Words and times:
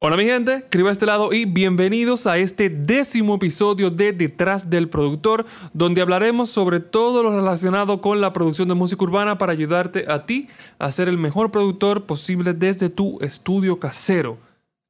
Hola 0.00 0.16
mi 0.16 0.26
gente, 0.26 0.54
escribo 0.54 0.90
a 0.90 0.92
este 0.92 1.06
lado 1.06 1.32
y 1.32 1.44
bienvenidos 1.44 2.28
a 2.28 2.38
este 2.38 2.70
décimo 2.70 3.34
episodio 3.34 3.90
de 3.90 4.12
Detrás 4.12 4.70
del 4.70 4.88
Productor, 4.88 5.44
donde 5.72 6.00
hablaremos 6.00 6.50
sobre 6.50 6.78
todo 6.78 7.24
lo 7.24 7.34
relacionado 7.34 8.00
con 8.00 8.20
la 8.20 8.32
producción 8.32 8.68
de 8.68 8.76
música 8.76 9.02
urbana 9.02 9.38
para 9.38 9.50
ayudarte 9.50 10.04
a 10.06 10.24
ti 10.24 10.46
a 10.78 10.92
ser 10.92 11.08
el 11.08 11.18
mejor 11.18 11.50
productor 11.50 12.06
posible 12.06 12.54
desde 12.54 12.90
tu 12.90 13.18
estudio 13.22 13.80
casero. 13.80 14.38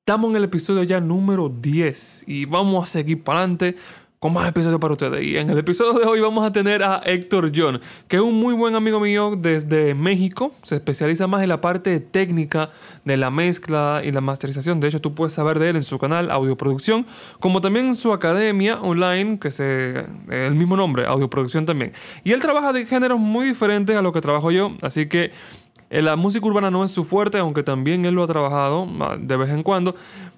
Estamos 0.01 0.29
en 0.29 0.37
el 0.37 0.45
episodio 0.45 0.83
ya 0.83 1.01
número 1.01 1.49
10 1.49 2.25
y 2.27 2.45
vamos 2.45 2.85
a 2.85 2.93
seguir 2.93 3.25
para 3.25 3.39
adelante 3.39 3.77
con 4.19 4.33
más 4.33 4.49
episodios 4.49 4.81
para 4.81 4.93
ustedes. 4.93 5.25
Y 5.25 5.37
en 5.37 5.51
el 5.51 5.59
episodio 5.59 5.99
de 5.99 6.05
hoy 6.05 6.21
vamos 6.21 6.45
a 6.45 6.51
tener 6.51 6.83
a 6.83 7.01
Héctor 7.05 7.53
John, 7.55 7.81
que 8.09 8.17
es 8.17 8.23
un 8.23 8.35
muy 8.35 8.55
buen 8.55 8.75
amigo 8.75 8.99
mío 8.99 9.35
desde 9.37 9.95
México. 9.95 10.53
Se 10.65 10.77
especializa 10.77 11.27
más 11.27 11.43
en 11.43 11.49
la 11.49 11.61
parte 11.61 12.01
técnica 12.01 12.71
de 13.05 13.17
la 13.17 13.31
mezcla 13.31 14.03
y 14.05 14.11
la 14.11 14.21
masterización. 14.21 14.81
De 14.81 14.89
hecho, 14.89 15.01
tú 15.01 15.15
puedes 15.15 15.35
saber 15.35 15.59
de 15.59 15.71
él 15.71 15.77
en 15.77 15.85
su 15.85 15.99
canal 15.99 16.31
Audioproducción, 16.31 17.07
como 17.39 17.61
también 17.61 17.87
en 17.87 17.97
su 17.97 18.13
academia 18.13 18.81
online, 18.81 19.39
que 19.39 19.51
se 19.51 20.07
el 20.29 20.55
mismo 20.55 20.77
nombre, 20.77 21.07
Audioproducción 21.07 21.65
también. 21.65 21.93
Y 22.25 22.33
él 22.33 22.41
trabaja 22.41 22.73
de 22.73 22.87
géneros 22.87 23.21
muy 23.21 23.47
diferentes 23.47 23.95
a 23.95 24.03
lo 24.03 24.13
que 24.13 24.21
trabajo 24.21 24.51
yo, 24.51 24.73
así 24.83 25.07
que 25.07 25.31
la 25.91 26.17
música 26.17 26.47
urbana 26.47 26.71
no 26.71 26.85
es 26.85 26.91
su 26.91 27.05
fuerte, 27.05 27.39
aunque 27.39 27.63
también 27.63 28.05
él 28.05 28.15
lo 28.15 28.23
ha 28.23 28.27
trabajado 28.27 28.87
ah, 29.01 29.17
de 29.19 29.37
vez 29.37 29.51
en 29.51 29.63
cuando, 29.63 29.95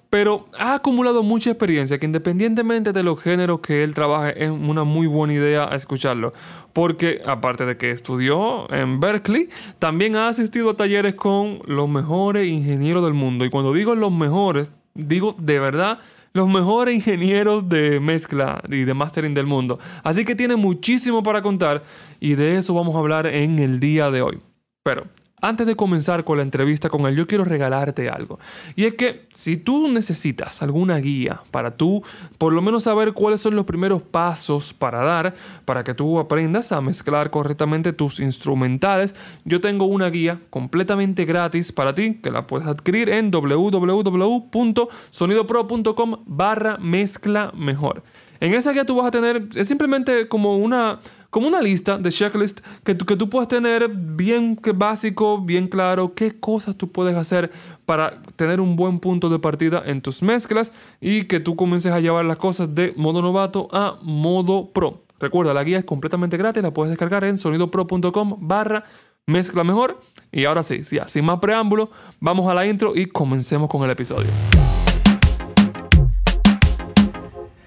pero 0.09 0.45
ha 0.57 0.73
acumulado 0.73 1.23
mucha 1.23 1.51
experiencia 1.51 1.97
que 1.97 2.05
independientemente 2.05 2.91
de 2.91 3.01
los 3.01 3.21
géneros 3.21 3.61
que 3.61 3.83
él 3.83 3.93
trabaje, 3.93 4.43
es 4.43 4.49
una 4.49 4.83
muy 4.83 5.07
buena 5.07 5.33
idea 5.33 5.65
escucharlo. 5.73 6.33
Porque 6.73 7.21
aparte 7.25 7.65
de 7.65 7.77
que 7.77 7.91
estudió 7.91 8.71
en 8.73 8.99
Berkeley, 8.99 9.49
también 9.79 10.17
ha 10.17 10.27
asistido 10.27 10.71
a 10.71 10.75
talleres 10.75 11.15
con 11.15 11.59
los 11.65 11.87
mejores 11.87 12.47
ingenieros 12.47 13.03
del 13.03 13.13
mundo. 13.13 13.45
Y 13.45 13.49
cuando 13.49 13.73
digo 13.73 13.95
los 13.95 14.11
mejores, 14.11 14.67
digo 14.93 15.35
de 15.39 15.59
verdad 15.59 15.99
los 16.33 16.47
mejores 16.47 16.95
ingenieros 16.95 17.67
de 17.67 17.99
mezcla 17.99 18.61
y 18.69 18.83
de 18.83 18.93
mastering 18.93 19.33
del 19.33 19.47
mundo. 19.47 19.79
Así 20.03 20.25
que 20.25 20.35
tiene 20.35 20.55
muchísimo 20.55 21.23
para 21.23 21.41
contar 21.41 21.83
y 22.19 22.35
de 22.35 22.57
eso 22.57 22.73
vamos 22.73 22.95
a 22.95 22.99
hablar 22.99 23.27
en 23.27 23.59
el 23.59 23.79
día 23.79 24.11
de 24.11 24.21
hoy. 24.21 24.39
Pero 24.83 25.05
antes 25.41 25.67
de 25.67 25.75
comenzar 25.75 26.23
con 26.23 26.37
la 26.37 26.43
entrevista 26.43 26.89
con 26.89 27.05
él, 27.07 27.15
yo 27.15 27.25
quiero 27.27 27.43
regalarte 27.43 28.09
algo. 28.09 28.39
Y 28.75 28.85
es 28.85 28.93
que 28.93 29.27
si 29.33 29.57
tú 29.57 29.87
necesitas 29.87 30.61
alguna 30.61 30.97
guía 30.97 31.41
para 31.51 31.75
tú, 31.75 32.03
por 32.37 32.53
lo 32.53 32.61
menos 32.61 32.83
saber 32.83 33.13
cuáles 33.13 33.41
son 33.41 33.55
los 33.55 33.65
primeros 33.65 34.03
pasos 34.03 34.71
para 34.73 35.03
dar, 35.03 35.33
para 35.65 35.83
que 35.83 35.95
tú 35.95 36.19
aprendas 36.19 36.71
a 36.71 36.79
mezclar 36.79 37.31
correctamente 37.31 37.91
tus 37.91 38.19
instrumentales, 38.19 39.15
yo 39.43 39.59
tengo 39.59 39.85
una 39.85 40.09
guía 40.09 40.39
completamente 40.49 41.25
gratis 41.25 41.71
para 41.71 41.95
ti 41.95 42.19
que 42.21 42.29
la 42.31 42.47
puedes 42.47 42.67
adquirir 42.67 43.09
en 43.09 43.31
www.sonidopro.com 43.31 46.23
barra 46.25 46.77
mezcla 46.77 47.51
mejor. 47.55 48.03
En 48.41 48.55
esa 48.55 48.73
guía 48.73 48.85
tú 48.85 48.95
vas 48.97 49.05
a 49.05 49.11
tener, 49.11 49.47
es 49.55 49.67
simplemente 49.67 50.27
como 50.27 50.57
una 50.57 50.99
como 51.29 51.47
una 51.47 51.61
lista 51.61 51.97
de 51.97 52.11
checklist 52.11 52.59
que, 52.83 52.97
que 52.97 53.15
tú 53.15 53.29
puedes 53.29 53.47
tener 53.47 53.87
bien 53.87 54.59
básico, 54.75 55.39
bien 55.39 55.67
claro, 55.67 56.13
qué 56.13 56.37
cosas 56.37 56.75
tú 56.75 56.91
puedes 56.91 57.15
hacer 57.15 57.51
para 57.85 58.21
tener 58.35 58.59
un 58.59 58.75
buen 58.75 58.99
punto 58.99 59.29
de 59.29 59.39
partida 59.39 59.81
en 59.85 60.01
tus 60.01 60.21
mezclas 60.21 60.73
y 60.99 61.23
que 61.23 61.39
tú 61.39 61.55
comiences 61.55 61.93
a 61.93 62.01
llevar 62.01 62.25
las 62.25 62.35
cosas 62.35 62.75
de 62.75 62.93
modo 62.97 63.21
novato 63.21 63.69
a 63.71 63.97
modo 64.01 64.73
pro. 64.73 65.03
Recuerda, 65.19 65.53
la 65.53 65.63
guía 65.63 65.77
es 65.77 65.85
completamente 65.85 66.35
gratis, 66.35 66.63
la 66.63 66.73
puedes 66.73 66.89
descargar 66.89 67.23
en 67.23 67.37
sonidopro.com 67.37 68.37
barra 68.41 68.83
mezcla 69.25 69.63
mejor. 69.63 70.01
Y 70.31 70.45
ahora 70.45 70.63
sí, 70.63 70.81
sin 70.83 71.25
más 71.25 71.39
preámbulo, 71.39 71.91
vamos 72.19 72.49
a 72.49 72.53
la 72.53 72.65
intro 72.65 72.93
y 72.95 73.05
comencemos 73.05 73.69
con 73.69 73.83
el 73.83 73.91
episodio. 73.91 74.29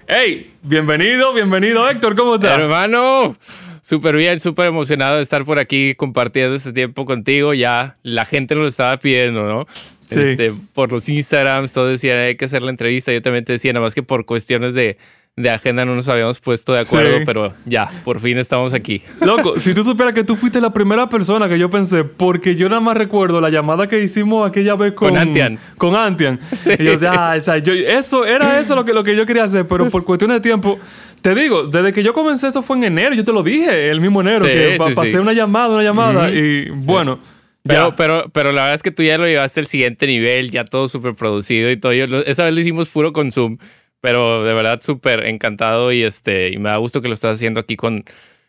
Hey, 0.07 0.53
bienvenido, 0.61 1.33
bienvenido 1.33 1.89
Héctor, 1.89 2.15
¿cómo 2.15 2.35
estás? 2.35 2.59
Hermano, 2.59 3.35
súper 3.81 4.15
bien, 4.15 4.39
súper 4.39 4.67
emocionado 4.67 5.15
de 5.15 5.23
estar 5.23 5.43
por 5.45 5.57
aquí 5.57 5.95
compartiendo 5.95 6.55
este 6.55 6.73
tiempo 6.73 7.05
contigo. 7.05 7.55
Ya 7.55 7.97
la 8.03 8.25
gente 8.25 8.53
nos 8.53 8.61
lo 8.61 8.67
estaba 8.67 8.99
pidiendo, 8.99 9.47
¿no? 9.47 9.65
Sí. 10.05 10.21
Este, 10.21 10.53
por 10.73 10.91
los 10.91 11.09
Instagrams, 11.09 11.71
todos 11.71 11.89
decían 11.89 12.19
hay 12.19 12.35
que 12.35 12.45
hacer 12.45 12.61
la 12.61 12.69
entrevista. 12.69 13.11
Yo 13.11 13.23
también 13.23 13.45
te 13.45 13.53
decía, 13.53 13.73
nada 13.73 13.83
más 13.83 13.95
que 13.95 14.03
por 14.03 14.25
cuestiones 14.25 14.75
de 14.75 14.99
de 15.37 15.49
agenda 15.49 15.83
no 15.83 15.95
nos 15.95 16.07
habíamos 16.07 16.39
puesto 16.39 16.71
de 16.71 16.79
acuerdo, 16.79 17.17
pero 17.25 17.53
ya, 17.65 17.91
por 18.05 18.21
fin 18.21 18.37
estamos 18.37 18.73
aquí. 18.73 19.01
Loco, 19.19 19.59
si 19.59 19.73
tú 19.73 19.83
supieras 19.83 20.13
que 20.13 20.23
tú 20.23 20.37
fuiste 20.37 20.61
la 20.61 20.71
primera 20.71 21.09
persona 21.09 21.49
que 21.49 21.59
yo 21.59 21.69
pensé, 21.69 22.05
porque 22.05 22.55
yo 22.55 22.69
nada 22.69 22.79
más 22.79 22.95
recuerdo 22.95 23.41
la 23.41 23.49
llamada 23.49 23.89
que 23.89 24.01
hicimos 24.01 24.47
aquella 24.47 24.75
vez 24.75 24.93
con, 24.93 25.09
con 25.09 25.17
Antian. 25.17 25.59
Con 25.77 25.93
Antian. 25.93 26.39
Y 26.79 26.83
yo, 26.85 26.93
ah, 27.09 27.37
yo, 27.37 27.73
eso, 27.73 28.25
era 28.25 28.61
eso 28.61 28.77
lo 28.77 28.85
que, 28.85 28.93
lo 28.93 29.03
que 29.03 29.13
yo 29.17 29.25
quería 29.25 29.43
hacer, 29.43 29.67
pero 29.67 29.89
por 29.89 30.05
cuestiones 30.05 30.37
de 30.37 30.41
tiempo. 30.41 30.79
Te 31.21 31.35
digo, 31.35 31.63
desde 31.63 31.91
que 31.91 32.01
yo 32.01 32.13
comencé, 32.13 32.47
eso 32.47 32.61
fue 32.61 32.77
en 32.77 32.85
enero, 32.85 33.13
yo 33.13 33.25
te 33.25 33.33
lo 33.33 33.43
dije, 33.43 33.89
el 33.89 33.99
mismo 33.99 34.21
enero, 34.21 34.45
que 34.45 34.77
pasé 34.95 35.19
una 35.19 35.33
llamada, 35.33 35.73
una 35.73 35.83
llamada, 35.83 36.31
y 36.31 36.69
bueno. 36.69 37.19
Pero, 37.63 37.95
pero, 37.95 38.29
pero 38.31 38.51
la 38.51 38.61
verdad 38.61 38.75
es 38.75 38.83
que 38.83 38.91
tú 38.91 39.03
ya 39.03 39.17
lo 39.17 39.25
llevaste 39.25 39.59
al 39.59 39.67
siguiente 39.67 40.05
nivel, 40.07 40.51
ya 40.51 40.63
todo 40.63 40.87
súper 40.87 41.15
producido 41.15 41.71
y 41.71 41.77
todo. 41.77 41.91
esa 41.91 42.45
vez 42.45 42.53
lo 42.53 42.59
hicimos 42.61 42.87
puro 42.87 43.11
con 43.11 43.31
Zoom. 43.31 43.57
Pero 44.05 44.43
de 44.43 44.53
verdad 44.53 44.81
súper 44.83 45.25
encantado 45.25 45.91
y, 45.91 46.03
este, 46.03 46.51
y 46.51 46.59
me 46.59 46.69
da 46.69 46.77
gusto 46.77 47.01
que 47.01 47.07
lo 47.07 47.15
estás 47.15 47.37
haciendo 47.37 47.59
aquí 47.59 47.75
con, 47.75 48.05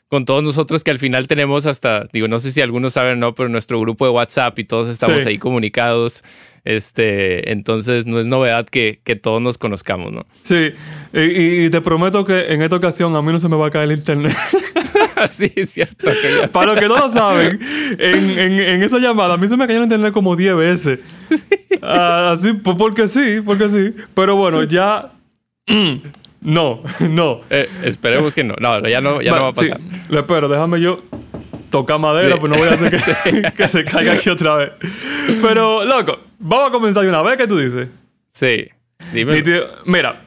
con 0.08 0.26
todos 0.26 0.42
nosotros 0.44 0.84
que 0.84 0.90
al 0.90 0.98
final 0.98 1.28
tenemos 1.28 1.64
hasta, 1.64 2.06
digo, 2.12 2.28
no 2.28 2.38
sé 2.40 2.52
si 2.52 2.60
algunos 2.60 2.92
saben 2.92 3.12
o 3.14 3.16
no, 3.16 3.34
pero 3.34 3.48
nuestro 3.48 3.80
grupo 3.80 4.04
de 4.04 4.10
WhatsApp 4.10 4.58
y 4.58 4.64
todos 4.64 4.86
estamos 4.88 5.24
ahí 5.24 5.38
comunicados. 5.38 6.22
Este, 6.66 7.52
entonces 7.52 8.04
no 8.04 8.20
es 8.20 8.26
novedad 8.26 8.66
que, 8.66 9.00
que 9.02 9.16
todos 9.16 9.40
nos 9.40 9.56
conozcamos, 9.56 10.12
¿no? 10.12 10.26
Sí, 10.42 10.72
y, 11.14 11.70
te 11.70 11.80
prometo 11.80 12.26
que 12.26 12.52
en 12.52 12.60
esta 12.60 12.76
ocasión 12.76 13.16
a 13.16 13.22
mí 13.22 13.32
no 13.32 13.40
se 13.40 13.48
me 13.48 13.56
va 13.56 13.68
a 13.68 13.70
caer 13.70 13.90
el 13.92 13.96
internet. 13.96 14.36
sí, 15.28 15.50
es 15.56 15.70
cierto. 15.70 16.06
Para 16.52 16.66
los 16.66 16.80
que 16.80 16.88
no 16.88 16.98
lo 16.98 17.08
saben, 17.08 17.60
en, 17.98 18.38
en, 18.38 18.60
en, 18.60 18.82
esa 18.82 18.98
llamada 18.98 19.32
a 19.32 19.36
mí 19.38 19.48
se 19.48 19.56
me 19.56 19.66
cayó 19.66 19.78
el 19.78 19.84
internet 19.84 20.12
como 20.12 20.36
10 20.36 20.56
veces. 20.56 20.98
Ah, 21.82 22.30
así, 22.32 22.54
porque 22.54 23.06
sí, 23.06 23.40
porque 23.44 23.68
sí. 23.68 23.94
Pero 24.14 24.34
bueno, 24.34 24.64
ya 24.64 25.15
no, 25.66 26.82
no. 27.10 27.40
Eh, 27.50 27.68
esperemos 27.82 28.34
que 28.34 28.44
no. 28.44 28.54
No, 28.60 28.86
ya 28.86 29.00
no, 29.00 29.20
ya 29.20 29.32
no 29.32 29.42
va 29.42 29.48
a 29.48 29.52
pasar. 29.52 29.80
Sí, 29.80 30.00
lo 30.08 30.18
espero. 30.18 30.48
Déjame 30.48 30.80
yo 30.80 31.02
tocar 31.70 31.98
madera, 31.98 32.38
pues 32.38 32.50
no 32.50 32.58
voy 32.58 32.68
a 32.68 32.72
hacer 32.72 32.90
que 32.90 32.98
se, 32.98 33.52
que 33.56 33.68
se 33.68 33.84
caiga 33.84 34.12
aquí 34.12 34.30
otra 34.30 34.56
vez. 34.56 34.70
Pero, 35.42 35.84
loco, 35.84 36.18
vamos 36.38 36.68
a 36.68 36.70
comenzar 36.70 37.02
de 37.02 37.08
una 37.08 37.22
vez. 37.22 37.36
¿Qué 37.36 37.46
tú 37.46 37.58
dices? 37.58 37.88
Sí. 38.28 38.66
Dime. 39.12 39.42
Mira, 39.84 40.24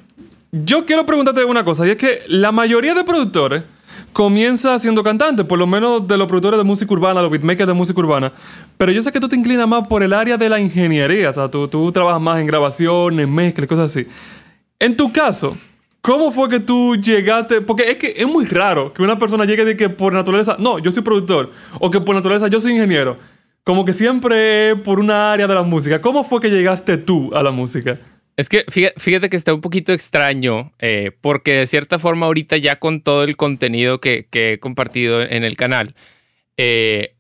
yo 0.51 0.85
quiero 0.85 1.05
preguntarte 1.05 1.43
una 1.43 1.63
cosa. 1.63 1.87
Y 1.87 1.91
es 1.91 1.97
que 1.97 2.23
la 2.27 2.51
mayoría 2.51 2.93
de 2.93 3.03
productores 3.03 3.63
comienza 4.13 4.77
siendo 4.79 5.03
cantante, 5.03 5.43
por 5.43 5.59
lo 5.59 5.67
menos 5.67 6.07
de 6.07 6.17
los 6.17 6.27
productores 6.27 6.57
de 6.57 6.63
música 6.63 6.91
urbana, 6.93 7.21
los 7.21 7.31
beatmakers 7.31 7.67
de 7.67 7.73
música 7.73 7.99
urbana. 7.99 8.33
Pero 8.77 8.91
yo 8.91 9.03
sé 9.03 9.11
que 9.11 9.19
tú 9.19 9.27
te 9.27 9.35
inclinas 9.35 9.67
más 9.67 9.87
por 9.87 10.03
el 10.03 10.13
área 10.13 10.37
de 10.37 10.49
la 10.49 10.59
ingeniería. 10.59 11.29
O 11.29 11.33
sea, 11.33 11.49
tú, 11.49 11.67
tú 11.67 11.91
trabajas 11.91 12.21
más 12.21 12.39
en 12.39 12.47
grabación, 12.47 13.19
en 13.19 13.33
mezcla 13.33 13.63
y 13.63 13.67
cosas 13.67 13.91
así. 13.91 14.07
En 14.81 14.95
tu 14.95 15.11
caso, 15.11 15.57
¿cómo 16.01 16.31
fue 16.31 16.47
que 16.47 16.61
tú 16.61 16.95
llegaste? 16.95 17.59
Porque 17.59 17.91
es 17.91 17.97
que 17.97 18.13
es 18.15 18.25
muy 18.25 18.45
raro 18.45 18.93
que 18.93 19.01
una 19.01 19.19
persona 19.19 19.43
llegue 19.43 19.65
de 19.65 19.75
que 19.75 19.89
por 19.89 20.13
naturaleza, 20.13 20.55
no, 20.57 20.79
yo 20.79 20.89
soy 20.89 21.03
productor, 21.03 21.51
o 21.79 21.91
que 21.91 21.99
por 21.99 22.15
naturaleza 22.15 22.47
yo 22.47 22.61
soy 22.61 22.71
ingeniero. 22.71 23.17
Como 23.65 23.83
que 23.83 23.91
siempre 23.91 24.77
por 24.77 25.01
una 25.01 25.33
área 25.33 25.47
de 25.47 25.53
la 25.53 25.63
música. 25.63 25.99
¿Cómo 25.99 26.23
fue 26.23 26.39
que 26.39 26.49
llegaste 26.49 26.97
tú 26.97 27.29
a 27.35 27.43
la 27.43 27.51
música? 27.51 27.99
Es 28.37 28.47
que 28.47 28.63
fíjate, 28.95 29.27
que 29.27 29.35
está 29.35 29.53
un 29.53 29.59
poquito 29.59 29.91
extraño, 29.91 30.71
eh, 30.79 31.11
porque 31.19 31.55
de 31.55 31.67
cierta 31.67 31.99
forma 31.99 32.27
ahorita 32.27 32.55
ya 32.55 32.79
con 32.79 33.01
todo 33.01 33.25
el 33.25 33.35
contenido 33.35 33.99
que, 33.99 34.27
he 34.31 34.59
compartido 34.59 35.21
en 35.21 35.43
el 35.43 35.57
canal, 35.57 35.93
eh, 36.55 37.15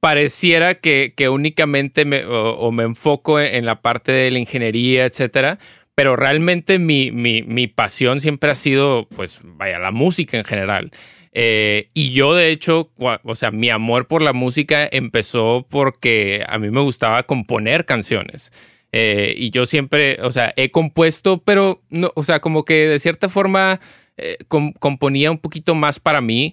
pareciera 0.00 0.74
que, 0.74 1.14
únicamente 1.30 2.04
me, 2.04 2.26
o, 2.26 2.70
me 2.72 2.82
enfoco 2.82 3.40
en, 3.40 3.54
en, 3.54 3.64
la 3.64 3.80
parte 3.80 4.12
de 4.12 4.30
la 4.30 4.38
ingeniería, 4.38 5.06
etcétera, 5.06 5.58
pero 5.96 6.14
realmente 6.14 6.78
mi, 6.78 7.10
mi, 7.10 7.42
mi, 7.42 7.68
pasión 7.68 8.20
siempre 8.20 8.50
ha 8.50 8.54
sido, 8.54 9.08
pues, 9.16 9.40
vaya, 9.42 9.78
la 9.78 9.92
música 9.92 10.36
en 10.36 10.44
general. 10.44 10.90
Eh, 11.32 11.88
y 11.94 12.12
yo, 12.12 12.34
de 12.34 12.50
hecho, 12.50 12.92
o 12.98 13.34
sea, 13.34 13.50
mi 13.50 13.70
amor 13.70 14.06
por 14.06 14.20
la 14.20 14.34
música 14.34 14.86
empezó 14.92 15.66
porque 15.70 16.44
a 16.46 16.58
mí 16.58 16.70
me 16.70 16.82
gustaba 16.82 17.22
componer 17.22 17.86
canciones. 17.86 18.52
Eh, 18.92 19.34
y 19.38 19.50
yo 19.50 19.64
siempre, 19.64 20.18
o 20.20 20.30
sea, 20.32 20.52
he 20.56 20.70
compuesto, 20.70 21.42
pero, 21.42 21.82
no, 21.88 22.12
o 22.14 22.22
sea, 22.22 22.40
como 22.40 22.66
que 22.66 22.86
de 22.86 22.98
cierta 22.98 23.30
forma 23.30 23.80
eh, 24.18 24.36
componía 24.78 25.30
un 25.30 25.38
poquito 25.38 25.74
más 25.74 25.98
para 25.98 26.20
mí. 26.20 26.52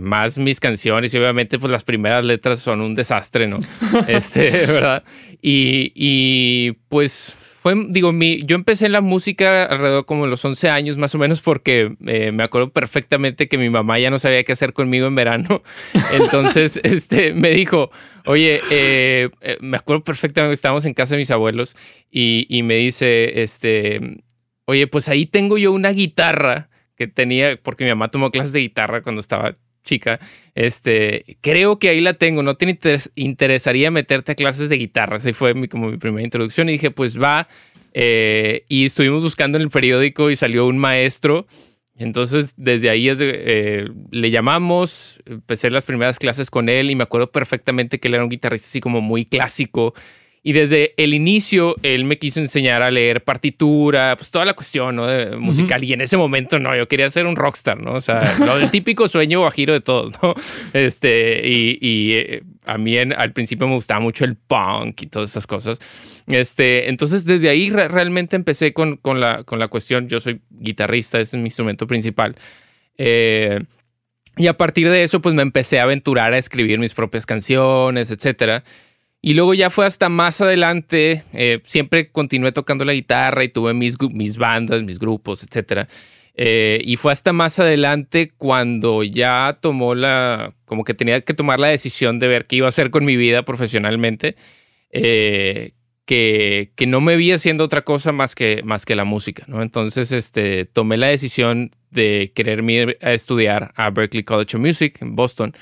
más 0.00 0.38
mis 0.38 0.60
canciones 0.60 1.12
y 1.12 1.18
obviamente 1.18 1.58
pues 1.58 1.70
las 1.70 1.84
primeras 1.84 2.24
letras 2.24 2.60
son 2.60 2.80
un 2.80 2.94
desastre, 2.94 3.46
¿no? 3.46 3.60
este, 4.08 4.50
¿verdad? 4.66 5.02
Y, 5.42 5.92
y 5.94 6.72
pues 6.88 7.43
fue, 7.64 7.74
digo, 7.88 8.12
mi, 8.12 8.42
yo 8.42 8.56
empecé 8.56 8.84
en 8.84 8.92
la 8.92 9.00
música 9.00 9.64
alrededor 9.64 10.04
como 10.04 10.26
los 10.26 10.44
11 10.44 10.68
años 10.68 10.98
más 10.98 11.14
o 11.14 11.18
menos 11.18 11.40
porque 11.40 11.96
eh, 12.06 12.30
me 12.30 12.42
acuerdo 12.42 12.68
perfectamente 12.70 13.48
que 13.48 13.56
mi 13.56 13.70
mamá 13.70 13.98
ya 13.98 14.10
no 14.10 14.18
sabía 14.18 14.44
qué 14.44 14.52
hacer 14.52 14.74
conmigo 14.74 15.06
en 15.06 15.14
verano. 15.14 15.62
Entonces, 16.12 16.78
este, 16.84 17.32
me 17.32 17.52
dijo, 17.52 17.90
oye, 18.26 18.60
eh, 18.70 19.30
eh, 19.40 19.56
me 19.62 19.78
acuerdo 19.78 20.04
perfectamente 20.04 20.50
que 20.50 20.56
estábamos 20.56 20.84
en 20.84 20.92
casa 20.92 21.14
de 21.14 21.20
mis 21.20 21.30
abuelos 21.30 21.74
y, 22.10 22.46
y 22.50 22.62
me 22.64 22.74
dice, 22.74 23.42
este, 23.42 24.22
oye, 24.66 24.86
pues 24.86 25.08
ahí 25.08 25.24
tengo 25.24 25.56
yo 25.56 25.72
una 25.72 25.88
guitarra 25.88 26.68
que 26.96 27.06
tenía, 27.06 27.56
porque 27.56 27.84
mi 27.84 27.90
mamá 27.92 28.08
tomó 28.08 28.30
clases 28.30 28.52
de 28.52 28.60
guitarra 28.60 29.00
cuando 29.00 29.20
estaba 29.22 29.54
chica, 29.84 30.18
este, 30.54 31.36
creo 31.40 31.78
que 31.78 31.90
ahí 31.90 32.00
la 32.00 32.14
tengo, 32.14 32.42
no 32.42 32.56
te 32.56 32.78
interesaría 33.14 33.90
meterte 33.90 34.32
a 34.32 34.34
clases 34.34 34.68
de 34.68 34.78
guitarra, 34.78 35.16
así 35.16 35.32
fue 35.32 35.68
como 35.68 35.90
mi 35.90 35.98
primera 35.98 36.24
introducción 36.24 36.68
y 36.68 36.72
dije, 36.72 36.90
pues 36.90 37.20
va, 37.20 37.48
eh, 37.92 38.64
y 38.68 38.86
estuvimos 38.86 39.22
buscando 39.22 39.56
en 39.58 39.62
el 39.62 39.70
periódico 39.70 40.30
y 40.30 40.36
salió 40.36 40.66
un 40.66 40.78
maestro, 40.78 41.46
entonces 41.96 42.54
desde 42.56 42.90
ahí 42.90 43.08
eh, 43.08 43.88
le 44.10 44.30
llamamos, 44.30 45.22
empecé 45.26 45.70
las 45.70 45.84
primeras 45.84 46.18
clases 46.18 46.50
con 46.50 46.68
él 46.68 46.90
y 46.90 46.96
me 46.96 47.04
acuerdo 47.04 47.30
perfectamente 47.30 48.00
que 48.00 48.08
él 48.08 48.14
era 48.14 48.24
un 48.24 48.30
guitarrista 48.30 48.66
así 48.66 48.80
como 48.80 49.00
muy 49.00 49.24
clásico, 49.24 49.94
y 50.46 50.52
desde 50.52 50.92
el 51.02 51.14
inicio, 51.14 51.74
él 51.82 52.04
me 52.04 52.18
quiso 52.18 52.38
enseñar 52.38 52.82
a 52.82 52.90
leer 52.90 53.24
partitura, 53.24 54.14
pues 54.18 54.30
toda 54.30 54.44
la 54.44 54.52
cuestión 54.52 54.94
¿no? 54.94 55.06
de 55.06 55.38
musical. 55.38 55.82
Y 55.82 55.94
en 55.94 56.02
ese 56.02 56.18
momento, 56.18 56.58
no, 56.58 56.76
yo 56.76 56.86
quería 56.86 57.10
ser 57.10 57.24
un 57.24 57.34
rockstar, 57.34 57.80
¿no? 57.80 57.94
O 57.94 58.00
sea, 58.02 58.20
el 58.60 58.70
típico 58.70 59.08
sueño 59.08 59.40
guajiro 59.40 59.72
de 59.72 59.80
todos, 59.80 60.12
¿no? 60.22 60.34
Este, 60.74 61.40
y, 61.48 62.12
eh, 62.12 62.42
a 62.66 62.76
mí 62.76 62.98
al 62.98 63.32
principio 63.32 63.66
me 63.66 63.74
gustaba 63.74 64.00
mucho 64.00 64.26
el 64.26 64.36
punk 64.36 65.00
y 65.00 65.06
todas 65.06 65.30
esas 65.30 65.46
cosas. 65.46 65.78
Este, 66.26 66.90
entonces, 66.90 67.24
desde 67.24 67.48
ahí 67.48 67.70
realmente 67.70 68.36
empecé 68.36 68.74
con, 68.74 68.98
con, 68.98 69.20
la, 69.20 69.44
con 69.44 69.58
la 69.58 69.68
cuestión. 69.68 70.08
Yo 70.08 70.20
soy 70.20 70.42
guitarrista, 70.50 71.20
ese 71.20 71.38
es 71.38 71.42
mi 71.42 71.46
instrumento 71.46 71.86
principal. 71.86 72.36
Eh, 72.98 73.60
y 74.36 74.48
a 74.48 74.58
partir 74.58 74.90
de 74.90 75.04
eso, 75.04 75.22
pues 75.22 75.34
me 75.34 75.40
empecé 75.40 75.80
a 75.80 75.84
aventurar 75.84 76.34
a 76.34 76.38
escribir 76.38 76.78
mis 76.78 76.92
propias 76.92 77.24
canciones, 77.24 78.10
etcétera. 78.10 78.62
Y 79.26 79.32
luego 79.32 79.54
ya 79.54 79.70
fue 79.70 79.86
hasta 79.86 80.10
más 80.10 80.42
adelante, 80.42 81.22
eh, 81.32 81.60
siempre 81.64 82.10
continué 82.10 82.52
tocando 82.52 82.84
la 82.84 82.92
guitarra 82.92 83.42
y 83.42 83.48
tuve 83.48 83.72
mis, 83.72 83.96
mis 84.10 84.36
bandas, 84.36 84.82
mis 84.82 84.98
grupos, 84.98 85.42
etc. 85.42 85.88
Eh, 86.34 86.82
y 86.84 86.96
fue 86.96 87.10
hasta 87.10 87.32
más 87.32 87.58
adelante 87.58 88.32
cuando 88.36 89.02
ya 89.02 89.56
tomó 89.62 89.94
la, 89.94 90.52
como 90.66 90.84
que 90.84 90.92
tenía 90.92 91.22
que 91.22 91.32
tomar 91.32 91.58
la 91.58 91.68
decisión 91.68 92.18
de 92.18 92.28
ver 92.28 92.44
qué 92.44 92.56
iba 92.56 92.66
a 92.66 92.68
hacer 92.68 92.90
con 92.90 93.06
mi 93.06 93.16
vida 93.16 93.46
profesionalmente, 93.46 94.36
eh, 94.90 95.72
que, 96.04 96.72
que, 96.76 96.86
no 96.86 97.00
me 97.00 97.16
vi 97.16 97.32
haciendo 97.32 97.64
otra 97.64 97.80
cosa 97.80 98.12
más 98.12 98.34
que, 98.34 98.62
más 98.62 98.84
que 98.84 98.94
la 98.94 99.04
música, 99.04 99.44
¿no? 99.46 99.62
Entonces, 99.62 100.12
este, 100.12 100.66
tomé 100.66 100.98
la 100.98 101.06
decisión 101.06 101.70
de 101.90 102.30
quererme 102.34 102.74
ir 102.74 102.98
a 103.00 103.14
estudiar 103.14 103.72
a 103.74 103.88
Berklee 103.88 104.24
College 104.24 104.58
of 104.58 104.62
Music 104.62 104.98
en 105.00 105.16
Boston. 105.16 105.56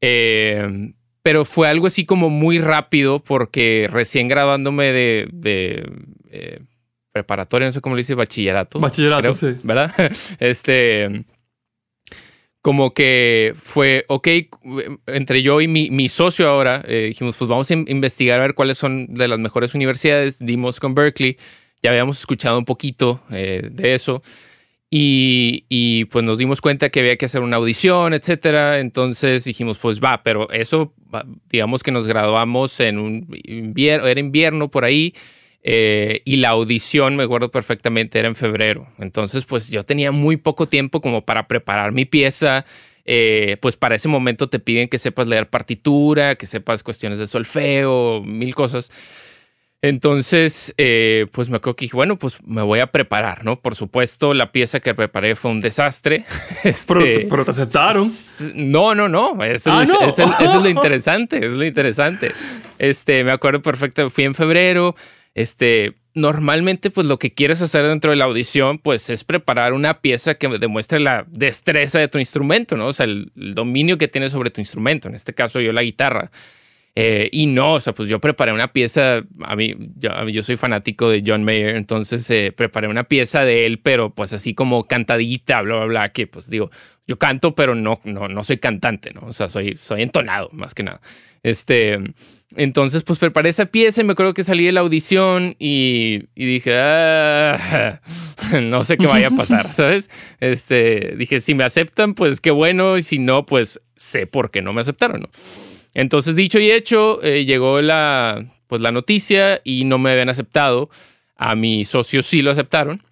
Eh, 0.00 0.92
pero 1.22 1.44
fue 1.44 1.68
algo 1.68 1.86
así 1.86 2.04
como 2.04 2.30
muy 2.30 2.58
rápido 2.58 3.20
porque 3.20 3.88
recién 3.90 4.28
graduándome 4.28 4.92
de, 4.92 5.28
de 5.32 5.90
eh, 6.30 6.60
preparatoria, 7.12 7.66
no 7.66 7.72
sé 7.72 7.80
cómo 7.80 7.96
le 7.96 8.00
dice, 8.00 8.14
bachillerato. 8.14 8.80
Bachillerato, 8.80 9.32
sí. 9.32 9.56
¿Verdad? 9.62 9.92
Este, 10.38 11.24
como 12.62 12.92
que 12.92 13.54
fue, 13.56 14.04
ok, 14.08 14.28
entre 15.06 15.42
yo 15.42 15.60
y 15.60 15.68
mi, 15.68 15.90
mi 15.90 16.08
socio 16.08 16.48
ahora, 16.48 16.82
eh, 16.86 17.06
dijimos, 17.08 17.36
pues 17.36 17.48
vamos 17.48 17.70
a 17.70 17.74
investigar 17.74 18.40
a 18.40 18.42
ver 18.42 18.54
cuáles 18.54 18.78
son 18.78 19.14
de 19.14 19.28
las 19.28 19.38
mejores 19.38 19.74
universidades. 19.74 20.38
Dimos 20.38 20.78
con 20.78 20.94
Berkeley, 20.94 21.38
ya 21.82 21.90
habíamos 21.90 22.18
escuchado 22.18 22.58
un 22.58 22.64
poquito 22.64 23.22
eh, 23.30 23.68
de 23.70 23.94
eso. 23.94 24.22
Y, 24.92 26.06
pues 26.06 26.24
nos 26.24 26.38
dimos 26.38 26.60
cuenta 26.60 26.90
que 26.90 26.98
había 26.98 27.16
que 27.16 27.26
hacer 27.26 27.42
una 27.42 27.56
audición, 27.56 28.12
etcétera. 28.12 28.80
Entonces 28.80 29.44
dijimos, 29.44 29.78
pues 29.78 30.00
va, 30.00 30.22
pero 30.22 30.50
eso, 30.50 30.92
digamos 31.48 31.82
que 31.82 31.92
nos 31.92 32.08
graduamos 32.08 32.80
en 32.80 32.98
un 32.98 33.26
invierno, 33.44 34.06
era 34.06 34.18
invierno 34.18 34.70
por 34.70 34.84
ahí. 34.84 35.14
Eh, 35.62 36.22
y 36.24 36.36
la 36.36 36.48
audición, 36.50 37.16
me 37.16 37.22
acuerdo 37.22 37.50
perfectamente, 37.50 38.18
era 38.18 38.28
en 38.28 38.34
febrero. 38.34 38.88
Entonces, 38.98 39.44
pues 39.44 39.68
yo 39.68 39.84
tenía 39.84 40.10
muy 40.10 40.36
poco 40.36 40.66
tiempo 40.66 41.00
como 41.00 41.24
para 41.24 41.46
preparar 41.46 41.92
mi 41.92 42.04
pieza. 42.04 42.64
Eh, 43.04 43.56
pues 43.60 43.76
para 43.76 43.94
ese 43.94 44.08
momento 44.08 44.48
te 44.48 44.58
piden 44.58 44.88
que 44.88 44.98
sepas 44.98 45.26
leer 45.26 45.48
partitura, 45.48 46.34
que 46.34 46.46
sepas 46.46 46.82
cuestiones 46.82 47.18
de 47.18 47.26
solfeo, 47.26 48.22
mil 48.24 48.54
cosas. 48.54 48.90
Entonces, 49.82 50.74
eh, 50.76 51.26
pues 51.32 51.48
me 51.48 51.56
acuerdo 51.56 51.76
que 51.76 51.86
dije, 51.86 51.96
bueno, 51.96 52.18
pues 52.18 52.36
me 52.44 52.60
voy 52.60 52.80
a 52.80 52.88
preparar, 52.88 53.46
¿no? 53.46 53.60
Por 53.60 53.74
supuesto, 53.74 54.34
la 54.34 54.52
pieza 54.52 54.80
que 54.80 54.94
preparé 54.94 55.36
fue 55.36 55.50
un 55.50 55.60
desastre. 55.60 56.24
Este, 56.62 57.26
pero, 57.30 57.44
te 57.44 57.52
aceptaron. 57.52 58.06
No, 58.54 58.94
no, 58.94 59.08
no. 59.08 59.42
Eso, 59.42 59.72
ah, 59.72 59.82
es, 59.82 59.88
lo 59.88 60.68
interesante, 60.68 61.38
es 61.38 61.54
lo 61.54 61.64
interesante. 61.64 62.32
Este, 62.78 63.24
me 63.24 63.30
acuerdo 63.30 63.62
perfecto, 63.62 64.10
fui 64.10 64.24
en 64.24 64.34
febrero. 64.34 64.94
Este, 65.34 65.94
normalmente, 66.14 66.90
pues 66.90 67.06
lo 67.06 67.18
que 67.18 67.32
quieres 67.32 67.62
hacer 67.62 67.86
dentro 67.86 68.10
de 68.10 68.18
la 68.18 68.26
audición, 68.26 68.78
pues 68.78 69.08
es 69.08 69.24
preparar 69.24 69.72
una 69.72 70.02
pieza 70.02 70.34
que 70.34 70.48
demuestre 70.48 71.00
la 71.00 71.24
destreza 71.30 71.98
de 71.98 72.08
tu 72.08 72.18
instrumento, 72.18 72.76
¿no? 72.76 72.88
O 72.88 72.92
sea, 72.92 73.06
el 73.06 73.32
dominio 73.34 73.96
que 73.96 74.08
tienes 74.08 74.32
sobre 74.32 74.50
tu 74.50 74.60
instrumento. 74.60 75.08
En 75.08 75.14
este 75.14 75.32
caso, 75.32 75.60
yo 75.60 75.72
la 75.72 75.82
guitarra. 75.82 76.30
Eh, 76.96 77.28
y 77.32 77.46
no, 77.46 77.74
o 77.74 77.80
sea, 77.80 77.94
pues 77.94 78.08
yo 78.08 78.20
preparé 78.20 78.52
una 78.52 78.72
pieza, 78.72 79.22
a 79.42 79.56
mí, 79.56 79.74
yo, 79.96 80.42
soy 80.42 80.56
fanático 80.56 81.08
de 81.08 81.22
John 81.24 81.44
Mayer, 81.44 81.76
entonces 81.76 82.28
eh, 82.30 82.52
preparé 82.54 82.88
una 82.88 83.04
pieza 83.04 83.44
de 83.44 83.64
él, 83.66 83.78
pero 83.78 84.10
pues 84.14 84.32
así 84.32 84.54
como 84.54 84.86
cantadita, 84.86 85.62
bla, 85.62 85.76
bla, 85.76 85.84
bla, 85.86 86.08
que 86.10 86.26
pues 86.26 86.50
digo, 86.50 86.70
yo 87.06 87.18
canto, 87.18 87.54
pero 87.54 87.74
no, 87.74 88.00
no, 88.04 88.28
no 88.28 88.42
soy 88.42 88.58
cantante, 88.58 89.12
¿no? 89.14 89.22
O 89.22 89.32
sea, 89.32 89.48
soy, 89.48 89.76
soy 89.80 90.02
entonado, 90.02 90.50
más 90.52 90.74
que 90.74 90.82
nada. 90.82 91.00
Este, 91.42 91.98
entonces, 92.56 93.04
pues 93.04 93.18
preparé 93.18 93.48
esa 93.48 93.66
pieza 93.66 94.00
y 94.00 94.04
me 94.04 94.12
acuerdo 94.12 94.34
que 94.34 94.42
salí 94.42 94.64
de 94.64 94.72
la 94.72 94.80
audición 94.80 95.54
y, 95.58 96.24
y 96.34 96.44
dije, 96.44 96.76
ah, 96.76 98.00
no 98.62 98.82
sé 98.82 98.96
qué 98.96 99.06
vaya 99.06 99.28
a 99.28 99.30
pasar, 99.30 99.72
¿sabes? 99.72 100.10
Este, 100.40 101.14
dije, 101.16 101.40
si 101.40 101.54
me 101.54 101.64
aceptan, 101.64 102.14
pues 102.14 102.40
qué 102.40 102.50
bueno, 102.50 102.96
y 102.96 103.02
si 103.02 103.18
no, 103.18 103.46
pues 103.46 103.80
sé 103.94 104.26
por 104.26 104.50
qué 104.50 104.62
no 104.62 104.72
me 104.72 104.80
aceptaron, 104.80 105.20
¿no? 105.20 105.30
Entonces, 105.94 106.36
dicho 106.36 106.58
y 106.58 106.70
hecho, 106.70 107.22
eh, 107.22 107.44
llegó 107.44 107.80
la, 107.80 108.46
pues, 108.66 108.80
la 108.80 108.92
noticia 108.92 109.60
y 109.64 109.84
no 109.84 109.98
me 109.98 110.10
habían 110.10 110.28
aceptado. 110.28 110.90
A 111.36 111.54
mi 111.56 111.84
socio 111.84 112.22
sí 112.22 112.42
lo 112.42 112.50
aceptaron. 112.50 113.02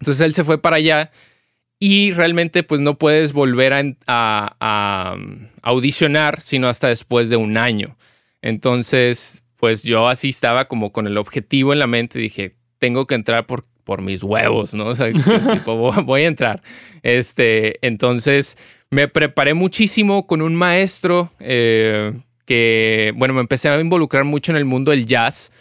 Entonces 0.00 0.24
él 0.24 0.34
se 0.34 0.44
fue 0.44 0.60
para 0.60 0.76
allá 0.76 1.10
y 1.78 2.12
realmente 2.12 2.62
pues 2.62 2.80
no 2.80 2.98
puedes 2.98 3.32
volver 3.32 3.72
a, 3.72 3.84
a, 4.06 5.16
audicionar 5.62 6.40
sino 6.40 6.68
hasta 6.68 6.88
después 6.88 7.30
de 7.30 7.36
un 7.36 7.56
año. 7.56 7.96
Entonces, 8.42 9.42
pues 9.56 9.82
yo 9.82 10.08
así 10.08 10.30
estaba 10.30 10.68
como 10.68 10.92
con 10.92 11.06
el 11.06 11.18
objetivo 11.18 11.72
en 11.72 11.78
la 11.78 11.86
mente. 11.86 12.18
Dije, 12.18 12.54
tengo 12.78 13.06
que 13.06 13.14
entrar 13.14 13.46
por, 13.46 13.64
por 13.84 14.00
mis 14.00 14.22
huevos, 14.22 14.72
¿no? 14.72 14.86
O 14.86 14.94
sea, 14.94 15.10
voy 15.66 16.22
a 16.22 16.26
entrar. 16.26 16.60
Este, 17.02 17.84
entonces 17.86 18.56
me 18.90 19.08
preparé 19.08 19.54
muchísimo 19.54 20.26
con 20.26 20.42
un 20.42 20.54
maestro 20.54 21.30
eh, 21.38 22.12
que, 22.44 23.12
bueno, 23.16 23.34
me 23.34 23.40
empecé 23.40 23.68
a 23.68 23.80
involucrar 23.80 24.24
mucho 24.24 24.52
en 24.52 24.56
el 24.56 24.64
mundo 24.64 24.90
del 24.90 25.06
jazz. 25.06 25.52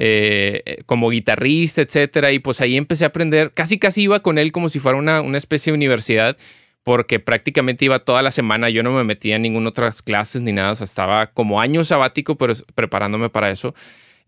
Eh, 0.00 0.84
como 0.86 1.10
guitarrista, 1.10 1.82
etcétera, 1.82 2.30
y 2.30 2.38
pues 2.38 2.60
ahí 2.60 2.76
empecé 2.76 3.02
a 3.02 3.08
aprender, 3.08 3.52
casi 3.52 3.80
casi 3.80 4.02
iba 4.02 4.20
con 4.20 4.38
él 4.38 4.52
como 4.52 4.68
si 4.68 4.78
fuera 4.78 4.96
una, 4.96 5.20
una 5.22 5.38
especie 5.38 5.72
de 5.72 5.74
universidad, 5.74 6.36
porque 6.84 7.18
prácticamente 7.18 7.84
iba 7.84 7.98
toda 7.98 8.22
la 8.22 8.30
semana, 8.30 8.70
yo 8.70 8.84
no 8.84 8.92
me 8.92 9.02
metía 9.02 9.34
en 9.34 9.42
ninguna 9.42 9.70
otras 9.70 10.00
clases 10.00 10.40
ni 10.42 10.52
nada, 10.52 10.70
o 10.70 10.74
sea, 10.76 10.84
estaba 10.84 11.26
como 11.26 11.60
año 11.60 11.82
sabático, 11.82 12.38
pero 12.38 12.54
preparándome 12.76 13.28
para 13.28 13.50
eso. 13.50 13.74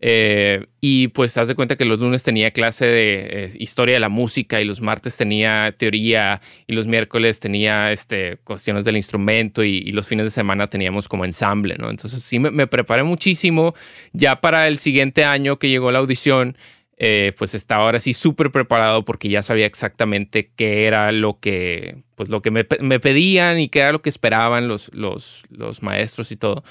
Eh, 0.03 0.65
y 0.81 1.09
pues 1.09 1.37
haz 1.37 1.47
de 1.47 1.53
cuenta 1.53 1.75
que 1.75 1.85
los 1.85 1.99
lunes 1.99 2.23
tenía 2.23 2.49
clase 2.49 2.87
de 2.87 3.43
eh, 3.45 3.49
historia 3.59 3.93
de 3.93 3.99
la 3.99 4.09
música 4.09 4.59
y 4.59 4.65
los 4.65 4.81
martes 4.81 5.15
tenía 5.15 5.75
teoría 5.77 6.41
y 6.65 6.73
los 6.73 6.87
miércoles 6.87 7.39
tenía 7.39 7.91
este, 7.91 8.37
cuestiones 8.43 8.83
del 8.83 8.95
instrumento 8.95 9.63
y, 9.63 9.91
los 9.91 10.07
fines 10.07 10.25
de 10.25 10.31
semana 10.31 10.67
teníamos 10.67 11.07
como 11.07 11.23
ensamble, 11.25 11.75
¿no? 11.77 11.89
Entonces 11.91 12.23
sí 12.23 12.39
me, 12.39 12.65
preparé 12.65 13.03
muchísimo. 13.03 13.75
Ya 14.11 14.41
para 14.41 14.67
el 14.67 14.79
siguiente 14.79 15.23
año 15.23 15.59
que 15.59 15.69
llegó 15.69 15.91
la 15.91 15.99
audición, 15.99 16.57
eh, 16.97 17.33
pues 17.37 17.53
estaba 17.53 17.83
ahora 17.83 17.99
sí 17.99 18.13
súper 18.13 18.51
preparado 18.51 19.05
porque 19.05 19.29
ya 19.29 19.43
sabía 19.43 19.65
exactamente 19.67 20.49
qué 20.55 20.85
era 20.85 21.11
lo 21.11 21.39
que, 21.39 21.97
pues 22.15 22.29
lo 22.29 22.41
que 22.41 22.49
me, 22.49 22.65
me, 22.79 22.99
pedían 22.99 23.59
y 23.59 23.69
qué 23.69 23.79
era 23.79 23.91
lo 23.91 24.01
que 24.01 24.09
esperaban 24.09 24.67
los, 24.67 24.91
los, 24.93 25.43
los 25.51 25.83
maestros 25.83 26.31
y 26.31 26.37
todo. 26.37 26.63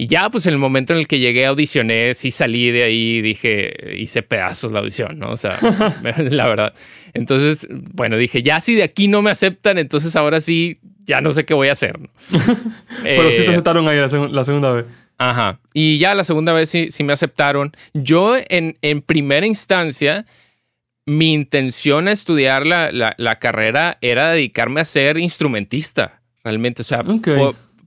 Y 0.00 0.06
ya, 0.06 0.30
pues 0.30 0.46
en 0.46 0.54
el 0.54 0.58
momento 0.58 0.94
en 0.94 1.00
el 1.00 1.06
que 1.06 1.18
llegué, 1.18 1.44
audicioné, 1.44 2.14
sí 2.14 2.30
salí 2.30 2.70
de 2.70 2.84
ahí, 2.84 3.20
dije, 3.20 3.98
hice 3.98 4.22
pedazos 4.22 4.72
la 4.72 4.78
audición, 4.78 5.18
¿no? 5.18 5.30
O 5.30 5.36
sea, 5.36 5.58
la 6.30 6.46
verdad. 6.46 6.72
Entonces, 7.12 7.68
bueno, 7.68 8.16
dije, 8.16 8.42
ya 8.42 8.60
si 8.60 8.74
de 8.74 8.82
aquí 8.82 9.08
no 9.08 9.20
me 9.20 9.30
aceptan, 9.30 9.76
entonces 9.76 10.16
ahora 10.16 10.40
sí, 10.40 10.80
ya 11.04 11.20
no 11.20 11.32
sé 11.32 11.44
qué 11.44 11.52
voy 11.52 11.68
a 11.68 11.72
hacer. 11.72 12.00
Pero 13.02 13.30
sí 13.30 13.36
te 13.36 13.44
eh, 13.44 13.48
aceptaron 13.50 13.86
ahí 13.88 13.98
la, 13.98 14.08
segunda 14.08 14.72
vez. 14.72 14.86
Ajá. 15.18 15.60
Y 15.74 15.98
ya 15.98 16.14
la 16.14 16.24
segunda 16.24 16.54
vez 16.54 16.70
sí, 16.70 16.90
sí 16.90 17.04
me 17.04 17.12
aceptaron. 17.12 17.76
Yo 17.92 18.36
en, 18.48 18.78
en 18.80 19.02
primera 19.02 19.44
instancia, 19.44 20.24
mi 21.04 21.34
intención 21.34 22.08
a 22.08 22.12
estudiar 22.12 22.66
la, 22.66 22.90
la, 22.90 23.14
la, 23.18 23.38
carrera 23.38 23.98
era 24.00 24.30
dedicarme 24.30 24.80
a 24.80 24.86
ser 24.86 25.18
instrumentista, 25.18 26.22
realmente. 26.42 26.80
O 26.80 26.86
sea, 26.86 27.02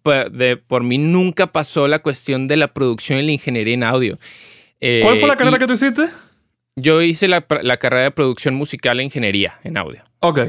de, 0.04 0.58
por, 0.58 0.84
mí 0.84 0.98
nunca 0.98 1.52
pasó 1.52 1.88
la 1.88 2.00
cuestión 2.00 2.48
de 2.48 2.58
la 2.58 2.74
producción 2.74 3.20
y 3.20 3.24
la 3.24 3.32
ingeniería 3.32 3.74
en 3.74 3.84
audio. 3.84 4.20
¿Cuál 4.80 5.20
fue 5.20 5.28
la 5.28 5.38
carrera 5.38 5.60
que 5.60 5.68
tú 5.68 5.74
hiciste? 5.74 6.10
Yo 6.76 7.02
hice 7.02 7.28
la, 7.28 7.46
la, 7.62 7.78
carrera 7.78 8.04
de 8.04 8.12
producción 8.12 8.56
musical 8.56 9.00
e 9.00 9.04
ingeniería 9.04 9.60
en 9.64 9.78
audio. 9.78 10.04
Ok. 10.20 10.40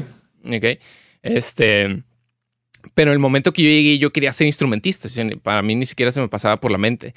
Ok. 0.51 0.65
Este. 1.21 2.03
Pero 2.93 3.11
el 3.11 3.19
momento 3.19 3.51
que 3.51 3.63
yo 3.63 3.69
llegué, 3.69 3.97
yo 3.97 4.11
quería 4.11 4.33
ser 4.33 4.47
instrumentista. 4.47 5.07
Para 5.41 5.61
mí 5.61 5.75
ni 5.75 5.85
siquiera 5.85 6.11
se 6.11 6.21
me 6.21 6.27
pasaba 6.27 6.59
por 6.59 6.71
la 6.71 6.77
mente. 6.77 7.13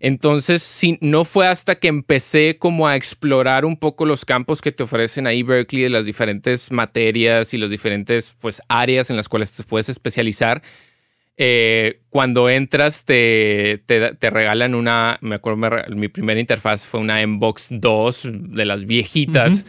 Entonces, 0.00 0.64
sí, 0.64 0.98
no 1.00 1.24
fue 1.24 1.46
hasta 1.46 1.76
que 1.76 1.86
empecé 1.86 2.58
como 2.58 2.88
a 2.88 2.96
explorar 2.96 3.64
un 3.64 3.76
poco 3.76 4.04
los 4.04 4.24
campos 4.24 4.60
que 4.60 4.72
te 4.72 4.82
ofrecen 4.82 5.28
ahí 5.28 5.44
Berkeley 5.44 5.84
de 5.84 5.90
las 5.90 6.06
diferentes 6.06 6.72
materias 6.72 7.54
y 7.54 7.58
las 7.58 7.70
diferentes 7.70 8.36
pues, 8.40 8.60
áreas 8.66 9.10
en 9.10 9.16
las 9.16 9.28
cuales 9.28 9.52
te 9.52 9.62
puedes 9.62 9.88
especializar. 9.88 10.60
Eh, 11.36 12.00
cuando 12.10 12.50
entras 12.50 13.04
te, 13.04 13.82
te, 13.86 14.30
regalan 14.30 14.74
una, 14.74 15.18
me 15.22 15.36
acuerdo, 15.36 15.70
mi 15.94 16.08
primera 16.08 16.38
interfaz 16.38 16.84
fue 16.84 17.00
una 17.00 17.26
Mbox 17.26 17.68
2 17.72 18.28
de 18.32 18.64
las 18.64 18.84
viejitas. 18.86 19.66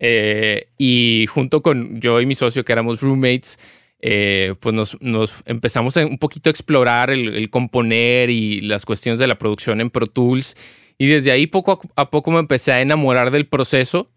Eh, 0.00 0.68
y 0.76 1.26
junto 1.28 1.62
con 1.62 2.00
yo 2.00 2.20
y 2.20 2.26
mi 2.26 2.34
socio 2.34 2.64
que 2.64 2.72
éramos 2.72 3.00
roommates, 3.00 3.58
eh, 4.00 4.54
pues 4.60 4.74
nos, 4.74 4.98
empezamos 5.46 5.96
a 5.96 6.04
un 6.04 6.18
poquito 6.18 6.50
a 6.50 6.52
explorar 6.52 7.10
el, 7.10 7.48
componer 7.48 8.28
y 8.28 8.60
las 8.60 8.84
cuestiones 8.84 9.18
de 9.18 9.26
la 9.26 9.38
producción 9.38 9.80
en 9.80 9.88
Pro 9.90 10.06
Tools. 10.06 10.56
Y 10.98 11.06
desde 11.06 11.30
ahí 11.30 11.46
poco 11.46 11.80
a, 11.96 12.10
poco 12.10 12.30
me 12.30 12.38
empecé 12.38 12.72
a 12.72 12.82
enamorar 12.82 13.30
del 13.30 13.46
proceso. 13.46 14.10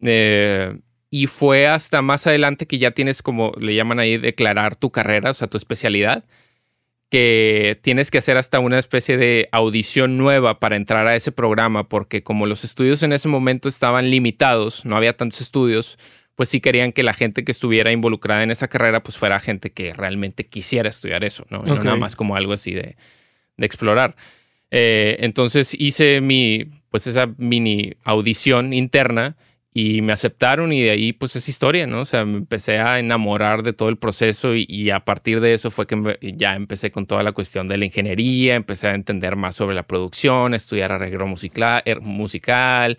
Eh, 0.00 0.78
y 1.10 1.26
fue 1.26 1.66
hasta 1.66 2.02
más 2.02 2.26
adelante 2.26 2.66
que 2.66 2.78
ya 2.78 2.92
tienes 2.92 3.20
como 3.20 3.52
le 3.60 3.74
llaman 3.74 3.98
ahí 3.98 4.16
declarar 4.16 4.76
tu 4.76 4.90
carrera, 4.90 5.32
o 5.32 5.34
sea, 5.34 5.48
tu 5.48 5.58
especialidad, 5.58 6.24
que 7.12 7.78
tienes 7.82 8.10
que 8.10 8.16
hacer 8.16 8.38
hasta 8.38 8.58
una 8.58 8.78
especie 8.78 9.18
de 9.18 9.46
audición 9.52 10.16
nueva 10.16 10.60
para 10.60 10.76
entrar 10.76 11.06
a 11.06 11.14
ese 11.14 11.30
programa, 11.30 11.86
porque 11.86 12.22
como 12.22 12.46
los 12.46 12.64
estudios 12.64 13.02
en 13.02 13.12
ese 13.12 13.28
momento 13.28 13.68
estaban 13.68 14.08
limitados, 14.08 14.86
no 14.86 14.96
había 14.96 15.14
tantos 15.14 15.42
estudios, 15.42 15.98
pues 16.36 16.48
sí 16.48 16.62
querían 16.62 16.90
que 16.90 17.02
la 17.02 17.12
gente 17.12 17.44
que 17.44 17.52
estuviera 17.52 17.92
involucrada 17.92 18.42
en 18.44 18.50
esa 18.50 18.66
carrera 18.66 19.02
pues 19.02 19.18
fuera 19.18 19.38
gente 19.40 19.72
que 19.72 19.92
realmente 19.92 20.46
quisiera 20.46 20.88
estudiar 20.88 21.22
eso, 21.22 21.44
¿no? 21.50 21.62
Y 21.66 21.68
no 21.68 21.84
nada 21.84 21.98
más 21.98 22.16
como 22.16 22.34
algo 22.34 22.54
así 22.54 22.72
de, 22.72 22.96
de 23.58 23.66
explorar. 23.66 24.16
Eh, 24.70 25.18
entonces 25.20 25.76
hice 25.78 26.22
mi, 26.22 26.64
pues 26.88 27.06
esa 27.06 27.26
mini 27.36 27.92
audición 28.04 28.72
interna 28.72 29.36
y 29.74 30.02
me 30.02 30.12
aceptaron 30.12 30.72
y 30.72 30.82
de 30.82 30.90
ahí 30.90 31.12
pues 31.12 31.36
es 31.36 31.48
historia, 31.48 31.86
¿no? 31.86 32.00
O 32.00 32.04
sea, 32.04 32.24
me 32.24 32.38
empecé 32.38 32.78
a 32.78 32.98
enamorar 32.98 33.62
de 33.62 33.72
todo 33.72 33.88
el 33.88 33.96
proceso 33.96 34.54
y, 34.54 34.90
a 34.90 35.00
partir 35.00 35.40
de 35.40 35.54
eso 35.54 35.70
fue 35.70 35.86
que 35.86 36.18
ya 36.36 36.54
empecé 36.54 36.90
con 36.90 37.06
toda 37.06 37.22
la 37.22 37.32
cuestión 37.32 37.66
de 37.68 37.78
la 37.78 37.86
ingeniería, 37.86 38.54
empecé 38.54 38.88
a 38.88 38.94
entender 38.94 39.36
más 39.36 39.56
sobre 39.56 39.74
la 39.74 39.84
producción, 39.84 40.54
estudiar 40.54 40.92
arreglo 40.92 41.26
musical, 41.26 41.82
er, 41.86 42.00
musical 42.00 42.96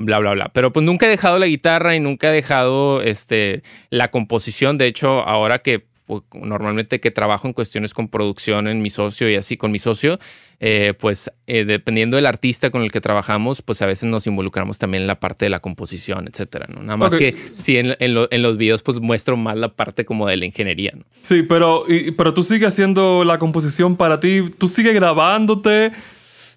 bla, 0.00 0.18
bla, 0.18 0.32
bla. 0.32 0.50
Pero 0.52 0.72
pues 0.72 0.84
nunca 0.84 1.06
he 1.06 1.10
dejado 1.10 1.38
la 1.38 1.46
guitarra 1.46 1.94
y 1.94 2.00
nunca 2.00 2.30
he 2.30 2.32
dejado 2.32 3.02
este, 3.02 3.62
la 3.90 4.10
composición. 4.10 4.78
De 4.78 4.86
hecho, 4.86 5.20
ahora 5.20 5.60
que 5.60 5.89
normalmente 6.34 7.00
que 7.00 7.10
trabajo 7.10 7.46
en 7.46 7.52
cuestiones 7.52 7.94
con 7.94 8.08
producción 8.08 8.68
en 8.68 8.82
mi 8.82 8.90
socio 8.90 9.30
y 9.30 9.34
así 9.34 9.56
con 9.56 9.70
mi 9.70 9.78
socio, 9.78 10.18
eh, 10.58 10.94
pues 10.98 11.30
eh, 11.46 11.64
dependiendo 11.64 12.16
del 12.16 12.26
artista 12.26 12.70
con 12.70 12.82
el 12.82 12.92
que 12.92 13.00
trabajamos, 13.00 13.62
pues 13.62 13.80
a 13.82 13.86
veces 13.86 14.08
nos 14.08 14.26
involucramos 14.26 14.78
también 14.78 15.02
en 15.02 15.06
la 15.06 15.20
parte 15.20 15.46
de 15.46 15.50
la 15.50 15.60
composición, 15.60 16.28
etcétera. 16.28 16.66
¿no? 16.68 16.82
Nada 16.82 16.96
más 16.96 17.16
que 17.16 17.34
sí, 17.54 17.76
en, 17.76 17.96
en, 17.98 18.42
los 18.42 18.56
videos 18.56 18.82
pues 18.82 19.00
muestro 19.00 19.36
más 19.36 19.56
la 19.56 19.68
parte 19.74 20.04
como 20.04 20.26
de 20.26 20.36
la 20.36 20.44
ingeniería. 20.44 20.92
¿no? 20.94 21.04
Sí, 21.22 21.42
pero, 21.42 21.84
pero 22.16 22.34
tú 22.34 22.42
sigues 22.42 22.68
haciendo 22.68 23.24
la 23.24 23.38
composición 23.38 23.96
para 23.96 24.20
ti, 24.20 24.50
tú 24.58 24.68
sigues 24.68 24.94
grabándote. 24.94 25.92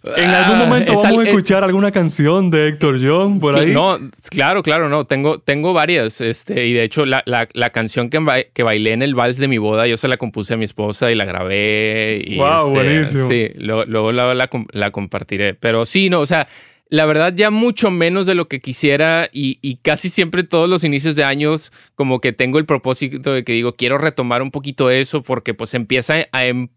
En 0.04 0.30
algún 0.32 0.58
ah, 0.58 0.66
momento 0.66 0.94
vamos 1.02 1.20
a 1.20 1.24
escuchar 1.24 1.64
alguna 1.64 1.90
canción 1.90 2.50
de 2.50 2.68
Héctor 2.68 3.00
John 3.02 3.40
por 3.40 3.56
ahí. 3.58 3.72
No, 3.72 3.98
claro, 4.30 4.62
claro, 4.62 4.90
no. 4.90 5.06
Tengo, 5.06 5.38
tengo 5.38 5.72
varias. 5.72 6.20
Este, 6.20 6.66
y 6.66 6.74
de 6.74 6.84
hecho, 6.84 7.06
la, 7.06 7.24
la, 7.26 7.70
canción 7.70 8.10
que, 8.10 8.50
que, 8.54 8.64
bailé 8.64 8.92
en 8.92 9.02
el 9.02 9.16
vals 9.16 9.38
de 9.38 9.48
mi 9.48 9.60
boda, 9.60 9.88
yo 9.88 9.96
se 9.96 10.10
la 10.10 10.18
compuse 10.18 10.56
a 10.56 10.58
mi 10.58 10.66
esposa 10.66 11.10
y 11.10 11.16
la 11.16 11.24
grabé. 11.24 12.22
Y 12.28 12.38
wow, 12.38 12.58
este, 12.58 12.72
buenísimo. 12.72 13.28
Sí, 13.30 13.50
luego, 13.56 14.12
la, 14.12 14.34
la, 14.34 14.92
compartiré. 14.92 15.54
Pero 15.54 15.86
sí, 15.86 16.10
no, 16.10 16.20
o 16.20 16.26
sea, 16.26 16.50
la 16.90 17.06
verdad 17.06 17.34
ya 17.34 17.50
mucho 17.50 17.90
menos 17.90 18.26
de 18.26 18.36
lo 18.36 18.50
que 18.50 18.60
quisiera 18.60 19.30
y, 19.32 19.58
y, 19.62 19.78
casi 19.78 20.10
siempre 20.10 20.44
todos 20.44 20.70
los 20.70 20.84
inicios 20.84 21.16
de 21.16 21.24
años 21.24 21.72
como 21.96 22.20
que 22.20 22.34
tengo 22.34 22.60
el 22.60 22.66
propósito 22.66 23.32
de 23.32 23.46
que 23.46 23.54
digo, 23.54 23.74
quiero 23.74 23.98
retomar 23.98 24.42
un 24.42 24.52
poquito 24.52 24.90
eso 24.90 25.24
porque 25.24 25.54
pues 25.54 25.74
empieza 25.74 26.28
a 26.34 26.46
em, 26.46 26.68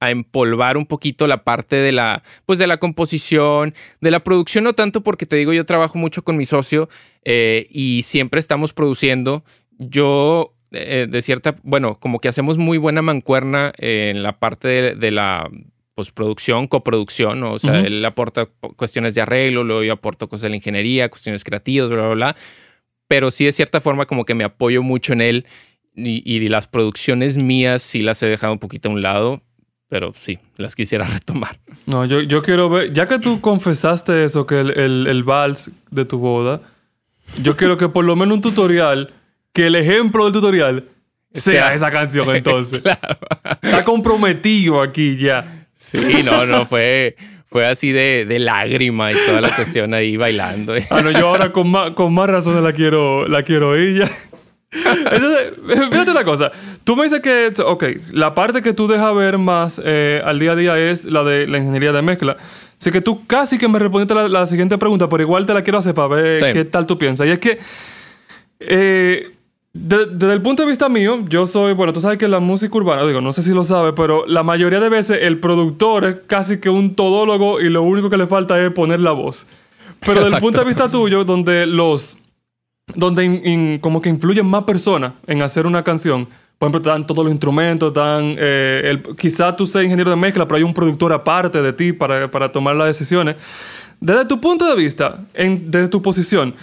a 0.00 0.10
empolvar 0.10 0.78
un 0.78 0.86
poquito 0.86 1.26
la 1.26 1.44
parte 1.44 1.76
de 1.76 1.92
la, 1.92 2.22
pues 2.46 2.58
de 2.58 2.66
la 2.66 2.78
composición, 2.78 3.74
de 4.00 4.10
la 4.10 4.24
producción, 4.24 4.64
no 4.64 4.72
tanto 4.72 5.02
porque 5.02 5.26
te 5.26 5.36
digo, 5.36 5.52
yo 5.52 5.66
trabajo 5.66 5.98
mucho 5.98 6.24
con 6.24 6.38
mi 6.38 6.46
socio 6.46 6.88
eh, 7.24 7.68
y 7.70 8.02
siempre 8.02 8.40
estamos 8.40 8.72
produciendo. 8.72 9.44
Yo, 9.78 10.54
eh, 10.72 11.06
de 11.08 11.22
cierta, 11.22 11.56
bueno, 11.62 12.00
como 12.00 12.18
que 12.18 12.28
hacemos 12.28 12.56
muy 12.56 12.78
buena 12.78 13.02
mancuerna 13.02 13.72
en 13.76 14.22
la 14.22 14.38
parte 14.38 14.96
de, 14.96 15.10
la 15.12 15.50
postproducción, 15.94 16.66
coproducción, 16.66 17.42
o 17.44 17.58
sea, 17.58 17.80
él 17.80 18.02
aporta 18.02 18.46
cuestiones 18.76 19.14
de 19.14 19.20
arreglo, 19.20 19.64
luego 19.64 19.82
yo 19.82 19.92
aporto 19.92 20.30
cosas 20.30 20.44
de 20.44 20.50
la 20.50 20.56
ingeniería, 20.56 21.10
cuestiones 21.10 21.44
creativas, 21.44 21.90
bla, 21.90 22.06
bla, 22.06 22.14
bla. 22.14 22.36
Pero 23.06 23.30
sí, 23.30 23.44
de 23.44 23.52
cierta 23.52 23.82
forma, 23.82 24.06
como 24.06 24.24
que 24.24 24.34
me 24.34 24.44
apoyo 24.44 24.82
mucho 24.82 25.12
en 25.12 25.20
él 25.20 25.46
y, 25.94 26.22
y 26.24 26.48
las 26.48 26.68
producciones 26.68 27.36
mías 27.36 27.82
sí 27.82 28.00
las 28.00 28.22
he 28.22 28.28
dejado 28.28 28.54
un 28.54 28.60
poquito 28.60 28.88
a 28.88 28.92
un 28.92 29.02
lado 29.02 29.42
pero 29.90 30.12
sí, 30.14 30.38
las 30.56 30.74
quisiera 30.74 31.04
retomar. 31.12 31.58
No, 31.84 32.06
yo, 32.06 32.22
yo 32.22 32.42
quiero 32.42 32.70
ver, 32.70 32.94
ya 32.94 33.06
que 33.06 33.18
tú 33.18 33.42
confesaste 33.42 34.24
eso, 34.24 34.46
que 34.46 34.60
el, 34.60 34.70
el, 34.78 35.06
el, 35.06 35.24
vals 35.24 35.70
de 35.90 36.06
tu 36.06 36.18
boda, 36.18 36.62
yo 37.42 37.56
quiero 37.56 37.76
que 37.76 37.90
por 37.90 38.06
lo 38.06 38.16
menos 38.16 38.36
un 38.36 38.40
tutorial, 38.40 39.12
que 39.52 39.66
el 39.66 39.74
ejemplo 39.74 40.24
del 40.24 40.32
tutorial 40.32 40.84
sea, 41.34 41.74
esa 41.74 41.90
canción 41.90 42.30
entonces. 42.34 42.80
claro. 42.80 43.18
Está 43.60 43.82
comprometido 43.84 44.80
aquí 44.80 45.16
ya. 45.16 45.66
Sí, 45.74 46.22
no, 46.24 46.46
no, 46.46 46.66
fue, 46.66 47.16
fue 47.46 47.66
así 47.66 47.90
de, 47.90 48.26
de 48.26 48.38
lágrima 48.38 49.10
y 49.10 49.14
toda 49.26 49.40
la 49.40 49.50
cuestión 49.54 49.92
ahí 49.92 50.16
bailando. 50.16 50.74
Ah, 50.90 51.00
no, 51.00 51.10
yo 51.10 51.28
ahora 51.28 51.52
con 51.52 51.68
más, 51.70 51.92
con 51.92 52.14
más 52.14 52.28
razones 52.30 52.62
la 52.62 52.72
quiero, 52.72 53.26
la 53.26 53.42
quiero 53.42 53.70
oír 53.70 53.98
ya. 53.98 54.10
Entonces, 54.72 55.52
fíjate 55.90 56.10
una 56.10 56.24
cosa. 56.24 56.52
Tú 56.84 56.96
me 56.96 57.04
dices 57.04 57.20
que, 57.20 57.52
ok, 57.62 57.84
la 58.12 58.34
parte 58.34 58.62
que 58.62 58.72
tú 58.72 58.86
dejas 58.86 59.14
ver 59.14 59.38
más 59.38 59.80
eh, 59.84 60.22
al 60.24 60.38
día 60.38 60.52
a 60.52 60.56
día 60.56 60.78
es 60.78 61.04
la 61.04 61.24
de 61.24 61.46
la 61.46 61.58
ingeniería 61.58 61.92
de 61.92 62.02
mezcla. 62.02 62.36
Así 62.78 62.90
que 62.90 63.00
tú 63.00 63.26
casi 63.26 63.58
que 63.58 63.68
me 63.68 63.78
respondiste 63.78 64.14
la, 64.14 64.28
la 64.28 64.46
siguiente 64.46 64.78
pregunta, 64.78 65.08
pero 65.08 65.22
igual 65.22 65.44
te 65.44 65.54
la 65.54 65.62
quiero 65.62 65.78
hacer 65.78 65.94
para 65.94 66.08
ver 66.08 66.52
qué 66.52 66.64
tal 66.64 66.86
tú 66.86 66.96
piensas. 66.96 67.26
Y 67.26 67.30
es 67.30 67.38
que, 67.38 67.58
eh, 68.60 69.34
desde 69.72 70.32
el 70.32 70.42
punto 70.42 70.62
de 70.62 70.68
vista 70.68 70.88
mío, 70.88 71.24
yo 71.28 71.46
soy, 71.46 71.74
bueno, 71.74 71.92
tú 71.92 72.00
sabes 72.00 72.18
que 72.18 72.26
la 72.26 72.40
música 72.40 72.74
urbana, 72.76 73.06
digo, 73.06 73.20
no 73.20 73.32
sé 73.32 73.42
si 73.42 73.52
lo 73.52 73.64
sabes, 73.64 73.92
pero 73.94 74.24
la 74.26 74.42
mayoría 74.42 74.80
de 74.80 74.88
veces 74.88 75.18
el 75.22 75.38
productor 75.38 76.04
es 76.04 76.16
casi 76.26 76.58
que 76.58 76.70
un 76.70 76.94
todólogo 76.94 77.60
y 77.60 77.68
lo 77.68 77.82
único 77.82 78.08
que 78.08 78.16
le 78.16 78.26
falta 78.26 78.60
es 78.60 78.72
poner 78.72 79.00
la 79.00 79.12
voz. 79.12 79.46
Pero 80.00 80.20
desde 80.20 80.36
el 80.36 80.40
punto 80.40 80.60
de 80.60 80.64
vista 80.64 80.88
tuyo, 80.88 81.24
donde 81.24 81.66
los 81.66 82.16
donde 82.94 83.78
como 83.80 84.00
que 84.00 84.08
influyen 84.08 84.46
más 84.46 84.64
personas 84.64 85.12
en 85.26 85.42
hacer 85.42 85.66
una 85.66 85.82
canción. 85.82 86.28
Por 86.58 86.68
ejemplo, 86.68 86.90
están 86.90 87.06
todos 87.06 87.24
los 87.24 87.32
instrumentos, 87.32 87.88
están... 87.88 88.36
Eh, 88.38 89.02
tú 89.56 89.66
seas 89.66 89.84
ingeniero 89.84 90.10
de 90.10 90.16
mezcla, 90.16 90.46
pero 90.46 90.58
hay 90.58 90.62
un 90.62 90.74
productor 90.74 91.12
aparte 91.12 91.62
de 91.62 91.72
ti 91.72 91.92
para, 91.92 92.30
para 92.30 92.52
tomar 92.52 92.76
las 92.76 92.88
decisiones. 92.88 93.36
Desde 93.98 94.26
tu 94.26 94.40
punto 94.40 94.66
de 94.66 94.76
vista, 94.76 95.24
desde 95.34 95.88
tu 95.88 96.02
posición, 96.02 96.54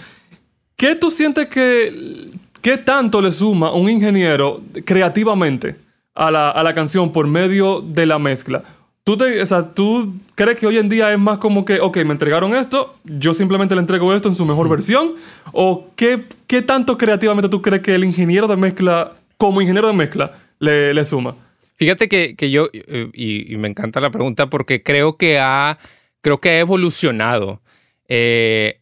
¿qué 0.76 0.94
tú 0.94 1.10
sientes 1.10 1.48
que... 1.48 2.30
¿Qué 2.60 2.76
tanto 2.76 3.22
le 3.22 3.30
suma 3.30 3.72
un 3.72 3.88
ingeniero 3.88 4.60
creativamente 4.84 5.76
a 6.14 6.30
la, 6.30 6.50
a 6.50 6.62
la 6.64 6.74
canción 6.74 7.12
por 7.12 7.26
medio 7.28 7.80
de 7.80 8.04
la 8.04 8.18
mezcla? 8.18 8.64
¿Tú, 9.04 9.16
te, 9.16 9.40
o 9.40 9.46
sea, 9.46 9.62
¿Tú 9.74 10.14
crees 10.34 10.58
que 10.58 10.66
hoy 10.66 10.78
en 10.78 10.88
día 10.88 11.12
es 11.12 11.18
más 11.18 11.38
como 11.38 11.64
que, 11.64 11.80
ok, 11.80 11.96
me 11.98 12.12
entregaron 12.12 12.54
esto, 12.54 12.96
yo 13.04 13.32
simplemente 13.32 13.74
le 13.74 13.80
entrego 13.80 14.12
esto 14.14 14.28
en 14.28 14.34
su 14.34 14.44
mejor 14.44 14.68
versión? 14.68 15.14
¿O 15.52 15.90
qué, 15.96 16.26
qué 16.46 16.60
tanto 16.60 16.98
creativamente 16.98 17.48
tú 17.48 17.62
crees 17.62 17.82
que 17.82 17.94
el 17.94 18.04
ingeniero 18.04 18.46
de 18.46 18.56
mezcla, 18.56 19.14
como 19.38 19.62
ingeniero 19.62 19.88
de 19.88 19.94
mezcla, 19.94 20.32
le, 20.58 20.92
le 20.92 21.04
suma? 21.04 21.36
Fíjate 21.78 22.08
que, 22.08 22.34
que 22.34 22.50
yo, 22.50 22.68
eh, 22.72 23.08
y, 23.14 23.56
me 23.56 23.68
encanta 23.68 24.00
la 24.00 24.10
pregunta 24.10 24.50
porque 24.50 24.82
creo 24.82 25.16
que 25.16 25.38
ha, 25.38 25.78
creo 26.20 26.40
que 26.40 26.50
ha 26.50 26.58
evolucionado. 26.58 27.62
Eh, 28.08 28.80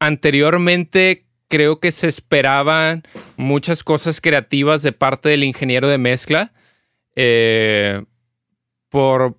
anteriormente 0.00 1.26
creo 1.48 1.80
que 1.80 1.92
se 1.92 2.08
esperaban 2.08 3.02
muchas 3.36 3.84
cosas 3.84 4.20
creativas 4.20 4.82
de 4.82 4.92
parte 4.92 5.28
del 5.28 5.44
ingeniero 5.44 5.86
de 5.88 5.98
mezcla. 5.98 6.52
Eh, 7.16 8.02
por, 8.94 9.36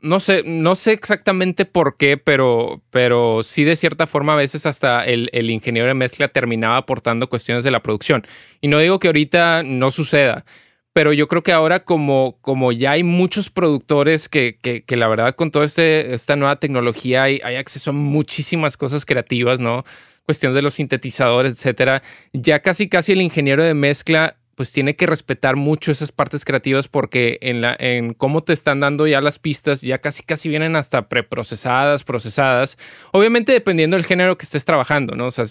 no 0.00 0.20
sé, 0.20 0.44
no 0.46 0.76
sé 0.76 0.92
exactamente 0.92 1.64
por 1.64 1.96
qué, 1.96 2.18
pero, 2.18 2.84
pero 2.90 3.42
sí 3.42 3.64
de 3.64 3.74
cierta 3.74 4.06
forma 4.06 4.34
a 4.34 4.36
veces 4.36 4.64
hasta 4.64 5.04
el, 5.04 5.50
ingeniero 5.50 5.88
de 5.88 5.94
mezcla 5.94 6.28
terminaba 6.28 6.76
aportando 6.76 7.28
cuestiones 7.28 7.64
de 7.64 7.72
la 7.72 7.82
producción. 7.82 8.24
Y 8.60 8.68
no 8.68 8.78
digo 8.78 9.00
que 9.00 9.08
ahorita 9.08 9.64
no 9.64 9.90
suceda, 9.90 10.44
pero 10.92 11.12
yo 11.12 11.26
creo 11.26 11.42
que 11.42 11.50
ahora 11.50 11.82
como, 11.82 12.38
como 12.42 12.70
ya 12.70 12.92
hay 12.92 13.02
muchos 13.02 13.50
productores 13.50 14.28
que, 14.28 14.56
que, 14.62 14.96
la 14.96 15.08
verdad 15.08 15.34
con 15.34 15.50
toda 15.50 15.64
este, 15.64 16.14
esta 16.14 16.36
nueva 16.36 16.60
tecnología 16.60 17.24
hay, 17.24 17.40
hay 17.42 17.56
acceso 17.56 17.90
a 17.90 17.94
muchísimas 17.94 18.76
cosas 18.76 19.04
creativas, 19.04 19.58
¿no? 19.58 19.82
Cuestiones 20.26 20.54
de 20.54 20.62
los 20.62 20.74
sintetizadores, 20.74 21.54
etcétera. 21.54 22.04
Ya 22.32 22.60
casi 22.60 22.88
casi 22.88 23.10
el 23.10 23.20
ingeniero 23.20 23.64
de 23.64 23.74
mezcla 23.74 24.36
pues 24.54 24.70
tiene 24.72 24.96
que 24.96 25.06
respetar 25.06 25.56
mucho 25.56 25.90
esas 25.90 26.12
partes 26.12 26.44
creativas 26.44 26.88
porque 26.88 27.38
en, 27.40 27.60
la, 27.60 27.74
en 27.78 28.14
cómo 28.14 28.42
te 28.42 28.52
están 28.52 28.80
dando 28.80 29.06
ya 29.06 29.20
las 29.20 29.38
pistas 29.38 29.80
ya 29.80 29.98
casi 29.98 30.22
casi 30.22 30.48
vienen 30.48 30.76
hasta 30.76 31.08
preprocesadas, 31.08 32.04
procesadas. 32.04 32.76
Obviamente 33.12 33.52
dependiendo 33.52 33.96
del 33.96 34.04
género 34.04 34.36
que 34.36 34.44
estés 34.44 34.64
trabajando, 34.64 35.14
¿no? 35.14 35.26
O 35.26 35.30
sea, 35.30 35.44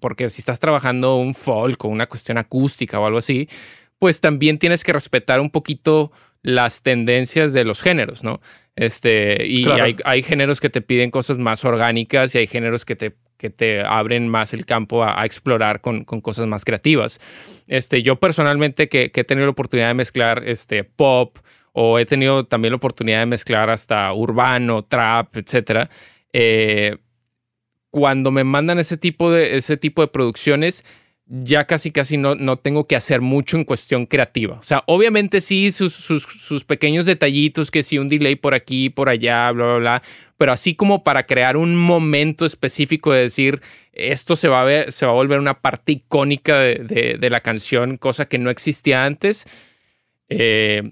porque 0.00 0.28
si 0.28 0.40
estás 0.40 0.58
trabajando 0.58 1.16
un 1.16 1.34
folk 1.34 1.84
o 1.84 1.88
una 1.88 2.06
cuestión 2.06 2.38
acústica 2.38 2.98
o 2.98 3.06
algo 3.06 3.18
así, 3.18 3.48
pues 3.98 4.20
también 4.20 4.58
tienes 4.58 4.84
que 4.84 4.92
respetar 4.92 5.40
un 5.40 5.50
poquito 5.50 6.12
las 6.42 6.82
tendencias 6.82 7.52
de 7.52 7.64
los 7.64 7.82
géneros, 7.82 8.22
¿no? 8.22 8.40
Este, 8.76 9.46
y 9.46 9.68
hay, 9.68 9.96
hay, 10.04 10.22
géneros 10.22 10.60
que 10.60 10.70
te 10.70 10.80
piden 10.80 11.10
cosas 11.10 11.36
más 11.36 11.64
orgánicas 11.64 12.34
y 12.34 12.38
hay 12.38 12.46
géneros 12.46 12.84
que 12.84 12.94
te 12.94 13.16
que 13.38 13.50
te 13.50 13.82
abren 13.82 14.28
más 14.28 14.52
el 14.52 14.66
campo 14.66 15.04
a, 15.04 15.24
explorar 15.24 15.80
con, 15.80 16.04
cosas 16.04 16.46
más 16.46 16.64
creativas. 16.64 17.20
Este, 17.68 18.02
yo 18.02 18.16
personalmente 18.16 18.88
que, 18.88 19.10
he 19.14 19.24
tenido 19.24 19.46
la 19.46 19.52
oportunidad 19.52 19.88
de 19.88 19.94
mezclar 19.94 20.42
este, 20.44 20.84
pop 20.84 21.38
o 21.72 21.98
he 21.98 22.04
tenido 22.04 22.44
también 22.44 22.72
la 22.72 22.76
oportunidad 22.76 23.20
de 23.20 23.26
mezclar 23.26 23.70
hasta 23.70 24.12
urbano, 24.12 24.82
trap, 24.82 25.36
etcétera. 25.36 25.88
Eh, 26.32 26.98
cuando 27.90 28.30
me 28.30 28.44
mandan 28.44 28.78
ese 28.78 28.96
tipo 28.96 29.30
de, 29.30 29.56
ese 29.56 29.76
tipo 29.76 30.02
de 30.02 30.08
producciones, 30.08 30.84
ya 31.28 31.66
casi 31.66 31.90
casi 31.90 32.16
no, 32.16 32.34
no 32.34 32.56
tengo 32.56 32.86
que 32.86 32.96
hacer 32.96 33.20
mucho 33.20 33.56
en 33.56 33.64
cuestión 33.64 34.06
creativa. 34.06 34.58
O 34.58 34.62
sea, 34.62 34.82
obviamente 34.86 35.40
sí, 35.40 35.72
sus, 35.72 35.92
sus, 35.92 36.64
pequeños 36.64 37.04
detallitos, 37.04 37.70
que 37.70 37.82
sí, 37.82 37.98
un 37.98 38.08
delay 38.08 38.36
por 38.36 38.54
aquí, 38.54 38.88
por 38.88 39.08
allá, 39.08 39.50
bla, 39.52 39.64
bla, 39.64 39.76
bla, 39.76 40.02
pero 40.38 40.52
así 40.52 40.74
como 40.74 41.04
para 41.04 41.26
crear 41.26 41.56
un 41.56 41.76
momento 41.76 42.46
específico 42.46 43.12
de 43.12 43.22
decir, 43.22 43.60
esto 43.92 44.36
se 44.36 44.48
va 44.48 44.62
a, 44.62 44.64
ver, 44.64 44.90
se 44.90 45.04
va 45.04 45.12
a 45.12 45.16
volver 45.16 45.38
una 45.38 45.60
parte 45.60 45.92
icónica 45.92 46.58
de, 46.58 47.18
de 47.18 47.30
la 47.30 47.40
canción, 47.40 47.98
cosa 47.98 48.26
que 48.26 48.38
no 48.38 48.48
existía 48.48 49.04
antes. 49.04 49.44
Eh, 50.30 50.82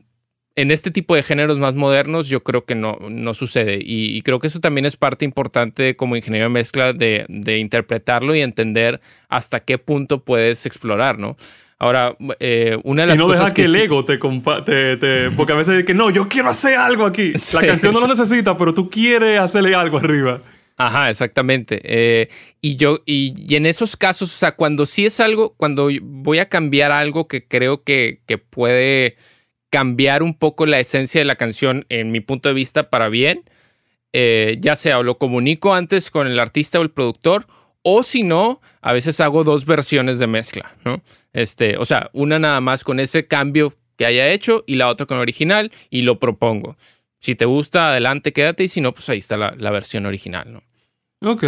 en 0.56 0.70
este 0.70 0.90
tipo 0.90 1.14
de 1.14 1.22
géneros 1.22 1.58
más 1.58 1.74
modernos 1.74 2.28
yo 2.28 2.42
creo 2.42 2.64
que 2.64 2.74
no, 2.74 2.98
no 3.08 3.34
sucede 3.34 3.78
y, 3.82 4.20
creo 4.22 4.38
que 4.38 4.46
eso 4.46 4.58
también 4.58 4.86
es 4.86 4.96
parte 4.96 5.24
importante 5.24 5.96
como 5.96 6.16
ingeniero 6.16 6.46
de 6.46 6.50
mezcla 6.50 6.94
de, 6.94 7.26
de 7.28 7.58
interpretarlo 7.58 8.34
y 8.34 8.40
entender 8.40 9.00
hasta 9.28 9.60
qué 9.60 9.78
punto 9.78 10.24
puedes 10.24 10.64
explorar, 10.66 11.18
¿no? 11.18 11.36
Ahora, 11.78 12.16
eh, 12.40 12.78
una 12.84 13.02
de 13.02 13.08
las 13.08 13.16
y 13.16 13.18
no 13.18 13.28
deja 13.28 13.52
que, 13.52 13.64
el 13.64 13.76
ego 13.76 14.02
te, 14.06 14.16
te, 14.16 15.30
Porque 15.32 15.52
a 15.52 15.56
veces 15.56 15.84
que 15.84 15.92
no, 15.92 16.08
yo 16.08 16.26
quiero 16.26 16.48
hacer 16.48 16.78
algo 16.78 17.04
aquí. 17.04 17.34
La 17.52 17.66
canción 17.66 17.92
no 17.92 18.00
lo 18.00 18.06
necesita, 18.06 18.56
pero 18.56 18.72
tú 18.72 18.88
quieres 18.88 19.38
hacerle 19.38 19.74
algo 19.74 19.98
arriba. 19.98 20.42
Ajá, 20.78 21.10
exactamente. 21.10 21.82
Eh, 21.84 22.28
y 22.62 22.76
yo, 22.76 23.00
y, 23.04 23.34
y, 23.36 23.56
en 23.56 23.66
esos 23.66 23.94
casos, 23.94 24.34
o 24.34 24.38
sea, 24.38 24.52
cuando 24.52 24.86
sí 24.86 25.04
es 25.04 25.20
algo, 25.20 25.54
cuando 25.58 25.90
voy 26.00 26.38
a 26.38 26.48
cambiar 26.48 26.92
algo 26.92 27.28
que 27.28 27.46
creo 27.46 27.82
que, 27.82 28.20
que 28.26 28.38
puede 28.38 29.16
cambiar 29.70 30.22
un 30.22 30.34
poco 30.34 30.66
la 30.66 30.80
esencia 30.80 31.20
de 31.20 31.24
la 31.24 31.36
canción 31.36 31.86
en 31.88 32.12
mi 32.12 32.20
punto 32.20 32.48
de 32.48 32.54
vista 32.54 32.90
para 32.90 33.08
bien, 33.08 33.42
eh, 34.12 34.56
ya 34.60 34.76
sea 34.76 35.02
lo 35.02 35.18
comunico 35.18 35.74
antes 35.74 36.10
con 36.10 36.26
el 36.26 36.38
artista 36.38 36.78
o 36.78 36.82
el 36.82 36.90
productor, 36.90 37.46
o 37.82 38.02
si 38.02 38.22
no, 38.22 38.60
a 38.80 38.92
veces 38.92 39.20
hago 39.20 39.44
dos 39.44 39.64
versiones 39.64 40.18
de 40.18 40.26
mezcla, 40.26 40.74
¿no? 40.84 41.02
Este, 41.32 41.76
o 41.76 41.84
sea, 41.84 42.10
una 42.12 42.38
nada 42.38 42.60
más 42.60 42.82
con 42.82 42.98
ese 42.98 43.26
cambio 43.26 43.74
que 43.96 44.06
haya 44.06 44.28
hecho 44.28 44.64
y 44.66 44.76
la 44.76 44.88
otra 44.88 45.06
con 45.06 45.18
el 45.18 45.22
original 45.22 45.70
y 45.90 46.02
lo 46.02 46.18
propongo. 46.18 46.76
Si 47.20 47.34
te 47.34 47.44
gusta, 47.44 47.90
adelante, 47.90 48.32
quédate 48.32 48.64
y 48.64 48.68
si 48.68 48.80
no, 48.80 48.92
pues 48.92 49.08
ahí 49.08 49.18
está 49.18 49.36
la, 49.36 49.70
versión 49.70 50.06
original, 50.06 50.52
¿no? 50.52 51.30
Ok. 51.30 51.44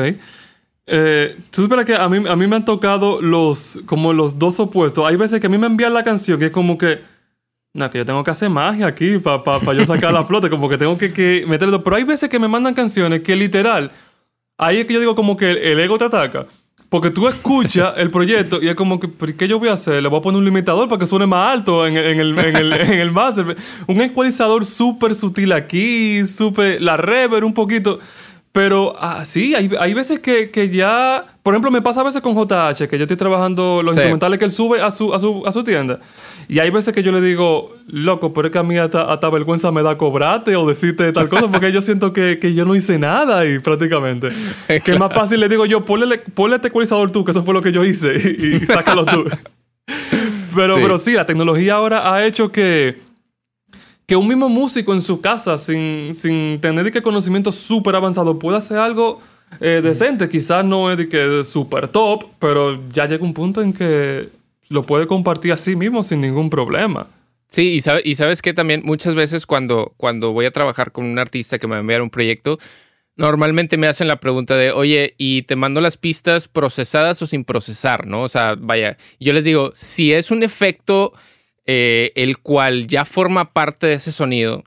Eh, 0.86 1.36
tú 1.50 1.68
que 1.84 1.94
a 1.94 2.08
mí, 2.08 2.28
a 2.28 2.36
mí 2.36 2.46
me 2.46 2.56
han 2.56 2.64
tocado 2.64 3.20
los, 3.20 3.80
como 3.86 4.12
los 4.12 4.38
dos 4.38 4.58
opuestos. 4.60 5.06
Hay 5.06 5.16
veces 5.16 5.40
que 5.40 5.46
a 5.46 5.50
mí 5.50 5.58
me 5.58 5.66
envían 5.66 5.92
la 5.92 6.04
canción 6.04 6.38
que 6.38 6.46
es 6.46 6.50
como 6.50 6.78
que 6.78 7.00
no, 7.74 7.90
que 7.90 7.98
yo 7.98 8.04
tengo 8.04 8.24
que 8.24 8.30
hacer 8.30 8.50
magia 8.50 8.86
aquí 8.86 9.18
para 9.18 9.42
pa, 9.42 9.72
yo 9.74 9.84
sacar 9.84 10.12
la 10.12 10.24
flota, 10.24 10.48
como 10.48 10.68
que 10.68 10.78
tengo 10.78 10.96
que, 10.96 11.12
que 11.12 11.44
meterlo. 11.46 11.82
Pero 11.84 11.96
hay 11.96 12.04
veces 12.04 12.28
que 12.28 12.38
me 12.38 12.48
mandan 12.48 12.74
canciones 12.74 13.20
que 13.20 13.36
literal, 13.36 13.92
ahí 14.56 14.78
es 14.78 14.86
que 14.86 14.94
yo 14.94 15.00
digo 15.00 15.14
como 15.14 15.36
que 15.36 15.50
el, 15.50 15.78
ego 15.80 15.98
te 15.98 16.04
ataca. 16.04 16.46
Porque 16.88 17.10
tú 17.10 17.28
escuchas 17.28 17.92
el 17.98 18.10
proyecto 18.10 18.62
y 18.62 18.68
es 18.68 18.74
como 18.74 18.98
que, 18.98 19.10
¿qué 19.36 19.46
yo 19.46 19.58
voy 19.58 19.68
a 19.68 19.74
hacer? 19.74 20.02
Le 20.02 20.08
voy 20.08 20.20
a 20.20 20.22
poner 20.22 20.38
un 20.38 20.44
limitador 20.46 20.88
para 20.88 20.98
que 20.98 21.06
suene 21.06 21.26
más 21.26 21.52
alto 21.52 21.86
en, 21.86 21.98
en 21.98 22.18
el, 22.18 22.38
en, 22.38 22.56
el, 22.56 22.72
en 22.80 22.98
el 22.98 23.12
master. 23.12 23.56
Un 23.86 24.00
ecualizador 24.00 24.64
súper 24.64 25.14
sutil 25.14 25.52
aquí, 25.52 26.24
súper... 26.24 26.80
La 26.80 26.96
reverb 26.96 27.44
un 27.44 27.54
poquito... 27.54 28.00
Pero 28.52 28.94
ah, 28.98 29.24
sí, 29.24 29.54
hay, 29.54 29.70
hay 29.78 29.94
veces 29.94 30.20
que, 30.20 30.50
que, 30.50 30.70
ya. 30.70 31.26
Por 31.42 31.54
ejemplo, 31.54 31.70
me 31.70 31.82
pasa 31.82 32.00
a 32.00 32.04
veces 32.04 32.22
con 32.22 32.34
JH, 32.34 32.88
que 32.88 32.96
yo 32.98 33.04
estoy 33.04 33.16
trabajando 33.16 33.82
los 33.82 33.96
instrumentales 33.96 34.38
que 34.38 34.44
él 34.46 34.50
sube 34.50 34.80
a 34.80 34.90
su, 34.90 35.14
a, 35.14 35.20
su, 35.20 35.42
a 35.46 35.52
su 35.52 35.62
tienda. 35.62 36.00
Y 36.48 36.58
hay 36.58 36.70
veces 36.70 36.94
que 36.94 37.02
yo 37.02 37.12
le 37.12 37.20
digo, 37.20 37.74
loco, 37.86 38.32
pero 38.32 38.48
es 38.48 38.52
que 38.52 38.58
a 38.58 38.62
mí 38.62 38.76
hasta, 38.78 39.12
hasta 39.12 39.30
vergüenza 39.30 39.70
me 39.70 39.82
da 39.82 39.98
cobrarte 39.98 40.56
o 40.56 40.66
decirte 40.66 41.12
tal 41.12 41.28
cosa, 41.28 41.48
porque 41.52 41.72
yo 41.72 41.82
siento 41.82 42.12
que, 42.12 42.38
que 42.38 42.54
yo 42.54 42.64
no 42.64 42.74
hice 42.74 42.98
nada 42.98 43.46
y 43.46 43.58
prácticamente. 43.58 44.30
Que 44.66 44.92
es 44.92 44.98
más 44.98 45.12
fácil 45.12 45.40
le 45.40 45.48
digo 45.48 45.66
yo, 45.66 45.84
ponle, 45.84 46.18
ponle 46.18 46.56
este 46.56 46.68
ecualizador 46.68 47.10
tú, 47.10 47.24
que 47.24 47.32
eso 47.32 47.44
fue 47.44 47.54
lo 47.54 47.62
que 47.62 47.72
yo 47.72 47.84
hice, 47.84 48.14
y, 48.16 48.66
sácalo 48.66 49.04
tú. 49.04 49.24
pero, 50.54 50.76
pero 50.76 50.98
sí, 50.98 51.12
la 51.12 51.26
tecnología 51.26 51.74
ahora 51.74 52.12
ha 52.12 52.24
hecho 52.24 52.50
que 52.50 53.07
que 54.08 54.16
un 54.16 54.26
mismo 54.26 54.48
músico 54.48 54.94
en 54.94 55.02
su 55.02 55.20
casa, 55.20 55.58
sin, 55.58 56.14
sin 56.14 56.58
tener 56.62 56.90
que 56.90 57.02
conocimiento 57.02 57.52
súper 57.52 57.94
avanzado, 57.94 58.38
pueda 58.38 58.56
hacer 58.56 58.78
algo 58.78 59.20
eh, 59.60 59.80
decente. 59.82 60.30
Quizás 60.30 60.64
no 60.64 60.90
es 60.90 60.96
de 60.96 61.10
que 61.10 61.44
súper 61.44 61.88
top, 61.88 62.24
pero 62.38 62.88
ya 62.90 63.04
llega 63.04 63.22
un 63.22 63.34
punto 63.34 63.60
en 63.60 63.74
que 63.74 64.30
lo 64.70 64.84
puede 64.84 65.06
compartir 65.06 65.52
a 65.52 65.58
sí 65.58 65.76
mismo 65.76 66.02
sin 66.02 66.22
ningún 66.22 66.48
problema. 66.48 67.06
Sí, 67.48 67.74
y, 67.74 67.80
sabe, 67.82 68.00
y 68.02 68.14
sabes 68.14 68.40
que 68.40 68.54
también 68.54 68.80
muchas 68.82 69.14
veces 69.14 69.44
cuando, 69.44 69.92
cuando 69.98 70.32
voy 70.32 70.46
a 70.46 70.52
trabajar 70.52 70.90
con 70.90 71.04
un 71.04 71.18
artista 71.18 71.58
que 71.58 71.66
me 71.66 71.72
va 71.72 71.76
a 71.76 71.80
enviar 71.80 72.00
un 72.00 72.08
proyecto, 72.08 72.58
normalmente 73.14 73.76
me 73.76 73.88
hacen 73.88 74.08
la 74.08 74.20
pregunta 74.20 74.56
de, 74.56 74.72
oye, 74.72 75.16
¿y 75.18 75.42
te 75.42 75.54
mando 75.54 75.82
las 75.82 75.98
pistas 75.98 76.48
procesadas 76.48 77.20
o 77.20 77.26
sin 77.26 77.44
procesar? 77.44 78.06
¿No? 78.06 78.22
O 78.22 78.28
sea, 78.28 78.56
vaya, 78.58 78.96
yo 79.20 79.34
les 79.34 79.44
digo, 79.44 79.70
si 79.74 80.14
es 80.14 80.30
un 80.30 80.42
efecto 80.42 81.12
eh, 81.70 82.12
el 82.14 82.38
cual 82.38 82.86
ya 82.86 83.04
forma 83.04 83.52
parte 83.52 83.86
de 83.86 83.94
ese 83.94 84.10
sonido, 84.10 84.64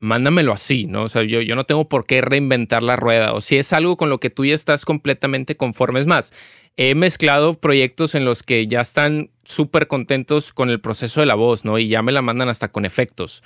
mándamelo 0.00 0.52
así, 0.52 0.86
¿no? 0.86 1.04
O 1.04 1.08
sea, 1.08 1.22
yo, 1.22 1.40
yo 1.40 1.54
no 1.54 1.62
tengo 1.62 1.88
por 1.88 2.04
qué 2.04 2.20
reinventar 2.20 2.82
la 2.82 2.96
rueda. 2.96 3.32
O 3.32 3.40
si 3.40 3.58
es 3.58 3.72
algo 3.72 3.96
con 3.96 4.10
lo 4.10 4.18
que 4.18 4.28
tú 4.28 4.44
ya 4.44 4.54
estás 4.54 4.84
completamente 4.84 5.56
conforme. 5.56 6.00
Es 6.00 6.06
más, 6.06 6.32
he 6.76 6.96
mezclado 6.96 7.54
proyectos 7.54 8.16
en 8.16 8.24
los 8.24 8.42
que 8.42 8.66
ya 8.66 8.80
están 8.80 9.30
súper 9.44 9.86
contentos 9.86 10.52
con 10.52 10.68
el 10.68 10.80
proceso 10.80 11.20
de 11.20 11.26
la 11.26 11.36
voz, 11.36 11.64
¿no? 11.64 11.78
Y 11.78 11.86
ya 11.86 12.02
me 12.02 12.10
la 12.10 12.22
mandan 12.22 12.48
hasta 12.48 12.72
con 12.72 12.84
efectos. 12.84 13.44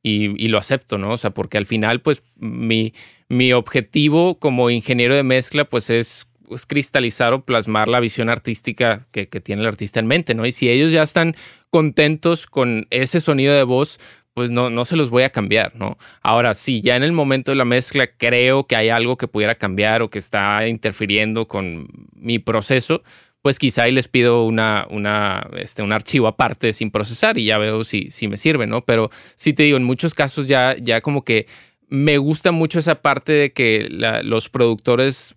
Y, 0.00 0.46
lo 0.46 0.58
acepto, 0.58 0.98
¿no? 0.98 1.10
O 1.10 1.16
sea, 1.16 1.30
porque 1.30 1.58
al 1.58 1.66
final, 1.66 2.00
pues, 2.00 2.22
mi, 2.36 2.94
mi 3.28 3.52
objetivo 3.52 4.38
como 4.38 4.70
ingeniero 4.70 5.16
de 5.16 5.24
mezcla, 5.24 5.64
pues, 5.64 5.90
es 5.90 6.28
es 6.50 6.66
cristalizar 6.66 7.32
o 7.32 7.44
plasmar 7.44 7.88
la 7.88 8.00
visión 8.00 8.28
artística 8.28 9.06
que, 9.10 9.26
tiene 9.26 9.62
el 9.62 9.68
artista 9.68 10.00
en 10.00 10.06
mente, 10.06 10.34
¿no? 10.34 10.46
Y 10.46 10.52
si 10.52 10.68
ellos 10.68 10.92
ya 10.92 11.02
están 11.02 11.36
contentos 11.70 12.46
con 12.46 12.86
ese 12.90 13.20
sonido 13.20 13.54
de 13.54 13.64
voz, 13.64 13.98
pues 14.34 14.50
no, 14.50 14.70
no 14.70 14.84
se 14.84 14.96
los 14.96 15.10
voy 15.10 15.22
a 15.22 15.30
cambiar, 15.30 15.74
¿no? 15.76 15.96
Ahora, 16.22 16.54
si 16.54 16.80
ya 16.80 16.96
en 16.96 17.02
el 17.02 17.12
momento 17.12 17.52
de 17.52 17.56
la 17.56 17.64
mezcla 17.64 18.06
creo 18.06 18.66
que 18.66 18.76
hay 18.76 18.88
algo 18.88 19.16
que 19.16 19.28
pudiera 19.28 19.54
cambiar 19.54 20.02
o 20.02 20.10
que 20.10 20.18
está 20.18 20.66
interfiriendo 20.68 21.48
con 21.48 21.88
mi 22.12 22.38
proceso, 22.38 23.02
pues 23.46 23.58
quizá 23.58 23.84
ahí 23.84 23.92
les 23.92 24.08
pido 24.08 24.44
una, 24.44 24.88
una, 24.90 25.48
este, 25.56 25.82
un 25.82 25.92
archivo 25.92 26.26
aparte 26.26 26.72
sin 26.72 26.90
procesar 26.90 27.38
y 27.38 27.44
ya 27.44 27.58
veo 27.58 27.84
si, 27.84 28.10
si 28.10 28.26
me 28.26 28.36
sirve, 28.36 28.66
¿no? 28.66 28.84
Pero 28.84 29.08
sí 29.36 29.52
te 29.52 29.62
digo, 29.62 29.76
en 29.76 29.84
muchos 29.84 30.14
casos 30.14 30.48
ya, 30.48 30.74
ya 30.76 31.00
como 31.00 31.24
que 31.24 31.46
me 31.88 32.18
gusta 32.18 32.52
mucho 32.52 32.78
esa 32.78 33.02
parte 33.02 33.32
de 33.32 33.52
que 33.52 33.86
los 34.24 34.48
productores 34.48 35.36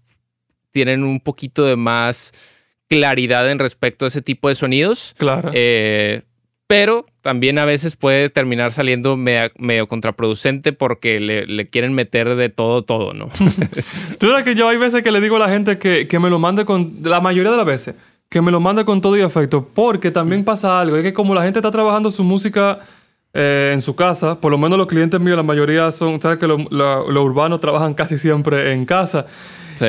tienen 0.71 1.03
un 1.03 1.19
poquito 1.19 1.65
de 1.65 1.75
más 1.75 2.34
claridad 2.89 3.49
en 3.49 3.60
respecto 3.60 4.05
a 4.05 4.08
ese 4.08 4.21
tipo 4.21 4.49
de 4.49 4.55
sonidos. 4.55 5.15
Claro. 5.17 5.51
Eh, 5.53 6.23
pero 6.67 7.05
también 7.21 7.58
a 7.58 7.65
veces 7.65 7.95
puede 7.95 8.29
terminar 8.29 8.71
saliendo 8.71 9.17
medio, 9.17 9.88
contraproducente 9.88 10.71
porque 10.71 11.19
le, 11.19 11.69
quieren 11.69 11.93
meter 11.93 12.36
de 12.36 12.49
todo, 12.49 12.84
todo, 12.84 13.13
¿no? 13.13 13.27
Tú 14.19 14.29
sabes 14.29 14.43
que 14.43 14.53
yo 14.53 14.69
hay 14.69 14.77
veces 14.77 15.01
que 15.01 15.12
le 15.12 15.19
digo 15.19 15.38
a 15.38 15.39
la 15.39 15.49
gente 15.49 15.79
que, 15.79 16.08
que, 16.08 16.19
me 16.19 16.29
lo 16.29 16.38
mande 16.38 16.65
con, 16.65 16.97
la 17.01 17.21
mayoría 17.21 17.51
de 17.51 17.58
las 17.58 17.65
veces, 17.65 17.95
que 18.29 18.41
me 18.41 18.51
lo 18.51 18.60
mande 18.60 18.86
con 18.86 19.01
todo 19.01 19.17
y 19.17 19.21
efecto, 19.21 19.67
porque 19.73 20.12
también 20.12 20.45
pasa 20.45 20.79
algo, 20.79 20.95
es 20.95 21.03
que 21.03 21.13
como 21.13 21.34
la 21.34 21.41
gente 21.41 21.58
está 21.58 21.71
trabajando 21.71 22.12
su 22.12 22.23
música 22.23 22.79
eh, 23.32 23.69
en 23.73 23.82
su 23.82 23.95
casa. 23.95 24.39
Por 24.41 24.51
lo 24.51 24.58
menos 24.58 24.77
los 24.77 24.88
clientes 24.88 25.19
míos, 25.19 25.38
la 25.38 25.43
mayoría 25.43 25.91
son, 25.91 26.19
sabes 26.19 26.39
que 26.39 26.47
los 26.47 27.23
urbanos 27.23 27.60
trabajan 27.60 27.93
casi 27.93 28.17
siempre 28.17 28.71
en 28.73 28.86
casa. 28.86 29.27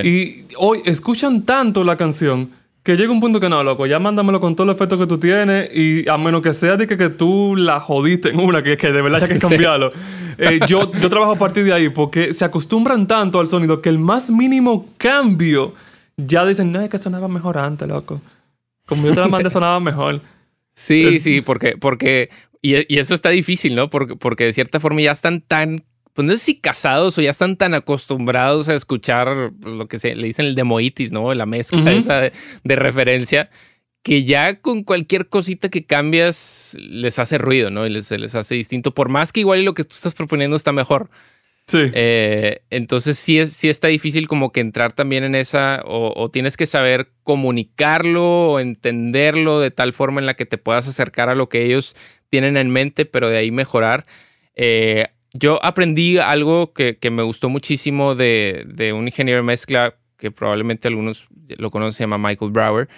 Y 0.04 0.46
hoy 0.56 0.80
escuchan 0.84 1.44
tanto 1.44 1.84
la 1.84 1.96
canción 1.96 2.50
que 2.82 2.96
llega 2.96 3.12
un 3.12 3.20
punto 3.20 3.40
que 3.40 3.48
no, 3.48 3.62
loco, 3.62 3.86
ya 3.86 3.98
mándamelo 3.98 4.40
con 4.40 4.56
todo 4.56 4.70
el 4.70 4.74
efecto 4.74 4.98
que 4.98 5.06
tú 5.06 5.18
tienes 5.18 5.68
y 5.74 6.08
a 6.08 6.16
menos 6.16 6.40
que 6.40 6.54
sea 6.54 6.76
de 6.76 6.86
que, 6.86 6.96
que 6.96 7.10
tú 7.10 7.54
la 7.56 7.78
jodiste 7.78 8.30
en 8.30 8.40
una, 8.40 8.62
que, 8.62 8.76
que 8.76 8.90
de 8.90 9.02
verdad 9.02 9.22
hay 9.22 9.28
que 9.28 9.38
cambiarlo. 9.48 9.92
Eh, 10.38 10.60
yo, 10.66 10.90
yo 10.92 11.08
trabajo 11.10 11.32
a 11.32 11.36
partir 11.36 11.64
de 11.64 11.74
ahí 11.74 11.90
porque 11.90 12.32
se 12.32 12.44
acostumbran 12.44 13.06
tanto 13.06 13.38
al 13.38 13.46
sonido 13.46 13.82
que 13.82 13.90
el 13.90 13.98
más 13.98 14.30
mínimo 14.30 14.88
cambio 14.96 15.74
ya 16.16 16.46
dicen, 16.46 16.72
no, 16.72 16.80
es 16.80 16.88
que 16.88 16.98
sonaba 16.98 17.28
mejor 17.28 17.58
antes, 17.58 17.86
loco. 17.86 18.22
Como 18.86 19.06
yo 19.06 19.14
te 19.14 19.20
la 19.20 19.28
mandé 19.28 19.50
sonaba 19.50 19.78
mejor. 19.80 20.22
Sí, 20.72 21.20
sí, 21.20 21.42
porque, 21.42 21.76
porque 21.76 22.30
y, 22.62 22.98
eso 22.98 23.14
está 23.14 23.30
difícil, 23.30 23.74
¿no? 23.74 23.90
Porque, 23.90 24.16
porque 24.16 24.44
de 24.44 24.52
cierta 24.52 24.80
forma 24.80 25.00
ya 25.00 25.12
están 25.12 25.40
tan 25.40 25.82
pues 26.20 26.32
no 26.32 26.36
sé 26.36 26.44
si 26.44 26.60
casados 26.60 27.16
o 27.16 27.22
ya 27.22 27.30
están 27.30 27.56
tan 27.56 27.72
acostumbrados 27.72 28.68
a 28.68 28.74
escuchar 28.74 29.52
lo 29.64 29.88
que 29.88 29.98
se 29.98 30.14
le 30.14 30.26
dicen 30.26 30.44
el 30.44 30.54
demoitis, 30.54 31.12
¿no? 31.12 31.32
La 31.32 31.46
mezcla 31.46 31.92
esa 31.92 32.20
de, 32.20 32.76
referencia, 32.76 33.48
que 34.02 34.24
ya 34.24 34.60
con 34.60 34.82
cualquier 34.84 35.30
cosita 35.30 35.70
que 35.70 35.86
cambias 35.86 36.76
les 36.78 37.18
hace 37.18 37.38
ruido, 37.38 37.70
¿no? 37.70 37.86
Y 37.86 37.88
les, 37.88 38.10
les 38.10 38.34
hace 38.34 38.54
distinto, 38.54 38.92
por 38.92 39.08
más 39.08 39.32
que 39.32 39.40
igual 39.40 39.64
lo 39.64 39.72
que 39.72 39.84
tú 39.84 39.94
estás 39.94 40.12
proponiendo 40.12 40.56
está 40.56 40.72
mejor. 40.72 41.08
Sí. 41.66 41.90
Eh, 41.94 42.60
entonces 42.68 43.18
sí, 43.18 43.38
es, 43.38 43.54
sí 43.54 43.70
está 43.70 43.88
difícil 43.88 44.28
como 44.28 44.52
que 44.52 44.60
entrar 44.60 44.92
también 44.92 45.24
en 45.24 45.34
esa, 45.34 45.82
o, 45.86 46.30
tienes 46.30 46.58
que 46.58 46.66
saber 46.66 47.12
comunicarlo 47.22 48.50
o 48.50 48.60
entenderlo 48.60 49.58
de 49.58 49.70
tal 49.70 49.94
forma 49.94 50.20
en 50.20 50.26
la 50.26 50.34
que 50.34 50.44
te 50.44 50.58
puedas 50.58 50.86
acercar 50.86 51.30
a 51.30 51.34
lo 51.34 51.48
que 51.48 51.64
ellos 51.64 51.96
tienen 52.28 52.58
en 52.58 52.68
mente, 52.68 53.06
pero 53.06 53.30
de 53.30 53.38
ahí 53.38 53.50
mejorar. 53.50 54.04
Eh, 54.54 55.06
yo 55.32 55.64
aprendí 55.64 56.18
algo 56.18 56.72
que, 56.72 56.98
me 57.10 57.22
gustó 57.22 57.48
muchísimo 57.48 58.14
de, 58.14 58.92
un 58.94 59.06
ingeniero 59.06 59.38
de 59.38 59.46
mezcla 59.46 59.94
que 60.16 60.30
probablemente 60.30 60.88
algunos 60.88 61.28
lo 61.48 61.70
conocen, 61.70 61.92
se 61.92 62.02
llama 62.04 62.18
Michael 62.18 62.50
Brower. 62.50 62.88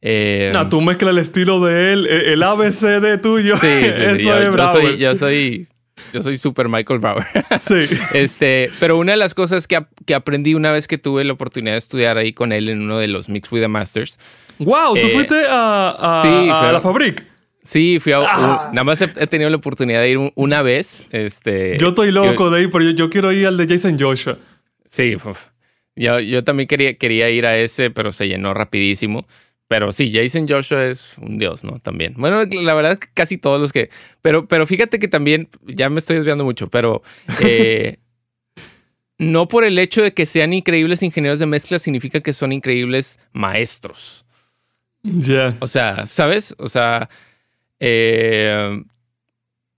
Eh, 0.00 0.50
no, 0.52 0.68
tú 0.68 0.80
mezclas 0.80 1.12
el 1.12 1.18
estilo 1.18 1.64
de 1.64 1.92
él, 1.92 2.06
e, 2.06 2.32
el 2.32 2.42
ABCD 2.42 3.20
tuyo. 3.20 3.56
Sí, 3.56 3.68
sí, 4.16 4.24
yo, 4.24 4.68
soy, 4.68 4.98
yo 4.98 5.14
soy, 5.14 5.68
yo 6.12 6.22
soy 6.22 6.38
super 6.38 6.68
Michael 6.68 6.98
Brower. 6.98 7.24
Sí. 7.60 7.86
este, 8.14 8.70
pero 8.80 8.98
una 8.98 9.12
de 9.12 9.18
las 9.18 9.34
cosas 9.34 9.68
que, 9.68 9.84
que, 10.04 10.14
aprendí 10.14 10.54
una 10.54 10.72
vez 10.72 10.88
que 10.88 10.98
tuve 10.98 11.22
la 11.22 11.34
oportunidad 11.34 11.74
de 11.74 11.78
estudiar 11.78 12.18
ahí 12.18 12.32
con 12.32 12.50
él 12.50 12.68
en 12.68 12.82
uno 12.82 12.98
de 12.98 13.06
los 13.06 13.28
Mix 13.28 13.52
with 13.52 13.60
the 13.60 13.68
Masters. 13.68 14.18
Wow, 14.58 14.94
tú 14.94 15.06
eh, 15.06 15.10
fuiste 15.10 15.44
a, 15.48 15.90
a 15.90 16.72
la 16.72 16.80
fábrica. 16.80 17.24
Sí, 17.62 17.98
fui 18.00 18.12
a. 18.12 18.20
Ah. 18.20 18.70
nada 18.72 18.84
más 18.84 19.00
he, 19.00 19.08
tenido 19.26 19.48
la 19.48 19.56
oportunidad 19.56 20.00
de 20.00 20.10
ir 20.10 20.32
una 20.34 20.62
vez. 20.62 21.08
Este, 21.12 21.78
yo 21.78 21.88
estoy 21.88 22.10
loco 22.10 22.50
de 22.50 22.62
ir, 22.62 22.70
pero 22.70 22.90
yo, 22.90 23.08
quiero 23.08 23.32
ir 23.32 23.46
al 23.46 23.56
de 23.56 23.66
Jason 23.68 23.98
Joshua. 23.98 24.38
Sí, 24.84 25.14
yo, 25.94 26.20
yo 26.20 26.44
también 26.44 26.66
quería, 26.66 26.96
quería 26.98 27.30
ir 27.30 27.46
a 27.46 27.56
ese, 27.56 27.90
pero 27.90 28.12
se 28.12 28.28
llenó 28.28 28.52
rapidísimo. 28.52 29.26
Pero 29.68 29.90
sí, 29.90 30.12
Jason 30.12 30.46
Joshua 30.46 30.84
es 30.84 31.16
un 31.16 31.38
dios, 31.38 31.64
¿no? 31.64 31.78
También. 31.78 32.14
Bueno, 32.18 32.42
la 32.44 32.74
verdad 32.74 32.92
es 32.92 32.98
que 32.98 33.08
casi 33.14 33.38
todos 33.38 33.58
los 33.58 33.72
que. 33.72 33.88
Pero, 34.20 34.46
pero 34.46 34.66
fíjate 34.66 34.98
que 34.98 35.08
también, 35.08 35.48
ya 35.64 35.88
me 35.88 35.98
estoy 35.98 36.16
desviando 36.16 36.44
mucho, 36.44 36.68
pero 36.68 37.02
eh, 37.42 37.96
no 39.16 39.48
por 39.48 39.64
el 39.64 39.78
hecho 39.78 40.02
de 40.02 40.12
que 40.12 40.26
sean 40.26 40.52
increíbles 40.52 41.02
ingenieros 41.02 41.38
de 41.38 41.46
mezcla 41.46 41.78
significa 41.78 42.20
que 42.20 42.34
son 42.34 42.52
increíbles 42.52 43.18
maestros. 43.32 44.26
Ya. 45.02 45.56
O 45.60 45.66
sea, 45.66 46.06
¿sabes? 46.06 46.54
O 46.58 46.68
sea, 46.68 47.08
eh, 47.84 48.84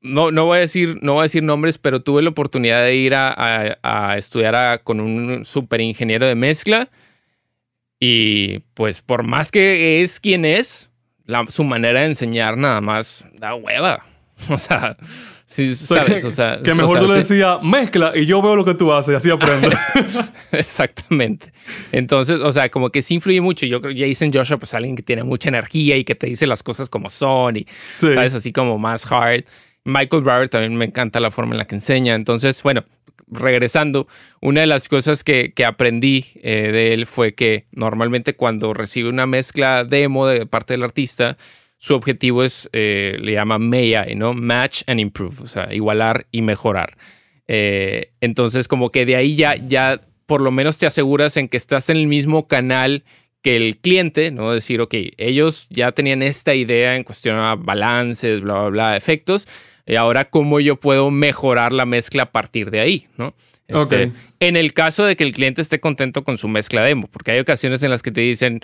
no, 0.02 0.30
no, 0.30 0.44
voy 0.44 0.58
a 0.58 0.60
decir, 0.60 0.98
no 1.00 1.14
voy 1.14 1.20
a 1.20 1.22
decir 1.22 1.42
nombres, 1.42 1.78
pero 1.78 2.02
tuve 2.02 2.20
la 2.22 2.28
oportunidad 2.28 2.82
de 2.82 2.94
ir 2.96 3.14
a, 3.16 4.14
estudiar 4.18 4.82
con 4.82 5.00
un 5.00 5.46
super 5.46 5.80
ingeniero 5.80 6.26
de 6.26 6.34
mezcla. 6.34 6.90
Y 7.98 8.58
pues 8.74 9.00
por 9.00 9.22
más 9.22 9.50
que 9.50 10.02
es 10.02 10.20
quien 10.20 10.44
es, 10.44 10.90
su 11.48 11.64
manera 11.64 12.00
de 12.00 12.06
enseñar 12.06 12.58
nada 12.58 12.82
más 12.82 13.24
da 13.38 13.54
hueva. 13.54 14.04
O 14.50 14.58
sea, 14.58 14.96
Sí, 15.54 15.72
sabes, 15.76 16.24
o 16.24 16.32
sea, 16.32 16.58
que 16.64 16.74
mejor 16.74 16.98
tú 16.98 17.06
le 17.06 17.14
decías, 17.14 17.62
mezcla 17.62 18.10
y 18.12 18.26
yo 18.26 18.42
veo 18.42 18.56
lo 18.56 18.64
que 18.64 18.74
tú 18.74 18.92
haces 18.92 19.12
y 19.12 19.14
así 19.14 19.30
aprendo. 19.30 19.68
Exactamente. 20.50 21.52
Entonces, 21.92 22.40
o 22.40 22.50
sea, 22.50 22.68
como 22.70 22.90
que 22.90 23.02
sí 23.02 23.14
influye 23.14 23.40
mucho. 23.40 23.64
Yo 23.64 23.80
creo 23.80 23.94
que 23.94 24.08
Jason 24.08 24.32
Joshua, 24.32 24.56
pues 24.56 24.74
alguien 24.74 24.96
que 24.96 25.04
tiene 25.04 25.22
mucha 25.22 25.50
energía 25.50 25.96
y 25.96 26.02
que 26.02 26.16
te 26.16 26.26
dice 26.26 26.48
las 26.48 26.64
cosas 26.64 26.88
como 26.88 27.08
son 27.08 27.56
y, 27.56 27.66
sabes, 27.94 28.34
así 28.34 28.52
como 28.52 28.80
más 28.80 29.06
hard. 29.12 29.44
Michael 29.84 30.24
Brower 30.24 30.48
también 30.48 30.74
me 30.74 30.86
encanta 30.86 31.20
la 31.20 31.30
forma 31.30 31.52
en 31.54 31.58
la 31.58 31.66
que 31.68 31.76
enseña. 31.76 32.16
Entonces, 32.16 32.60
bueno, 32.64 32.82
regresando, 33.28 34.08
una 34.40 34.62
de 34.62 34.66
las 34.66 34.88
cosas 34.88 35.22
que, 35.22 35.52
que 35.52 35.64
aprendí 35.64 36.26
eh, 36.42 36.72
de 36.72 36.94
él 36.94 37.06
fue 37.06 37.34
que 37.34 37.66
normalmente 37.76 38.34
cuando 38.34 38.74
recibe 38.74 39.08
una 39.08 39.26
mezcla 39.26 39.84
demo 39.84 40.26
de 40.26 40.46
parte 40.46 40.74
del 40.74 40.82
artista, 40.82 41.36
su 41.84 41.94
objetivo 41.94 42.42
es, 42.42 42.70
eh, 42.72 43.18
le 43.20 43.32
llama 43.32 43.58
MAI, 43.58 44.14
¿no? 44.14 44.32
Match 44.32 44.84
and 44.86 45.00
Improve, 45.00 45.42
o 45.42 45.46
sea, 45.46 45.68
igualar 45.70 46.26
y 46.32 46.40
mejorar. 46.40 46.96
Eh, 47.46 48.10
entonces, 48.22 48.68
como 48.68 48.88
que 48.88 49.04
de 49.04 49.16
ahí 49.16 49.36
ya, 49.36 49.56
ya 49.56 50.00
por 50.24 50.40
lo 50.40 50.50
menos 50.50 50.78
te 50.78 50.86
aseguras 50.86 51.36
en 51.36 51.46
que 51.46 51.58
estás 51.58 51.90
en 51.90 51.98
el 51.98 52.06
mismo 52.06 52.48
canal 52.48 53.04
que 53.42 53.58
el 53.58 53.76
cliente, 53.76 54.30
¿no? 54.30 54.52
Decir, 54.52 54.80
ok, 54.80 54.94
ellos 55.18 55.66
ya 55.68 55.92
tenían 55.92 56.22
esta 56.22 56.54
idea 56.54 56.96
en 56.96 57.04
cuestión 57.04 57.36
a 57.36 57.54
balances, 57.54 58.40
bla, 58.40 58.60
bla, 58.60 58.68
bla, 58.70 58.96
efectos, 58.96 59.46
y 59.84 59.96
ahora 59.96 60.30
cómo 60.30 60.60
yo 60.60 60.76
puedo 60.76 61.10
mejorar 61.10 61.74
la 61.74 61.84
mezcla 61.84 62.22
a 62.22 62.32
partir 62.32 62.70
de 62.70 62.80
ahí, 62.80 63.08
¿no? 63.18 63.34
Este, 63.66 64.10
en 64.40 64.56
el 64.56 64.72
caso 64.72 65.04
de 65.04 65.16
que 65.16 65.24
el 65.24 65.32
cliente 65.32 65.60
esté 65.60 65.80
contento 65.80 66.24
con 66.24 66.38
su 66.38 66.48
mezcla 66.48 66.82
demo, 66.82 67.08
porque 67.08 67.32
hay 67.32 67.40
ocasiones 67.40 67.82
en 67.82 67.90
las 67.90 68.00
que 68.00 68.10
te 68.10 68.22
dicen, 68.22 68.60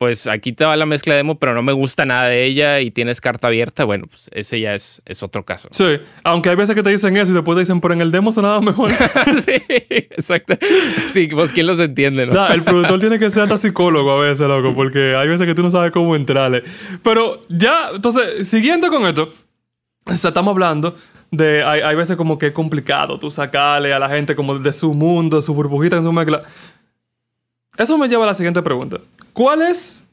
pues 0.00 0.26
aquí 0.26 0.54
te 0.54 0.64
va 0.64 0.78
la 0.78 0.86
mezcla 0.86 1.14
demo, 1.14 1.38
pero 1.38 1.52
no 1.52 1.60
me 1.60 1.74
gusta 1.74 2.06
nada 2.06 2.24
de 2.24 2.46
ella 2.46 2.80
y 2.80 2.90
tienes 2.90 3.20
carta 3.20 3.48
abierta, 3.48 3.84
bueno, 3.84 4.06
pues 4.06 4.30
ese 4.32 4.58
ya 4.58 4.72
es, 4.72 5.02
es 5.04 5.22
otro 5.22 5.44
caso. 5.44 5.68
Sí, 5.72 5.98
aunque 6.24 6.48
hay 6.48 6.56
veces 6.56 6.74
que 6.74 6.82
te 6.82 6.88
dicen 6.88 7.18
eso 7.18 7.32
y 7.32 7.34
después 7.34 7.54
te 7.54 7.60
dicen, 7.60 7.82
pero 7.82 7.92
en 7.92 8.00
el 8.00 8.10
demo 8.10 8.32
sonaba 8.32 8.62
mejor. 8.62 8.90
sí, 9.44 9.62
exacto. 9.68 10.56
Sí, 11.06 11.28
pues 11.30 11.52
quién 11.52 11.66
los 11.66 11.78
entiende, 11.80 12.26
¿no? 12.26 12.46
el 12.48 12.62
productor 12.62 12.98
tiene 12.98 13.18
que 13.18 13.28
ser 13.28 13.42
hasta 13.42 13.58
psicólogo 13.58 14.10
a 14.12 14.20
veces, 14.22 14.48
loco, 14.48 14.74
porque 14.74 15.14
hay 15.16 15.28
veces 15.28 15.46
que 15.46 15.54
tú 15.54 15.62
no 15.62 15.70
sabes 15.70 15.92
cómo 15.92 16.16
entrarle. 16.16 16.64
Pero 17.02 17.42
ya, 17.50 17.90
entonces, 17.94 18.48
siguiendo 18.48 18.88
con 18.88 19.06
esto, 19.06 19.34
estamos 20.06 20.52
hablando 20.52 20.94
de, 21.30 21.62
hay, 21.62 21.82
hay 21.82 21.94
veces 21.94 22.16
como 22.16 22.38
que 22.38 22.46
es 22.46 22.52
complicado 22.52 23.18
tú 23.18 23.30
sacarle 23.30 23.92
a 23.92 23.98
la 23.98 24.08
gente 24.08 24.34
como 24.34 24.58
de 24.58 24.72
su 24.72 24.94
mundo, 24.94 25.36
de 25.36 25.42
su 25.42 25.52
burbujita 25.52 25.98
en 25.98 26.04
su 26.04 26.12
mezcla. 26.12 26.42
Eso 27.76 27.98
me 27.98 28.08
lleva 28.08 28.24
a 28.24 28.28
la 28.28 28.34
siguiente 28.34 28.62
pregunta. 28.62 28.96
¿Cuál 29.32 29.62
es 29.62 30.04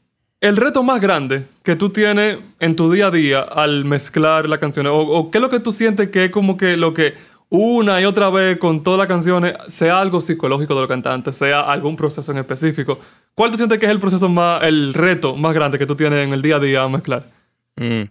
el 0.42 0.58
reto 0.58 0.84
más 0.84 1.02
grande 1.02 1.46
que 1.64 1.76
tú 1.76 1.90
tienes 1.90 2.38
en 2.60 2.76
tu 2.76 2.92
día 2.92 3.08
a 3.08 3.12
día 3.12 3.40
al 3.40 3.86
mezclar 3.86 4.48
las 4.48 4.60
canciones? 4.60 4.92
O, 4.94 5.30
qué 5.32 5.38
es 5.38 5.42
lo 5.42 5.50
que 5.50 5.60
tú 5.60 5.72
sientes 5.72 6.10
que 6.10 6.26
es 6.26 6.32
como 6.32 6.58
que 6.58 6.78
lo 6.78 6.94
que 6.94 7.14
una 7.50 8.02
y 8.02 8.06
otra 8.06 8.30
vez 8.30 8.58
con 8.58 8.84
todas 8.84 9.00
las 9.00 9.08
canciones 9.08 9.54
sea 9.68 10.02
algo 10.02 10.22
psicológico 10.22 10.76
de 10.76 10.82
los 10.82 10.90
cantantes, 10.90 11.36
sea 11.36 11.62
algún 11.62 11.96
proceso 11.96 12.32
en 12.32 12.40
específico? 12.40 13.00
¿Cuál 13.34 13.52
tú 13.52 13.58
sientes 13.58 13.80
que 13.80 13.86
es 13.86 13.92
el 13.92 14.00
proceso 14.00 14.30
más, 14.30 14.64
el 14.64 14.94
reto 14.94 15.36
más 15.36 15.54
grande 15.54 15.78
que 15.78 15.86
tú 15.86 15.96
tienes 15.96 16.26
en 16.26 16.34
el 16.34 16.42
día 16.42 16.58
a 16.58 16.60
día 16.60 16.84
a 16.84 16.90
mezclar? 16.90 17.30
Mm. 17.76 18.04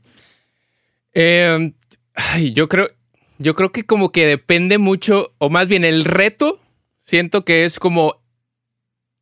Em, 1.12 1.72
yo 2.52 2.68
creo, 2.68 2.88
yo 3.38 3.54
creo 3.54 3.72
que 3.72 3.84
como 3.84 4.12
que 4.12 4.26
depende 4.26 4.78
mucho, 4.78 5.32
o 5.38 5.50
más 5.50 5.68
bien 5.68 5.84
el 5.84 6.04
reto, 6.04 6.60
siento 7.00 7.44
que 7.44 7.64
es 7.64 7.78
como 7.78 8.20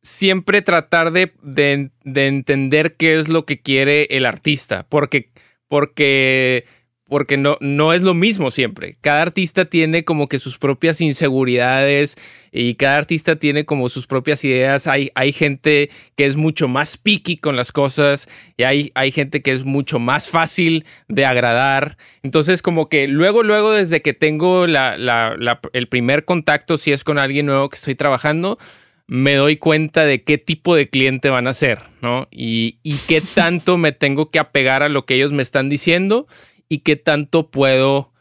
siempre 0.05 0.61
tratar 0.61 1.11
de, 1.11 1.33
de, 1.41 2.27
entender 2.27 2.95
qué 2.95 3.17
es 3.17 3.27
lo 3.27 3.45
que 3.45 3.59
quiere 3.59 4.07
el 4.11 4.27
artista, 4.27 4.85
porque, 4.87 5.31
porque, 5.67 6.65
porque 7.05 7.37
no, 7.37 7.57
no 7.59 7.91
es 7.91 8.03
lo 8.03 8.13
mismo 8.13 8.51
siempre. 8.51 8.97
Cada 9.01 9.23
artista 9.23 9.65
tiene 9.65 10.05
como 10.05 10.29
que 10.29 10.37
sus 10.37 10.59
propias 10.59 11.01
inseguridades 11.01 12.17
y 12.51 12.75
cada 12.75 12.97
artista 12.97 13.37
tiene 13.37 13.65
como 13.65 13.89
sus 13.89 14.05
propias 14.05 14.45
ideas. 14.45 14.85
Hay, 14.85 15.09
hay 15.15 15.33
gente 15.33 15.89
que 16.15 16.27
es 16.27 16.35
mucho 16.35 16.67
más 16.67 16.97
picky 16.99 17.37
con 17.37 17.55
las 17.55 17.71
cosas 17.71 18.27
y 18.57 18.63
hay, 18.63 18.91
hay 18.93 19.11
gente 19.11 19.41
que 19.41 19.53
es 19.53 19.65
mucho 19.65 19.97
más 19.97 20.29
fácil 20.29 20.85
de 21.07 21.25
agradar. 21.25 21.97
Entonces 22.21 22.61
como 22.61 22.89
que 22.89 23.07
luego, 23.07 23.41
luego 23.41 23.71
desde 23.71 24.03
que 24.03 24.13
tengo 24.13 24.65
el 24.65 25.87
primer 25.89 26.25
contacto, 26.25 26.77
si 26.77 26.91
es 26.91 27.03
con 27.03 27.17
alguien 27.17 27.47
nuevo 27.47 27.69
que 27.69 27.77
estoy 27.77 27.95
trabajando, 27.95 28.59
me 29.07 29.35
doy 29.35 29.57
cuenta 29.57 30.05
de 30.05 30.23
qué 30.23 30.37
tipo 30.37 30.75
de 30.75 30.89
cliente 30.89 31.29
van 31.29 31.47
a 31.47 31.53
ser, 31.53 31.79
¿no? 32.01 32.27
Y, 32.31 32.77
qué 33.07 33.21
tanto 33.21 33.77
me 33.77 33.91
tengo 33.91 34.31
que 34.31 34.39
apegar 34.39 34.83
a 34.83 34.89
lo 34.89 35.05
que 35.05 35.15
ellos 35.15 35.31
me 35.31 35.43
están 35.43 35.69
diciendo 35.69 36.27
y 36.69 36.79
qué 36.79 36.95
tanto 36.95 37.51
puedo 37.51 38.11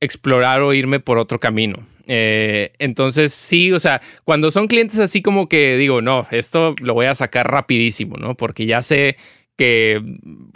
explorar 0.00 0.60
o 0.60 0.72
irme 0.72 1.00
por 1.00 1.18
otro 1.18 1.40
camino. 1.40 1.84
Eh, 2.06 2.72
entonces, 2.78 3.34
sí, 3.34 3.72
o 3.72 3.80
sea, 3.80 4.00
cuando 4.24 4.50
son 4.50 4.68
clientes 4.68 4.98
así 5.00 5.20
como 5.20 5.48
que 5.48 5.76
digo, 5.76 6.00
no, 6.00 6.26
esto 6.30 6.74
lo 6.80 6.94
voy 6.94 7.06
a 7.06 7.14
sacar 7.14 7.50
rapidísimo, 7.50 8.16
¿no? 8.16 8.36
Porque 8.36 8.66
ya 8.66 8.82
sé 8.82 9.16
que 9.58 10.00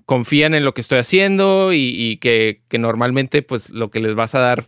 confían 0.06 0.54
en 0.54 0.64
lo 0.64 0.74
que 0.74 0.80
estoy 0.80 0.98
haciendo 0.98 1.72
y, 1.72 2.18
que, 2.18 2.62
normalmente 2.78 3.42
pues 3.42 3.68
lo 3.70 3.90
que 3.90 3.98
les 3.98 4.14
vas 4.14 4.36
a 4.36 4.38
dar, 4.38 4.64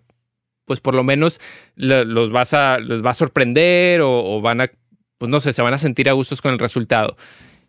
pues 0.65 0.81
por 0.81 0.95
lo 0.95 1.05
menos 1.05 1.41
los 1.77 2.31
vas 2.31 2.55
a, 2.55 2.79
les 2.79 3.05
va 3.05 3.11
a 3.11 3.15
sorprender 3.15 4.01
o, 4.03 4.41
van 4.41 4.61
a, 4.63 4.71
pues 5.19 5.31
no 5.31 5.41
sé, 5.41 5.53
se 5.53 5.63
van 5.63 5.75
a 5.75 5.79
sentir 5.79 6.09
a 6.09 6.13
gustos 6.13 6.41
con 6.41 6.53
el 6.53 6.59
resultado. 6.59 7.17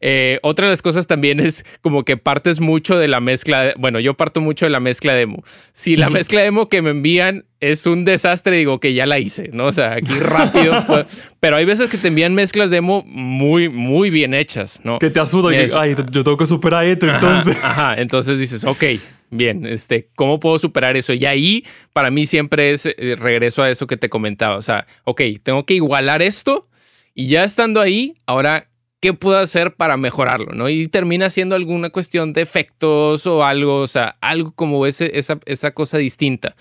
Eh, 0.01 0.39
otra 0.43 0.67
de 0.67 0.71
las 0.71 0.81
cosas 0.81 1.07
también 1.07 1.39
es 1.39 1.65
como 1.81 2.03
que 2.03 2.17
partes 2.17 2.59
mucho 2.59 2.97
de 2.97 3.07
la 3.07 3.19
mezcla. 3.19 3.73
bueno, 3.77 3.99
yo 3.99 4.13
parto 4.13 4.41
mucho 4.41 4.65
de 4.65 4.69
la 4.69 4.79
mezcla 4.79 5.13
demo. 5.13 5.43
Si 5.73 5.97
la 5.97 6.09
mezcla 6.09 6.41
demo 6.41 6.69
que 6.69 6.81
me 6.81 6.91
envían 6.91 7.45
es 7.59 7.85
un 7.85 8.05
desastre, 8.05 8.57
digo 8.57 8.79
que 8.79 8.93
ya 8.93 9.05
la 9.05 9.19
hice, 9.19 9.49
¿no? 9.53 9.65
O 9.65 9.71
sea, 9.71 9.93
aquí 9.93 10.13
rápido. 10.19 10.83
pues, 10.87 11.05
pero 11.39 11.55
hay 11.55 11.65
veces 11.65 11.89
que 11.89 11.97
te 11.97 12.09
envían 12.09 12.33
mezclas 12.33 12.69
demo 12.69 13.03
muy, 13.07 13.69
muy 13.69 14.09
bien 14.09 14.33
hechas, 14.33 14.81
¿no? 14.83 14.99
Que 14.99 15.09
te 15.09 15.19
asuda 15.19 15.53
y 15.53 15.69
ay, 15.73 15.95
yo 16.11 16.23
tengo 16.23 16.37
que 16.37 16.47
superar 16.47 16.85
esto, 16.85 17.07
entonces. 17.07 17.57
Ajá, 17.63 17.95
entonces 17.97 18.37
dices, 18.37 18.63
ok, 18.65 18.83
bien, 19.31 19.65
este, 19.65 20.09
¿cómo 20.15 20.39
puedo 20.39 20.59
superar 20.59 20.97
eso? 20.97 21.13
Y 21.13 21.25
ahí 21.25 21.65
para 21.93 22.11
mí 22.11 22.25
siempre 22.25 22.71
es 22.71 22.85
eh, 22.85 23.15
regreso 23.17 23.63
a 23.63 23.69
eso 23.69 23.87
que 23.87 23.97
te 23.97 24.09
comentaba. 24.09 24.57
O 24.57 24.61
sea, 24.61 24.85
ok, 25.03 25.21
tengo 25.41 25.65
que 25.65 25.75
igualar 25.75 26.21
esto 26.21 26.67
y 27.13 27.27
ya 27.27 27.43
estando 27.43 27.81
ahí, 27.81 28.15
ahora 28.25 28.67
qué 29.05 29.13
puedo 29.13 29.37
hacer 29.37 29.75
para 29.75 29.97
mejorarlo, 29.97 30.53
¿no? 30.53 30.67
Y 30.67 30.87
termina 30.87 31.29
siendo 31.29 31.53
alguna 31.53 31.91
cuestión 31.91 32.33
de 32.33 32.41
efectos 32.41 33.27
o 33.27 33.43
algo, 33.43 33.75
o 33.75 33.85
sea, 33.85 34.17
algo 34.19 34.51
como 34.53 34.87
ese, 34.87 35.19
esa, 35.19 35.39
esa 35.45 35.75
cosa 35.75 35.99
distinta. 35.99 36.55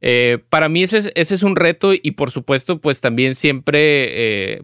Eh, 0.00 0.38
para 0.48 0.68
mí 0.68 0.84
ese 0.84 1.10
es, 1.12 1.42
un 1.42 1.56
reto 1.56 1.92
y 1.92 2.12
por 2.12 2.30
supuesto, 2.30 2.80
pues 2.80 3.00
también 3.00 3.34
siempre, 3.34 3.78
eh, 4.54 4.62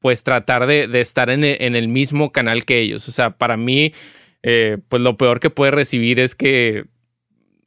pues 0.00 0.22
tratar 0.22 0.66
de, 0.66 1.00
estar 1.00 1.30
en 1.30 1.44
el, 1.44 1.88
mismo 1.88 2.30
canal 2.30 2.66
que 2.66 2.78
ellos. 2.80 3.08
O 3.08 3.10
sea, 3.10 3.38
para 3.38 3.56
mí, 3.56 3.94
eh, 4.42 4.76
pues 4.90 5.00
lo 5.00 5.16
peor 5.16 5.40
que 5.40 5.48
puede 5.48 5.70
recibir 5.70 6.20
es 6.20 6.34
que 6.34 6.84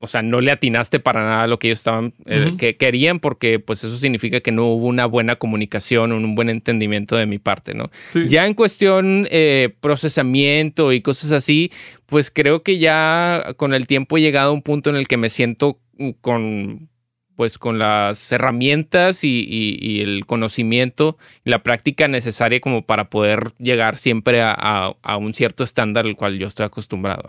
o 0.01 0.07
sea, 0.07 0.23
no 0.23 0.41
le 0.41 0.51
atinaste 0.51 0.99
para 0.99 1.21
nada 1.21 1.43
a 1.43 1.47
lo 1.47 1.59
que 1.59 1.67
ellos 1.67 1.77
estaban, 1.77 2.13
eh, 2.25 2.55
que 2.57 2.75
querían, 2.75 3.19
porque 3.19 3.59
pues 3.59 3.83
eso 3.83 3.95
significa 3.97 4.41
que 4.41 4.51
no 4.51 4.65
hubo 4.65 4.87
una 4.87 5.05
buena 5.05 5.35
comunicación, 5.35 6.11
un 6.11 6.33
buen 6.33 6.49
entendimiento 6.49 7.15
de 7.15 7.27
mi 7.27 7.37
parte, 7.37 7.75
¿no? 7.75 7.91
Ya 8.27 8.47
en 8.47 8.55
cuestión 8.55 9.27
eh, 9.29 9.75
procesamiento 9.79 10.91
y 10.91 11.01
cosas 11.01 11.31
así, 11.31 11.71
pues 12.07 12.31
creo 12.31 12.63
que 12.63 12.79
ya 12.79 13.53
con 13.57 13.75
el 13.75 13.85
tiempo 13.85 14.17
he 14.17 14.21
llegado 14.21 14.49
a 14.49 14.53
un 14.53 14.63
punto 14.63 14.89
en 14.89 14.95
el 14.95 15.07
que 15.07 15.17
me 15.17 15.29
siento 15.29 15.79
con, 16.21 16.89
pues 17.35 17.59
con 17.59 17.77
las 17.77 18.31
herramientas 18.31 19.23
y, 19.23 20.01
el 20.01 20.25
conocimiento 20.25 21.19
y 21.45 21.51
la 21.51 21.61
práctica 21.61 22.07
necesaria 22.07 22.59
como 22.59 22.87
para 22.87 23.11
poder 23.11 23.51
llegar 23.59 23.97
siempre 23.97 24.41
a, 24.41 24.95
a 24.99 25.17
un 25.17 25.35
cierto 25.35 25.63
estándar 25.63 26.07
al 26.07 26.15
cual 26.15 26.39
yo 26.39 26.47
estoy 26.47 26.65
acostumbrado. 26.65 27.23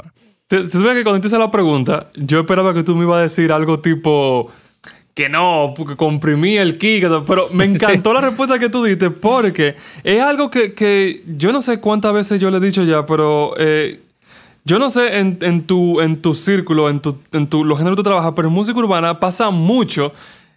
Se, 0.52 0.66
se 0.66 0.78
que 0.78 1.02
cuando 1.02 1.18
te 1.18 1.28
hice 1.28 1.38
la 1.38 1.50
pregunta, 1.50 2.10
yo 2.14 2.40
esperaba 2.40 2.74
que 2.74 2.82
tú 2.82 2.94
me 2.94 3.04
ibas 3.04 3.16
a 3.16 3.22
decir 3.22 3.50
algo 3.52 3.80
tipo 3.80 4.50
que 5.14 5.30
no, 5.30 5.72
porque 5.74 5.96
comprimí 5.96 6.58
el 6.58 6.76
kick, 6.76 7.06
pero 7.26 7.48
me 7.54 7.64
encantó 7.64 8.12
la 8.12 8.20
respuesta 8.20 8.58
que 8.58 8.68
tú 8.68 8.84
diste 8.84 9.10
porque 9.10 9.76
es 10.04 10.20
algo 10.20 10.50
que, 10.50 11.22
yo 11.38 11.52
no 11.52 11.62
sé 11.62 11.80
cuántas 11.80 12.12
veces 12.12 12.38
yo 12.38 12.50
le 12.50 12.58
he 12.58 12.60
dicho 12.60 12.84
ya, 12.84 13.06
pero 13.06 13.54
eh, 13.56 14.00
yo 14.66 14.78
no 14.78 14.90
sé 14.90 15.20
en, 15.20 15.62
tu, 15.62 16.02
en 16.02 16.20
tu 16.20 16.34
círculo, 16.34 16.90
en, 16.90 17.00
tu, 17.00 17.16
en 17.32 17.46
tu, 17.46 17.64
los 17.64 17.78
géneros 17.78 17.96
que 17.96 18.02
tú 18.02 18.10
trabajas, 18.10 18.34
pero 18.36 18.48
en 18.48 18.54
música 18.54 18.78
urbana 18.78 19.20
pasa 19.20 19.48
mucho 19.48 20.12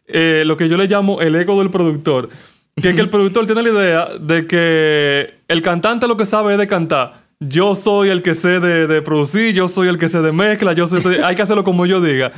eh, 0.08 0.44
lo 0.46 0.58
que 0.58 0.68
yo 0.68 0.76
le 0.76 0.88
llamo 0.88 1.22
el 1.22 1.34
ego 1.38 1.58
del 1.60 1.72
productor. 1.72 2.28
Que 2.76 2.90
es 2.90 2.96
que 2.96 3.02
el 3.02 3.10
productor 3.16 3.46
tiene 3.46 3.64
la 3.64 3.70
idea 3.70 4.10
de 4.20 4.46
que 4.46 5.36
el 5.48 5.62
cantante 5.62 6.06
lo 6.06 6.18
que 6.18 6.26
sabe 6.26 6.52
es 6.52 6.60
de 6.60 6.68
cantar 6.68 7.25
yo 7.40 7.76
soy 7.76 8.10
el 8.10 8.22
que 8.22 8.36
sé 8.36 8.60
de, 8.60 9.02
producir, 9.02 9.54
yo 9.54 9.68
soy 9.68 9.88
el 9.88 9.98
que 9.98 10.10
sé 10.10 10.22
de 10.22 10.32
mezcla, 10.32 10.74
yo 10.74 10.88
soy, 10.88 11.18
hay 11.24 11.36
que 11.36 11.42
hacerlo 11.42 11.64
como 11.64 11.86
yo 11.86 12.02
diga. 12.02 12.32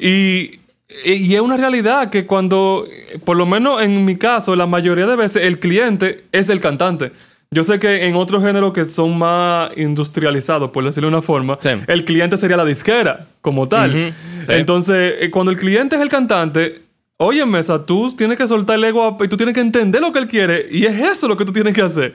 Y, 0.00 0.60
y, 1.04 1.34
es 1.34 1.40
una 1.40 1.56
realidad 1.56 2.10
que 2.10 2.26
cuando, 2.26 2.86
por 3.24 3.36
lo 3.36 3.46
menos 3.46 3.82
en 3.82 4.04
mi 4.04 4.16
caso, 4.16 4.56
la 4.56 4.66
mayoría 4.66 5.06
de 5.06 5.16
veces 5.16 5.44
el 5.44 5.58
cliente 5.58 6.24
es 6.32 6.48
el 6.48 6.60
cantante. 6.60 7.12
Yo 7.50 7.62
sé 7.62 7.78
que 7.78 8.06
en 8.06 8.16
otros 8.16 8.42
géneros 8.42 8.72
que 8.72 8.86
son 8.86 9.18
más 9.18 9.70
industrializados, 9.76 10.70
por 10.70 10.84
decirlo 10.84 11.10
de 11.10 11.16
una 11.16 11.22
forma, 11.22 11.58
el 11.86 12.04
cliente 12.06 12.38
sería 12.38 12.56
la 12.56 12.64
disquera 12.64 13.26
como 13.42 13.68
tal. 13.68 14.14
Entonces, 14.48 15.16
eh, 15.20 15.30
cuando 15.30 15.52
el 15.52 15.58
cliente 15.58 15.96
es 15.96 16.02
el 16.02 16.08
cantante, 16.08 16.80
Oye, 17.24 17.46
Mesa, 17.46 17.86
tú 17.86 18.12
tienes 18.16 18.36
que 18.36 18.48
soltar 18.48 18.76
el 18.76 18.84
ego 18.84 19.16
y 19.22 19.28
tú 19.28 19.36
tienes 19.36 19.54
que 19.54 19.60
entender 19.60 20.00
lo 20.00 20.12
que 20.12 20.18
él 20.18 20.26
quiere. 20.26 20.66
Y 20.70 20.86
es 20.86 20.98
eso 20.98 21.28
lo 21.28 21.36
que 21.36 21.44
tú 21.44 21.52
tienes 21.52 21.72
que 21.72 21.80
hacer. 21.80 22.14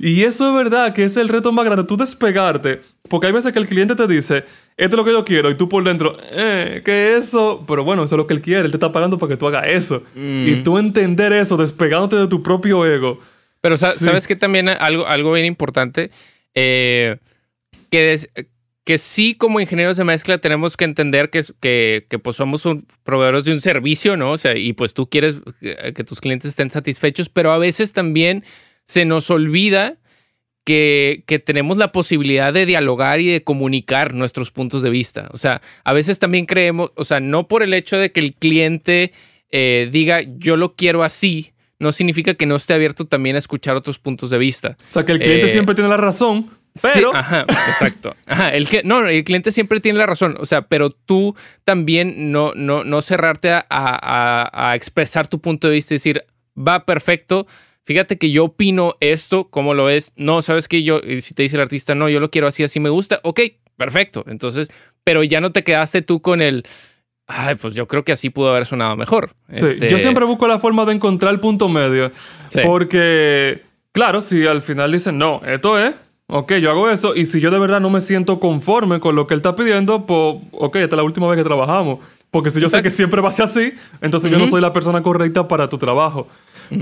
Y 0.00 0.22
eso 0.24 0.48
es 0.48 0.64
verdad 0.64 0.92
que 0.92 1.04
es 1.04 1.16
el 1.16 1.28
reto 1.28 1.52
más 1.52 1.64
grande, 1.64 1.84
tú 1.84 1.96
despegarte. 1.96 2.80
Porque 3.08 3.28
hay 3.28 3.32
veces 3.32 3.52
que 3.52 3.60
el 3.60 3.68
cliente 3.68 3.94
te 3.94 4.08
dice, 4.08 4.44
esto 4.76 4.96
es 4.96 4.96
lo 4.96 5.04
que 5.04 5.12
yo 5.12 5.24
quiero. 5.24 5.50
Y 5.50 5.54
tú 5.56 5.68
por 5.68 5.84
dentro, 5.84 6.16
eh, 6.32 6.82
¿qué 6.84 7.12
es 7.12 7.26
eso? 7.26 7.64
Pero 7.68 7.84
bueno, 7.84 8.02
eso 8.02 8.16
es 8.16 8.18
lo 8.18 8.26
que 8.26 8.34
él 8.34 8.40
quiere. 8.40 8.64
Él 8.64 8.72
te 8.72 8.76
está 8.76 8.90
pagando 8.90 9.18
para 9.18 9.30
que 9.30 9.36
tú 9.36 9.46
hagas 9.46 9.68
eso. 9.68 10.02
Mm. 10.16 10.48
Y 10.48 10.56
tú 10.64 10.78
entender 10.78 11.32
eso, 11.32 11.56
despegándote 11.56 12.16
de 12.16 12.26
tu 12.26 12.42
propio 12.42 12.84
ego. 12.84 13.20
Pero 13.60 13.76
sabes 13.76 14.26
que 14.26 14.34
también 14.34 14.68
algo, 14.68 15.06
algo 15.06 15.32
bien 15.32 15.46
importante, 15.46 16.10
eh, 16.54 17.18
que, 17.88 18.18
que 18.84 18.98
sí 18.98 19.34
como 19.34 19.60
ingenieros 19.60 19.96
de 19.96 20.04
mezcla 20.04 20.38
tenemos 20.38 20.76
que 20.76 20.84
entender 20.84 21.30
que, 21.30 21.42
que, 21.60 22.06
que 22.08 22.18
pues 22.18 22.36
somos 22.36 22.64
un, 22.66 22.86
proveedores 23.04 23.44
de 23.44 23.52
un 23.52 23.60
servicio, 23.60 24.16
¿no? 24.16 24.32
O 24.32 24.38
sea, 24.38 24.56
y 24.56 24.72
pues 24.72 24.94
tú 24.94 25.08
quieres 25.08 25.36
que 25.60 26.04
tus 26.04 26.20
clientes 26.20 26.50
estén 26.50 26.70
satisfechos, 26.70 27.28
pero 27.28 27.52
a 27.52 27.58
veces 27.58 27.92
también 27.92 28.44
se 28.84 29.04
nos 29.04 29.30
olvida 29.30 29.98
que, 30.64 31.24
que, 31.26 31.38
tenemos 31.38 31.78
la 31.78 31.92
posibilidad 31.92 32.52
de 32.52 32.66
dialogar 32.66 33.20
y 33.20 33.28
de 33.28 33.42
comunicar 33.42 34.14
nuestros 34.14 34.50
puntos 34.50 34.82
de 34.82 34.90
vista. 34.90 35.28
O 35.32 35.36
sea, 35.36 35.62
a 35.84 35.92
veces 35.92 36.18
también 36.18 36.46
creemos, 36.46 36.90
o 36.96 37.04
sea, 37.04 37.20
no 37.20 37.48
por 37.48 37.62
el 37.62 37.74
hecho 37.74 37.96
de 37.96 38.12
que 38.12 38.20
el 38.20 38.34
cliente 38.34 39.12
eh, 39.50 39.88
diga 39.90 40.22
yo 40.36 40.56
lo 40.56 40.74
quiero 40.74 41.02
así, 41.02 41.52
no 41.78 41.92
significa 41.92 42.34
que 42.34 42.46
no 42.46 42.56
esté 42.56 42.74
abierto 42.74 43.06
también 43.06 43.36
a 43.36 43.38
escuchar 43.40 43.74
otros 43.74 43.98
puntos 43.98 44.30
de 44.30 44.38
vista. 44.38 44.76
O 44.88 44.92
sea, 44.92 45.04
que 45.04 45.12
el 45.12 45.18
cliente 45.18 45.46
eh, 45.46 45.52
siempre 45.52 45.74
tiene 45.74 45.90
la 45.90 45.96
razón, 45.96 46.50
pero... 46.80 47.14
ajá, 47.14 47.42
exacto. 47.48 48.16
Ajá, 48.26 48.54
el 48.54 48.68
que, 48.68 48.82
no, 48.84 49.06
el 49.06 49.24
cliente 49.24 49.52
siempre 49.52 49.80
tiene 49.80 49.98
la 49.98 50.06
razón, 50.06 50.36
o 50.38 50.46
sea, 50.46 50.62
pero 50.62 50.90
tú 50.90 51.34
también 51.64 52.32
no, 52.32 52.52
no, 52.54 52.84
no 52.84 53.02
cerrarte 53.02 53.50
a, 53.50 53.64
a, 53.70 54.76
expresar 54.76 55.28
tu 55.28 55.40
punto 55.40 55.68
de 55.68 55.74
vista 55.74 55.94
y 55.94 55.96
decir, 55.96 56.24
va 56.56 56.84
perfecto, 56.84 57.46
fíjate 57.82 58.18
que 58.18 58.30
yo 58.30 58.44
opino 58.44 58.96
esto, 59.00 59.48
¿cómo 59.50 59.74
lo 59.74 59.86
ves? 59.86 60.12
No, 60.16 60.42
sabes 60.42 60.68
que 60.68 60.82
yo, 60.82 61.00
si 61.20 61.34
te 61.34 61.42
dice 61.42 61.56
el 61.56 61.62
artista, 61.62 61.94
no, 61.94 62.08
yo 62.08 62.20
lo 62.20 62.30
quiero 62.30 62.46
así, 62.46 62.62
así 62.62 62.80
me 62.80 62.90
gusta, 62.90 63.20
ok, 63.24 63.40
perfecto. 63.76 64.24
Entonces, 64.28 64.70
pero 65.04 65.24
ya 65.24 65.40
no 65.40 65.52
te 65.52 65.64
quedaste 65.64 66.02
tú 66.02 66.22
con 66.22 66.42
el, 66.42 66.64
ay, 67.26 67.56
pues 67.56 67.74
yo 67.74 67.88
creo 67.88 68.04
que 68.04 68.12
así 68.12 68.30
pudo 68.30 68.50
haber 68.50 68.66
sonado 68.66 68.96
mejor. 68.96 69.34
Sí, 69.52 69.64
este 69.64 69.90
yo 69.90 69.98
siempre 69.98 70.24
busco 70.24 70.46
la 70.46 70.58
forma 70.58 70.84
de 70.84 70.92
encontrar 70.92 71.32
el 71.32 71.40
punto 71.40 71.68
medio, 71.68 72.12
porque, 72.64 73.62
claro, 73.92 74.20
si 74.20 74.46
al 74.46 74.62
final 74.62 74.92
dicen, 74.92 75.18
no, 75.18 75.40
esto 75.44 75.78
es 75.78 75.94
Ok, 76.32 76.54
yo 76.54 76.70
hago 76.70 76.88
eso 76.88 77.14
y 77.16 77.26
si 77.26 77.40
yo 77.40 77.50
de 77.50 77.58
verdad 77.58 77.80
no 77.80 77.90
me 77.90 78.00
siento 78.00 78.38
conforme 78.38 79.00
con 79.00 79.16
lo 79.16 79.26
que 79.26 79.34
él 79.34 79.38
está 79.38 79.56
pidiendo, 79.56 80.06
pues, 80.06 80.36
ok, 80.52 80.76
esta 80.76 80.94
es 80.94 80.96
la 80.96 81.02
última 81.02 81.26
vez 81.26 81.36
que 81.36 81.44
trabajamos. 81.44 81.98
Porque 82.30 82.50
si 82.50 82.60
yo 82.60 82.68
sé 82.68 82.82
que 82.82 82.90
siempre 82.90 83.20
va 83.20 83.28
a 83.28 83.32
ser 83.32 83.46
así, 83.46 83.72
entonces 84.00 84.30
yo 84.30 84.38
no 84.38 84.46
soy 84.46 84.60
la 84.60 84.72
persona 84.72 85.02
correcta 85.02 85.48
para 85.48 85.68
tu 85.68 85.78
trabajo. 85.78 86.28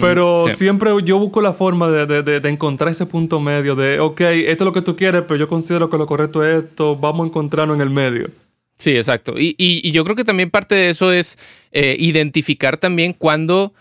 Pero 0.01 0.51
siempre 0.51 0.91
yo 1.03 1.19
busco 1.19 1.41
la 1.41 1.55
forma 1.55 1.89
de, 1.89 2.23
de, 2.23 2.41
de, 2.41 2.49
encontrar 2.51 2.93
ese 2.93 3.07
punto 3.07 3.41
medio 3.41 3.75
de, 3.75 4.01
ok, 4.01 4.21
esto 4.21 4.65
es 4.65 4.67
lo 4.67 4.73
que 4.75 4.83
tú 4.83 4.97
quieres, 4.97 5.23
pero 5.27 5.37
yo 5.41 5.49
considero 5.49 5.89
que 5.89 5.97
lo 5.97 6.05
correcto 6.05 6.45
es 6.45 6.65
esto, 6.65 6.97
vamos 6.97 7.25
a 7.25 7.29
encontrarnos 7.29 7.77
en 7.77 7.81
el 7.81 7.89
medio. 7.89 8.31
Sí, 8.77 8.91
exacto. 8.91 9.35
Y, 9.39 9.55
y, 9.57 9.91
yo 9.91 10.05
creo 10.05 10.15
que 10.15 10.25
también 10.25 10.51
parte 10.51 10.75
de 10.75 10.91
eso 10.91 11.11
es 11.11 11.39
eh, 11.73 11.97
identificar 11.99 12.77
también 12.77 13.15
cuando 13.15 13.73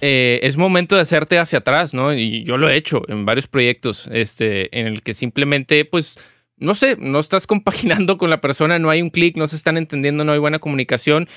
eh, 0.00 0.40
es 0.42 0.56
momento 0.56 0.96
de 0.96 1.02
hacerte 1.02 1.38
hacia 1.38 1.60
atrás, 1.60 1.94
¿no? 1.94 2.12
Y 2.12 2.44
yo 2.44 2.58
lo 2.58 2.68
he 2.68 2.76
hecho 2.76 3.02
en 3.08 3.24
varios 3.24 3.46
proyectos, 3.46 4.08
este, 4.12 4.78
en 4.78 4.86
el 4.86 5.02
que 5.02 5.14
simplemente, 5.14 5.84
pues, 5.84 6.16
no 6.56 6.74
sé, 6.74 6.96
no 6.98 7.18
estás 7.18 7.46
compaginando 7.46 8.18
con 8.18 8.30
la 8.30 8.40
persona, 8.40 8.78
no 8.78 8.90
hay 8.90 9.02
un 9.02 9.10
clic, 9.10 9.36
no 9.36 9.46
se 9.46 9.56
están 9.56 9.76
entendiendo, 9.76 10.24
no 10.24 10.32
hay 10.32 10.38
buena 10.38 10.58
comunicación. 10.58 11.28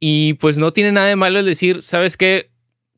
Y 0.00 0.34
pues 0.34 0.56
no 0.56 0.72
tiene 0.72 0.92
nada 0.92 1.08
de 1.08 1.16
malo 1.16 1.40
el 1.40 1.44
decir, 1.44 1.82
¿sabes 1.82 2.16
qué? 2.16 2.49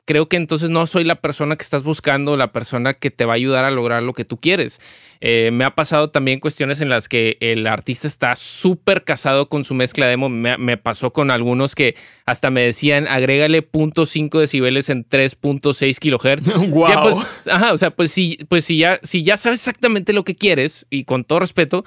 Creo 0.05 0.27
que 0.27 0.35
entonces 0.35 0.69
no 0.69 0.85
soy 0.85 1.03
la 1.03 1.15
persona 1.15 1.55
que 1.55 1.63
estás 1.63 1.83
buscando, 1.83 2.35
la 2.35 2.51
persona 2.51 2.93
que 2.93 3.09
te 3.09 3.25
va 3.25 3.33
a 3.33 3.35
ayudar 3.35 3.63
a 3.63 3.71
lograr 3.71 4.03
lo 4.03 4.13
que 4.13 4.25
tú 4.25 4.37
quieres. 4.37 4.79
Eh, 5.21 5.51
me 5.53 5.63
ha 5.63 5.75
pasado 5.75 6.09
también 6.09 6.39
cuestiones 6.39 6.81
en 6.81 6.89
las 6.89 7.07
que 7.07 7.37
el 7.39 7.65
artista 7.67 8.07
está 8.07 8.35
súper 8.35 9.03
casado 9.03 9.47
con 9.47 9.63
su 9.63 9.73
mezcla 9.73 10.07
demo. 10.07 10.27
Me, 10.27 10.57
me, 10.57 10.77
pasó 10.77 11.13
con 11.13 11.31
algunos 11.31 11.75
que 11.75 11.95
hasta 12.25 12.49
me 12.49 12.61
decían, 12.61 13.07
agrégale 13.07 13.65
0.5 13.65 14.39
decibeles 14.39 14.89
en 14.89 15.07
3.6 15.07 15.97
kilohertz. 15.99 16.43
Wow. 16.73 17.03
pues, 17.03 17.17
ajá, 17.45 17.73
o 17.73 17.77
sea, 17.77 17.91
pues 17.91 18.11
si, 18.11 18.37
pues 18.47 18.65
si 18.65 18.77
ya, 18.77 18.99
si 19.03 19.23
ya 19.23 19.37
sabes 19.37 19.59
exactamente 19.59 20.11
lo 20.11 20.23
que 20.23 20.35
quieres 20.35 20.85
y 20.89 21.03
con 21.03 21.23
todo 21.23 21.39
respeto, 21.39 21.83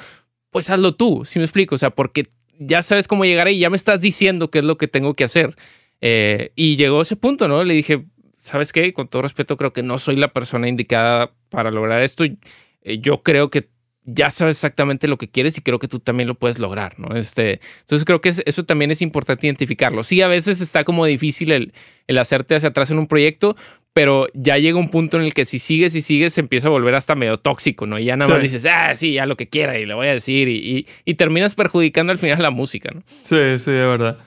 pues 0.50 0.70
hazlo 0.70 0.94
tú, 0.94 1.24
si 1.24 1.38
me 1.38 1.44
explico. 1.44 1.74
O 1.74 1.78
sea, 1.78 1.90
porque 1.90 2.24
ya 2.58 2.82
sabes 2.82 3.08
cómo 3.08 3.24
llegar 3.24 3.46
ahí, 3.46 3.58
ya 3.58 3.70
me 3.70 3.76
estás 3.76 4.00
diciendo 4.00 4.50
qué 4.50 4.60
es 4.60 4.64
lo 4.64 4.76
que 4.76 4.88
tengo 4.88 5.14
que 5.14 5.24
hacer. 5.24 5.56
Eh, 6.00 6.52
y 6.54 6.76
llegó 6.76 7.02
ese 7.02 7.16
punto, 7.16 7.48
¿no? 7.48 7.64
Le 7.64 7.74
dije, 7.74 8.04
¿sabes 8.38 8.72
qué? 8.72 8.92
Con 8.92 9.08
todo 9.08 9.22
respeto, 9.22 9.56
creo 9.56 9.72
que 9.72 9.82
no 9.82 9.98
soy 9.98 10.16
la 10.16 10.32
persona 10.32 10.68
indicada 10.68 11.32
para 11.48 11.70
lograr 11.70 12.02
esto. 12.02 12.24
Eh, 12.24 12.98
yo 12.98 13.22
creo 13.22 13.50
que 13.50 13.68
ya 14.06 14.30
sabes 14.30 14.56
exactamente 14.56 15.08
lo 15.08 15.18
que 15.18 15.28
quieres 15.28 15.58
y 15.58 15.62
creo 15.62 15.80
que 15.80 15.88
tú 15.88 15.98
también 15.98 16.28
lo 16.28 16.36
puedes 16.36 16.60
lograr, 16.60 16.98
¿no? 16.98 17.16
Este, 17.16 17.60
entonces 17.80 18.04
creo 18.04 18.20
que 18.20 18.32
eso 18.44 18.64
también 18.64 18.92
es 18.92 19.02
importante 19.02 19.48
identificarlo. 19.48 20.04
Sí, 20.04 20.22
a 20.22 20.28
veces 20.28 20.60
está 20.60 20.84
como 20.84 21.04
difícil 21.06 21.50
el, 21.50 21.72
el 22.06 22.18
hacerte 22.18 22.54
hacia 22.54 22.68
atrás 22.68 22.90
en 22.92 22.98
un 22.98 23.08
proyecto, 23.08 23.56
pero 23.92 24.28
ya 24.34 24.58
llega 24.58 24.78
un 24.78 24.90
punto 24.90 25.16
en 25.16 25.24
el 25.24 25.34
que 25.34 25.44
si 25.44 25.58
sigues 25.58 25.94
y 25.96 26.02
sigues 26.02 26.34
se 26.34 26.40
empieza 26.40 26.68
a 26.68 26.70
volver 26.70 26.94
hasta 26.94 27.16
medio 27.16 27.38
tóxico, 27.38 27.86
¿no? 27.86 27.98
Y 27.98 28.04
ya 28.04 28.16
nada 28.16 28.32
más 28.32 28.42
dices, 28.42 28.64
ah, 28.66 28.94
sí, 28.94 29.14
ya 29.14 29.26
lo 29.26 29.36
que 29.36 29.48
quiera 29.48 29.78
y 29.78 29.86
le 29.86 29.94
voy 29.94 30.06
a 30.06 30.12
decir 30.12 30.48
y, 30.48 30.86
y, 31.04 31.14
terminas 31.14 31.54
perjudicando 31.54 32.12
al 32.12 32.18
final 32.18 32.40
la 32.40 32.50
música, 32.50 32.90
¿no? 32.94 33.02
Sí, 33.06 33.36
sí, 33.58 33.70
es 33.70 33.86
verdad. 33.86 34.18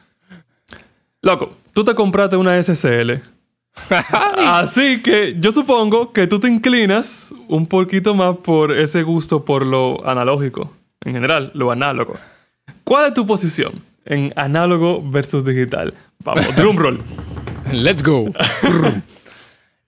Loco, 1.21 1.57
tú 1.73 1.83
te 1.83 1.95
compraste 1.95 2.37
una 2.37 2.61
SSL. 2.61 3.21
Así 4.37 5.01
que 5.01 5.35
yo 5.37 5.51
supongo 5.51 6.13
que 6.13 6.27
tú 6.27 6.39
te 6.39 6.47
inclinas 6.47 7.33
un 7.47 7.67
poquito 7.67 8.13
más 8.15 8.37
por 8.37 8.71
ese 8.71 9.03
gusto 9.03 9.45
por 9.45 9.65
lo 9.65 10.05
analógico, 10.07 10.73
en 11.01 11.13
general, 11.13 11.51
lo 11.53 11.71
análogo. 11.71 12.15
¿Cuál 12.83 13.07
es 13.07 13.13
tu 13.13 13.25
posición 13.25 13.83
en 14.05 14.33
análogo 14.35 15.01
versus 15.01 15.45
digital? 15.45 15.93
Vamos, 16.23 16.55
drumroll. 16.55 16.99
Let's 17.71 18.03
go. 18.03 18.31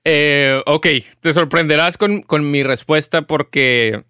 eh, 0.03 0.61
ok, 0.65 0.87
te 1.19 1.33
sorprenderás 1.33 1.97
con, 1.97 2.21
con 2.21 2.49
mi 2.49 2.63
respuesta 2.63 3.23
porque 3.23 4.03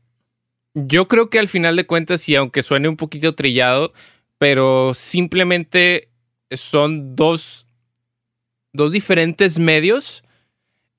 yo 0.73 1.07
creo 1.07 1.29
que 1.29 1.39
al 1.39 1.47
final 1.47 1.75
de 1.75 1.86
cuentas, 1.86 2.27
y 2.29 2.36
aunque 2.36 2.63
suene 2.63 2.89
un 2.89 2.97
poquito 2.97 3.36
trillado, 3.36 3.93
pero 4.38 4.93
simplemente 4.93 6.11
son 6.53 7.15
dos 7.15 7.65
dos 8.73 8.91
diferentes 8.91 9.59
medios 9.59 10.23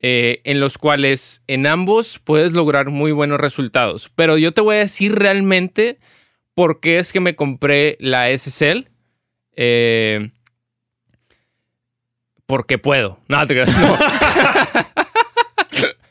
eh, 0.00 0.40
en 0.44 0.60
los 0.60 0.78
cuales 0.78 1.42
en 1.46 1.66
ambos 1.66 2.18
puedes 2.18 2.54
lograr 2.54 2.90
muy 2.90 3.12
buenos 3.12 3.40
resultados. 3.40 4.10
Pero 4.14 4.36
yo 4.36 4.52
te 4.52 4.60
voy 4.60 4.76
a 4.76 4.80
decir 4.80 5.14
realmente 5.14 5.98
por 6.54 6.80
qué 6.80 6.98
es 6.98 7.12
que 7.12 7.20
me 7.20 7.36
compré 7.36 7.96
la 8.00 8.36
SSL. 8.36 8.88
Eh, 9.54 10.30
porque 12.46 12.78
puedo. 12.78 13.20
No, 13.28 13.46
te 13.46 13.54
creas, 13.54 13.78
no. 13.78 13.96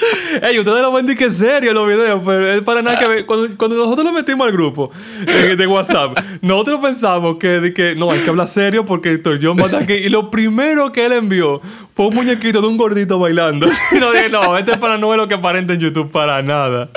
Ey, 0.42 0.58
ustedes 0.58 0.80
lo 0.80 0.92
ven 0.92 1.06
que 1.16 1.30
serio 1.30 1.72
los 1.72 1.86
videos, 1.86 2.22
pero 2.24 2.52
es 2.52 2.62
para 2.62 2.82
nada 2.82 2.98
que 2.98 3.06
ver. 3.06 3.26
Cuando, 3.26 3.76
nosotros 3.76 4.04
lo 4.04 4.12
metimos 4.12 4.46
al 4.46 4.52
grupo 4.52 4.90
eh, 5.26 5.54
de 5.56 5.66
WhatsApp, 5.66 6.18
nosotros 6.42 6.80
pensamos 6.80 7.36
que, 7.36 7.72
que 7.74 7.94
no, 7.94 8.10
hay 8.10 8.20
que 8.20 8.30
hablar 8.30 8.48
serio 8.48 8.84
porque 8.84 9.12
Héctor 9.12 9.38
John 9.42 9.56
va 9.56 9.78
aquí. 9.78 9.94
Y 9.94 10.08
lo 10.08 10.30
primero 10.30 10.92
que 10.92 11.04
él 11.06 11.12
envió 11.12 11.60
fue 11.94 12.08
un 12.08 12.14
muñequito 12.14 12.60
de 12.60 12.66
un 12.68 12.76
gordito 12.76 13.18
bailando. 13.18 13.66
Y 13.92 13.96
no 13.96 14.12
dije, 14.12 14.30
no, 14.30 14.56
este 14.56 14.76
para 14.78 14.96
no 14.96 15.12
es 15.12 15.18
lo 15.18 15.28
que 15.28 15.34
aparenta 15.34 15.74
en 15.74 15.80
YouTube 15.80 16.10
para 16.10 16.42
nada. 16.42 16.88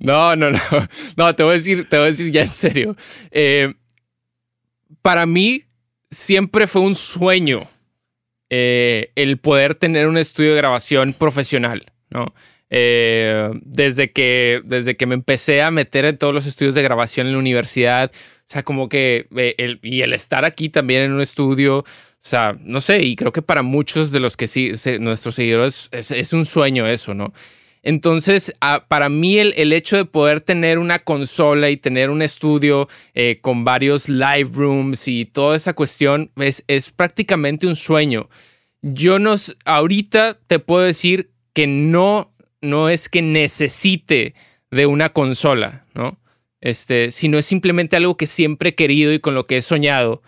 No, 0.00 0.34
no, 0.34 0.50
no. 0.50 0.58
No, 1.16 1.34
te 1.34 1.42
voy 1.44 1.52
a 1.52 1.54
decir, 1.54 1.88
te 1.88 1.96
voy 1.96 2.06
a 2.06 2.08
decir 2.08 2.32
ya 2.32 2.42
en 2.42 2.48
serio. 2.48 2.96
Eh, 3.30 3.72
para 5.02 5.26
mí 5.26 5.64
siempre 6.10 6.66
fue 6.66 6.82
un 6.82 6.94
sueño 6.94 7.68
eh, 8.54 9.12
el 9.14 9.38
poder 9.38 9.74
tener 9.74 10.06
un 10.06 10.18
estudio 10.18 10.50
de 10.50 10.58
grabación 10.58 11.14
profesional, 11.14 11.86
¿no? 12.10 12.34
Eh, 12.68 13.48
desde, 13.62 14.12
que, 14.12 14.60
desde 14.66 14.94
que 14.94 15.06
me 15.06 15.14
empecé 15.14 15.62
a 15.62 15.70
meter 15.70 16.04
en 16.04 16.18
todos 16.18 16.34
los 16.34 16.44
estudios 16.44 16.74
de 16.74 16.82
grabación 16.82 17.26
en 17.26 17.32
la 17.32 17.38
universidad, 17.38 18.10
o 18.14 18.42
sea, 18.44 18.62
como 18.62 18.90
que, 18.90 19.26
eh, 19.38 19.54
el, 19.56 19.80
y 19.82 20.02
el 20.02 20.12
estar 20.12 20.44
aquí 20.44 20.68
también 20.68 21.00
en 21.00 21.12
un 21.12 21.22
estudio, 21.22 21.78
o 21.78 21.84
sea, 22.18 22.54
no 22.60 22.82
sé, 22.82 23.00
y 23.00 23.16
creo 23.16 23.32
que 23.32 23.40
para 23.40 23.62
muchos 23.62 24.12
de 24.12 24.20
los 24.20 24.36
que 24.36 24.46
sí, 24.46 24.72
nuestros 25.00 25.34
seguidores, 25.34 25.88
es, 25.90 26.10
es 26.10 26.34
un 26.34 26.44
sueño 26.44 26.86
eso, 26.86 27.14
¿no? 27.14 27.32
Entonces, 27.82 28.54
para 28.88 29.08
mí 29.08 29.38
el, 29.38 29.54
el, 29.56 29.72
hecho 29.72 29.96
de 29.96 30.04
poder 30.04 30.40
tener 30.40 30.78
una 30.78 31.00
consola 31.00 31.68
y 31.68 31.76
tener 31.76 32.10
un 32.10 32.22
estudio 32.22 32.88
eh, 33.14 33.38
con 33.40 33.64
varios 33.64 34.08
live 34.08 34.50
rooms 34.54 35.08
y 35.08 35.24
toda 35.24 35.56
esa 35.56 35.74
cuestión 35.74 36.30
es, 36.36 36.62
es 36.68 36.90
prácticamente 36.90 37.66
un 37.66 37.74
sueño. 37.74 38.28
Yo 38.82 39.18
no, 39.18 39.34
ahorita 39.64 40.38
te 40.46 40.60
puedo 40.60 40.84
decir 40.84 41.32
que 41.52 41.66
no, 41.66 42.32
no 42.60 42.88
es 42.88 43.08
que 43.08 43.20
necesite 43.20 44.34
de 44.70 44.86
una 44.86 45.12
consola, 45.12 45.86
¿no? 45.94 46.18
Este, 46.60 47.10
sino 47.10 47.38
es 47.38 47.46
simplemente 47.46 47.96
algo 47.96 48.16
que 48.16 48.28
siempre 48.28 48.70
he 48.70 48.74
querido 48.76 49.12
y 49.12 49.18
con 49.18 49.34
lo 49.34 49.46
que 49.46 49.56
he 49.56 49.62
soñado. 49.62 50.22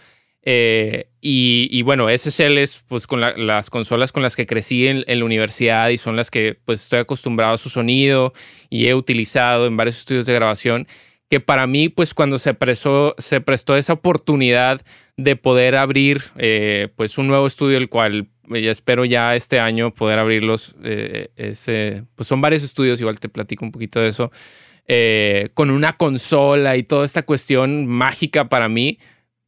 Eh, 0.46 1.08
y, 1.22 1.80
bueno, 1.82 2.06
SSL 2.10 2.58
es 2.58 2.84
pues 2.86 3.06
con 3.06 3.20
las 3.20 3.70
consolas 3.70 4.12
con 4.12 4.22
las 4.22 4.36
que 4.36 4.44
crecí 4.44 4.86
en, 4.88 5.04
la 5.06 5.24
universidad 5.24 5.88
y 5.88 5.96
son 5.96 6.16
las 6.16 6.30
que 6.30 6.58
pues 6.66 6.82
estoy 6.82 6.98
acostumbrado 6.98 7.54
a 7.54 7.58
su 7.58 7.70
sonido 7.70 8.34
y 8.68 8.88
he 8.88 8.94
utilizado 8.94 9.66
en 9.66 9.78
varios 9.78 9.96
estudios 9.96 10.26
de 10.26 10.34
grabación, 10.34 10.86
que 11.30 11.40
para 11.40 11.66
mí 11.66 11.88
pues 11.88 12.12
cuando 12.12 12.36
se, 12.36 12.52
prestó, 12.52 13.14
se 13.16 13.40
prestó 13.40 13.74
esa 13.74 13.94
oportunidad 13.94 14.82
de 15.16 15.34
poder 15.36 15.76
abrir 15.76 16.22
eh, 16.36 16.88
pues 16.94 17.16
un 17.16 17.26
nuevo 17.26 17.46
estudio, 17.46 17.78
el 17.78 17.88
cual 17.88 18.28
ya 18.46 18.70
espero 18.70 19.06
ya 19.06 19.34
este 19.36 19.60
año 19.60 19.94
poder 19.94 20.18
abrirlos, 20.18 20.74
eh, 20.84 21.28
ese, 21.36 22.04
pues 22.16 22.28
son 22.28 22.42
varios 22.42 22.62
estudios, 22.62 23.00
igual 23.00 23.18
te 23.18 23.30
platico 23.30 23.64
un 23.64 23.72
poquito 23.72 23.98
de 23.98 24.08
eso, 24.08 24.30
con 25.54 25.70
una 25.70 25.94
consola 25.96 26.76
y 26.76 26.82
toda 26.82 27.06
esta 27.06 27.22
cuestión 27.22 27.86
mágica 27.86 28.50
para 28.50 28.68
mí 28.68 28.98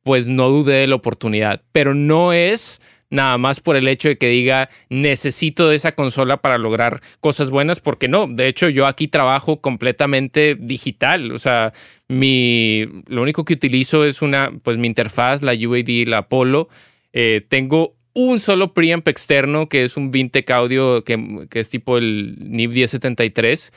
pues 0.07 0.29
no 0.29 0.51
dudé 0.51 0.75
de 0.75 0.87
la 0.87 0.95
oportunidad. 0.95 1.63
Pero 1.73 1.93
no 1.93 2.33
es 2.33 2.81
nada 3.11 3.39
más 3.39 3.59
por 3.59 3.75
el 3.75 3.89
hecho 3.89 4.07
de 4.07 4.17
que 4.17 4.29
diga 4.29 4.69
necesito 4.89 5.69
de 5.69 5.75
esa 5.75 5.97
consola 5.97 6.37
para 6.37 6.59
lograr 6.59 7.03
cosas 7.19 7.51
buenas, 7.51 7.81
porque 7.81 8.07
no, 8.07 8.29
de 8.29 8.47
hecho 8.47 8.69
yo 8.69 8.87
aquí 8.87 9.09
trabajo 9.09 9.61
completamente 9.61 10.55
digital, 10.55 11.33
o 11.33 11.41
sea, 11.41 11.73
mi, 12.07 12.85
lo 13.09 13.21
único 13.21 13.45
que 13.45 13.55
utilizo 13.55 14.05
es 14.05 14.23
una, 14.23 14.53
pues 14.63 14.79
mi 14.79 14.87
interfaz, 14.87 15.43
la 15.43 15.55
UAD, 15.55 16.07
la 16.07 16.19
Apollo, 16.19 16.69
eh, 17.13 17.45
tengo 17.49 17.97
un 18.15 18.39
solo 18.39 18.75
preamp 18.75 19.09
externo 19.09 19.69
que 19.69 19.83
es 19.83 19.97
un 19.97 20.13
Vintec 20.13 20.49
Audio 20.53 21.03
que, 21.03 21.49
es 21.53 21.69
tipo 21.69 21.99
el 21.99 22.37
NIV 22.39 22.71
1073. 22.71 23.73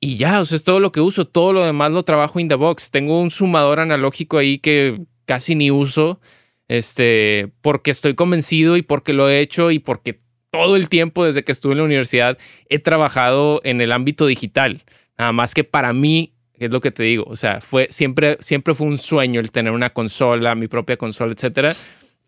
Y 0.00 0.16
ya, 0.16 0.40
o 0.40 0.44
sea, 0.44 0.56
es 0.56 0.64
todo 0.64 0.80
lo 0.80 0.92
que 0.92 1.00
uso. 1.00 1.26
Todo 1.26 1.52
lo 1.52 1.64
demás 1.64 1.92
lo 1.92 2.04
trabajo 2.04 2.38
in 2.38 2.48
the 2.48 2.54
box. 2.54 2.90
Tengo 2.90 3.20
un 3.20 3.30
sumador 3.30 3.80
analógico 3.80 4.38
ahí 4.38 4.58
que 4.58 4.98
casi 5.28 5.54
ni 5.54 5.70
uso, 5.70 6.20
este, 6.68 7.52
porque 7.60 7.90
estoy 7.90 8.14
convencido 8.14 8.78
y 8.78 8.82
porque 8.82 9.12
lo 9.12 9.28
he 9.28 9.40
hecho 9.40 9.70
y 9.70 9.78
porque 9.78 10.20
todo 10.50 10.74
el 10.74 10.88
tiempo 10.88 11.26
desde 11.26 11.44
que 11.44 11.52
estuve 11.52 11.72
en 11.72 11.78
la 11.78 11.84
universidad 11.84 12.38
he 12.70 12.78
trabajado 12.78 13.60
en 13.62 13.82
el 13.82 13.92
ámbito 13.92 14.26
digital. 14.26 14.82
Nada 15.18 15.32
más 15.32 15.52
que 15.52 15.64
para 15.64 15.92
mí, 15.92 16.34
es 16.54 16.70
lo 16.70 16.80
que 16.80 16.90
te 16.90 17.02
digo, 17.02 17.24
o 17.28 17.36
sea, 17.36 17.60
fue 17.60 17.88
siempre, 17.90 18.38
siempre 18.40 18.74
fue 18.74 18.86
un 18.86 18.96
sueño 18.96 19.38
el 19.38 19.52
tener 19.52 19.72
una 19.72 19.90
consola, 19.90 20.54
mi 20.54 20.66
propia 20.66 20.96
consola, 20.96 21.32
etcétera. 21.32 21.76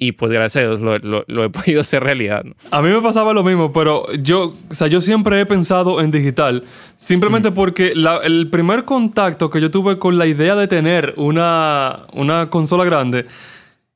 Y 0.03 0.13
pues 0.13 0.33
gracias 0.33 0.65
a 0.65 0.67
Dios 0.67 0.81
lo, 0.81 1.45
he 1.45 1.51
podido 1.51 1.83
hacer 1.83 2.03
realidad. 2.03 2.43
A 2.71 2.81
mí 2.81 2.89
me 2.89 3.03
pasaba 3.03 3.35
lo 3.35 3.45
mismo, 3.45 3.71
pero 3.71 4.11
yo, 4.15 4.55
o 4.71 4.75
sea, 4.75 4.87
yo 4.87 5.03
siempre 5.03 5.39
he 5.39 5.45
pensado 5.45 6.01
en 6.01 6.11
digital. 6.11 6.65
Simplemente 6.97 7.53
porque 7.53 7.93
el 8.25 8.49
primer 8.49 8.87
contacto 8.87 9.51
que 9.51 9.61
yo 9.61 9.71
tuve 9.71 9.99
con 9.99 10.17
la 10.17 10.27
idea 10.27 10.57
de 10.57 10.69
tener 10.69 11.13
una, 11.19 12.07
una 12.15 12.49
consola 12.49 12.87
grande, 12.87 13.27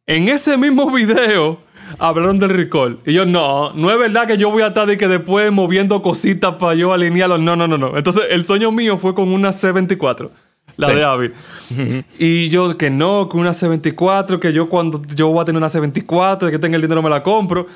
en 0.07 0.29
ese 0.29 0.59
mismo 0.59 0.91
video 0.93 1.61
hablaron 1.99 2.39
del 2.39 2.51
recall. 2.51 3.01
Y 3.07 3.15
yo, 3.15 3.25
no, 3.25 3.73
no 3.73 3.91
es 3.91 3.99
verdad 3.99 4.27
que 4.27 4.37
yo 4.37 4.51
voy 4.51 4.63
a 4.63 4.69
estar 4.69 4.91
y 4.91 4.99
que 4.99 5.09
después 5.09 5.51
moviendo 5.53 6.03
cositas 6.03 6.57
para 6.57 6.75
yo 6.75 6.93
alinearlo. 6.93 7.39
No, 7.39 7.57
no, 7.57 7.67
no, 7.67 7.79
no. 7.79 7.97
Entonces 7.97 8.25
el 8.29 8.45
sueño 8.45 8.71
mío 8.73 8.99
fue 8.99 9.15
con 9.15 9.33
una 9.33 9.53
C24 9.53 10.29
la 10.77 10.89
de 10.89 11.05
Avi. 11.05 11.31
Y 12.19 12.49
yo 12.49 12.77
que 12.77 12.91
no, 12.91 13.29
que 13.29 13.37
una 13.37 13.51
C24, 13.51 14.39
que 14.39 14.53
yo 14.53 14.69
cuando 14.69 15.03
yo 15.15 15.29
voy 15.29 15.43
a 15.43 15.45
tener 15.45 15.59
una 15.59 15.69
C24, 15.69 16.51
que 16.51 16.59
tenga 16.59 16.77
el 16.77 16.83
dinero 16.83 17.03
me 17.03 17.11
la 17.11 17.23
compro. 17.23 17.67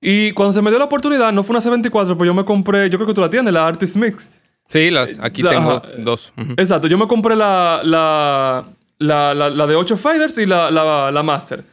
Y 0.00 0.32
cuando 0.32 0.52
se 0.52 0.62
me 0.62 0.70
dio 0.70 0.78
la 0.78 0.86
oportunidad, 0.86 1.32
no 1.32 1.44
fue 1.44 1.56
una 1.56 1.64
C24, 1.64 2.16
pues 2.16 2.26
yo 2.26 2.34
me 2.34 2.44
compré, 2.44 2.90
yo 2.90 2.98
creo 2.98 3.06
que 3.06 3.14
tú 3.14 3.20
la 3.20 3.30
tienes, 3.30 3.52
la 3.52 3.66
Artist 3.66 3.96
Mix. 3.96 4.28
Sí, 4.68 4.90
las, 4.90 5.18
aquí 5.20 5.42
tengo 5.42 5.82
dos. 5.98 6.32
Exacto, 6.56 6.88
yo 6.88 6.98
me 6.98 7.06
compré 7.06 7.36
la, 7.36 7.82
la, 7.84 8.64
la, 8.98 9.34
la, 9.34 9.66
de 9.66 9.76
8 9.76 9.96
faders 9.96 10.38
y 10.38 10.46
la, 10.46 10.70
la, 10.70 11.22
Master. 11.22 11.64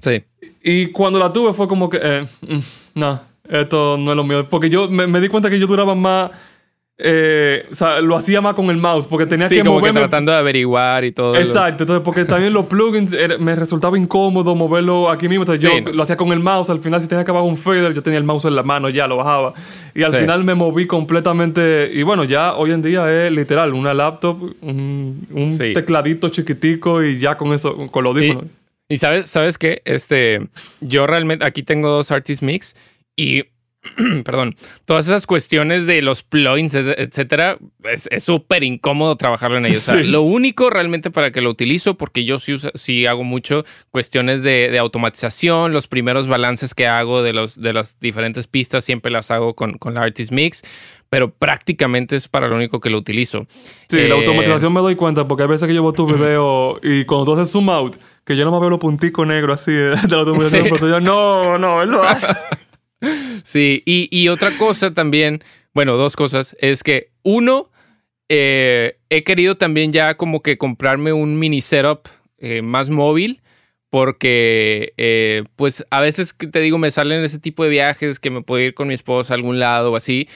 Sí. 0.00 0.24
Y 0.62 0.88
cuando 0.88 1.18
la 1.18 1.32
tuve 1.32 1.54
fue 1.54 1.68
como 1.68 1.88
que, 1.88 1.98
eh, 2.02 2.26
mm, 2.42 2.58
no, 2.94 3.20
esto 3.48 3.96
no 3.96 4.10
es 4.10 4.16
lo 4.16 4.24
mío. 4.24 4.48
Porque 4.48 4.68
yo 4.68 4.88
me, 4.90 5.06
me 5.06 5.20
di 5.20 5.28
cuenta 5.28 5.48
que 5.48 5.58
yo 5.58 5.66
duraba 5.66 5.94
más 5.94 6.30
eh, 7.00 7.64
o 7.70 7.74
sea, 7.76 8.00
lo 8.00 8.16
hacía 8.16 8.40
más 8.40 8.54
con 8.54 8.70
el 8.70 8.76
mouse 8.76 9.06
porque 9.06 9.24
tenía 9.24 9.48
que 9.48 9.60
como 9.60 9.74
moverme. 9.74 10.00
tratando 10.00 10.32
de 10.32 10.38
averiguar 10.38 11.04
y 11.04 11.12
todo. 11.12 11.36
Exacto, 11.36 11.84
entonces 11.84 12.02
porque 12.04 12.24
también 12.24 12.52
los 12.52 12.66
plugins 12.66 13.14
me 13.38 13.54
resultaba 13.54 13.96
incómodo 13.96 14.56
moverlo 14.56 15.08
aquí 15.08 15.28
mismo, 15.28 15.44
entonces 15.44 15.62
yo 15.62 15.92
lo 15.92 16.02
hacía 16.02 16.16
con 16.16 16.32
el 16.32 16.40
mouse, 16.40 16.70
al 16.70 16.80
final 16.80 17.00
si 17.00 17.06
tenía 17.06 17.24
que 17.24 17.30
bajar 17.30 17.48
un 17.48 17.56
fader, 17.56 17.94
yo 17.94 18.02
tenía 18.02 18.18
el 18.18 18.24
mouse 18.24 18.46
en 18.46 18.56
la 18.56 18.64
mano, 18.64 18.88
ya 18.88 19.06
lo 19.06 19.16
bajaba. 19.16 19.54
Y 19.94 20.02
al 20.02 20.12
final 20.12 20.42
me 20.42 20.56
moví 20.56 20.88
completamente 20.88 21.88
y 21.92 22.02
bueno, 22.02 22.24
ya 22.24 22.54
hoy 22.54 22.72
en 22.72 22.82
día 22.82 23.26
es 23.26 23.30
literal 23.30 23.74
una 23.74 23.94
laptop, 23.94 24.42
un, 24.60 25.56
tecladito 25.56 26.30
chiquitico 26.30 27.04
y 27.04 27.18
ya 27.18 27.36
con 27.36 27.52
eso 27.52 27.76
con 27.92 28.02
los 28.02 28.16
audífonos. 28.16 28.44
Y, 28.88 28.96
sabes, 28.96 29.26
sabes 29.26 29.56
qué, 29.58 29.82
este 29.84 30.48
yo 30.80 31.06
realmente 31.06 31.44
aquí 31.44 31.62
tengo 31.62 31.90
dos 31.90 32.10
Artist 32.10 32.42
Mix 32.42 32.74
y 33.16 33.44
perdón, 34.24 34.56
todas 34.84 35.06
esas 35.06 35.26
cuestiones 35.26 35.86
de 35.86 36.02
los 36.02 36.22
plugins, 36.22 36.74
etcétera, 36.74 37.58
es 37.84 38.08
súper 38.22 38.64
incómodo 38.64 39.16
trabajarlo 39.16 39.58
en 39.58 39.66
ellos. 39.66 39.88
lo 39.88 40.22
único 40.22 40.70
realmente 40.70 41.10
para 41.10 41.30
que 41.30 41.40
lo 41.40 41.50
utilizo, 41.50 41.96
porque 41.96 42.24
yo 42.24 42.38
sí, 42.38 42.56
sí 42.74 43.06
hago 43.06 43.24
mucho 43.24 43.64
cuestiones 43.90 44.42
de, 44.42 44.76
automatización, 44.78 45.72
los 45.72 45.88
primeros 45.88 46.28
balances 46.28 46.74
que 46.74 46.86
hago 46.86 47.22
de, 47.22 47.32
los, 47.32 47.60
de 47.60 47.72
las 47.72 47.98
diferentes 48.00 48.46
pistas 48.46 48.84
siempre 48.84 49.10
las 49.10 49.30
hago 49.30 49.54
con, 49.54 49.78
con 49.78 49.94
la 49.94 50.02
Artist 50.02 50.32
Mix 50.32 50.62
pero 51.10 51.30
prácticamente 51.30 52.16
es 52.16 52.28
para 52.28 52.48
lo 52.48 52.56
único 52.56 52.80
que 52.80 52.90
lo 52.90 52.98
utilizo. 52.98 53.46
Sí, 53.88 53.96
la 53.96 54.14
eh, 54.14 54.18
automatización 54.18 54.72
me 54.72 54.80
doy 54.80 54.94
cuenta 54.94 55.26
porque 55.26 55.44
hay 55.44 55.48
veces 55.48 55.66
que 55.66 55.74
yo 55.74 55.82
veo 55.82 55.92
tu 55.92 56.06
video 56.06 56.78
y 56.82 57.06
cuando 57.06 57.24
tú 57.24 57.32
haces 57.32 57.50
zoom 57.50 57.70
out, 57.70 57.96
que 58.24 58.36
yo 58.36 58.44
no 58.44 58.50
me 58.50 58.60
veo 58.60 58.68
los 58.68 58.78
punticos 58.78 59.26
negros 59.26 59.62
así 59.62 59.72
de 59.72 59.96
la 60.10 60.18
automatización, 60.18 60.68
pero 60.70 60.88
yo, 60.88 61.00
no, 61.00 61.56
no, 61.56 61.82
él 61.82 61.88
lo 61.90 62.02
hace. 62.02 62.26
Sí, 63.44 63.82
y, 63.84 64.28
otra 64.28 64.50
cosa 64.58 64.92
también, 64.92 65.42
bueno, 65.72 65.96
dos 65.96 66.16
cosas, 66.16 66.56
es 66.60 66.82
que 66.82 67.10
uno, 67.22 67.70
eh, 68.28 68.98
he 69.08 69.22
querido 69.24 69.56
también 69.56 69.92
ya 69.92 70.16
como 70.16 70.42
que 70.42 70.58
comprarme 70.58 71.12
un 71.12 71.38
mini 71.38 71.60
setup 71.60 72.08
eh, 72.38 72.62
más 72.62 72.90
móvil 72.90 73.40
porque 73.90 74.92
eh, 74.98 75.44
pues 75.56 75.86
a 75.88 76.00
veces 76.00 76.36
te 76.36 76.60
digo 76.60 76.76
me 76.76 76.90
salen 76.90 77.24
ese 77.24 77.38
tipo 77.38 77.64
de 77.64 77.70
viajes 77.70 78.20
que 78.20 78.30
me 78.30 78.42
puedo 78.42 78.62
ir 78.62 78.74
con 78.74 78.88
mi 78.88 78.94
esposa 78.94 79.32
a 79.32 79.36
algún 79.36 79.58
lado 79.58 79.92
o 79.92 79.96
así, 79.96 80.28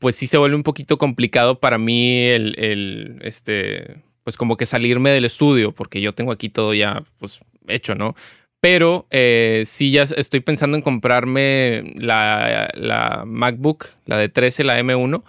pues 0.00 0.16
sí 0.16 0.26
se 0.26 0.38
vuelve 0.38 0.56
un 0.56 0.64
poquito 0.64 0.98
complicado 0.98 1.60
para 1.60 1.78
mí 1.78 2.24
el, 2.24 2.58
el, 2.58 3.18
este, 3.22 4.02
pues 4.24 4.36
como 4.36 4.56
que 4.56 4.66
salirme 4.66 5.10
del 5.10 5.24
estudio 5.24 5.70
porque 5.70 6.00
yo 6.00 6.14
tengo 6.14 6.32
aquí 6.32 6.48
todo 6.48 6.74
ya 6.74 7.00
pues 7.18 7.40
hecho, 7.68 7.94
¿no? 7.94 8.16
Pero 8.60 9.06
eh, 9.10 9.62
sí 9.66 9.90
ya 9.92 10.02
estoy 10.02 10.40
pensando 10.40 10.76
en 10.76 10.82
comprarme 10.82 11.94
la, 11.96 13.22
MacBook, 13.26 13.86
la 14.04 14.18
de 14.18 14.28
13, 14.28 14.64
la 14.64 14.80
M1. 14.80 15.22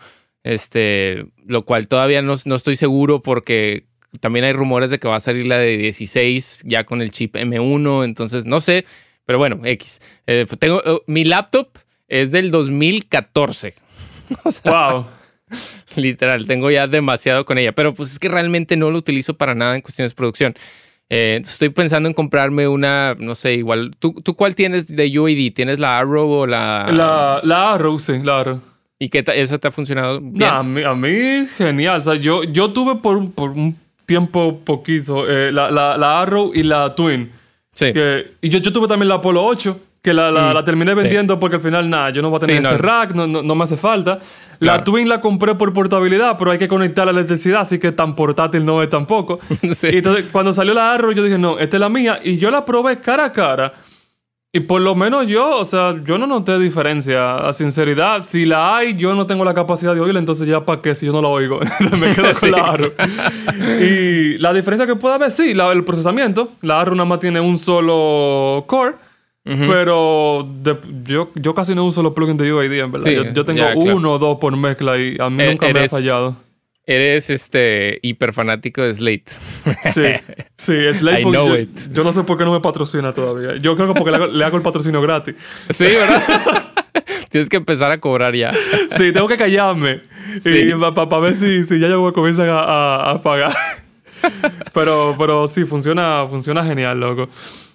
Este, 0.44 1.26
lo 1.46 1.64
cual 1.64 1.88
todavía 1.88 2.22
no, 2.22 2.34
estoy 2.34 2.76
seguro 2.76 3.22
porque 3.22 3.86
también 4.20 4.46
hay 4.46 4.54
rumores 4.54 4.90
de 4.90 4.98
que 4.98 5.08
va 5.08 5.18
a 5.18 5.20
salir 5.20 5.46
la 5.46 5.60
de 5.60 5.78
16 5.78 6.64
ya 6.66 6.86
con 6.86 7.02
el 7.02 7.12
chip 7.12 7.36
M1. 7.36 8.04
Entonces, 8.04 8.46
no 8.46 8.60
sé. 8.62 8.86
Pero 9.26 9.38
bueno, 9.38 9.60
X. 9.64 10.02
Eh, 10.26 10.48
tengo, 10.58 10.82
eh, 10.84 11.02
mi 11.06 11.24
laptop 11.24 11.70
es 12.08 12.32
del 12.32 12.50
2014. 12.50 13.76
wow. 14.64 15.06
Literal, 15.96 16.48
tengo 16.48 16.72
ya 16.72 16.88
demasiado 16.88 17.46
con 17.46 17.60
ella. 17.60 17.74
Pero 17.74 17.94
pues 17.94 18.12
es 18.12 18.18
que 18.18 18.28
realmente 18.28 18.76
no 18.76 18.90
lo 18.90 18.98
utilizo 18.98 19.36
para 19.36 19.54
nada 19.54 19.76
en 19.76 19.82
cuestiones 19.82 20.14
de 20.14 20.16
producción. 20.16 20.56
Eh, 21.10 21.40
estoy 21.42 21.70
pensando 21.70 22.08
en 22.08 22.14
comprarme 22.14 22.68
una, 22.68 23.16
no 23.20 23.34
sé, 23.34 23.56
igual. 23.56 23.92
¿Tú, 23.98 24.14
¿Tú 24.24 24.36
cuál 24.36 24.56
tienes 24.56 24.88
de 24.88 25.20
UAD? 25.20 25.54
¿Tienes 25.56 25.80
la 25.80 25.98
Arrow 25.98 26.30
o 26.30 26.46
la...? 26.46 26.88
La, 26.92 27.42
la 27.44 27.74
Arrow, 27.74 27.98
sí, 27.98 28.20
la 28.24 28.42
Arrow. 28.42 28.62
¿Y 29.00 29.10
qué 29.10 29.24
esa 29.34 29.58
te 29.58 29.68
ha 29.68 29.72
funcionado 29.72 30.20
bien? 30.22 30.50
a, 30.50 30.62
mí, 30.62 30.84
a, 30.84 30.94
mí, 30.94 31.48
genial. 31.58 32.00
O 32.00 32.02
sea, 32.02 32.16
yo, 32.16 32.44
yo 32.44 32.72
tuve 32.74 32.98
por, 32.98 33.32
por 33.32 33.52
un 33.52 33.76
tiempo 34.06 34.60
poquito 34.64 35.28
eh, 35.28 35.52
la, 35.52 35.72
la, 35.72 35.98
la, 35.98 36.22
Arrow 36.22 36.52
y 36.54 36.64
la 36.64 36.94
Twin. 36.96 37.32
Sí. 37.74 37.94
Que, 37.94 38.34
y 38.42 38.50
yo, 38.50 38.60
yo 38.60 38.74
tuve 38.74 38.88
también 38.88 39.08
la 39.08 39.16
Apollo 39.16 39.44
8 39.44 39.80
que 40.02 40.14
la, 40.14 40.32
la, 40.32 40.52
mm, 40.52 40.54
la 40.54 40.64
terminé 40.64 40.94
vendiendo 40.94 41.40
porque 41.40 41.58
al 41.58 41.62
final, 41.62 41.90
nada, 41.90 42.10
yo 42.12 42.22
no 42.22 42.30
voy 42.30 42.38
a 42.38 42.40
tener 42.40 42.66
ese 42.66 42.78
rack, 42.78 43.14
no, 43.14 43.28
no, 43.28 43.56
me 43.56 43.64
hace 43.64 43.78
falta. 43.78 44.20
La 44.60 44.84
Twin 44.84 45.08
la 45.10 45.22
compré 45.22 45.56
por 45.56 45.74
portabilidad, 45.74 46.38
pero 46.38 46.52
hay 46.52 46.58
que 46.58 46.68
conectar 46.68 47.06
la 47.06 47.12
electricidad, 47.12 47.62
así 47.62 47.80
que 47.80 47.92
tan 47.92 48.16
portátil 48.16 48.66
no 48.66 48.82
es 48.82 48.90
tampoco. 48.90 49.40
Y 49.62 49.98
entonces, 49.98 50.28
cuando 50.32 50.54
salió 50.54 50.74
la 50.74 50.94
Arrow, 50.94 51.12
yo 51.12 51.24
dije, 51.24 51.38
no, 51.38 51.60
esta 51.60 51.78
es 51.78 51.82
la 51.82 51.90
mía. 51.90 52.20
Y 52.24 52.38
yo 52.38 52.52
la 52.52 52.66
probé 52.66 53.00
cara 53.00 53.26
a 53.26 53.32
cara. 53.32 53.74
Y 54.52 54.62
por 54.62 54.82
lo 54.82 54.96
menos 54.96 55.28
yo, 55.28 55.58
o 55.58 55.66
sea, 55.66 55.96
yo 56.04 56.18
no 56.18 56.26
noté 56.26 56.58
diferencia. 56.58 57.36
A 57.36 57.54
sinceridad, 57.54 58.24
si 58.24 58.46
la 58.46 58.78
hay, 58.78 58.96
yo 58.96 59.14
no 59.14 59.28
tengo 59.28 59.46
la 59.46 59.54
capacidad 59.54 59.94
de 59.94 60.02
oírla, 60.02 60.20
entonces 60.20 60.48
ya 60.48 60.66
para 60.66 60.82
qué 60.82 60.96
si 60.96 61.06
yo 61.06 61.12
no 61.12 61.22
la 61.22 61.28
oigo. 61.28 61.60
me 62.00 62.16
quedo 62.16 62.32
con 62.40 62.52
la 62.52 62.58
Arrow. 62.58 62.92
y 63.80 64.38
la 64.40 64.52
diferencia 64.54 64.88
que 64.88 64.96
puede 64.96 65.16
haber, 65.16 65.30
sí, 65.30 65.54
la, 65.54 65.72
el 65.72 65.84
procesamiento. 65.84 66.54
La 66.62 66.82
Arrow 66.82 66.96
nada 66.96 67.06
más 67.06 67.20
tiene 67.20 67.40
un 67.40 67.58
solo 67.60 68.64
core. 68.68 68.96
Pero 69.44 70.48
yo, 71.04 71.32
yo 71.36 71.56
casi 71.56 71.74
no 71.74 71.86
uso 71.86 72.04
los 72.04 72.14
plugins 72.14 72.38
de 72.38 72.54
UID, 72.54 72.74
en 72.74 72.92
verdad. 72.92 73.34
yo, 73.34 73.46
tengo 73.46 73.64
uno 73.76 74.14
o 74.14 74.20
dos 74.20 74.38
por 74.40 74.56
mezcla 74.56 74.98
y 74.98 75.18
a 75.20 75.30
mí 75.30 75.44
e-, 75.44 75.50
nunca 75.52 75.70
me 75.70 75.80
ha 75.82 75.90
fallado. 75.90 76.36
Eres 76.90 77.30
este 77.30 78.00
hiper 78.02 78.34
fanático 78.34 78.82
de 78.82 78.96
Slate. 78.96 79.26
Sí, 79.94 80.06
sí, 80.58 80.94
Slate. 80.94 81.22
yo, 81.22 81.58
yo, 81.58 82.04
no 82.04 82.12
sé 82.12 82.24
por 82.24 82.36
qué 82.36 82.46
no 82.46 82.52
me 82.52 82.62
patrocina 82.62 83.14
todavía. 83.14 83.58
Yo 83.58 83.76
creo 83.76 83.94
que 83.94 84.00
porque 84.00 84.10
le 84.10 84.44
hago, 84.44 84.58
el 84.58 84.64
patrocinio 84.64 85.00
gratis. 85.00 85.36
Sí, 85.70 85.86
¿verdad? 85.86 86.74
Tienes 87.30 87.48
que 87.48 87.58
empezar 87.58 87.92
a 87.92 88.00
cobrar 88.00 88.36
ya. 88.36 88.52
sí, 88.98 89.12
tengo 89.12 89.28
que 89.28 89.38
callarme. 89.38 90.02
Sí. 90.40 90.72
para 90.96 91.20
ver 91.20 91.36
si, 91.36 91.64
si 91.64 91.80
ya 91.80 91.88
yo 91.88 92.12
comienzan 92.12 92.50
a, 92.50 93.12
a, 93.12 93.22
pagar. 93.22 93.54
pero, 94.74 95.16
pero 95.16 95.48
sí, 95.48 95.66
funciona, 95.66 96.26
funciona 96.28 96.66
genial, 96.66 97.00
loco. 97.00 97.30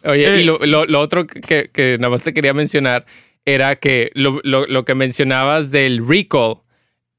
Oye, 0.04 0.22
y 0.36 0.40
eh, 0.40 0.44
lo, 0.44 0.58
lo, 0.86 1.00
otro 1.00 1.26
que, 1.26 1.70
que, 1.72 1.96
nada 1.98 2.10
más 2.10 2.22
te 2.22 2.34
quería 2.34 2.54
mencionar 2.54 3.06
era 3.44 3.76
que 3.76 4.10
lo, 4.14 4.40
lo, 4.42 4.84
que 4.84 4.94
mencionabas 4.94 5.70
del 5.70 6.06
recall, 6.06 6.58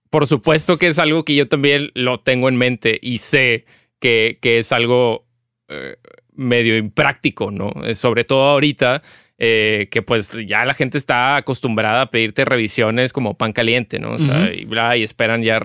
por 0.10 0.28
supuesto 0.28 0.78
que 0.78 0.88
es 0.88 1.00
algo 1.00 1.26
que 1.26 1.36
yo 1.36 1.48
también 1.48 1.92
lo 1.94 2.20
tengo 2.20 2.50
en 2.50 2.56
mente 2.56 3.00
y 3.02 3.20
sé 3.20 3.66
que, 4.00 4.40
que 4.42 4.60
es 4.60 4.72
algo 4.72 5.28
eh, 5.68 5.98
medio 6.34 6.78
impráctico, 6.78 7.52
¿no? 7.52 7.72
Sobre 7.94 8.24
todo 8.24 8.44
ahorita 8.44 9.02
eh, 9.38 9.90
que 9.92 10.02
pues 10.02 10.38
ya 10.48 10.64
la 10.64 10.74
gente 10.74 10.98
está 10.98 11.36
acostumbrada 11.36 12.04
a 12.04 12.10
pedirte 12.10 12.46
revisiones 12.46 13.12
como 13.12 13.38
pan 13.38 13.52
caliente, 13.52 14.00
¿no? 14.00 14.14
O 14.14 14.20
sea, 14.20 14.54
y, 14.54 14.64
bla, 14.64 14.96
y 14.96 15.04
esperan 15.04 15.44
ya, 15.44 15.60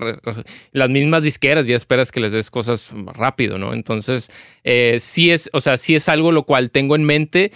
las 0.73 0.89
mismas 0.89 1.23
disqueras 1.23 1.67
ya 1.67 1.77
esperas 1.77 2.11
que 2.11 2.19
les 2.19 2.33
des 2.33 2.51
cosas 2.51 2.91
rápido, 3.13 3.57
¿no? 3.57 3.73
Entonces, 3.73 4.29
eh, 4.65 4.97
sí 4.99 5.31
es, 5.31 5.49
o 5.53 5.61
sea, 5.61 5.77
sí 5.77 5.95
es 5.95 6.09
algo 6.09 6.33
lo 6.33 6.43
cual 6.43 6.69
tengo 6.69 6.97
en 6.97 7.05
mente. 7.05 7.53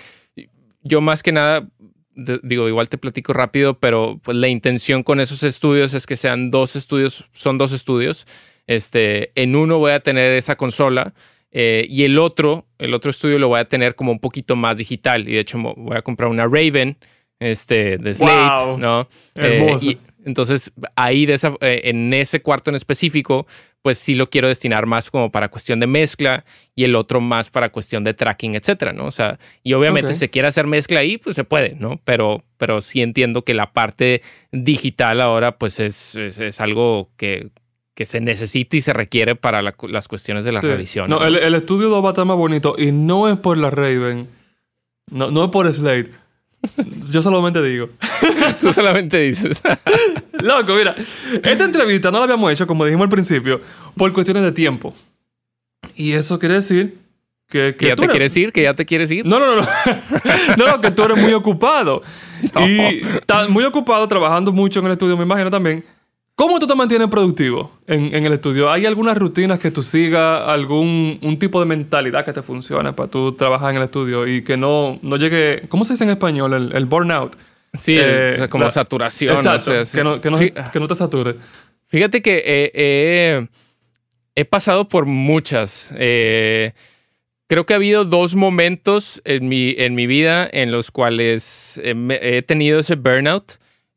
Yo 0.84 1.02
más 1.02 1.22
que 1.22 1.34
nada, 1.34 1.68
digo, 2.16 2.70
igual 2.70 2.88
te 2.88 2.98
platico 2.98 3.34
rápido, 3.34 3.80
pero 3.80 4.20
pues 4.24 4.38
la 4.38 4.48
intención 4.48 5.04
con 5.04 5.20
esos 5.20 5.44
estudios 5.44 5.94
es 5.94 6.08
que 6.08 6.16
sean 6.16 6.50
dos 6.50 6.78
estudios, 6.78 7.26
son 7.34 7.58
dos 7.58 7.74
estudios. 7.74 8.26
Este, 8.68 9.32
en 9.36 9.56
uno 9.56 9.80
voy 9.80 9.92
a 9.92 10.00
tener 10.00 10.32
esa 10.34 10.56
consola 10.56 11.14
eh, 11.58 11.88
y 11.90 12.04
el 12.04 12.20
otro, 12.20 12.68
el 12.80 12.94
otro 12.94 13.12
estudio 13.12 13.40
lo 13.40 13.48
voy 13.48 13.62
a 13.62 13.66
tener 13.66 13.96
como 13.96 14.12
un 14.12 14.20
poquito 14.20 14.58
más 14.58 14.78
digital. 14.78 15.30
Y 15.30 15.36
de 15.36 15.40
hecho 15.40 15.58
voy 15.58 15.96
a 15.96 16.02
comprar 16.02 16.30
una 16.30 16.46
Raven 16.48 16.98
este, 17.40 17.98
de 17.98 18.14
Slate, 18.14 18.78
¿no? 18.78 19.08
Eh, 19.36 19.74
y 19.82 19.98
entonces 20.26 20.74
ahí 20.98 21.26
de 21.26 21.36
esa, 21.36 21.54
eh, 21.62 21.80
en 21.86 22.14
ese 22.14 22.42
cuarto 22.42 22.72
en 22.72 22.76
específico, 22.76 23.48
pues 23.82 23.98
sí 23.98 24.16
lo 24.16 24.30
quiero 24.30 24.50
destinar 24.50 24.86
más 24.86 25.10
como 25.10 25.32
para 25.32 25.48
cuestión 25.48 25.80
de 25.80 25.88
mezcla 25.88 26.44
y 26.76 26.84
el 26.84 26.94
otro 26.94 27.22
más 27.22 27.50
para 27.50 27.70
cuestión 27.70 28.04
de 28.04 28.14
tracking, 28.14 28.56
etcétera, 28.56 28.92
¿no? 28.92 29.06
O 29.06 29.12
sea, 29.12 29.40
y 29.64 29.72
obviamente 29.72 30.12
si 30.12 30.20
se 30.20 30.30
quiere 30.30 30.50
hacer 30.50 30.68
mezcla 30.68 31.00
ahí, 31.00 31.18
pues 31.18 31.38
se 31.38 31.46
puede, 31.46 31.76
¿no? 31.80 32.02
Pero, 32.04 32.44
pero 32.58 32.82
sí 32.82 33.02
entiendo 33.02 33.46
que 33.46 33.54
la 33.54 33.72
parte 33.72 34.22
digital 34.52 35.22
ahora, 35.22 35.58
pues 35.58 35.80
es, 35.80 36.18
es 36.18 36.60
algo 36.60 37.12
que 37.16 37.50
que 37.96 38.06
se 38.06 38.20
necesita 38.20 38.76
y 38.76 38.82
se 38.82 38.94
requiere 38.94 39.36
para 39.36 39.62
las 39.62 40.08
cuestiones 40.08 40.44
de 40.44 40.52
la 40.52 40.60
revisión. 40.60 41.10
No, 41.10 41.24
El, 41.24 41.56
estudio 41.56 41.90
2 41.90 42.04
va 42.04 42.10
a 42.10 42.12
estar 42.12 42.26
más 42.26 42.36
bonito 42.36 42.76
y 42.78 42.92
no 42.92 43.30
es 43.30 43.38
por 43.38 43.58
la 43.58 43.72
Raven, 43.72 44.28
no, 45.10 45.32
no 45.32 45.46
es 45.46 45.50
por 45.50 45.72
Slade. 45.72 46.12
Yo 47.12 47.22
solamente 47.22 47.62
digo. 47.62 47.90
Tú 48.62 48.74
solamente 48.74 49.22
dices. 49.22 49.62
Loco, 50.42 50.76
mira, 50.76 50.94
esta 51.42 51.64
entrevista 51.64 52.12
no 52.12 52.18
la 52.18 52.26
habíamos 52.26 52.52
hecho, 52.52 52.68
como 52.68 52.84
dijimos 52.84 53.06
al 53.06 53.10
principio, 53.10 53.62
por 53.96 54.12
cuestiones 54.12 54.44
de 54.44 54.52
tiempo. 54.52 54.94
Y 55.96 56.12
eso 56.14 56.38
quiere 56.38 56.56
decir 56.56 56.98
que, 57.48 57.76
que, 57.78 57.88
ya 57.88 57.96
te 57.96 58.10
quieres 58.10 58.36
ir, 58.36 58.52
que 58.52 58.64
ya 58.64 58.74
te 58.74 58.86
quieres 58.86 59.10
ir. 59.10 59.26
No, 59.26 59.40
no, 59.40 59.56
no. 59.56 59.62
No, 60.58 60.68
no 60.68 60.82
que 60.82 60.92
tú 60.92 61.04
eres 61.04 61.18
muy 61.18 61.32
ocupado. 61.32 62.02
Y 62.68 63.06
estás 63.08 63.48
muy 63.48 63.64
ocupado 63.64 64.06
trabajando 64.08 64.52
mucho 64.52 64.82
en 64.82 64.88
el 64.88 64.92
estudio, 64.94 65.16
me 65.16 65.24
imagino 65.24 65.50
también. 65.50 65.86
¿Cómo 66.36 66.60
tú 66.60 66.68
te 66.68 66.76
mantienes 66.76 67.08
productivo 67.08 67.72
en, 67.88 68.14
el 68.14 68.34
estudio? 68.34 68.70
¿Hay 68.70 68.86
algunas 68.86 69.18
rutinas 69.18 69.58
que 69.58 69.72
tú 69.72 69.82
sigas, 69.82 70.42
algún 70.48 71.18
un 71.22 71.40
tipo 71.40 71.62
de 71.62 71.66
mentalidad 71.66 72.26
que 72.26 72.34
te 72.34 72.42
funcione 72.42 72.92
para 72.92 73.10
tú 73.10 73.32
trabajar 73.32 73.72
en 73.72 73.78
el 73.78 73.84
estudio 73.84 74.28
y 74.28 74.44
que 74.44 74.58
no, 74.58 75.00
no 75.02 75.16
llegue, 75.16 75.64
¿cómo 75.70 75.86
se 75.86 75.94
dice 75.94 76.04
en 76.04 76.10
español? 76.10 76.74
El, 76.74 76.86
burnout. 76.86 77.38
Sí, 77.74 77.96
eh, 77.98 78.48
como 78.50 78.70
saturación. 78.70 79.36
Exacto, 79.36 79.72
que, 79.94 80.04
no, 80.04 80.20
que, 80.20 80.80
no, 80.80 80.88
te 80.88 80.96
sature. 80.96 81.36
Fíjate 81.88 82.22
que 82.22 83.48
he 84.36 84.46
pasado 84.46 84.90
por 84.90 85.06
muchas. 85.06 85.96
Eh, 85.98 86.74
creo 87.48 87.66
que 87.66 87.74
ha 87.74 87.78
habido 87.78 88.04
dos 88.04 88.36
momentos 88.36 89.22
en 89.24 89.48
mi, 89.48 89.74
en 89.78 89.96
mi 89.96 90.06
vida 90.06 90.50
en 90.52 90.72
los 90.72 90.92
cuales 90.92 91.82
he 91.84 92.42
tenido 92.42 92.80
ese 92.80 92.96
burnout. 92.96 93.54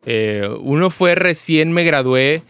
Eh, 0.06 0.48
uno 0.60 0.90
fue 0.90 1.14
recién 1.14 1.72
me 1.72 1.84
gradué, 1.84 2.42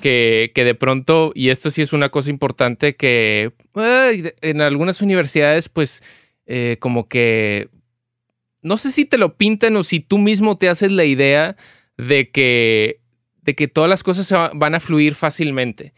que, 0.00 0.50
que, 0.54 0.64
de 0.64 0.74
pronto, 0.74 1.32
y 1.34 1.50
esto 1.50 1.70
sí 1.70 1.82
es 1.82 1.92
una 1.92 2.08
cosa 2.08 2.30
importante, 2.30 2.96
que 2.96 3.52
en 3.74 4.60
algunas 4.60 5.00
universidades, 5.00 5.68
pues, 5.68 6.02
eh, 6.46 6.76
como 6.80 7.08
que, 7.08 7.68
no 8.62 8.76
sé 8.76 8.90
si 8.90 9.04
te 9.04 9.18
lo 9.18 9.36
pintan 9.36 9.76
o 9.76 9.82
si 9.82 10.00
tú 10.00 10.18
mismo 10.18 10.58
te 10.58 10.68
haces 10.68 10.92
la 10.92 11.04
idea 11.04 11.56
de 11.96 12.30
que, 12.30 13.00
de 13.42 13.54
que 13.54 13.68
todas 13.68 13.88
las 13.88 14.02
cosas 14.02 14.50
van 14.54 14.74
a 14.74 14.80
fluir 14.80 15.14
fácilmente. 15.14 15.94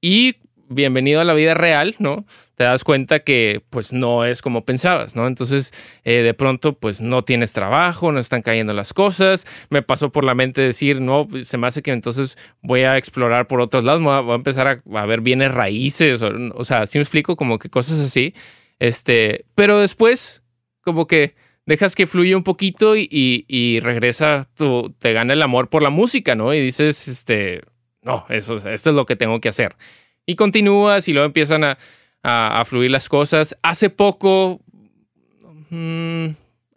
Y 0.00 0.36
bienvenido 0.68 1.20
a 1.20 1.24
la 1.24 1.34
vida 1.34 1.54
real, 1.54 1.94
¿no? 1.98 2.24
Te 2.56 2.64
das 2.64 2.84
cuenta 2.84 3.20
que 3.20 3.62
pues 3.70 3.92
no 3.92 4.24
es 4.24 4.42
como 4.42 4.64
pensabas, 4.64 5.16
¿no? 5.16 5.26
Entonces 5.26 5.72
eh, 6.04 6.22
de 6.22 6.34
pronto 6.34 6.74
pues 6.74 7.00
no 7.00 7.22
tienes 7.22 7.52
trabajo, 7.52 8.12
no 8.12 8.18
están 8.18 8.42
cayendo 8.42 8.72
las 8.72 8.92
cosas. 8.92 9.46
Me 9.70 9.82
pasó 9.82 10.10
por 10.10 10.24
la 10.24 10.34
mente 10.34 10.60
decir, 10.60 11.00
no, 11.00 11.26
se 11.44 11.58
me 11.58 11.66
hace 11.66 11.82
que 11.82 11.92
entonces 11.92 12.36
voy 12.62 12.82
a 12.82 12.96
explorar 12.96 13.46
por 13.46 13.60
otros 13.60 13.84
lados, 13.84 14.02
voy 14.02 14.32
a, 14.32 14.34
empezar 14.34 14.82
a, 14.92 15.06
ver 15.06 15.20
bienes 15.20 15.52
raíces, 15.52 16.22
o, 16.22 16.64
sea, 16.64 16.86
sí 16.86 16.98
me 16.98 17.02
explico 17.02 17.36
como 17.36 17.58
que 17.58 17.70
cosas 17.70 18.00
así. 18.00 18.34
Este, 18.78 19.44
pero 19.54 19.78
después 19.78 20.42
como 20.82 21.06
que 21.06 21.34
dejas 21.66 21.94
que 21.94 22.06
fluya 22.06 22.36
un 22.36 22.44
poquito 22.44 22.96
y, 22.96 23.08
y, 23.10 23.80
regresa, 23.80 24.48
tu, 24.56 24.94
te 24.98 25.12
gana 25.12 25.34
el 25.34 25.42
amor 25.42 25.68
por 25.68 25.82
la 25.82 25.90
música, 25.90 26.34
¿no? 26.34 26.54
Y 26.54 26.60
dices, 26.60 27.08
este, 27.08 27.62
no, 28.02 28.24
eso, 28.28 28.56
esto 28.56 28.90
es 28.90 28.96
lo 28.96 29.04
que 29.04 29.16
tengo 29.16 29.40
que 29.40 29.48
hacer 29.48 29.76
y 30.28 30.36
continúas 30.36 31.08
y 31.08 31.14
luego 31.14 31.24
empiezan 31.24 31.64
a, 31.64 32.64
fluir 32.66 32.90
las 32.90 33.08
cosas. 33.08 33.56
Hace 33.62 33.88
poco, 33.88 34.60
mm, 35.70 36.26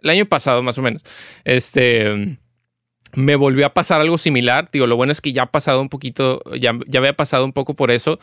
el 0.03 0.09
año 0.09 0.25
pasado 0.25 0.63
más 0.63 0.77
o 0.77 0.81
menos, 0.81 1.03
este, 1.43 2.37
me 3.13 3.35
volvió 3.35 3.65
a 3.65 3.73
pasar 3.73 3.99
algo 3.99 4.17
similar. 4.17 4.69
Digo, 4.71 4.87
lo 4.87 4.95
bueno 4.95 5.11
es 5.11 5.19
que 5.19 5.33
ya 5.33 5.43
ha 5.43 5.51
pasado 5.51 5.81
un 5.81 5.89
poquito, 5.89 6.41
ya, 6.57 6.79
ya 6.87 6.99
había 6.99 7.13
pasado 7.17 7.43
un 7.43 7.51
poco 7.51 7.75
por 7.75 7.91
eso. 7.91 8.19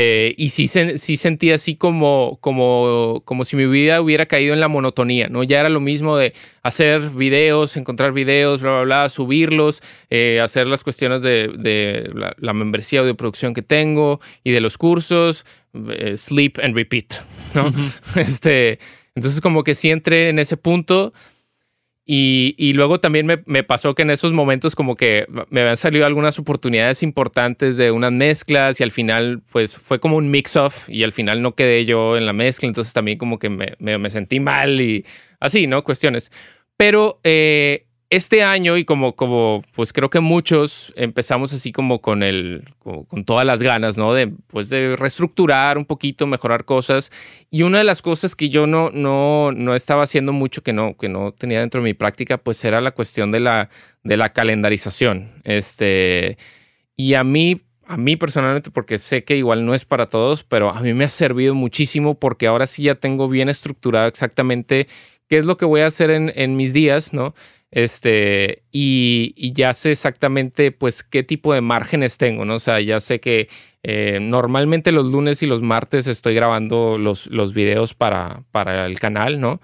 Eh, 0.00 0.32
y 0.36 0.50
sí, 0.50 0.68
sí 0.68 1.16
sentí 1.16 1.50
así 1.50 1.74
como, 1.74 2.38
como, 2.40 3.20
como 3.24 3.44
si 3.44 3.56
mi 3.56 3.66
vida 3.66 4.00
hubiera 4.00 4.26
caído 4.26 4.54
en 4.54 4.60
la 4.60 4.68
monotonía, 4.68 5.26
¿no? 5.26 5.42
Ya 5.42 5.58
era 5.58 5.68
lo 5.68 5.80
mismo 5.80 6.16
de 6.16 6.34
hacer 6.62 7.10
videos, 7.10 7.76
encontrar 7.76 8.12
videos, 8.12 8.60
bla, 8.60 8.70
bla, 8.70 8.82
bla, 8.82 9.08
subirlos, 9.08 9.82
eh, 10.08 10.38
hacer 10.40 10.68
las 10.68 10.84
cuestiones 10.84 11.22
de, 11.22 12.12
la, 12.38 12.52
membresía 12.52 13.02
o 13.02 13.04
de 13.04 13.16
producción 13.16 13.54
que 13.54 13.62
tengo 13.62 14.20
y 14.44 14.52
de 14.52 14.60
los 14.60 14.78
cursos, 14.78 15.44
eh, 15.74 16.16
sleep 16.16 16.60
and 16.62 16.76
repeat, 16.76 17.14
¿no? 17.54 17.72
este, 18.14 18.78
entonces 19.16 19.40
como 19.40 19.64
que 19.64 19.74
sí 19.74 19.90
entré 19.90 20.28
en 20.28 20.38
ese 20.38 20.56
punto 20.56 21.12
y, 22.10 22.72
luego 22.72 23.00
también 23.00 23.26
me, 23.26 23.62
pasó 23.64 23.94
que 23.94 24.00
en 24.00 24.08
esos 24.08 24.32
momentos 24.32 24.74
como 24.74 24.94
que 24.94 25.26
me 25.50 25.60
habían 25.60 25.76
salido 25.76 26.06
algunas 26.06 26.38
oportunidades 26.38 27.02
importantes 27.02 27.76
de 27.76 27.90
unas 27.90 28.12
mezclas 28.12 28.80
y 28.80 28.82
al 28.82 28.92
final 28.92 29.42
pues 29.52 29.76
fue 29.76 30.00
como 30.00 30.16
un 30.16 30.30
mix-off 30.30 30.88
y 30.88 31.02
al 31.02 31.12
final 31.12 31.42
no 31.42 31.54
quedé 31.54 31.84
yo 31.84 32.16
en 32.16 32.24
la 32.24 32.32
mezcla, 32.32 32.66
entonces 32.66 32.94
también 32.94 33.18
como 33.18 33.38
que 33.38 33.50
me, 33.50 33.76
me 33.78 34.08
sentí 34.08 34.40
mal 34.40 34.80
y 34.80 35.04
así, 35.38 35.66
¿no? 35.66 35.84
Cuestiones. 35.84 36.32
Pero 36.78 37.20
eh, 37.24 37.87
este 38.10 38.42
año 38.42 38.78
y 38.78 38.84
como, 38.84 39.14
como 39.14 39.62
pues 39.74 39.92
creo 39.92 40.08
que 40.08 40.20
muchos 40.20 40.94
empezamos 40.96 41.52
así 41.52 41.72
como 41.72 42.00
con 42.00 42.22
el, 42.22 42.64
con 42.78 43.24
todas 43.24 43.44
las 43.44 43.62
ganas, 43.62 43.98
¿no? 43.98 44.14
De, 44.14 44.28
pues 44.46 44.70
de 44.70 44.96
reestructurar 44.96 45.76
un 45.76 45.84
poquito, 45.84 46.26
mejorar 46.26 46.64
cosas. 46.64 47.10
Y 47.50 47.62
una 47.62 47.78
de 47.78 47.84
las 47.84 48.00
cosas 48.00 48.34
que 48.34 48.48
yo 48.48 48.66
no, 48.66 48.90
no, 48.90 49.52
no 49.52 49.74
estaba 49.74 50.04
haciendo 50.04 50.32
mucho, 50.32 50.62
que 50.62 50.72
no, 50.72 50.96
que 50.96 51.10
no 51.10 51.32
tenía 51.32 51.60
dentro 51.60 51.82
de 51.82 51.84
mi 51.84 51.94
práctica, 51.94 52.38
pues 52.38 52.64
era 52.64 52.80
la 52.80 52.92
cuestión 52.92 53.30
de 53.30 53.40
la, 53.40 53.68
de 54.04 54.16
la 54.16 54.32
calendarización. 54.32 55.30
Este, 55.44 56.38
y 56.96 57.12
a 57.12 57.24
mí, 57.24 57.60
a 57.84 57.98
mí 57.98 58.16
personalmente, 58.16 58.70
porque 58.70 58.96
sé 58.96 59.22
que 59.24 59.36
igual 59.36 59.66
no 59.66 59.74
es 59.74 59.84
para 59.84 60.06
todos, 60.06 60.44
pero 60.44 60.70
a 60.70 60.80
mí 60.80 60.94
me 60.94 61.04
ha 61.04 61.10
servido 61.10 61.54
muchísimo 61.54 62.18
porque 62.18 62.46
ahora 62.46 62.66
sí 62.66 62.84
ya 62.84 62.94
tengo 62.94 63.28
bien 63.28 63.50
estructurado 63.50 64.08
exactamente 64.08 64.86
qué 65.28 65.36
es 65.36 65.44
lo 65.44 65.58
que 65.58 65.66
voy 65.66 65.82
a 65.82 65.86
hacer 65.86 66.10
en, 66.10 66.32
en 66.34 66.56
mis 66.56 66.72
días, 66.72 67.12
¿no? 67.12 67.34
Este, 67.70 68.64
y, 68.72 69.52
ya 69.52 69.74
sé 69.74 69.90
exactamente, 69.90 70.72
pues, 70.72 71.02
qué 71.02 71.22
tipo 71.22 71.52
de 71.52 71.60
márgenes 71.60 72.18
tengo, 72.18 72.44
¿no? 72.44 72.54
O 72.54 72.58
sea, 72.58 72.80
ya 72.80 73.00
sé 73.00 73.20
que 73.20 73.48
eh, 73.82 74.18
normalmente 74.20 74.92
los 74.92 75.06
lunes 75.06 75.42
y 75.42 75.46
los 75.46 75.62
martes 75.62 76.06
estoy 76.06 76.34
grabando 76.34 76.98
los, 76.98 77.26
los 77.26 77.52
videos 77.52 77.94
para, 77.94 78.44
para 78.50 78.86
el 78.86 78.98
canal, 78.98 79.40
¿no? 79.40 79.60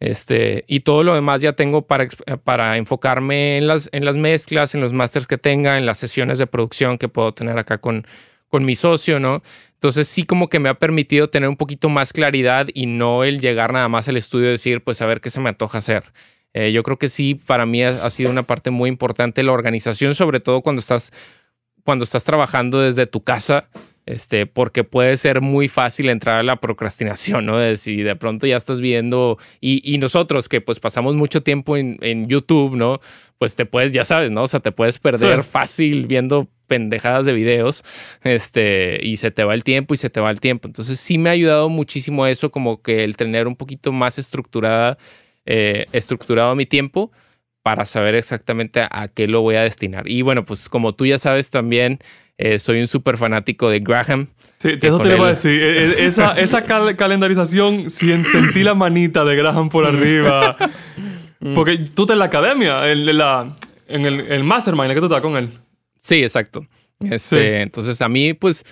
Este, 0.00 0.64
y 0.68 0.80
todo 0.80 1.02
lo 1.02 1.14
demás 1.14 1.40
ya 1.40 1.54
tengo 1.54 1.86
para, 1.86 2.06
para 2.44 2.76
enfocarme 2.76 3.58
en 3.58 3.66
las, 3.66 3.88
en 3.92 4.04
las 4.04 4.16
mezclas, 4.16 4.74
en 4.74 4.80
los 4.80 4.92
masters 4.92 5.26
que 5.26 5.38
tenga, 5.38 5.76
en 5.76 5.86
las 5.86 5.98
sesiones 5.98 6.38
de 6.38 6.46
producción 6.46 6.98
que 6.98 7.08
puedo 7.08 7.34
tener 7.34 7.58
acá 7.58 7.78
con, 7.78 8.06
con 8.48 8.64
mi 8.64 8.76
socio, 8.76 9.18
¿no? 9.18 9.42
Entonces 9.74 10.06
sí 10.06 10.24
como 10.24 10.48
que 10.48 10.60
me 10.60 10.68
ha 10.68 10.74
permitido 10.74 11.30
tener 11.30 11.48
un 11.48 11.56
poquito 11.56 11.88
más 11.88 12.12
claridad 12.12 12.68
y 12.74 12.86
no 12.86 13.24
el 13.24 13.40
llegar 13.40 13.72
nada 13.72 13.88
más 13.88 14.08
al 14.08 14.16
estudio 14.16 14.48
y 14.48 14.52
decir, 14.52 14.82
pues 14.84 15.02
a 15.02 15.06
ver 15.06 15.20
qué 15.20 15.30
se 15.30 15.40
me 15.40 15.48
antoja 15.48 15.78
hacer. 15.78 16.04
Eh, 16.58 16.72
yo 16.72 16.82
creo 16.82 16.98
que 16.98 17.06
sí, 17.06 17.36
para 17.36 17.66
mí 17.66 17.84
ha, 17.84 18.10
sido 18.10 18.32
una 18.32 18.42
parte 18.42 18.72
muy 18.72 18.88
importante 18.88 19.44
la 19.44 19.52
organización, 19.52 20.16
sobre 20.16 20.40
todo 20.40 20.60
cuando 20.60 20.80
estás, 20.80 21.12
cuando 21.84 22.02
estás 22.02 22.24
trabajando 22.24 22.80
desde 22.80 23.06
tu 23.06 23.22
casa, 23.22 23.68
este, 24.06 24.44
porque 24.46 24.82
puede 24.82 25.16
ser 25.18 25.40
muy 25.40 25.68
fácil 25.68 26.08
entrar 26.08 26.40
a 26.40 26.42
la 26.42 26.56
procrastinación, 26.56 27.46
¿no? 27.46 27.58
De 27.58 27.76
si 27.76 27.98
de 27.98 28.16
pronto 28.16 28.44
ya 28.48 28.56
estás 28.56 28.80
viendo, 28.80 29.38
y, 29.60 29.98
nosotros 29.98 30.48
que 30.48 30.60
pues 30.60 30.80
pasamos 30.80 31.14
mucho 31.14 31.44
tiempo 31.44 31.76
en, 31.76 32.26
YouTube, 32.26 32.74
¿no? 32.74 32.98
Pues 33.38 33.54
te 33.54 33.64
puedes, 33.64 33.92
ya 33.92 34.04
sabes, 34.04 34.32
¿no? 34.32 34.42
O 34.42 34.48
sea, 34.48 34.58
te 34.58 34.72
puedes 34.72 34.98
perder 34.98 35.44
fácil 35.44 36.08
viendo 36.08 36.48
pendejadas 36.66 37.24
de 37.24 37.34
videos, 37.34 37.84
este, 38.24 38.98
y 39.00 39.18
se 39.18 39.30
te 39.30 39.44
va 39.44 39.54
el 39.54 39.62
tiempo 39.62 39.94
y 39.94 39.96
se 39.96 40.10
te 40.10 40.18
va 40.18 40.32
el 40.32 40.40
tiempo. 40.40 40.66
Entonces 40.66 40.98
sí 40.98 41.18
me 41.18 41.30
ha 41.30 41.34
ayudado 41.34 41.68
muchísimo 41.68 42.26
eso, 42.26 42.50
como 42.50 42.82
que 42.82 43.04
el 43.04 43.16
tener 43.16 43.46
un 43.46 43.54
poquito 43.54 43.92
más 43.92 44.18
estructurada 44.18 44.98
eh, 45.50 45.86
estructurado 45.92 46.54
mi 46.54 46.66
tiempo 46.66 47.10
para 47.62 47.86
saber 47.86 48.14
exactamente 48.14 48.86
a 48.90 49.08
qué 49.08 49.26
lo 49.26 49.40
voy 49.40 49.54
a 49.54 49.62
destinar. 49.62 50.06
Y 50.06 50.20
bueno, 50.20 50.44
pues 50.44 50.68
como 50.68 50.94
tú 50.94 51.06
ya 51.06 51.18
sabes 51.18 51.48
también, 51.48 52.00
eh, 52.36 52.58
soy 52.58 52.80
un 52.80 52.86
súper 52.86 53.16
fanático 53.16 53.70
de 53.70 53.80
Graham. 53.80 54.28
Sí, 54.58 54.72
eso 54.78 54.98
te 54.98 55.08
lo 55.08 55.16
voy 55.16 55.26
a 55.26 55.28
decir. 55.30 55.62
E, 55.62 55.84
e, 55.84 56.06
esa, 56.06 56.32
esa 56.38 56.64
calendarización, 56.96 57.88
sentí 57.88 58.62
la 58.62 58.74
manita 58.74 59.24
de 59.24 59.36
Graham 59.36 59.70
por 59.70 59.86
arriba. 59.86 60.54
Mm. 61.40 61.54
Porque 61.54 61.78
tú 61.78 62.02
estás 62.02 62.16
en 62.16 62.18
la 62.18 62.24
academia, 62.26 62.90
en, 62.90 63.16
la, 63.16 63.56
en 63.86 64.04
el, 64.04 64.20
el 64.20 64.44
mastermind, 64.44 64.92
que 64.92 65.00
tú 65.00 65.06
estás 65.06 65.22
con 65.22 65.36
él. 65.36 65.50
Sí, 65.98 66.22
exacto. 66.22 66.66
Este, 67.00 67.62
Entonces 67.62 68.02
a 68.02 68.08
mí, 68.08 68.34
pues, 68.34 68.64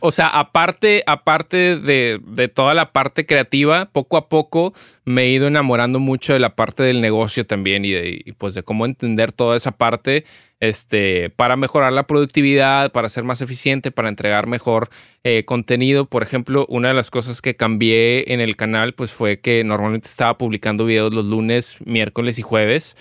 o 0.00 0.10
sea, 0.10 0.26
aparte, 0.28 1.02
aparte 1.06 1.78
de, 1.78 2.20
de, 2.22 2.48
toda 2.48 2.74
la 2.74 2.92
parte 2.92 3.24
creativa, 3.24 3.86
poco 3.90 4.18
a 4.18 4.28
poco 4.28 4.74
me 5.06 5.22
he 5.22 5.30
ido 5.30 5.46
enamorando 5.46 5.98
mucho 5.98 6.34
de 6.34 6.38
la 6.38 6.54
parte 6.54 6.82
del 6.82 7.00
negocio 7.00 7.46
también 7.46 7.86
y, 7.86 7.92
de, 7.92 8.34
pues 8.36 8.52
de 8.52 8.62
cómo 8.62 8.84
entender 8.84 9.32
toda 9.32 9.56
esa 9.56 9.72
parte 9.72 10.26
este, 10.60 11.30
para 11.30 11.56
mejorar 11.56 11.94
la 11.94 12.06
productividad, 12.06 12.92
para 12.92 13.08
ser 13.08 13.24
más 13.24 13.40
eficiente, 13.40 13.90
para 13.90 14.10
entregar 14.10 14.46
mejor 14.46 14.90
eh, 15.24 15.46
contenido. 15.46 16.04
Por 16.04 16.22
ejemplo, 16.22 16.66
una 16.68 16.88
de 16.88 16.94
las 16.94 17.10
cosas 17.10 17.40
que 17.40 17.56
cambié 17.56 18.34
en 18.34 18.40
el 18.40 18.54
canal, 18.54 18.92
pues 18.92 19.12
fue 19.12 19.40
que 19.40 19.64
normalmente 19.64 20.08
estaba 20.08 20.36
publicando 20.36 20.84
videos 20.84 21.14
los 21.14 21.24
lunes, 21.24 21.78
miércoles 21.84 22.38
y 22.38 22.42
jueves. 22.42 22.96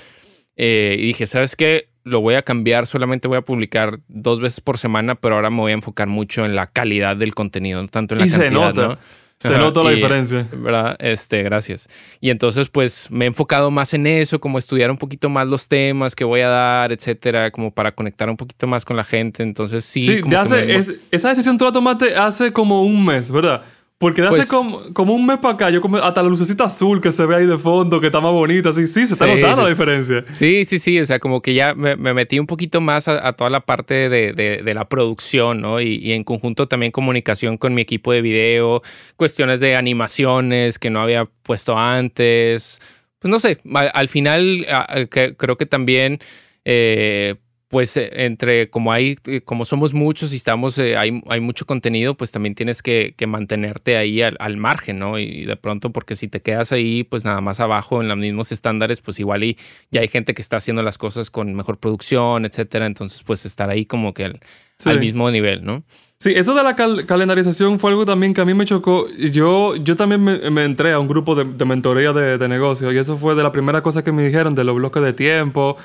Eh, 0.56 0.96
y 0.98 1.08
dije, 1.08 1.28
¿sabes 1.28 1.58
qué? 1.58 1.91
Lo 2.04 2.22
voy 2.22 2.36
a 2.36 2.42
cambiar, 2.42 2.88
solamente 2.88 3.28
voy 3.28 3.38
a 3.38 3.42
publicar 3.42 4.00
dos 4.08 4.40
veces 4.40 4.62
por 4.62 4.78
semana, 4.78 5.16
pero 5.16 5.36
ahora 5.36 5.50
me 5.50 5.58
voy 5.58 5.72
a 5.72 5.76
enfocar 5.76 6.08
mucho 6.08 6.46
en 6.46 6.56
la 6.56 6.68
calidad 6.68 7.16
del 7.16 7.36
contenido, 7.36 7.82
no 7.82 7.88
tanto 7.88 8.16
en 8.16 8.22
la 8.22 8.26
cantidad, 8.26 8.48
se 8.48 8.54
nota. 8.54 9.00
Se 9.42 9.58
nota 9.58 9.84
la 9.84 9.90
diferencia. 9.90 10.48
¿Verdad? 10.52 10.96
Este, 11.00 11.42
gracias. 11.42 11.90
Y 12.20 12.30
entonces, 12.30 12.70
pues, 12.70 13.10
me 13.10 13.26
he 13.26 13.28
enfocado 13.28 13.72
más 13.72 13.94
en 13.96 14.06
eso, 14.06 14.40
como 14.40 14.60
estudiar 14.60 14.92
un 14.92 14.98
poquito 14.98 15.30
más 15.30 15.48
los 15.48 15.68
temas 15.68 16.14
que 16.14 16.24
voy 16.24 16.42
a 16.42 16.48
dar, 16.48 16.92
etcétera, 16.92 17.50
como 17.50 17.72
para 17.72 17.92
conectar 17.92 18.30
un 18.30 18.38
poquito 18.38 18.68
más 18.68 18.86
con 18.86 18.98
la 18.98 19.04
gente. 19.04 19.42
Entonces, 19.42 19.84
sí. 19.84 20.04
Sí, 20.04 20.36
hace, 20.36 20.80
esa 21.10 21.30
decisión 21.30 21.58
tú 21.58 21.66
la 21.66 21.72
tomaste 21.72 22.16
hace 22.16 22.54
como 22.54 22.84
un 22.84 23.04
mes, 23.04 23.32
¿verdad? 23.32 23.64
Porque 24.02 24.24
de 24.24 24.30
hace 24.30 24.38
pues 24.38 24.50
como, 24.50 24.82
como, 24.94 25.14
un 25.14 25.28
mes 25.28 25.38
para 25.38 25.54
acá, 25.54 25.70
yo 25.70 25.80
como 25.80 25.98
hasta 25.98 26.24
la 26.24 26.30
lucecita 26.30 26.64
azul 26.64 27.00
que 27.00 27.12
se 27.12 27.24
ve 27.24 27.36
ahí 27.36 27.46
de 27.46 27.60
fondo, 27.60 28.02
que 28.02 28.08
está 28.08 28.20
más 28.20 28.32
bonita, 28.32 28.70
así, 28.70 28.88
sí, 28.88 29.06
se 29.06 29.14
está 29.14 29.28
notando 29.28 29.62
la 29.62 29.70
diferencia. 29.70 30.26
Sí, 30.34 30.66
sí, 30.66 30.80
sí, 30.80 31.00
o 31.00 31.06
sea, 31.06 31.20
como 31.20 31.44
que 31.44 31.54
ya 31.54 31.76
me, 31.76 31.96
metí 31.96 32.40
un 32.40 32.48
poquito 32.48 32.82
más 32.82 33.08
a, 33.08 33.32
toda 33.34 33.52
la 33.52 33.60
parte 33.60 34.10
de, 34.10 34.34
de, 34.34 34.74
la 34.74 34.90
producción, 34.90 35.62
¿no? 35.62 35.80
Y, 35.80 35.98
y, 35.98 36.14
en 36.14 36.24
conjunto 36.24 36.68
también 36.68 36.92
comunicación 36.92 37.60
con 37.60 37.76
mi 37.76 37.82
equipo 37.82 38.12
de 38.12 38.24
video, 38.24 38.82
cuestiones 39.18 39.60
de 39.60 39.76
animaciones 39.76 40.80
que 40.80 40.90
no 40.90 41.00
había 41.00 41.26
puesto 41.44 41.78
antes. 41.78 42.82
Pues 43.20 43.30
no 43.30 43.38
sé, 43.38 43.60
al, 43.94 44.10
final 44.10 44.66
creo 45.10 45.58
que 45.58 45.68
también... 45.68 46.18
Eh, 46.66 47.36
pues 47.72 47.96
eh, 47.96 48.12
entre 48.26 48.70
como 48.70 48.92
hay, 48.92 49.16
eh, 49.26 49.42
como 49.42 49.64
somos 49.64 49.94
muchos 49.94 50.34
y 50.34 50.36
estamos, 50.36 50.78
eh, 50.78 50.98
hay, 50.98 51.24
hay, 51.30 51.40
mucho 51.40 51.66
contenido, 51.66 52.16
pues 52.16 52.30
también 52.30 52.54
tienes 52.54 52.84
que, 52.84 53.16
mantenerte 53.26 53.96
ahí 53.96 54.22
al, 54.22 54.58
margen, 54.58 55.00
¿no? 55.00 55.18
Y 55.18 55.46
de 55.46 55.56
pronto, 55.56 55.92
porque 55.92 56.18
si 56.18 56.28
te 56.28 56.42
quedas 56.42 56.74
ahí, 56.74 57.06
pues 57.06 57.24
nada 57.24 57.40
más 57.40 57.62
abajo 57.62 58.02
en 58.02 58.10
los 58.10 58.18
mismos 58.18 58.52
estándares, 58.52 59.00
pues 59.00 59.22
igual 59.22 59.46
y 59.46 59.58
ya 59.90 60.02
hay 60.02 60.10
gente 60.10 60.34
que 60.34 60.42
está 60.42 60.58
haciendo 60.58 60.84
las 60.84 60.98
cosas 60.98 61.30
con 61.30 61.54
mejor 61.56 61.78
producción, 61.78 62.44
etcétera. 62.44 62.86
Entonces, 62.86 63.24
pues 63.24 63.46
estar 63.46 63.70
ahí 63.70 63.86
como 63.86 64.14
que 64.14 64.26
al, 64.26 65.00
mismo 65.00 65.32
nivel, 65.32 65.64
¿no? 65.64 65.78
Sí, 66.20 66.34
eso 66.36 66.54
de 66.54 66.64
la 66.64 66.76
calendarización 66.76 67.80
fue 67.80 67.92
algo 67.92 68.06
también 68.06 68.34
que 68.34 68.42
a 68.42 68.46
mí 68.46 68.54
me 68.54 68.66
chocó. 68.66 69.08
Yo, 69.12 69.78
yo 69.78 69.96
también 69.96 70.22
me, 70.24 70.66
entré 70.66 70.92
a 70.92 71.00
un 71.00 71.08
grupo 71.08 71.36
de, 71.36 71.46
de 71.46 71.66
mentoría 71.66 72.12
de, 72.12 72.38
de 72.38 72.48
negocio 72.50 72.92
y 72.92 72.98
eso 72.98 73.18
fue 73.18 73.34
de 73.34 73.44
la 73.44 73.54
primera 73.54 73.82
cosa 73.82 74.04
que 74.04 74.12
me 74.12 74.26
dijeron 74.26 74.56
de 74.56 74.66
los 74.66 74.76
bloques 74.76 75.02
de 75.02 75.14
tiempo. 75.14 75.78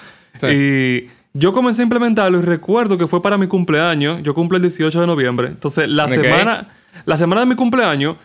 Y 0.42 1.08
Yo 1.38 1.52
comencé 1.52 1.82
a 1.82 1.84
implementarlo 1.84 2.38
y 2.38 2.42
recuerdo 2.42 2.96
que 2.96 3.06
fue 3.06 3.20
para 3.20 3.36
mi 3.36 3.46
cumpleaños. 3.46 4.22
Yo 4.22 4.34
cumple 4.34 4.56
el 4.56 4.62
18 4.62 5.00
de 5.02 5.06
noviembre. 5.06 5.48
Entonces, 5.48 5.86
la 5.88 6.08
semana, 6.08 6.68
la 7.04 7.16
semana 7.18 7.42
de 7.42 7.46
mi 7.46 7.56
cumpleaños, 7.56 8.16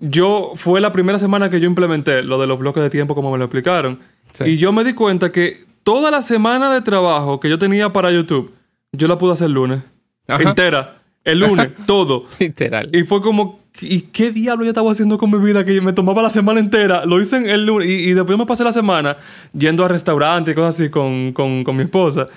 yo 0.00 0.52
fue 0.54 0.80
la 0.80 0.92
primera 0.92 1.18
semana 1.18 1.50
que 1.50 1.58
yo 1.58 1.66
implementé 1.66 2.22
lo 2.22 2.40
de 2.40 2.46
los 2.46 2.58
bloques 2.58 2.82
de 2.82 2.90
tiempo 2.90 3.16
como 3.16 3.32
me 3.32 3.38
lo 3.38 3.44
explicaron. 3.44 3.98
Sí. 4.32 4.44
Y 4.44 4.56
yo 4.56 4.72
me 4.72 4.84
di 4.84 4.92
cuenta 4.92 5.32
que 5.32 5.64
toda 5.82 6.12
la 6.12 6.22
semana 6.22 6.72
de 6.72 6.80
trabajo 6.80 7.40
que 7.40 7.48
yo 7.48 7.58
tenía 7.58 7.92
para 7.92 8.12
YouTube, 8.12 8.54
yo 8.92 9.08
la 9.08 9.18
pude 9.18 9.32
hacer 9.32 9.46
el 9.46 9.54
lunes. 9.54 9.82
Ajá. 10.28 10.50
Entera. 10.50 11.02
El 11.24 11.40
lunes, 11.40 11.70
todo. 11.86 12.26
Literal. 12.38 12.88
Y 12.92 13.02
fue 13.02 13.20
como, 13.20 13.60
¿y 13.80 14.02
qué 14.12 14.30
diablo 14.32 14.64
yo 14.64 14.70
estaba 14.70 14.90
haciendo 14.92 15.18
con 15.18 15.30
mi 15.30 15.38
vida? 15.38 15.64
Que 15.64 15.80
me 15.80 15.92
tomaba 15.92 16.22
la 16.22 16.30
semana 16.30 16.60
entera. 16.60 17.04
Lo 17.06 17.20
hice 17.20 17.36
en 17.36 17.48
el 17.48 17.66
lunes. 17.66 17.88
Y, 17.88 18.10
y 18.10 18.14
después 18.14 18.38
me 18.38 18.46
pasé 18.46 18.64
la 18.64 18.72
semana 18.72 19.16
yendo 19.56 19.84
a 19.84 19.88
restaurantes 19.88 20.52
y 20.52 20.54
cosas 20.54 20.74
así 20.74 20.88
con, 20.90 21.32
con, 21.32 21.64
con 21.64 21.76
mi 21.76 21.82
esposa. 21.84 22.28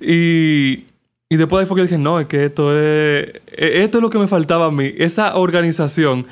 Y, 0.00 0.84
y 1.28 1.36
después 1.36 1.58
de 1.58 1.62
ahí 1.64 1.66
fue 1.68 1.76
que 1.76 1.82
dije, 1.82 1.98
no, 1.98 2.20
es 2.20 2.26
que 2.26 2.44
esto 2.44 2.70
es, 2.78 3.28
e- 3.46 3.82
esto 3.82 3.98
es 3.98 4.02
lo 4.02 4.10
que 4.10 4.18
me 4.18 4.28
faltaba 4.28 4.66
a 4.66 4.70
mí. 4.70 4.92
Esa 4.98 5.36
organización. 5.36 6.26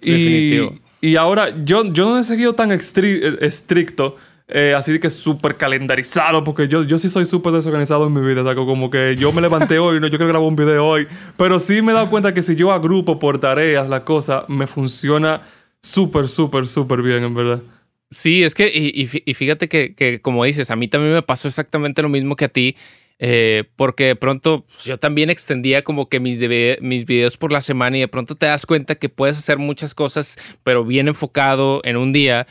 Y, 0.00 0.10
Definitivo. 0.10 0.74
y 1.00 1.16
ahora, 1.16 1.62
yo, 1.64 1.84
yo 1.92 2.08
no 2.10 2.18
he 2.18 2.22
seguido 2.22 2.54
tan 2.54 2.70
estri- 2.70 3.38
estricto. 3.40 4.16
Eh, 4.48 4.74
así 4.76 4.98
que 4.98 5.10
súper 5.10 5.56
calendarizado, 5.56 6.42
porque 6.42 6.68
yo, 6.68 6.82
yo 6.82 6.98
sí 6.98 7.08
soy 7.10 7.26
súper 7.26 7.52
desorganizado 7.52 8.06
en 8.06 8.12
mi 8.14 8.20
vida. 8.26 8.42
O 8.42 8.44
sea, 8.44 8.54
como 8.54 8.90
que 8.90 9.14
yo 9.16 9.32
me 9.32 9.40
levanté 9.42 9.78
hoy, 9.78 10.00
no, 10.00 10.06
yo 10.06 10.12
quiero 10.18 10.28
grabar 10.28 10.48
un 10.48 10.56
video 10.56 10.86
hoy. 10.86 11.06
Pero 11.36 11.58
sí 11.58 11.82
me 11.82 11.92
he 11.92 11.94
dado 11.94 12.10
cuenta 12.10 12.32
que 12.34 12.42
si 12.42 12.56
yo 12.56 12.72
agrupo 12.72 13.18
por 13.18 13.38
tareas 13.38 13.88
la 13.88 14.04
cosa, 14.04 14.44
me 14.48 14.66
funciona 14.66 15.42
súper, 15.82 16.28
súper, 16.28 16.66
súper 16.66 17.02
bien, 17.02 17.22
en 17.24 17.34
verdad. 17.34 17.62
Sí, 18.10 18.42
es 18.42 18.54
que, 18.54 18.68
y, 18.68 18.88
y 19.02 19.06
fí- 19.06 19.22
y 19.26 19.34
fíjate 19.34 19.68
que, 19.68 19.94
que, 19.94 20.20
como 20.22 20.44
dices, 20.44 20.70
a 20.70 20.76
mí 20.76 20.88
también 20.88 21.12
me 21.12 21.22
pasó 21.22 21.46
exactamente 21.46 22.00
lo 22.00 22.08
mismo 22.08 22.36
que 22.36 22.46
a 22.46 22.48
ti, 22.48 22.74
eh, 23.18 23.64
porque 23.76 24.04
de 24.06 24.16
pronto 24.16 24.64
pues, 24.66 24.84
yo 24.84 24.96
también 24.98 25.28
extendía 25.28 25.82
como 25.82 26.08
que 26.08 26.18
mis, 26.20 26.40
mis 26.80 27.04
videos 27.04 27.36
por 27.36 27.52
la 27.52 27.60
semana 27.60 27.98
y 27.98 28.00
de 28.00 28.08
pronto 28.08 28.34
te 28.34 28.46
das 28.46 28.64
cuenta 28.64 28.94
que 28.94 29.10
puedes 29.10 29.36
hacer 29.36 29.58
muchas 29.58 29.92
cosas, 29.94 30.38
pero 30.62 30.84
bien 30.86 31.06
enfocado 31.08 31.82
en 31.84 31.98
un 31.98 32.12
día. 32.12 32.46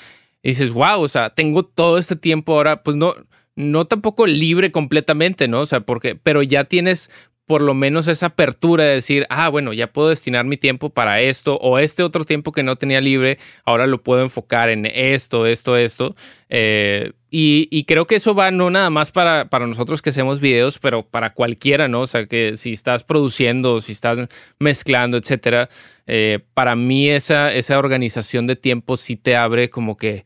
Y 0.47 0.51
dices, 0.51 0.71
wow, 0.71 1.01
o 1.01 1.09
sea, 1.09 1.31
tengo 1.31 1.63
todo 1.63 1.97
este 1.97 2.15
tiempo 2.15 2.53
ahora, 2.53 2.81
pues 2.81 2.95
no, 2.95 3.15
no 3.57 3.83
tampoco 3.83 4.25
libre 4.25 4.71
completamente, 4.71 5.49
¿no? 5.49 5.59
O 5.59 5.65
sea, 5.65 5.81
porque, 5.81 6.15
pero 6.15 6.41
ya 6.41 6.63
tienes 6.63 7.11
por 7.45 7.61
lo 7.61 7.73
menos 7.73 8.07
esa 8.07 8.27
apertura 8.27 8.85
de 8.85 8.95
decir, 8.95 9.27
ah, 9.29 9.49
bueno, 9.49 9.73
ya 9.73 9.91
puedo 9.91 10.07
destinar 10.07 10.45
mi 10.45 10.55
tiempo 10.55 10.89
para 10.89 11.19
esto 11.19 11.57
o 11.57 11.79
este 11.79 12.01
otro 12.01 12.23
tiempo 12.23 12.53
que 12.53 12.63
no 12.63 12.77
tenía 12.77 13.01
libre, 13.01 13.39
ahora 13.65 13.87
lo 13.87 14.01
puedo 14.01 14.21
enfocar 14.21 14.69
en 14.69 14.85
esto, 14.85 15.45
esto, 15.45 15.75
esto. 15.75 16.15
Eh, 16.47 17.11
y, 17.29 17.67
y 17.71 17.83
creo 17.83 18.07
que 18.07 18.15
eso 18.15 18.33
va 18.33 18.51
no 18.51 18.69
nada 18.69 18.89
más 18.89 19.11
para, 19.11 19.49
para 19.49 19.67
nosotros 19.67 20.01
que 20.01 20.11
hacemos 20.11 20.39
videos, 20.39 20.79
pero 20.79 21.03
para 21.03 21.31
cualquiera, 21.31 21.87
¿no? 21.87 22.01
O 22.01 22.07
sea, 22.07 22.25
que 22.25 22.55
si 22.55 22.71
estás 22.71 23.03
produciendo, 23.03 23.81
si 23.81 23.91
estás 23.91 24.19
mezclando, 24.59 25.17
etcétera, 25.17 25.69
eh, 26.05 26.39
para 26.53 26.75
mí 26.75 27.09
esa, 27.09 27.53
esa 27.53 27.79
organización 27.79 28.47
de 28.47 28.55
tiempo 28.55 28.95
sí 28.95 29.15
te 29.17 29.35
abre 29.35 29.69
como 29.69 29.97
que 29.97 30.23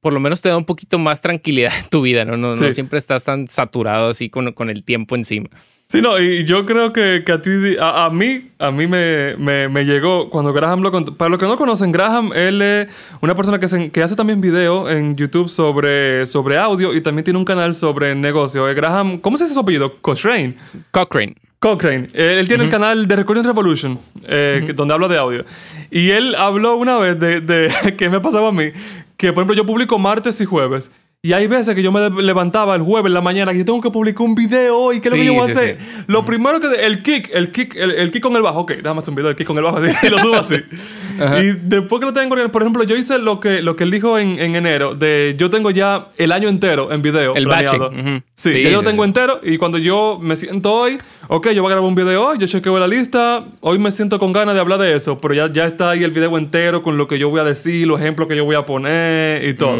por 0.00 0.12
lo 0.12 0.20
menos 0.20 0.40
te 0.42 0.48
da 0.48 0.56
un 0.56 0.64
poquito 0.64 0.98
más 0.98 1.20
tranquilidad 1.22 1.72
en 1.82 1.88
tu 1.88 2.02
vida, 2.02 2.24
¿no? 2.24 2.36
No, 2.36 2.54
no 2.54 2.72
siempre 2.72 2.98
estás 2.98 3.24
tan 3.24 3.48
saturado 3.48 4.10
así 4.10 4.30
con, 4.30 4.52
con 4.52 4.70
el 4.70 4.84
tiempo 4.84 5.16
encima. 5.16 5.48
Sí, 5.90 6.02
no, 6.02 6.20
y 6.20 6.44
yo 6.44 6.66
creo 6.66 6.92
que, 6.92 7.22
que 7.24 7.32
a 7.32 7.40
ti, 7.40 7.48
a, 7.80 8.04
a 8.04 8.10
mí, 8.10 8.50
a 8.58 8.70
mí 8.70 8.86
me, 8.86 9.36
me, 9.38 9.70
me 9.70 9.84
llegó 9.86 10.28
cuando 10.28 10.52
Graham 10.52 10.82
lo 10.82 10.90
contó. 10.90 11.16
Para 11.16 11.30
los 11.30 11.38
que 11.38 11.46
no 11.46 11.56
conocen, 11.56 11.92
Graham, 11.92 12.30
él 12.34 12.60
es 12.60 12.88
una 13.22 13.34
persona 13.34 13.58
que, 13.58 13.68
se- 13.68 13.90
que 13.90 14.02
hace 14.02 14.14
también 14.14 14.42
video 14.42 14.90
en 14.90 15.16
YouTube 15.16 15.48
sobre, 15.48 16.26
sobre 16.26 16.58
audio 16.58 16.92
y 16.92 17.00
también 17.00 17.24
tiene 17.24 17.38
un 17.38 17.46
canal 17.46 17.72
sobre 17.72 18.14
negocio. 18.14 18.68
Eh, 18.68 18.74
Graham, 18.74 19.16
¿cómo 19.18 19.38
se 19.38 19.44
dice 19.44 19.54
su 19.54 19.60
apellido? 19.60 19.96
Cochrane. 20.02 20.56
Cochrane. 20.90 21.34
Cochrane. 21.58 22.06
Eh, 22.12 22.36
él 22.38 22.48
tiene 22.48 22.64
el 22.64 22.70
canal 22.70 23.08
de 23.08 23.16
Recording 23.16 23.44
Revolution, 23.44 23.98
eh, 24.24 24.64
que- 24.66 24.74
donde 24.74 24.92
habla 24.92 25.08
de 25.08 25.16
audio. 25.16 25.46
Y 25.90 26.10
él 26.10 26.34
habló 26.34 26.76
una 26.76 26.98
vez 26.98 27.18
de, 27.18 27.40
de 27.40 27.72
que 27.96 28.10
me 28.10 28.20
pasaba 28.20 28.48
a 28.48 28.52
mí, 28.52 28.72
que 29.16 29.32
por 29.32 29.40
ejemplo 29.40 29.56
yo 29.56 29.64
publico 29.64 29.98
martes 29.98 30.38
y 30.42 30.44
jueves. 30.44 30.90
Y 31.20 31.32
hay 31.32 31.48
veces 31.48 31.74
que 31.74 31.82
yo 31.82 31.90
me 31.90 32.10
levantaba 32.22 32.76
el 32.76 32.82
jueves 32.82 33.08
en 33.08 33.14
la 33.14 33.20
mañana 33.20 33.50
que 33.50 33.58
yo 33.58 33.64
tengo 33.64 33.80
que 33.80 33.90
publicar 33.90 34.24
un 34.24 34.36
video 34.36 34.78
hoy. 34.78 35.00
¿Qué 35.00 35.08
es 35.08 35.12
lo 35.12 35.18
que 35.18 35.24
yo 35.24 35.34
voy 35.34 35.42
a 35.42 35.46
sí, 35.46 35.52
hacer? 35.52 35.78
Lo 36.06 36.24
primero 36.24 36.60
que... 36.60 36.68
El 36.86 37.02
kick, 37.02 37.30
el 37.34 37.50
kick, 37.50 37.74
el, 37.74 37.90
el 37.90 38.12
kick 38.12 38.22
con 38.22 38.36
el 38.36 38.42
bajo. 38.42 38.60
Ok, 38.60 38.74
déjame 38.74 38.98
hacer 38.98 39.10
un 39.10 39.16
video 39.16 39.26
del 39.26 39.34
kick 39.34 39.48
con 39.48 39.58
el 39.58 39.64
bajo 39.64 39.78
así, 39.84 40.06
y 40.06 40.10
lo 40.10 40.20
subo 40.20 40.36
así. 40.36 40.54
y 40.54 41.58
después 41.60 41.98
que 41.98 42.06
lo 42.06 42.12
tengo... 42.12 42.36
Por 42.52 42.62
ejemplo, 42.62 42.84
yo 42.84 42.94
hice 42.94 43.18
lo 43.18 43.40
que, 43.40 43.62
lo 43.62 43.74
que 43.74 43.82
él 43.82 43.90
dijo 43.90 44.16
en, 44.16 44.38
en 44.38 44.54
enero. 44.54 44.94
De 44.94 45.34
yo 45.36 45.50
tengo 45.50 45.72
ya 45.72 46.06
el 46.18 46.30
año 46.30 46.48
entero 46.48 46.92
en 46.92 47.02
video 47.02 47.34
El 47.34 47.46
planeado. 47.46 47.90
Sí, 48.36 48.62
yo 48.62 48.70
lo 48.70 48.82
tengo 48.84 49.04
entero 49.04 49.40
y 49.42 49.58
cuando 49.58 49.78
yo 49.78 50.20
me 50.22 50.36
siento 50.36 50.72
hoy, 50.72 50.98
ok, 51.26 51.48
yo 51.50 51.62
voy 51.62 51.72
a 51.72 51.74
grabar 51.74 51.88
un 51.88 51.96
video 51.96 52.28
hoy, 52.28 52.38
yo 52.38 52.46
chequeo 52.46 52.78
la 52.78 52.86
lista, 52.86 53.44
hoy 53.58 53.80
me 53.80 53.90
siento 53.90 54.20
con 54.20 54.32
ganas 54.32 54.54
de 54.54 54.60
hablar 54.60 54.78
de 54.78 54.94
eso, 54.94 55.18
pero 55.18 55.34
ya, 55.34 55.50
ya 55.50 55.64
está 55.64 55.90
ahí 55.90 56.04
el 56.04 56.12
video 56.12 56.38
entero 56.38 56.84
con 56.84 56.96
lo 56.96 57.08
que 57.08 57.18
yo 57.18 57.28
voy 57.28 57.40
a 57.40 57.44
decir, 57.44 57.88
los 57.88 58.00
ejemplos 58.00 58.28
que 58.28 58.36
yo 58.36 58.44
voy 58.44 58.54
a 58.54 58.64
poner 58.64 59.44
y 59.44 59.54
todo. 59.54 59.78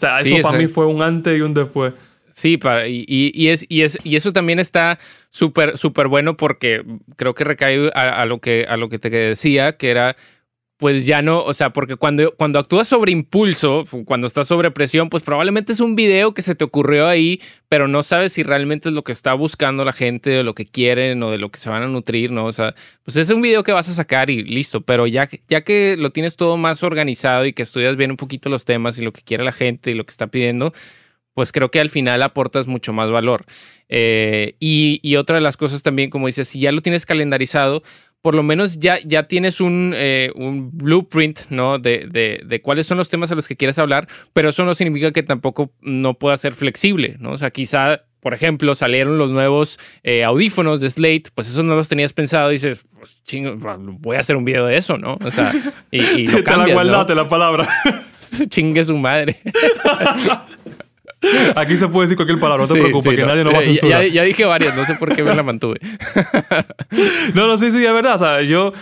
Sea. 0.00 0.20
Sí, 0.22 0.34
eso 0.36 0.42
para 0.48 0.58
mí 0.58 0.66
fue 0.66 0.86
un 0.86 1.02
antes 1.02 1.36
y 1.36 1.40
un 1.40 1.54
después. 1.54 1.94
Sí, 2.30 2.56
para, 2.56 2.86
y, 2.86 3.04
y- 3.08 3.32
y 3.34 3.48
es, 3.48 3.66
y, 3.68 3.82
es, 3.82 3.98
y 4.04 4.14
eso 4.14 4.32
también 4.32 4.58
está 4.60 4.98
súper, 5.30 5.76
súper 5.76 6.06
bueno 6.06 6.36
porque 6.36 6.84
creo 7.16 7.34
que 7.34 7.42
recae 7.44 7.90
a, 7.94 8.22
a 8.22 8.26
lo 8.26 8.38
que, 8.38 8.64
a 8.68 8.76
lo 8.76 8.88
que 8.88 8.98
te 9.00 9.10
decía, 9.10 9.76
que 9.76 9.90
era, 9.90 10.16
pues 10.78 11.06
ya 11.06 11.22
no, 11.22 11.42
o 11.42 11.52
sea, 11.54 11.72
porque 11.72 11.96
cuando, 11.96 12.32
cuando 12.36 12.60
actúas 12.60 12.86
sobre 12.86 13.10
impulso, 13.10 13.84
cuando 14.04 14.28
estás 14.28 14.46
sobre 14.46 14.70
presión, 14.70 15.08
pues 15.08 15.24
probablemente 15.24 15.72
es 15.72 15.80
un 15.80 15.96
video 15.96 16.34
que 16.34 16.42
se 16.42 16.54
te 16.54 16.62
ocurrió 16.62 17.08
ahí, 17.08 17.40
pero 17.68 17.88
no 17.88 18.04
sabes 18.04 18.32
si 18.34 18.44
realmente 18.44 18.88
es 18.88 18.94
lo 18.94 19.02
que 19.02 19.10
está 19.10 19.34
buscando 19.34 19.84
la 19.84 19.92
gente, 19.92 20.38
o 20.38 20.44
lo 20.44 20.54
que 20.54 20.66
quieren, 20.66 21.20
o 21.24 21.32
de 21.32 21.38
lo 21.38 21.50
que 21.50 21.58
se 21.58 21.68
van 21.68 21.82
a 21.82 21.88
nutrir, 21.88 22.30
¿no? 22.30 22.44
O 22.44 22.52
sea, 22.52 22.76
pues 23.02 23.16
es 23.16 23.28
un 23.30 23.42
video 23.42 23.64
que 23.64 23.72
vas 23.72 23.88
a 23.88 23.94
sacar 23.94 24.30
y 24.30 24.44
listo, 24.44 24.80
pero 24.80 25.08
ya, 25.08 25.28
ya 25.48 25.64
que 25.64 25.96
lo 25.98 26.10
tienes 26.10 26.36
todo 26.36 26.56
más 26.56 26.84
organizado 26.84 27.44
y 27.44 27.52
que 27.52 27.64
estudias 27.64 27.96
bien 27.96 28.12
un 28.12 28.16
poquito 28.16 28.48
los 28.48 28.64
temas 28.64 28.98
y 28.98 29.02
lo 29.02 29.12
que 29.12 29.22
quiere 29.22 29.42
la 29.42 29.52
gente 29.52 29.90
y 29.90 29.94
lo 29.94 30.06
que 30.06 30.12
está 30.12 30.28
pidiendo, 30.28 30.72
pues 31.34 31.50
creo 31.50 31.72
que 31.72 31.80
al 31.80 31.90
final 31.90 32.22
aportas 32.22 32.68
mucho 32.68 32.92
más 32.92 33.10
valor. 33.10 33.46
Eh, 33.88 34.54
y, 34.60 35.00
y 35.02 35.16
otra 35.16 35.36
de 35.36 35.42
las 35.42 35.56
cosas 35.56 35.82
también, 35.82 36.10
como 36.10 36.26
dices, 36.26 36.48
si 36.48 36.60
ya 36.60 36.70
lo 36.70 36.82
tienes 36.82 37.06
calendarizado, 37.06 37.82
por 38.22 38.34
lo 38.34 38.42
menos 38.42 38.78
ya, 38.78 38.98
ya 39.04 39.24
tienes 39.24 39.60
un, 39.60 39.92
eh, 39.94 40.32
un 40.34 40.70
blueprint, 40.70 41.40
¿no? 41.50 41.78
De, 41.78 42.08
de, 42.10 42.42
de 42.44 42.60
cuáles 42.60 42.86
son 42.86 42.98
los 42.98 43.10
temas 43.10 43.30
a 43.30 43.34
los 43.34 43.46
que 43.46 43.56
quieres 43.56 43.78
hablar, 43.78 44.08
pero 44.32 44.48
eso 44.48 44.64
no 44.64 44.74
significa 44.74 45.12
que 45.12 45.22
tampoco 45.22 45.72
no 45.80 46.14
pueda 46.14 46.36
ser 46.36 46.54
flexible, 46.54 47.16
¿no? 47.20 47.32
O 47.32 47.38
sea, 47.38 47.50
quizá, 47.50 48.02
por 48.20 48.34
ejemplo, 48.34 48.74
salieron 48.74 49.18
los 49.18 49.30
nuevos 49.30 49.78
eh, 50.02 50.24
audífonos 50.24 50.80
de 50.80 50.90
Slate, 50.90 51.24
pues 51.34 51.48
eso 51.48 51.62
no 51.62 51.76
los 51.76 51.88
tenías 51.88 52.12
pensado 52.12 52.50
y 52.50 52.54
dices, 52.54 52.84
pues 52.98 53.22
chingo, 53.24 53.54
voy 54.00 54.16
a 54.16 54.20
hacer 54.20 54.36
un 54.36 54.44
video 54.44 54.66
de 54.66 54.76
eso, 54.76 54.98
¿no? 54.98 55.16
O 55.24 55.30
sea, 55.30 55.52
y, 55.90 56.02
y 56.02 56.26
lo 56.26 56.42
Te 56.44 56.56
la 56.56 56.72
guardaste 56.72 57.14
la 57.14 57.28
palabra. 57.28 57.68
Chingue 58.50 58.84
su 58.84 58.96
madre. 58.96 59.40
Aquí 61.56 61.76
se 61.76 61.88
puede 61.88 62.04
decir 62.06 62.16
cualquier 62.16 62.38
palabra, 62.40 62.62
no 62.64 62.68
te 62.68 62.74
Sí, 62.74 62.80
preocupes, 62.80 63.10
sí, 63.10 63.16
que 63.16 63.22
no. 63.22 63.28
nadie 63.28 63.44
nos 63.44 63.54
va 63.54 63.58
a 63.58 63.60
Ya- 63.62 63.66
censurar. 63.66 64.02
Ya, 64.04 64.08
ya 64.08 64.22
dije 64.22 64.44
varias, 64.44 64.76
no 64.76 64.84
sé 64.84 64.94
por 64.94 65.14
qué 65.14 65.22
me 65.24 65.34
la 65.34 65.42
mantuve. 65.42 65.78
No, 67.34 67.46
no, 67.46 67.58
sí, 67.58 67.70
sí, 67.70 67.84
es 67.84 67.92
verdad. 67.92 68.14
O 68.14 68.18
sea, 68.18 68.42
yo. 68.42 68.72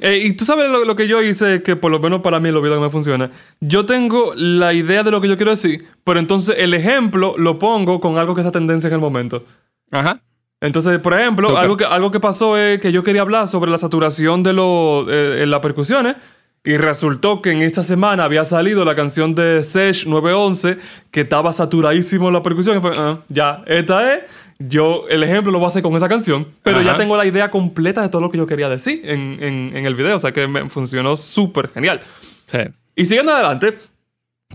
eh, 0.00 0.22
y 0.24 0.32
tú 0.32 0.44
sabes 0.44 0.68
lo, 0.70 0.84
lo 0.84 0.96
que 0.96 1.06
yo 1.08 1.20
hice, 1.22 1.62
que 1.62 1.76
por 1.76 1.90
lo 1.90 2.00
menos 2.00 2.20
para 2.20 2.40
mí 2.40 2.50
los 2.50 2.62
videos 2.62 2.80
me 2.80 2.90
funciona. 2.90 3.30
Yo 3.60 3.84
tengo 3.86 4.32
la 4.36 4.72
idea 4.72 5.02
de 5.02 5.10
lo 5.10 5.20
que 5.20 5.28
yo 5.28 5.36
quiero 5.36 5.50
decir, 5.50 5.86
pero 6.04 6.18
entonces 6.18 6.56
el 6.58 6.74
ejemplo 6.74 7.34
lo 7.36 7.58
pongo 7.58 8.00
con 8.00 8.18
algo 8.18 8.34
que 8.34 8.42
sea 8.42 8.52
tendencia 8.52 8.88
en 8.88 8.94
el 8.94 9.00
momento. 9.00 9.44
Ajá. 9.90 10.20
Entonces, 10.62 10.98
por 10.98 11.14
ejemplo, 11.14 11.56
algo 11.56 11.76
que, 11.76 11.84
algo 11.84 12.10
que 12.10 12.20
pasó 12.20 12.56
es 12.58 12.80
que 12.80 12.92
yo 12.92 13.02
quería 13.02 13.22
hablar 13.22 13.48
sobre 13.48 13.70
la 13.70 13.78
saturación 13.78 14.42
de 14.42 14.52
los 14.52 15.06
eh, 15.08 15.42
en 15.42 15.50
las 15.50 15.60
percusiones. 15.60 16.16
Y 16.62 16.76
resultó 16.76 17.40
que 17.40 17.52
en 17.52 17.62
esta 17.62 17.82
semana 17.82 18.24
había 18.24 18.44
salido 18.44 18.84
la 18.84 18.94
canción 18.94 19.34
de 19.34 19.62
Sesh 19.62 20.06
911 20.06 20.76
que 21.10 21.22
estaba 21.22 21.52
saturadísimo 21.52 22.28
en 22.28 22.34
la 22.34 22.42
percusión. 22.42 22.76
Y 22.76 22.80
fue, 22.82 22.92
ah, 22.96 23.20
ya, 23.28 23.62
esta 23.66 24.14
es. 24.14 24.20
Yo 24.58 25.04
el 25.08 25.22
ejemplo 25.22 25.50
lo 25.52 25.58
voy 25.58 25.64
a 25.64 25.68
hacer 25.68 25.82
con 25.82 25.96
esa 25.96 26.06
canción, 26.06 26.46
pero 26.62 26.82
ya 26.82 26.94
tengo 26.98 27.16
la 27.16 27.24
idea 27.24 27.50
completa 27.50 28.02
de 28.02 28.10
todo 28.10 28.20
lo 28.20 28.30
que 28.30 28.36
yo 28.36 28.46
quería 28.46 28.68
decir 28.68 29.00
en, 29.04 29.42
en- 29.42 29.74
en 29.74 29.86
el 29.86 29.94
video. 29.94 30.16
O 30.16 30.18
sea 30.18 30.32
que 30.32 30.46
me 30.46 30.68
funcionó 30.68 31.16
súper 31.16 31.70
genial. 31.70 32.00
Sí. 32.44 32.58
Y 32.94 33.06
siguiendo 33.06 33.32
adelante, 33.32 33.78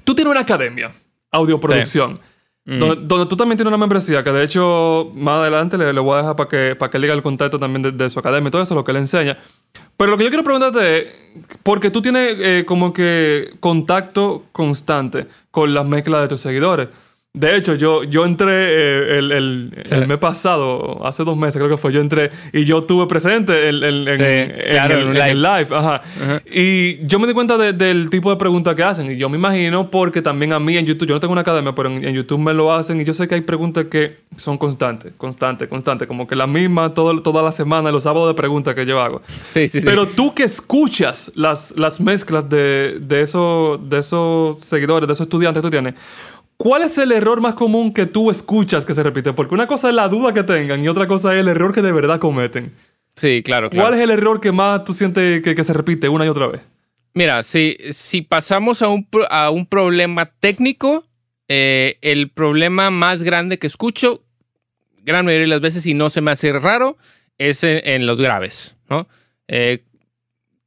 tú 0.04 0.14
tienes 0.14 0.30
una 0.30 0.42
academia, 0.42 0.92
audioproducción, 1.32 2.20
donde, 2.66 2.96
donde 3.06 3.28
tú 3.28 3.36
también 3.38 3.58
tienes 3.58 3.70
una 3.70 3.78
membresía, 3.78 4.24
que 4.24 4.32
de 4.32 4.44
hecho 4.44 5.12
más 5.14 5.40
adelante 5.40 5.78
le, 5.78 5.94
le 5.94 6.00
voy 6.00 6.16
a 6.16 6.18
dejar 6.22 6.36
para 6.36 6.50
que, 6.50 6.76
para 6.76 6.90
que 6.90 6.98
diga 6.98 7.14
el 7.14 7.22
contacto 7.22 7.60
también 7.60 7.96
de, 7.96 8.10
su 8.10 8.18
academia 8.18 8.50
todo 8.50 8.64
eso, 8.64 8.74
lo 8.74 8.84
que 8.84 8.92
él 8.92 8.98
enseña. 8.98 9.38
Pero 9.98 10.12
lo 10.12 10.18
que 10.18 10.24
yo 10.24 10.30
quiero 10.30 10.44
preguntarte 10.44 10.98
es, 10.98 11.14
porque 11.62 11.92
tú 11.92 12.02
tienes 12.02 12.36
eh, 12.40 12.64
como 12.66 12.92
que 12.92 13.54
contacto 13.60 14.46
constante 14.52 15.28
con 15.52 15.76
las 15.76 15.86
mezclas 15.86 16.22
de 16.22 16.28
tus 16.28 16.42
seguidores. 16.42 16.90
De 17.36 17.58
hecho, 17.58 17.76
yo, 17.76 18.06
yo 18.06 18.26
entré 18.26 18.50
eh, 18.50 19.18
el, 19.18 19.32
el, 19.34 19.84
el, 19.92 20.08
mes 20.08 20.18
pasado, 20.20 21.06
hace 21.06 21.26
dos 21.26 21.36
meses 21.36 21.58
creo 21.58 21.68
que 21.68 21.76
fue, 21.76 21.92
yo 21.92 22.00
entré 22.00 22.32
y 22.54 22.64
yo 22.64 22.84
tuve 22.84 23.08
presente 23.08 23.68
el, 23.68 23.84
el, 23.84 24.08
en, 24.08 24.22
el, 24.22 25.42
live. 25.42 25.68
Ajá. 25.70 26.02
Y 26.50 27.06
yo 27.06 27.20
me 27.20 27.28
di 27.28 27.34
cuenta 27.34 27.58
del 27.58 28.10
tipo 28.10 28.30
de 28.30 28.38
preguntas 28.38 28.74
que 28.74 28.84
hacen. 28.84 29.12
Y 29.12 29.18
yo 29.18 29.28
me 29.28 29.36
imagino 29.38 29.92
porque 29.92 30.22
también 30.22 30.54
a 30.54 30.62
mí 30.62 30.78
en 30.78 30.86
YouTube, 30.86 31.10
yo 31.10 31.16
no 31.16 31.20
tengo 31.20 31.34
una 31.34 31.42
academia, 31.42 31.76
pero 31.76 31.90
en, 31.90 32.16
YouTube 32.16 32.40
me 32.40 32.54
lo 32.54 32.72
hacen 32.72 33.02
y 33.02 33.04
yo 33.04 33.14
sé 33.14 33.28
que 33.28 33.36
hay 33.36 33.42
preguntas 33.42 33.84
que 33.92 34.20
son 34.38 34.58
constantes, 34.58 35.12
constantes, 35.18 35.68
constantes. 35.68 36.08
Como 36.08 36.28
que 36.28 36.38
la 36.38 36.48
misma 36.48 36.94
todo, 36.94 37.22
toda 37.22 37.44
la 37.44 37.52
semana, 37.52 37.92
los 37.92 38.04
sábados 38.04 38.30
de 38.30 38.36
preguntas 38.36 38.76
que 38.76 38.86
yo 38.86 39.02
hago. 39.02 39.22
Sí, 39.46 39.68
sí, 39.68 39.82
sí. 39.82 39.86
Pero 39.86 40.08
tú 40.08 40.34
que 40.34 40.44
escuchas 40.44 41.34
las, 41.36 41.74
las 41.76 42.00
mezclas 42.00 42.48
de, 42.50 43.00
de, 43.02 43.20
eso, 43.20 43.78
de 43.84 44.00
esos 44.00 44.58
seguidores, 44.62 45.06
de 45.06 45.14
esos 45.14 45.26
estudiantes 45.26 45.60
que 45.60 45.68
tú 45.68 45.72
tienes, 45.72 45.96
¿Cuál 46.58 46.84
es 46.84 46.98
el 46.98 47.12
error 47.12 47.42
más 47.42 47.54
común 47.54 47.94
que 47.94 48.06
tú 48.06 48.32
escuchas 48.32 48.86
que 48.86 48.94
se 48.94 49.04
repite? 49.04 49.34
Porque 49.34 49.54
una 49.54 49.68
cosa 49.68 49.90
es 49.90 49.96
la 49.96 50.08
duda 50.08 50.34
que 50.34 50.44
tengan 50.44 50.84
y 50.84 50.88
otra 50.88 51.08
cosa 51.08 51.34
es 51.34 51.42
el 51.42 51.50
error 51.50 51.74
que 51.74 51.82
de 51.82 51.92
verdad 51.92 52.20
cometen. 52.20 52.74
Sí, 53.16 53.42
claro, 53.44 53.70
claro. 53.70 53.88
¿Cuál 53.88 54.00
es 54.00 54.04
el 54.04 54.12
error 54.12 54.40
que 54.40 54.52
más 54.52 54.84
tú 54.84 54.94
sientes 54.94 55.42
que, 55.42 55.64
se 55.64 55.74
repite 55.74 56.10
una 56.10 56.26
y 56.26 56.30
otra 56.30 56.48
vez? 56.48 56.62
Mira, 57.14 57.44
si, 57.44 57.78
si 57.92 58.22
pasamos 58.22 58.82
a 58.82 58.90
un, 58.90 59.08
a 59.30 59.50
un 59.50 59.66
problema 59.66 60.32
técnico, 60.40 61.06
eh, 61.48 61.98
el 62.02 62.30
problema 62.30 62.90
más 62.90 63.24
grande 63.24 63.58
que 63.58 63.68
escucho, 63.68 64.24
gran 65.04 65.26
mayoría 65.26 65.46
de 65.46 65.50
las 65.50 65.62
veces, 65.62 65.86
y 65.86 65.94
no 65.94 66.10
se 66.10 66.22
me 66.22 66.32
hace 66.32 66.52
raro, 66.54 66.98
es 67.38 67.64
en, 67.64 68.06
los 68.06 68.22
graves, 68.22 68.76
¿no? 68.90 69.08
Eh, 69.48 69.84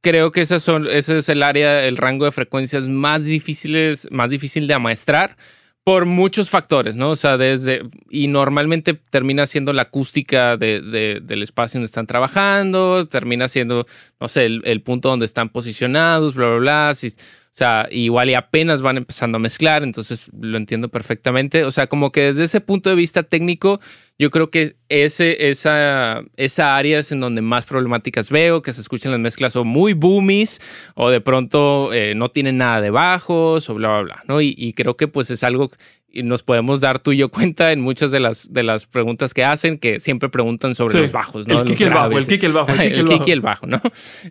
creo 0.01 0.31
que 0.31 0.41
esas 0.41 0.63
son, 0.63 0.87
ese 0.87 1.19
es 1.19 1.29
el 1.29 1.43
área, 1.43 1.85
el 1.85 1.97
rango 1.97 2.25
de 2.25 2.31
frecuencias 2.31 2.83
más 2.83 3.25
difíciles, 3.25 4.07
más 4.11 4.31
difícil 4.31 4.67
de 4.67 4.75
amaestrar 4.75 5.35
por 5.83 6.05
muchos 6.05 6.49
factores, 6.49 6.95
¿no? 6.95 7.11
O 7.11 7.15
sea, 7.15 7.37
desde. 7.37 7.81
Y 8.09 8.27
normalmente 8.27 8.93
termina 8.93 9.45
siendo 9.45 9.73
la 9.73 9.83
acústica 9.83 10.57
de, 10.57 10.81
del 11.21 11.43
espacio 11.43 11.79
donde 11.79 11.87
están 11.87 12.07
trabajando, 12.07 13.07
termina 13.07 13.47
siendo, 13.47 13.85
no 14.19 14.27
sé, 14.27 14.45
el, 14.45 14.81
punto 14.83 15.09
donde 15.09 15.25
están 15.25 15.49
posicionados, 15.49 16.35
bla, 16.35 16.47
bla, 16.47 16.57
bla. 16.57 16.91
o 16.93 17.09
sea, 17.51 17.87
igual 17.91 18.29
y 18.29 18.35
apenas 18.35 18.81
van 18.81 18.97
empezando 18.97 19.37
a 19.37 19.39
mezclar, 19.39 19.83
entonces 19.83 20.29
lo 20.39 20.57
entiendo 20.57 20.89
perfectamente. 20.89 21.63
O 21.63 21.71
sea, 21.71 21.87
como 21.87 22.11
que 22.11 22.21
desde 22.21 22.43
ese 22.43 22.61
punto 22.61 22.89
de 22.89 22.95
vista 22.95 23.23
técnico, 23.23 23.79
yo 24.19 24.31
creo 24.31 24.49
que 24.49 24.75
ese, 24.89 25.49
esa, 25.49 26.21
esa 26.35 26.75
área 26.75 26.99
es 26.99 27.13
en 27.13 27.21
donde 27.21 27.41
más 27.41 27.65
problemáticas 27.65 28.29
veo, 28.29 28.61
que 28.61 28.73
se 28.73 28.81
escuchan 28.81 29.13
las 29.13 29.21
mezclas 29.21 29.55
o 29.55 29.63
muy 29.63 29.93
boomies 29.93 30.59
o 30.93 31.09
de 31.09 31.21
pronto 31.21 31.93
eh, 31.93 32.13
no 32.15 32.27
tienen 32.27 32.57
nada 32.57 32.81
de 32.81 32.89
bajos 32.89 33.69
o 33.69 33.75
bla, 33.75 33.87
bla, 33.87 34.01
bla, 34.01 34.23
¿no? 34.27 34.41
Y, 34.41 34.73
creo 34.73 34.97
que 34.97 35.07
pues 35.07 35.31
es 35.31 35.43
algo 35.43 35.71
y 36.11 36.23
nos 36.23 36.43
podemos 36.43 36.81
dar 36.81 36.99
tú 36.99 37.13
y 37.13 37.17
yo 37.17 37.29
cuenta 37.29 37.71
en 37.71 37.79
muchas 37.79 38.11
de 38.11 38.19
las, 38.19 38.51
de 38.51 38.63
las 38.63 38.85
preguntas 38.87 39.33
que 39.33 39.45
hacen, 39.45 39.77
que 39.77 40.01
siempre 40.01 40.27
preguntan 40.27 40.75
sobre 40.75 40.99
los 40.99 41.11
bajos, 41.13 41.47
¿no? 41.47 41.61
El 41.61 41.65
kick 41.65 41.79
y 41.79 41.83
el 41.83 41.89
bajo, 41.91 42.17
el 42.17 42.27
kick 42.27 42.43
y 42.43 42.45
el 42.45 42.51
bajo. 42.51 42.71
El 42.73 43.05
kick, 43.05 43.27
y 43.27 43.31
el 43.31 43.41
bajo, 43.41 43.67
¿no? 43.67 43.81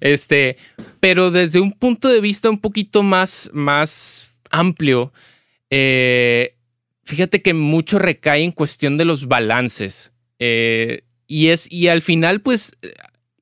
Este, 0.00 0.58
pero 1.00 1.30
desde 1.30 1.60
un 1.60 1.72
punto 1.72 2.08
de 2.08 2.20
vista 2.20 2.50
un 2.50 2.60
poquito 2.60 3.02
más, 3.02 3.50
más 3.54 4.32
amplio, 4.50 5.12
eh, 5.70 6.57
fíjate 7.08 7.40
que 7.40 7.54
mucho 7.54 7.98
recae 7.98 8.42
en 8.44 8.52
cuestión 8.52 8.98
de 8.98 9.06
los 9.06 9.28
balances. 9.28 10.12
Eh, 10.38 11.04
y, 11.26 11.48
es, 11.48 11.70
y 11.72 11.88
al 11.88 12.02
final, 12.02 12.42
pues, 12.42 12.76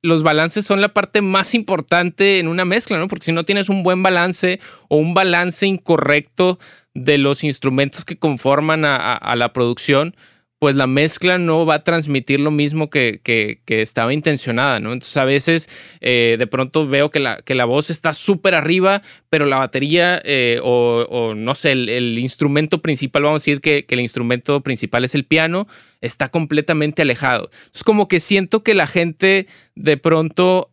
los 0.01 0.23
balances 0.23 0.65
son 0.65 0.79
la 0.79 0.93
parte 0.93 1.21
más 1.21 1.53
importante 1.53 2.39
en 2.39 2.47
una 2.47 2.63
mezcla, 2.63 2.97
¿no? 2.97 3.09
Porque 3.09 3.25
si 3.25 3.33
no 3.33 3.43
tienes 3.43 3.67
un 3.67 3.83
buen 3.83 4.01
balance 4.01 4.61
o 4.87 4.95
un 4.95 5.13
balance 5.13 5.67
incorrecto 5.67 6.59
de 6.93 7.17
los 7.17 7.43
instrumentos 7.43 8.05
que 8.05 8.17
conforman 8.17 8.85
a 8.85 9.35
la 9.35 9.51
producción, 9.51 10.15
pues 10.59 10.75
la 10.75 10.87
mezcla 10.87 11.37
no 11.37 11.65
va 11.65 11.75
a 11.75 11.83
transmitir 11.83 12.39
lo 12.39 12.49
mismo 12.49 12.89
que, 12.89 13.21
que, 13.23 13.61
estaba 13.67 14.11
intencionada, 14.11 14.79
¿no? 14.79 14.91
Entonces 14.91 15.17
a 15.17 15.23
veces 15.23 15.69
eh, 16.01 16.35
de 16.39 16.47
pronto 16.47 16.87
veo 16.87 17.11
que 17.11 17.19
la, 17.19 17.37
que 17.43 17.53
la 17.53 17.65
voz 17.65 17.91
está 17.91 18.11
súper 18.11 18.55
arriba, 18.55 19.03
pero 19.29 19.45
la 19.45 19.57
batería 19.57 20.19
eh, 20.23 20.59
o, 20.63 21.33
no 21.35 21.53
sé, 21.53 21.73
el, 21.73 22.17
instrumento 22.17 22.81
principal, 22.81 23.23
vamos 23.23 23.41
a 23.41 23.43
decir 23.43 23.61
que, 23.61 23.85
el 23.87 23.99
instrumento 23.99 24.61
principal 24.61 25.05
es 25.05 25.15
el 25.15 25.25
piano, 25.25 25.67
está 26.01 26.29
completamente 26.29 27.03
alejado. 27.03 27.49
Es 27.73 27.83
como 27.83 28.07
que 28.07 28.19
siento 28.19 28.63
que 28.63 28.73
la 28.73 28.87
gente 28.87 29.47
de 29.75 29.97
pronto 29.97 30.71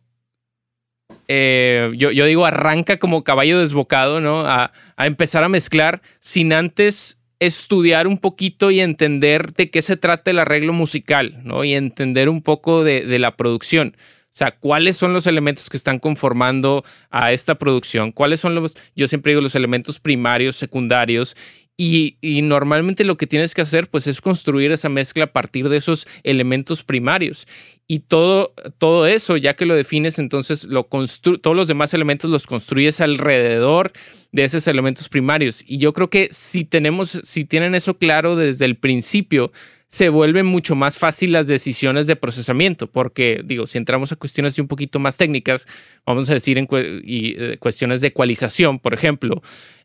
eh, 1.27 1.91
yo, 1.95 2.11
yo, 2.11 2.25
digo, 2.25 2.45
arranca 2.45 2.97
como 2.97 3.23
caballo 3.23 3.59
desbocado, 3.59 4.19
¿no? 4.19 4.41
A, 4.41 4.71
a, 4.95 5.05
empezar 5.05 5.43
a 5.43 5.49
mezclar 5.49 6.01
sin 6.19 6.53
antes 6.53 7.19
estudiar 7.39 8.07
un 8.07 8.17
poquito 8.17 8.71
y 8.71 8.79
entender 8.79 9.53
de 9.53 9.69
qué 9.69 9.81
se 9.81 9.97
trata 9.97 10.31
el 10.31 10.39
arreglo 10.39 10.73
musical, 10.73 11.41
¿no? 11.43 11.63
Y 11.63 11.73
entender 11.73 12.29
un 12.29 12.41
poco 12.41 12.83
de, 12.83 13.19
la 13.19 13.35
producción. 13.35 13.95
O 13.97 14.37
sea, 14.37 14.51
cuáles 14.51 14.97
son 14.97 15.13
los 15.13 15.27
elementos 15.27 15.69
que 15.69 15.77
están 15.77 15.99
conformando 15.99 16.83
a 17.09 17.31
esta 17.31 17.55
producción, 17.55 18.11
cuáles 18.11 18.41
son 18.41 18.53
los, 18.55 18.75
yo 18.95 19.07
siempre 19.07 19.31
digo, 19.31 19.41
los 19.41 19.55
elementos 19.55 19.99
primarios, 19.99 20.57
secundarios, 20.57 21.37
y, 21.77 22.17
normalmente 22.41 23.03
lo 23.03 23.17
que 23.17 23.27
tienes 23.27 23.53
que 23.53 23.61
hacer 23.61 23.89
pues 23.89 24.07
es 24.07 24.21
construir 24.21 24.71
esa 24.71 24.87
mezcla 24.87 25.25
a 25.25 25.33
partir 25.33 25.67
de 25.67 25.77
esos 25.77 26.07
elementos 26.23 26.83
primarios. 26.83 27.47
Y 27.87 27.99
todo, 27.99 28.53
todo 28.77 29.05
eso, 29.07 29.35
ya 29.37 29.55
que 29.55 29.65
lo 29.65 29.75
defines, 29.75 30.17
entonces 30.17 30.63
lo 30.63 30.85
todos 30.85 31.55
los 31.55 31.67
demás 31.67 31.93
elementos 31.93 32.31
los 32.31 32.47
construyes 32.47 33.01
alrededor 33.01 33.91
de 34.31 34.45
esos 34.45 34.67
elementos 34.67 35.09
primarios. 35.09 35.63
Y 35.67 35.77
yo 35.77 35.93
creo 35.93 36.09
que 36.09 36.29
si 36.31 36.63
tenemos, 36.63 37.21
si 37.23 37.45
tienen 37.45 37.75
eso 37.75 37.97
claro 37.97 38.35
desde 38.37 38.65
el 38.65 38.77
principio, 38.77 39.51
se 39.89 40.09
vuelven 40.09 40.45
mucho 40.45 40.75
más 40.75 40.97
fácil 40.97 41.31
las 41.31 41.47
decisiones 41.47 42.07
de 42.07 42.15
procesamiento, 42.15 42.87
porque 42.87 43.41
digo, 43.45 43.67
si 43.67 43.77
entramos 43.77 44.11
a 44.11 44.15
cuestiones 44.15 44.57
un 44.59 44.67
poquito 44.67 44.99
más 44.99 45.17
técnicas, 45.17 45.67
vamos 46.05 46.29
a 46.29 46.33
decir 46.33 46.57
en 46.57 46.67
eh, 46.71 47.57
cuestiones 47.59 48.01
de 48.01 48.07
ecualización, 48.07 48.79
por 48.79 48.93
ejemplo, 48.93 49.41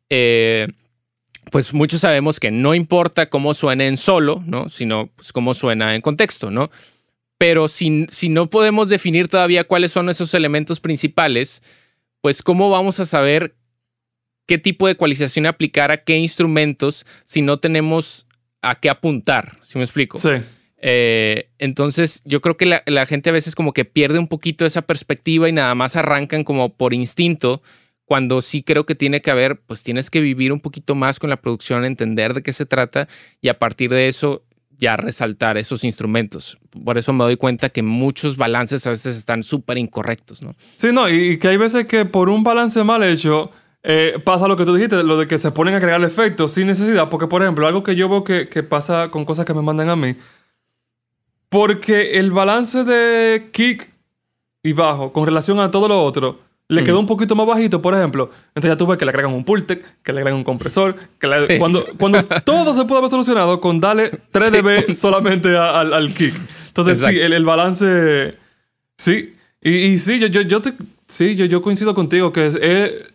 eh, 0.09 0.69
pues 1.51 1.73
muchos 1.75 2.01
sabemos 2.01 2.41
que 2.41 2.51
no 2.51 2.75
importa 2.75 3.29
cómo 3.29 3.55
suene 3.55 3.87
en 3.87 3.97
solo, 3.97 4.43
¿no? 4.47 4.69
Sino 4.69 5.11
pues, 5.17 5.33
cómo 5.33 5.55
suena 5.55 5.95
en 5.95 6.03
contexto, 6.03 6.51
¿no? 6.51 6.71
Pero 7.39 7.69
si, 7.69 8.07
si 8.09 8.29
no 8.29 8.51
podemos 8.51 8.89
definir 8.89 9.29
todavía 9.29 9.65
cuáles 9.65 9.93
son 9.93 10.09
esos 10.11 10.35
elementos 10.35 10.79
principales, 10.81 11.63
pues 12.21 12.43
cómo 12.43 12.71
vamos 12.71 13.01
a 13.01 13.07
saber 13.07 13.57
qué 14.47 14.59
tipo 14.59 14.87
de 14.87 14.93
ecualización 14.93 15.47
aplicar 15.47 15.91
a 15.91 16.05
qué 16.05 16.19
instrumentos 16.19 17.07
si 17.25 17.41
no 17.41 17.59
tenemos 17.59 18.27
a 18.63 18.79
qué 18.79 18.91
apuntar, 18.91 19.57
si 19.63 19.79
me 19.79 19.85
explico? 19.85 20.19
Sí. 20.19 20.31
Eh, 20.83 21.49
entonces, 21.59 22.23
yo 22.25 22.41
creo 22.41 22.57
que 22.57 22.67
la, 22.67 22.83
la, 22.87 23.07
gente 23.07 23.31
a 23.31 23.33
veces 23.33 23.55
como 23.55 23.73
que 23.73 23.85
pierde 23.85 24.19
un 24.19 24.29
poquito 24.29 24.67
esa 24.67 24.83
perspectiva 24.83 25.49
y 25.49 25.53
nada 25.53 25.75
más 25.75 25.97
arrancan 25.97 26.45
como 26.45 26.75
por 26.75 26.95
instinto 26.95 27.63
cuando 28.11 28.43
sí 28.43 28.65
creo 28.65 28.87
que 28.87 28.97
tiene 28.97 29.23
que 29.23 29.31
haber, 29.31 29.61
pues 29.61 29.85
tienes 29.85 30.11
que 30.11 30.21
vivir 30.21 30.53
un 30.53 30.59
poquito 30.59 30.97
más 30.97 31.21
con 31.21 31.31
la 31.31 31.41
producción, 31.41 31.85
entender 31.85 32.35
de 32.35 32.43
qué 32.43 32.53
se 32.53 32.67
trata 32.67 33.07
y 33.41 33.51
a 33.51 33.61
partir 33.61 33.89
de 33.89 34.09
eso 34.09 34.43
ya 34.77 34.97
resaltar 34.97 35.57
esos 35.57 35.85
instrumentos. 35.85 36.59
Por 36.85 36.99
eso 36.99 37.13
me 37.13 37.23
doy 37.23 37.37
cuenta 37.37 37.69
que 37.69 37.85
muchos 37.85 38.37
balances 38.37 38.85
a 38.89 38.91
veces 38.91 39.17
están 39.17 39.45
súper 39.45 39.79
incorrectos, 39.79 40.43
¿no? 40.43 40.57
Sí, 40.77 40.89
no, 40.93 41.09
y 41.09 41.39
que 41.39 41.47
hay 41.47 41.57
veces 41.57 41.87
que 41.87 42.05
por 42.05 42.31
un 42.31 42.43
balance 42.43 42.83
mal 42.83 43.05
hecho 43.05 43.53
eh, 43.85 44.21
pasa 44.25 44.49
lo 44.49 44.57
que 44.57 44.65
tú 44.65 44.75
dijiste, 44.75 45.05
lo 45.05 45.17
de 45.17 45.29
que 45.29 45.39
se 45.39 45.53
ponen 45.53 45.77
a 45.77 45.81
crear 45.81 46.03
efectos 46.03 46.51
sin 46.51 46.67
necesidad, 46.67 47.11
porque 47.11 47.29
por 47.29 47.43
ejemplo, 47.43 47.65
algo 47.69 47.85
que 47.85 47.95
yo 47.95 48.09
veo 48.09 48.25
que, 48.25 48.49
que 48.49 48.65
pasa 48.65 49.13
con 49.13 49.25
cosas 49.25 49.47
que 49.47 49.55
me 49.55 49.63
mandan 49.63 49.89
a 49.89 49.95
mí, 49.95 50.17
porque 51.49 52.19
el 52.19 52.33
balance 52.33 52.83
de 52.83 53.51
kick 53.53 53.89
y 54.65 54.73
bajo 54.73 55.13
con 55.13 55.27
relación 55.27 55.61
a 55.61 55.71
todo 55.71 55.87
lo 55.87 56.03
otro, 56.03 56.50
le 56.71 56.85
quedó 56.85 57.01
un 57.01 57.07
poquito 57.07 57.35
más 57.35 57.47
bajito, 57.47 57.83
por 57.83 57.95
ejemplo. 57.95 58.31
Entonces 58.49 58.71
ya 58.71 58.77
tuve 58.77 58.97
que 58.97 59.05
le 59.05 59.11
agregan 59.11 59.33
un 59.33 59.45
Pultec, 59.45 59.85
que 60.03 60.13
le 60.13 60.21
agregan 60.21 60.39
un 60.39 60.45
compresor, 60.45 60.97
que 61.19 61.59
cuando, 61.59 61.87
cuando 61.99 62.23
todo 62.45 62.75
se 62.75 62.85
pudo 62.85 62.99
haber 62.99 63.11
solucionado 63.11 63.61
con 63.61 63.81
darle 63.81 64.11
3 64.31 64.53
dB 64.53 64.95
solamente 64.95 65.57
al, 65.57 65.93
al, 65.93 66.15
kick. 66.15 66.35
Entonces 66.69 67.01
sí, 67.01 67.19
el, 67.19 67.45
balance... 67.45 68.37
Sí. 68.97 69.35
Y, 69.63 69.99
sí, 69.99 70.19
yo, 70.19 70.29
yo, 70.29 70.43
yo 70.43 70.61
Sí, 71.11 71.35
yo, 71.35 71.45
yo 71.45 71.61
coincido 71.61 71.93
contigo 71.93 72.33
que 72.33 72.47
es, 72.47 72.55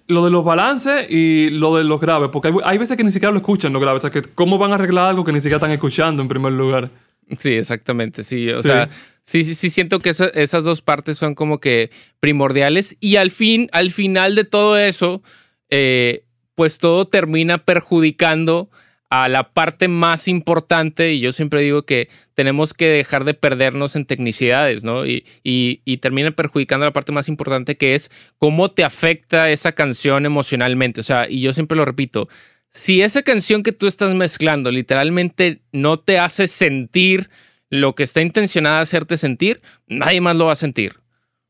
lo 0.08 0.26
de 0.26 0.32
los 0.32 0.43
balances 0.43 1.10
y 1.10 1.49
lo 1.49 1.78
de 1.78 1.86
los 1.86 2.01
graves, 2.01 2.28
porque 2.30 2.49
hay, 2.49 2.53
hay, 2.66 2.78
veces 2.78 2.97
que 2.97 3.06
ni 3.06 3.12
siquiera 3.12 3.32
lo 3.32 3.38
escuchan 3.38 3.72
los 3.72 3.82
graves, 3.82 4.03
o 4.03 4.10
sea, 4.10 4.12
que 4.12 4.22
cómo 4.22 4.58
van 4.58 4.74
a 4.74 4.76
arreglar 4.76 5.06
algo 5.06 5.24
que 5.24 5.32
ni 5.32 5.39
siquiera 5.39 5.56
están 5.56 5.72
escuchando 5.72 6.22
en 6.22 6.28
primer 6.28 6.51
lugar. 6.51 6.91
Sí, 7.39 7.53
exactamente, 7.53 8.24
sí, 8.24 8.49
o 8.49 8.62
sea, 8.62 8.89
Sí, 9.26 9.43
sí, 9.43 9.55
sí, 9.55 9.71
siento 9.71 9.99
que 10.01 10.11
esas 10.11 10.63
dos 10.63 10.82
partes 10.84 11.17
son 11.17 11.34
como 11.34 11.59
que 11.59 11.89
primordiales 12.19 12.95
y 12.99 13.15
al 13.15 13.32
fin, 13.32 13.69
al 13.71 13.91
final 13.91 14.36
de 14.36 14.43
todo 14.43 14.78
eso, 14.78 15.23
eh, 15.69 16.26
pues 16.53 16.78
todo 16.78 17.07
termina 17.07 17.57
perjudicando 17.57 18.69
a 19.09 19.28
la 19.28 19.51
parte 19.51 19.88
más 19.88 20.28
importante 20.28 21.13
y 21.13 21.21
yo 21.21 21.32
siempre 21.32 21.63
digo 21.63 21.86
que 21.86 22.07
tenemos 22.36 22.76
que 22.76 22.88
dejar 22.88 23.23
de 23.23 23.34
perdernos 23.34 23.95
en 23.95 24.05
tecnicidades, 24.05 24.84
¿no? 24.84 25.07
Y, 25.07 25.26
y, 25.43 25.82
y 25.86 25.97
termina 25.97 26.30
perjudicando 26.32 26.86
a 26.86 26.89
la 26.89 26.93
parte 26.93 27.11
más 27.11 27.28
importante 27.28 27.78
que 27.78 27.95
es 27.95 28.11
cómo 28.38 28.69
te 28.71 28.84
afecta 28.84 29.49
esa 29.49 29.71
canción 29.71 30.28
emocionalmente. 30.28 31.01
O 31.01 31.03
sea, 31.03 31.28
y 31.28 31.41
yo 31.41 31.51
siempre 31.51 31.78
lo 31.78 31.86
repito, 31.86 32.30
si 32.69 33.01
esa 33.01 33.23
canción 33.23 33.63
que 33.63 33.71
tú 33.71 33.88
estás 33.88 34.13
mezclando 34.13 34.69
literalmente 34.69 35.61
no 35.71 35.97
te 35.97 36.19
hace 36.19 36.47
sentir 36.47 37.30
lo 37.70 37.95
que 37.95 38.03
está 38.03 38.22
intencionada 38.22 38.80
a 38.80 38.82
hacerte 38.82 39.18
sentir, 39.18 39.61
nadie 39.88 40.22
más 40.22 40.36
lo 40.36 40.45
va 40.45 40.53
a 40.53 40.55
sentir. 40.57 40.99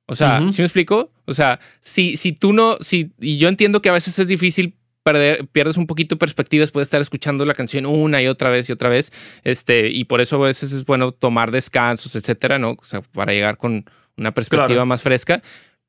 O 0.08 0.16
sea, 0.16 0.48
¿sí 0.50 0.62
me 0.62 0.66
explico? 0.66 1.12
O 1.26 1.34
sea, 1.34 1.60
si, 1.80 2.16
si 2.16 2.32
tú 2.32 2.54
no, 2.54 2.78
si, 2.80 3.12
y 3.20 3.38
yo 3.38 3.48
entiendo 3.48 3.82
que 3.82 3.90
a 3.90 3.94
veces 3.94 4.18
es 4.20 4.28
difícil 4.28 4.76
perder, 5.04 5.48
pierdes 5.48 5.78
un 5.78 5.88
poquito 5.88 6.16
de 6.16 6.20
perspectiva 6.20 6.62
después 6.62 6.82
de 6.82 6.84
estar 6.86 7.02
escuchando 7.02 7.46
la 7.46 7.54
canción 7.54 7.86
una 7.86 8.22
y 8.22 8.28
otra 8.28 8.50
vez 8.50 8.70
y 8.70 8.72
otra 8.72 8.90
vez, 8.90 9.12
este, 9.44 9.90
y 9.90 10.06
por 10.06 10.22
eso 10.22 10.36
a 10.38 10.48
veces 10.48 10.72
es 10.72 10.86
bueno 10.86 11.12
tomar 11.12 11.52
descansos, 11.52 12.16
etcétera, 12.16 12.60
¿no? 12.60 12.72
O 12.72 12.84
sea, 12.84 13.02
para 13.02 13.34
llegar 13.34 13.58
con 13.58 13.86
una 14.18 14.34
perspectiva 14.34 14.86
más 14.86 15.02
fresca 15.02 15.42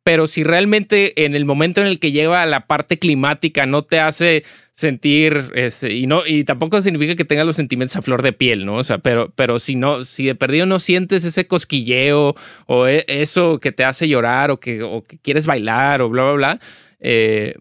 pero 0.06 0.28
si 0.28 0.44
realmente 0.44 1.24
en 1.24 1.34
el 1.34 1.44
momento 1.44 1.80
en 1.80 1.88
el 1.88 1.98
que 1.98 2.12
llega 2.12 2.40
a 2.40 2.46
la 2.46 2.68
parte 2.68 2.96
climática 2.96 3.66
no 3.66 3.82
te 3.82 3.98
hace 3.98 4.44
sentir, 4.70 5.50
este, 5.56 5.94
y 5.94 6.06
no, 6.06 6.24
y 6.24 6.44
tampoco 6.44 6.80
significa 6.80 7.16
que 7.16 7.24
tengas 7.24 7.44
los 7.44 7.56
sentimientos 7.56 7.96
a 7.96 8.02
flor 8.02 8.22
de 8.22 8.32
piel, 8.32 8.64
¿no? 8.64 8.76
O 8.76 8.84
sea, 8.84 8.98
pero, 8.98 9.32
pero 9.34 9.58
si 9.58 9.74
no, 9.74 10.04
si 10.04 10.26
de 10.26 10.36
perdido 10.36 10.64
no 10.64 10.78
sientes 10.78 11.24
ese 11.24 11.48
cosquilleo 11.48 12.36
o 12.66 12.86
e, 12.86 13.04
eso 13.08 13.58
que 13.58 13.72
te 13.72 13.82
hace 13.82 14.06
llorar 14.06 14.52
o 14.52 14.60
que, 14.60 14.84
o 14.84 15.02
que 15.02 15.18
quieres 15.18 15.44
bailar 15.44 16.00
o 16.02 16.08
bla, 16.08 16.22
bla, 16.22 16.32
bla, 16.34 16.60
eh, 17.00 17.56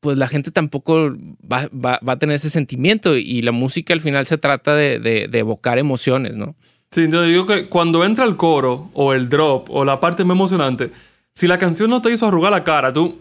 pues 0.00 0.18
la 0.18 0.26
gente 0.26 0.50
tampoco 0.50 1.12
va, 1.48 1.68
va, 1.72 2.00
va, 2.04 2.14
a 2.14 2.18
tener 2.18 2.34
ese 2.34 2.50
sentimiento 2.50 3.16
y 3.16 3.40
la 3.42 3.52
música 3.52 3.94
al 3.94 4.00
final 4.00 4.26
se 4.26 4.36
trata 4.36 4.74
de, 4.74 4.98
de, 4.98 5.28
de 5.28 5.38
evocar 5.38 5.78
emociones, 5.78 6.34
¿no? 6.34 6.56
Sí, 6.90 7.06
yo 7.08 7.22
digo 7.22 7.46
que 7.46 7.68
cuando 7.68 8.04
entra 8.04 8.24
el 8.24 8.36
coro 8.36 8.90
o 8.94 9.14
el 9.14 9.28
drop 9.28 9.70
o 9.70 9.84
la 9.84 10.00
parte 10.00 10.24
más 10.24 10.34
emocionante, 10.34 10.90
si 11.34 11.46
la 11.46 11.58
canción 11.58 11.90
no 11.90 12.00
te 12.00 12.10
hizo 12.10 12.26
arrugar 12.26 12.52
la 12.52 12.64
cara, 12.64 12.92
tú. 12.92 13.20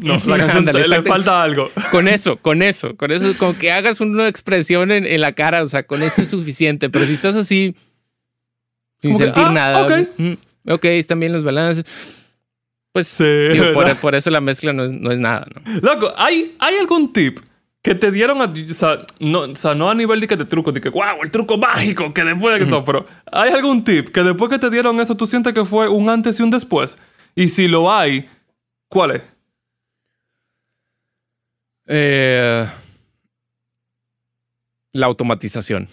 No, 0.00 0.18
la 0.26 0.38
canción 0.38 0.64
le 0.66 1.02
falta 1.02 1.42
algo. 1.42 1.70
Con 1.90 2.08
eso, 2.08 2.36
con 2.36 2.62
eso, 2.62 2.96
con 2.96 3.10
eso, 3.10 3.32
con 3.38 3.54
que 3.54 3.72
hagas 3.72 4.00
una 4.00 4.28
expresión 4.28 4.90
en, 4.90 5.20
la 5.20 5.32
cara, 5.32 5.62
o 5.62 5.66
sea, 5.66 5.84
con 5.84 6.02
eso 6.02 6.20
es 6.20 6.28
suficiente. 6.28 6.90
Pero 6.90 7.06
si 7.06 7.14
estás 7.14 7.36
así, 7.36 7.74
sin 9.00 9.16
sentir 9.16 9.44
ah, 9.46 9.52
nada. 9.52 9.82
Ok. 9.82 10.08
Ok, 10.70 10.84
están 10.84 11.20
bien 11.20 11.32
los 11.32 11.44
balances. 11.44 11.86
Pues 12.92 13.06
sí, 13.06 13.24
por, 14.00 14.14
eso 14.14 14.30
la 14.30 14.40
mezcla 14.40 14.72
no 14.72 14.84
es, 14.84 14.92
no 14.92 15.10
es 15.10 15.20
nada, 15.20 15.46
¿no? 15.54 15.80
Loco, 15.82 16.12
¿hay, 16.16 16.56
¿hay 16.58 16.76
algún 16.76 17.12
tip 17.12 17.38
que 17.82 17.94
te 17.94 18.10
dieron, 18.10 18.42
a, 18.42 18.46
o, 18.46 18.74
sea, 18.74 19.06
no, 19.20 19.40
o 19.40 19.56
sea, 19.56 19.74
no 19.74 19.88
a 19.88 19.94
nivel 19.94 20.20
de 20.20 20.26
que 20.26 20.36
de 20.36 20.44
truco, 20.44 20.72
de 20.72 20.80
que, 20.80 20.88
wow, 20.88 21.22
el 21.22 21.30
truco 21.30 21.58
mágico, 21.58 22.12
que 22.12 22.24
después 22.24 22.58
de 22.58 22.64
que 22.64 22.70
todo, 22.70 22.84
pero 22.84 23.06
¿hay 23.30 23.52
algún 23.52 23.84
tip 23.84 24.08
que 24.08 24.22
después 24.22 24.50
que 24.50 24.58
te 24.58 24.68
dieron 24.68 24.98
eso 25.00 25.16
tú 25.16 25.26
sientes 25.26 25.54
que 25.54 25.64
fue 25.64 25.88
un 25.88 26.08
antes 26.08 26.40
y 26.40 26.42
un 26.42 26.50
después? 26.50 26.98
Y 27.38 27.46
si 27.46 27.68
lo 27.68 27.92
hay, 27.92 28.28
¿cuál 28.88 29.12
es? 29.12 29.22
Eh, 31.86 32.66
la 34.92 35.06
automatización. 35.06 35.86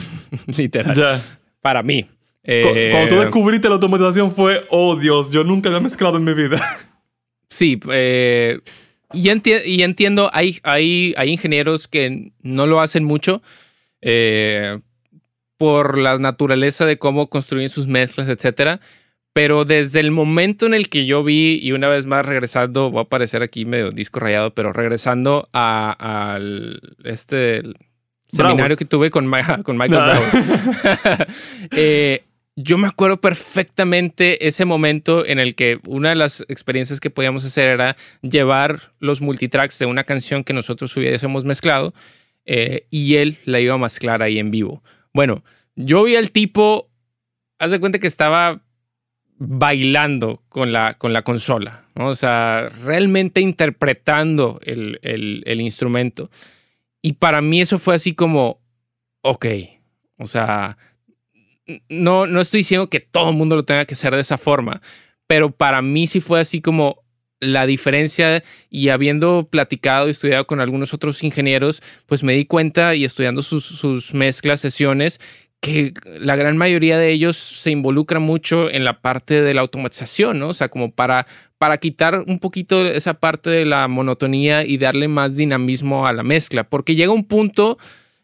Literal. 0.56 1.20
Para 1.60 1.82
mí. 1.82 2.04
Cuando 2.04 3.08
tú 3.08 3.14
eh, 3.16 3.18
descubriste 3.18 3.66
la 3.66 3.74
automatización 3.74 4.30
fue, 4.30 4.64
oh 4.70 4.94
Dios, 4.94 5.32
yo 5.32 5.42
nunca 5.42 5.76
he 5.76 5.80
mezclado 5.80 6.18
en 6.18 6.24
mi 6.24 6.34
vida. 6.34 6.62
Sí, 7.50 7.78
eh, 7.92 8.60
y, 9.12 9.28
y, 9.28 9.82
entiendo, 9.82 10.30
hay, 10.32 10.58
hay, 10.62 11.12
hay, 11.18 11.30
ingenieros 11.30 11.86
que 11.86 12.32
no 12.40 12.66
lo 12.66 12.80
hacen 12.80 13.04
mucho 13.04 13.42
por 15.58 15.98
la 15.98 16.16
naturaleza 16.16 16.86
de 16.86 16.98
cómo 16.98 17.28
construyen 17.28 17.68
sus 17.68 17.88
mezclas, 17.88 18.28
etcétera. 18.30 18.80
Pero 19.32 19.64
desde 19.64 20.00
el 20.00 20.10
momento 20.10 20.66
en 20.66 20.74
el 20.74 20.88
que 20.88 21.06
yo 21.06 21.24
vi, 21.24 21.58
y 21.62 21.72
una 21.72 21.88
vez 21.88 22.04
más 22.04 22.26
regresando, 22.26 22.90
voy 22.90 23.00
a 23.00 23.02
aparecer 23.02 23.42
aquí 23.42 23.64
medio 23.64 23.90
disco 23.90 24.20
rayado, 24.20 24.54
pero 24.54 24.72
regresando 24.72 25.48
al 25.52 26.80
este 27.04 27.62
seminario 28.30 28.76
que 28.76 28.84
tuve 28.84 29.10
con, 29.10 29.30
con 29.62 29.78
Michael 29.78 30.02
Brown, 30.02 31.26
eh, 31.76 32.24
yo 32.56 32.76
me 32.76 32.86
acuerdo 32.86 33.18
perfectamente 33.20 34.46
ese 34.46 34.66
momento 34.66 35.24
en 35.24 35.38
el 35.38 35.54
que 35.54 35.80
una 35.86 36.10
de 36.10 36.16
las 36.16 36.42
experiencias 36.48 37.00
que 37.00 37.08
podíamos 37.08 37.44
hacer 37.46 37.68
era 37.68 37.96
llevar 38.20 38.92
los 38.98 39.22
multitracks 39.22 39.78
de 39.78 39.86
una 39.86 40.04
canción 40.04 40.44
que 40.44 40.52
nosotros 40.52 40.94
hubiésemos 40.96 41.46
mezclado 41.46 41.94
eh, 42.44 42.86
y 42.90 43.16
él 43.16 43.38
la 43.46 43.60
iba 43.60 43.74
a 43.74 43.78
mezclar 43.78 44.22
ahí 44.22 44.38
en 44.38 44.50
vivo. 44.50 44.82
Bueno, 45.14 45.42
yo 45.76 46.04
vi 46.04 46.16
al 46.16 46.30
tipo, 46.30 46.90
haz 47.58 47.70
de 47.70 47.80
cuenta 47.80 47.98
que 47.98 48.06
estaba 48.06 48.60
bailando 49.44 50.40
con 50.48 50.70
la, 50.70 50.94
con 50.94 51.12
la 51.12 51.22
consola, 51.22 51.84
o 51.94 52.14
sea, 52.14 52.68
realmente 52.84 53.40
interpretando 53.40 54.60
el, 54.62 55.00
el, 55.02 55.60
instrumento. 55.60 56.30
Y 57.02 57.14
para 57.14 57.42
mí 57.42 57.60
eso 57.60 57.80
fue 57.80 57.96
así 57.96 58.14
como, 58.14 58.60
ok, 59.22 59.46
o 60.18 60.26
sea, 60.26 60.78
no, 61.88 62.28
no 62.28 62.40
estoy 62.40 62.58
diciendo 62.58 62.88
que 62.88 63.00
todo 63.00 63.30
el 63.30 63.36
mundo 63.36 63.56
lo 63.56 63.64
tenga 63.64 63.84
que 63.84 63.94
hacer 63.94 64.14
de 64.14 64.20
esa 64.20 64.38
forma, 64.38 64.80
pero 65.26 65.50
para 65.50 65.82
mí 65.82 66.06
sí 66.06 66.20
fue 66.20 66.38
así 66.38 66.60
como 66.60 67.02
la 67.40 67.66
diferencia 67.66 68.44
y 68.70 68.90
habiendo 68.90 69.48
platicado 69.50 70.06
y 70.06 70.12
estudiado 70.12 70.46
con 70.46 70.60
algunos 70.60 70.94
otros 70.94 71.24
ingenieros, 71.24 71.82
pues 72.06 72.22
me 72.22 72.34
di 72.34 72.44
cuenta 72.44 72.94
y 72.94 73.04
estudiando 73.04 73.42
sus, 73.42 73.64
sus 73.64 74.14
mezclas, 74.14 74.60
sesiones, 74.60 75.18
que 75.62 75.94
la 76.18 76.34
gran 76.34 76.56
mayoría 76.56 76.98
de 76.98 77.12
ellos 77.12 77.36
se 77.36 77.70
involucra 77.70 78.18
mucho 78.18 78.68
en 78.68 78.82
la 78.82 79.00
parte 79.00 79.42
de 79.42 79.54
la 79.54 79.60
automatización, 79.60 80.40
¿no? 80.40 80.48
O 80.48 80.54
sea, 80.54 80.68
como 80.68 80.90
para, 80.90 81.28
para 81.56 81.76
quitar 81.78 82.24
un 82.26 82.40
poquito 82.40 82.84
esa 82.84 83.14
parte 83.14 83.48
de 83.48 83.64
la 83.64 83.86
monotonía 83.86 84.64
y 84.64 84.76
darle 84.76 85.06
más 85.06 85.36
dinamismo 85.36 86.04
a 86.04 86.12
la 86.12 86.24
mezcla, 86.24 86.64
porque 86.64 86.96
llega 86.96 87.12
un 87.12 87.24
punto 87.24 87.78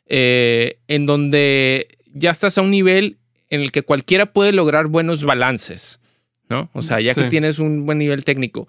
eh, 0.06 0.80
en 0.88 1.06
donde 1.06 1.86
ya 2.12 2.32
estás 2.32 2.58
a 2.58 2.62
un 2.62 2.72
nivel 2.72 3.18
en 3.50 3.60
el 3.60 3.70
que 3.70 3.82
cualquiera 3.82 4.32
puede 4.32 4.52
lograr 4.52 4.88
buenos 4.88 5.22
balances, 5.22 6.00
¿no? 6.48 6.68
O 6.72 6.82
sea, 6.82 7.00
ya 7.00 7.14
que 7.14 7.24
tienes 7.24 7.60
un 7.60 7.86
buen 7.86 7.98
nivel 7.98 8.24
técnico. 8.24 8.66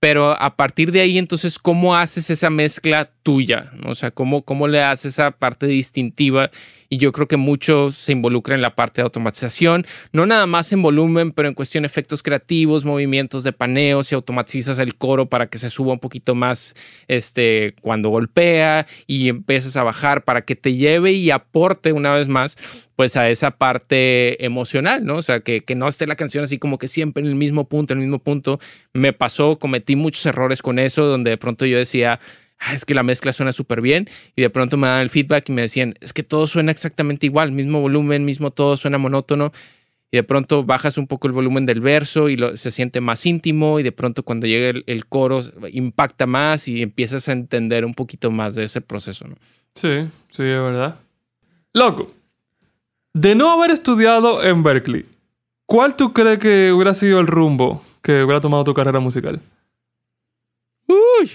Pero 0.00 0.30
a 0.30 0.56
partir 0.56 0.90
de 0.90 1.02
ahí, 1.02 1.16
entonces, 1.16 1.60
¿cómo 1.60 1.94
haces 1.94 2.28
esa 2.30 2.50
mezcla 2.50 3.12
tuya? 3.22 3.70
O 3.86 3.94
sea, 3.94 4.10
¿cómo, 4.10 4.42
cómo 4.42 4.66
le 4.66 4.82
haces 4.82 5.12
esa 5.12 5.30
parte 5.30 5.66
distintiva? 5.66 6.50
Y 6.92 6.96
yo 6.96 7.12
creo 7.12 7.28
que 7.28 7.36
mucho 7.36 7.92
se 7.92 8.10
involucra 8.10 8.56
en 8.56 8.62
la 8.62 8.74
parte 8.74 9.00
de 9.00 9.04
automatización, 9.04 9.86
no 10.12 10.26
nada 10.26 10.46
más 10.46 10.72
en 10.72 10.82
volumen, 10.82 11.30
pero 11.30 11.46
en 11.46 11.54
cuestión 11.54 11.82
de 11.82 11.86
efectos 11.86 12.20
creativos, 12.20 12.84
movimientos 12.84 13.44
de 13.44 13.52
paneo, 13.52 14.02
si 14.02 14.16
automatizas 14.16 14.78
el 14.80 14.96
coro 14.96 15.26
para 15.26 15.46
que 15.46 15.58
se 15.58 15.70
suba 15.70 15.92
un 15.92 16.00
poquito 16.00 16.34
más 16.34 16.74
este, 17.06 17.76
cuando 17.80 18.08
golpea 18.08 18.88
y 19.06 19.28
empiezas 19.28 19.76
a 19.76 19.84
bajar 19.84 20.24
para 20.24 20.42
que 20.42 20.56
te 20.56 20.74
lleve 20.74 21.12
y 21.12 21.30
aporte 21.30 21.92
una 21.92 22.12
vez 22.12 22.26
más 22.26 22.56
pues 22.96 23.16
a 23.16 23.30
esa 23.30 23.52
parte 23.52 24.44
emocional, 24.44 25.04
¿no? 25.04 25.16
O 25.16 25.22
sea, 25.22 25.40
que, 25.40 25.62
que 25.62 25.74
no 25.74 25.88
esté 25.88 26.06
la 26.06 26.16
canción 26.16 26.44
así 26.44 26.58
como 26.58 26.76
que 26.76 26.88
siempre 26.88 27.22
en 27.22 27.28
el 27.28 27.34
mismo 27.36 27.68
punto, 27.68 27.94
en 27.94 28.00
el 28.00 28.04
mismo 28.04 28.18
punto. 28.18 28.58
Me 28.92 29.12
pasó, 29.14 29.58
cometí 29.58 29.96
muchos 29.96 30.26
errores 30.26 30.60
con 30.60 30.78
eso, 30.78 31.06
donde 31.06 31.30
de 31.30 31.38
pronto 31.38 31.64
yo 31.64 31.78
decía, 31.78 32.20
ah, 32.60 32.74
es 32.74 32.84
que 32.84 32.94
la 32.94 33.02
mezcla 33.02 33.32
suena 33.32 33.52
súper 33.52 33.80
bien, 33.80 34.08
y 34.36 34.42
de 34.42 34.50
pronto 34.50 34.76
me 34.76 34.86
daban 34.86 35.02
el 35.02 35.10
feedback 35.10 35.48
y 35.48 35.52
me 35.52 35.62
decían, 35.62 35.94
es 36.00 36.12
que 36.12 36.22
todo 36.22 36.46
suena 36.46 36.70
exactamente 36.70 37.26
igual, 37.26 37.52
mismo 37.52 37.80
volumen, 37.80 38.24
mismo 38.24 38.50
todo, 38.50 38.76
suena 38.76 38.98
monótono. 38.98 39.52
Y 40.12 40.16
de 40.16 40.24
pronto 40.24 40.64
bajas 40.64 40.98
un 40.98 41.06
poco 41.06 41.28
el 41.28 41.32
volumen 41.32 41.66
del 41.66 41.80
verso 41.80 42.28
y 42.28 42.36
lo, 42.36 42.56
se 42.56 42.72
siente 42.72 43.00
más 43.00 43.24
íntimo 43.26 43.78
y 43.78 43.84
de 43.84 43.92
pronto 43.92 44.24
cuando 44.24 44.48
llega 44.48 44.70
el, 44.70 44.82
el, 44.88 45.06
coro 45.06 45.38
impacta 45.70 46.26
más 46.26 46.66
y 46.66 46.82
empiezas 46.82 47.28
a 47.28 47.32
entender 47.32 47.84
un 47.84 47.94
poquito 47.94 48.32
más 48.32 48.56
de 48.56 48.64
ese 48.64 48.80
proceso, 48.80 49.28
¿no? 49.28 49.36
Sí, 49.76 50.08
sí, 50.32 50.42
es 50.42 50.60
verdad. 50.60 50.98
Loco, 51.72 52.12
de 53.12 53.36
no 53.36 53.52
haber 53.52 53.70
estudiado 53.70 54.42
en 54.42 54.64
Berkeley, 54.64 55.06
¿cuál 55.66 55.94
tú 55.94 56.12
crees 56.12 56.40
que 56.40 56.72
hubiera 56.72 56.92
sido 56.92 57.20
el 57.20 57.28
rumbo 57.28 57.80
que 58.02 58.24
hubiera 58.24 58.40
tomado 58.40 58.64
tu 58.64 58.74
carrera 58.74 58.98
musical? 58.98 59.40
Uy. 60.88 61.30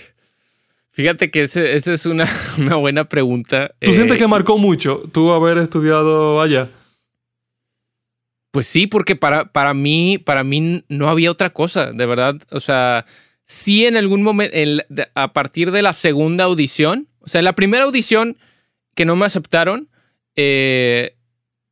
Fíjate 0.96 1.30
que 1.30 1.42
esa 1.42 1.62
es 1.62 2.06
una, 2.06 2.26
una, 2.58 2.78
buena 2.78 3.10
pregunta. 3.10 3.76
¿Tú 3.82 3.92
sientes 3.92 4.16
eh, 4.16 4.20
que 4.20 4.28
marcó 4.28 4.58
mucho 4.58 5.04
tú 5.12 5.32
haber 5.32 5.58
estudiado 5.58 6.42
allá? 6.42 6.70
Pues 8.52 8.66
sí, 8.66 8.88
porque 8.88 9.18
para, 9.18 9.52
para, 9.52 9.74
mí, 9.74 10.18
para 10.18 10.46
mí 10.46 10.86
no 10.88 11.10
había 11.10 11.32
otra 11.32 11.50
cosa, 11.50 11.92
de 11.92 12.06
verdad. 12.06 12.38
O 12.50 12.62
sea, 12.62 13.06
sí 13.44 13.86
en 13.86 13.98
algún 13.98 14.24
momento, 14.24 14.56
a 15.16 15.34
partir 15.34 15.72
de 15.72 15.82
la 15.82 15.92
segunda 15.92 16.46
audición, 16.46 17.10
o 17.20 17.28
sea, 17.28 17.42
la 17.42 17.56
primera 17.56 17.84
audición 17.84 18.38
que 18.96 19.04
no 19.04 19.18
me 19.18 19.26
aceptaron, 19.26 19.90
eh, 20.38 21.18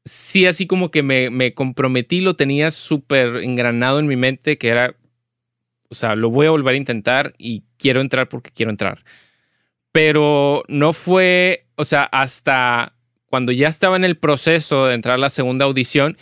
sí 0.04 0.46
así 0.48 0.68
como 0.68 0.92
que 0.92 1.02
me, 1.02 1.30
me 1.30 1.54
comprometí, 1.54 2.20
lo 2.20 2.36
tenía 2.36 2.72
súper 2.72 3.38
engranado 3.38 4.00
en 4.00 4.08
mi 4.08 4.18
mente, 4.18 4.58
que 4.58 4.68
era, 4.68 4.98
o 5.94 5.96
sea, 5.96 6.16
lo 6.16 6.32
voy 6.32 6.48
a 6.48 6.50
volver 6.50 6.74
a 6.74 6.78
intentar 6.78 7.36
y 7.38 7.62
quiero 7.78 8.02
entrar 8.02 8.28
porque 8.28 8.50
quiero 8.50 8.72
entrar. 8.72 9.04
Pero 9.92 10.64
no 10.68 10.92
fue, 10.92 11.68
o 11.76 11.86
sea, 11.86 12.06
hasta 12.06 12.96
cuando 13.28 13.52
ya 13.52 13.68
estaba 13.68 13.96
en 13.96 14.04
el 14.04 14.18
proceso 14.18 14.88
de 14.88 14.96
entrar 14.96 15.16
a 15.16 15.20
la 15.20 15.30
segunda 15.30 15.66
audición, 15.66 16.18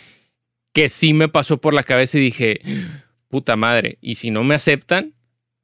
que 0.74 0.90
sí 0.90 1.14
me 1.14 1.28
pasó 1.28 1.56
por 1.58 1.72
la 1.72 1.84
cabeza 1.84 2.18
y 2.18 2.20
dije, 2.20 2.60
puta 3.28 3.56
madre, 3.56 3.96
¿y 4.02 4.16
si 4.16 4.30
no 4.30 4.44
me 4.44 4.54
aceptan? 4.54 5.14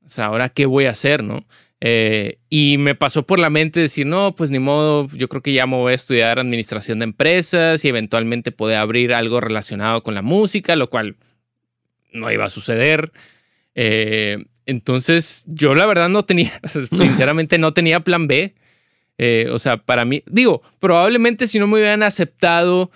O 0.06 0.09
sea, 0.09 0.24
¿ahora 0.26 0.48
qué 0.48 0.64
voy 0.64 0.86
a 0.86 0.90
hacer, 0.90 1.22
no? 1.22 1.46
Eh, 1.82 2.38
y 2.48 2.78
me 2.78 2.94
pasó 2.94 3.26
por 3.26 3.38
la 3.38 3.50
mente 3.50 3.78
decir, 3.78 4.06
no, 4.06 4.34
pues 4.34 4.50
ni 4.50 4.59
modo, 4.59 5.06
yo 5.09 5.28
creo 5.28 5.42
que 5.42 5.52
ya 5.52 5.66
me 5.66 5.76
voy 5.76 5.92
a 5.92 5.96
estudiar 5.96 6.38
administración 6.38 7.00
de 7.00 7.04
empresas 7.04 7.84
y 7.84 7.88
eventualmente 7.88 8.52
poder 8.52 8.78
abrir 8.78 9.12
algo 9.12 9.38
relacionado 9.42 10.02
con 10.02 10.14
la 10.14 10.22
música, 10.22 10.76
lo 10.76 10.88
cual 10.88 11.16
no 12.11 12.30
iba 12.30 12.46
a 12.46 12.50
suceder. 12.50 13.12
Eh, 13.81 14.45
entonces, 14.66 15.45
yo 15.47 15.76
la 15.76 15.87
verdad 15.87 16.09
no 16.09 16.24
tenía, 16.24 16.61
sinceramente 16.91 17.59
no 17.59 17.72
tenía 17.72 18.01
plan 18.01 18.26
B. 18.26 18.55
Eh, 19.16 19.49
o 19.53 19.59
sea, 19.61 19.76
para 19.76 20.05
mí, 20.05 20.24
digo, 20.26 20.62
probablemente 20.81 21.47
si 21.47 21.61
no 21.61 21.68
me 21.68 21.74
hubieran 21.74 22.03
aceptado 22.03 22.91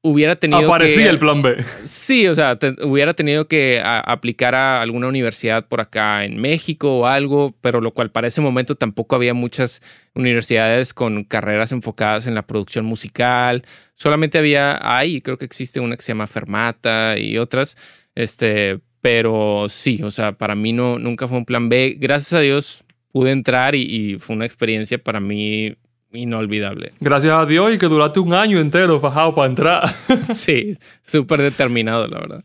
hubiera 0.00 0.36
tenido 0.36 0.66
Aparecía 0.66 1.10
el 1.10 1.18
plan 1.18 1.42
B. 1.42 1.56
Sí, 1.84 2.28
o 2.28 2.34
sea, 2.34 2.56
hubiera 2.82 3.14
tenido 3.14 3.48
que 3.48 3.80
aplicar 3.84 4.54
a 4.54 4.80
alguna 4.80 5.08
universidad 5.08 5.66
por 5.66 5.80
acá 5.80 6.24
en 6.24 6.40
México 6.40 6.98
o 6.98 7.06
algo, 7.06 7.56
pero 7.60 7.80
lo 7.80 7.92
cual 7.92 8.10
para 8.10 8.28
ese 8.28 8.40
momento 8.40 8.76
tampoco 8.76 9.16
había 9.16 9.34
muchas 9.34 9.80
universidades 10.14 10.94
con 10.94 11.24
carreras 11.24 11.72
enfocadas 11.72 12.26
en 12.28 12.34
la 12.34 12.46
producción 12.46 12.84
musical. 12.84 13.64
Solamente 13.94 14.38
había 14.38 14.78
ahí, 14.82 15.20
creo 15.20 15.38
que 15.38 15.44
existe 15.44 15.80
una 15.80 15.96
que 15.96 16.02
se 16.02 16.08
llama 16.08 16.26
Fermata 16.26 17.16
y 17.18 17.38
otras. 17.38 17.76
Este, 18.14 18.80
pero 19.02 19.66
sí, 19.68 20.00
o 20.02 20.10
sea, 20.10 20.32
para 20.32 20.54
mí 20.54 20.72
no, 20.72 20.98
nunca 20.98 21.28
fue 21.28 21.36
un 21.36 21.44
plan 21.44 21.68
B. 21.68 21.96
Gracias 21.98 22.32
a 22.32 22.40
Dios 22.40 22.84
pude 23.12 23.30
entrar 23.30 23.74
y 23.74 24.16
fue 24.18 24.34
una 24.34 24.46
experiencia 24.46 24.96
para 24.96 25.20
mí 25.20 25.74
inolvidable. 26.12 26.92
Gracias 27.00 27.34
a 27.34 27.44
Dios 27.44 27.74
y 27.74 27.78
que 27.78 27.86
duraste 27.86 28.20
un 28.20 28.32
año 28.32 28.58
entero 28.60 29.00
fajado 29.00 29.34
para 29.34 29.48
entrar. 29.48 29.94
sí, 30.32 30.76
súper 31.02 31.42
determinado, 31.42 32.06
la 32.06 32.20
verdad. 32.20 32.44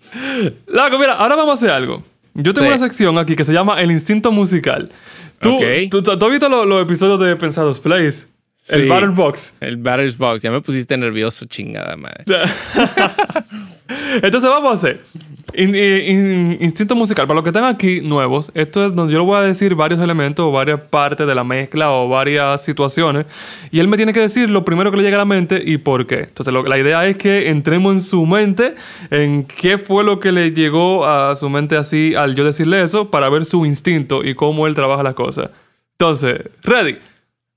Lago, 0.67 0.97
mira, 0.97 1.13
ahora 1.13 1.35
vamos 1.35 1.51
a 1.51 1.53
hacer 1.53 1.69
algo. 1.69 2.03
Yo 2.33 2.53
tengo 2.53 2.67
una 2.67 2.77
sección 2.77 3.17
aquí 3.17 3.35
que 3.35 3.45
se 3.45 3.53
llama 3.53 3.81
El 3.81 3.91
Instinto 3.91 4.31
Musical. 4.31 4.91
¿Tú, 5.39 5.59
¿tú, 5.89 6.11
has 6.11 6.31
visto 6.31 6.49
los, 6.49 6.81
episodios 6.81 7.19
de 7.19 7.35
Pensados 7.35 7.79
Plays? 7.79 8.27
el 8.69 8.89
Battle 8.89 9.09
Box. 9.09 9.55
El 9.61 9.77
Battle 9.77 10.11
Box. 10.17 10.41
Ya 10.43 10.51
me 10.51 10.61
pusiste 10.61 10.97
nervioso, 10.97 11.45
chingada 11.45 11.95
madre. 11.95 12.25
Entonces 14.21 14.49
vamos 14.49 14.71
a 14.71 14.73
hacer 14.73 15.03
instinto 15.53 16.95
musical. 16.95 17.25
Para 17.27 17.35
los 17.35 17.43
que 17.43 17.49
están 17.49 17.65
aquí 17.65 18.01
nuevos, 18.01 18.51
esto 18.53 18.85
es 18.85 18.95
donde 18.95 19.13
yo 19.13 19.19
le 19.19 19.25
voy 19.25 19.37
a 19.37 19.41
decir 19.41 19.75
varios 19.75 19.99
elementos 20.01 20.45
o 20.45 20.51
varias 20.51 20.81
partes 20.81 21.25
de 21.25 21.33
la 21.33 21.43
mezcla 21.43 21.91
o 21.91 22.09
varias 22.09 22.63
situaciones. 22.63 23.25
Y 23.71 23.79
él 23.79 23.87
me 23.87 23.97
tiene 23.97 24.13
que 24.13 24.19
decir 24.19 24.49
lo 24.49 24.65
primero 24.65 24.91
que 24.91 24.97
le 24.97 25.03
llega 25.03 25.15
a 25.15 25.19
la 25.19 25.25
mente 25.25 25.61
y 25.63 25.77
por 25.77 26.05
qué. 26.05 26.19
Entonces 26.19 26.53
la 26.53 26.77
idea 26.77 27.05
es 27.07 27.17
que 27.17 27.49
entremos 27.49 27.93
en 27.93 28.01
su 28.01 28.25
mente, 28.25 28.75
en 29.09 29.45
qué 29.45 29.77
fue 29.77 30.03
lo 30.03 30.19
que 30.19 30.31
le 30.31 30.51
llegó 30.51 31.05
a 31.05 31.35
su 31.35 31.49
mente 31.49 31.77
así 31.77 32.15
al 32.15 32.35
yo 32.35 32.43
decirle 32.43 32.81
eso, 32.81 33.09
para 33.09 33.29
ver 33.29 33.45
su 33.45 33.65
instinto 33.65 34.23
y 34.23 34.35
cómo 34.35 34.67
él 34.67 34.75
trabaja 34.75 35.03
las 35.03 35.13
cosas. 35.13 35.49
Entonces, 35.93 36.41
ready. 36.63 36.97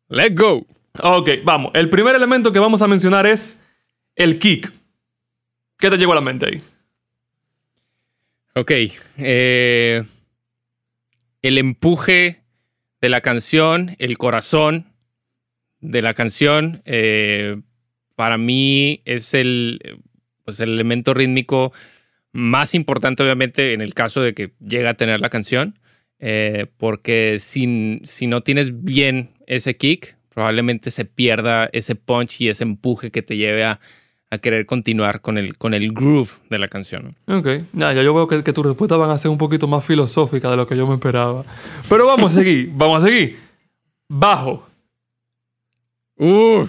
Let's 0.08 0.34
go. 0.34 0.66
Ok, 1.02 1.30
vamos. 1.44 1.72
El 1.74 1.88
primer 1.88 2.14
elemento 2.14 2.52
que 2.52 2.58
vamos 2.58 2.82
a 2.82 2.88
mencionar 2.88 3.26
es 3.26 3.58
el 4.16 4.38
kick. 4.38 4.72
¿Qué 5.78 5.88
te 5.88 5.96
llegó 5.96 6.12
a 6.12 6.16
la 6.16 6.20
mente 6.20 6.46
ahí? 6.46 6.62
Ok. 8.54 8.72
Eh, 9.18 10.02
el 11.42 11.58
empuje 11.58 12.42
de 13.00 13.08
la 13.08 13.20
canción, 13.20 13.96
el 13.98 14.18
corazón 14.18 14.92
de 15.80 16.02
la 16.02 16.14
canción, 16.14 16.82
eh, 16.84 17.60
para 18.16 18.36
mí 18.38 19.02
es 19.04 19.34
el, 19.34 20.00
pues 20.44 20.60
el 20.60 20.74
elemento 20.74 21.14
rítmico 21.14 21.72
más 22.32 22.74
importante, 22.74 23.22
obviamente, 23.22 23.72
en 23.72 23.80
el 23.80 23.94
caso 23.94 24.20
de 24.20 24.34
que 24.34 24.52
llega 24.60 24.90
a 24.90 24.94
tener 24.94 25.20
la 25.20 25.30
canción. 25.30 25.78
Eh, 26.18 26.66
porque 26.76 27.38
si, 27.38 28.00
si 28.04 28.26
no 28.26 28.42
tienes 28.42 28.84
bien 28.84 29.30
ese 29.46 29.76
kick, 29.76 30.16
probablemente 30.28 30.90
se 30.90 31.06
pierda 31.06 31.70
ese 31.72 31.94
punch 31.94 32.42
y 32.42 32.48
ese 32.48 32.64
empuje 32.64 33.10
que 33.10 33.22
te 33.22 33.36
lleve 33.36 33.64
a, 33.64 33.80
a 34.30 34.38
querer 34.38 34.64
continuar 34.64 35.20
con 35.20 35.38
el, 35.38 35.58
con 35.58 35.74
el 35.74 35.92
groove 35.92 36.30
de 36.48 36.58
la 36.58 36.68
canción. 36.68 37.16
Ok, 37.26 37.48
ya, 37.72 37.92
yo 37.92 38.14
veo 38.14 38.28
que, 38.28 38.44
que 38.44 38.52
tus 38.52 38.64
respuestas 38.64 38.98
van 38.98 39.10
a 39.10 39.18
ser 39.18 39.30
un 39.30 39.38
poquito 39.38 39.66
más 39.66 39.84
filosóficas 39.84 40.50
de 40.50 40.56
lo 40.56 40.66
que 40.66 40.76
yo 40.76 40.86
me 40.86 40.94
esperaba. 40.94 41.44
Pero 41.88 42.06
vamos 42.06 42.32
a 42.32 42.38
seguir, 42.38 42.70
vamos 42.74 43.02
a 43.02 43.08
seguir. 43.08 43.38
Bajo. 44.08 44.66
Uh, 46.16 46.66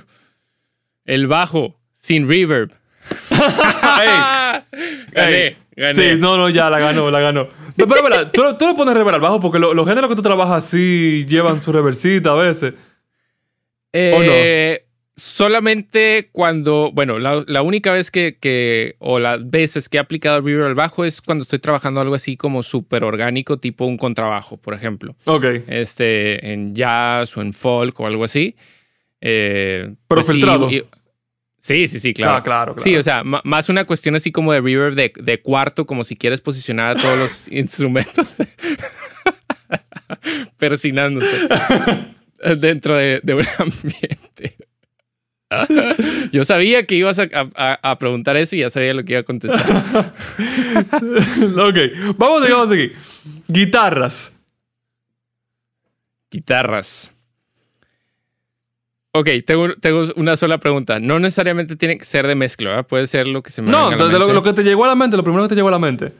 el 1.05 1.27
bajo, 1.27 1.75
sin 1.93 2.27
reverb. 2.27 2.71
gané, 5.11 5.57
gané. 5.75 5.93
Sí, 5.93 6.19
no, 6.19 6.37
no, 6.37 6.49
ya 6.49 6.69
la 6.69 6.79
ganó, 6.79 7.11
la 7.11 7.19
ganó. 7.19 7.47
Pero, 7.75 7.87
pero, 7.87 8.31
tú, 8.31 8.57
tú 8.57 8.67
le 8.67 8.73
pones 8.73 8.95
reverb 8.95 9.15
al 9.15 9.21
bajo 9.21 9.39
porque 9.39 9.59
los 9.59 9.87
géneros 9.87 10.09
que 10.09 10.15
tú 10.15 10.21
trabajas 10.23 10.65
así 10.65 11.25
llevan 11.27 11.61
su 11.61 11.71
reversita 11.71 12.31
a 12.31 12.35
veces. 12.35 12.73
Eh, 13.93 14.13
¿O 14.15 14.23
no? 14.23 14.90
Solamente 15.21 16.29
cuando, 16.31 16.91
bueno, 16.91 17.19
la, 17.19 17.61
única 17.61 17.93
vez 17.93 18.09
que, 18.09 18.95
o 18.99 19.19
las 19.19 19.49
veces 19.49 19.87
que 19.87 19.97
he 19.97 19.99
aplicado 19.99 20.37
el 20.37 20.43
reverb 20.43 20.65
al 20.65 20.75
bajo 20.75 21.05
es 21.05 21.21
cuando 21.21 21.43
estoy 21.43 21.59
trabajando 21.59 22.01
algo 22.01 22.15
así 22.15 22.35
como 22.37 22.63
súper 22.63 23.03
orgánico, 23.03 23.57
tipo 23.57 23.85
un 23.85 23.97
contrabajo, 23.97 24.57
por 24.57 24.73
ejemplo. 24.73 25.15
Ok. 25.25 25.45
Este, 25.67 26.51
en 26.51 26.75
jazz 26.75 27.37
o 27.37 27.41
en 27.41 27.53
folk 27.53 27.99
o 27.99 28.07
algo 28.07 28.23
así. 28.23 28.55
Eh, 29.21 29.93
Pero 30.07 30.21
pues 30.21 30.27
filtrado. 30.27 30.69
Sí, 30.69 31.87
sí, 31.87 31.99
sí, 31.99 32.13
claro. 32.15 32.37
Ah, 32.37 32.43
claro, 32.43 32.73
Sí, 32.75 32.95
o 32.95 33.03
sea, 33.03 33.23
más 33.23 33.69
una 33.69 33.85
cuestión 33.85 34.15
así 34.15 34.31
como 34.31 34.51
de 34.51 34.61
reverb 34.61 34.95
de, 34.95 35.13
de 35.15 35.41
cuarto, 35.41 35.85
como 35.85 36.03
si 36.03 36.15
quieres 36.15 36.41
posicionar 36.41 36.97
a 36.97 36.99
todos 36.99 37.19
los 37.19 37.47
instrumentos 37.51 38.37
persinándose 40.57 41.47
dentro 42.57 42.97
de, 42.97 43.19
de 43.21 43.35
un 43.35 43.45
ambiente. 43.59 44.70
Yo 46.31 46.45
sabía 46.45 46.85
que 46.85 46.95
ibas 46.95 47.19
a, 47.19 47.97
preguntar 47.97 48.37
eso 48.37 48.55
y 48.55 48.59
ya 48.59 48.69
sabía 48.69 48.93
lo 48.93 49.03
que 49.03 49.13
iba 49.13 49.21
a 49.21 49.23
contestar. 49.23 49.59
ok, 51.57 51.77
vamos, 52.17 52.49
vamos 52.49 52.71
aquí. 52.71 52.91
Guitarras. 53.47 54.37
Guitarras. 56.31 57.13
Ok, 59.13 59.27
tengo, 59.45 59.67
una 60.15 60.37
sola 60.37 60.57
pregunta. 60.57 60.99
No 60.99 61.19
necesariamente 61.19 61.75
tiene 61.75 61.97
que 61.97 62.05
ser 62.05 62.27
de 62.27 62.35
mezcla, 62.35 62.83
Puede 62.83 63.07
ser 63.07 63.27
lo 63.27 63.43
que 63.43 63.51
se 63.51 63.61
me 63.61 63.69
No, 63.69 63.89
venga 63.89 64.05
a 64.05 64.07
la 64.07 64.19
Lo, 64.19 64.33
lo, 64.33 64.41
que 64.41 64.53
te 64.53 64.63
llegó 64.63 64.85
a 64.85 64.87
la 64.87 64.95
mente, 64.95 65.17
lo 65.17 65.23
primero 65.23 65.43
que 65.43 65.49
te 65.49 65.55
llegó 65.55 65.67
a 65.67 65.71
la 65.71 65.79
mente. 65.79 66.13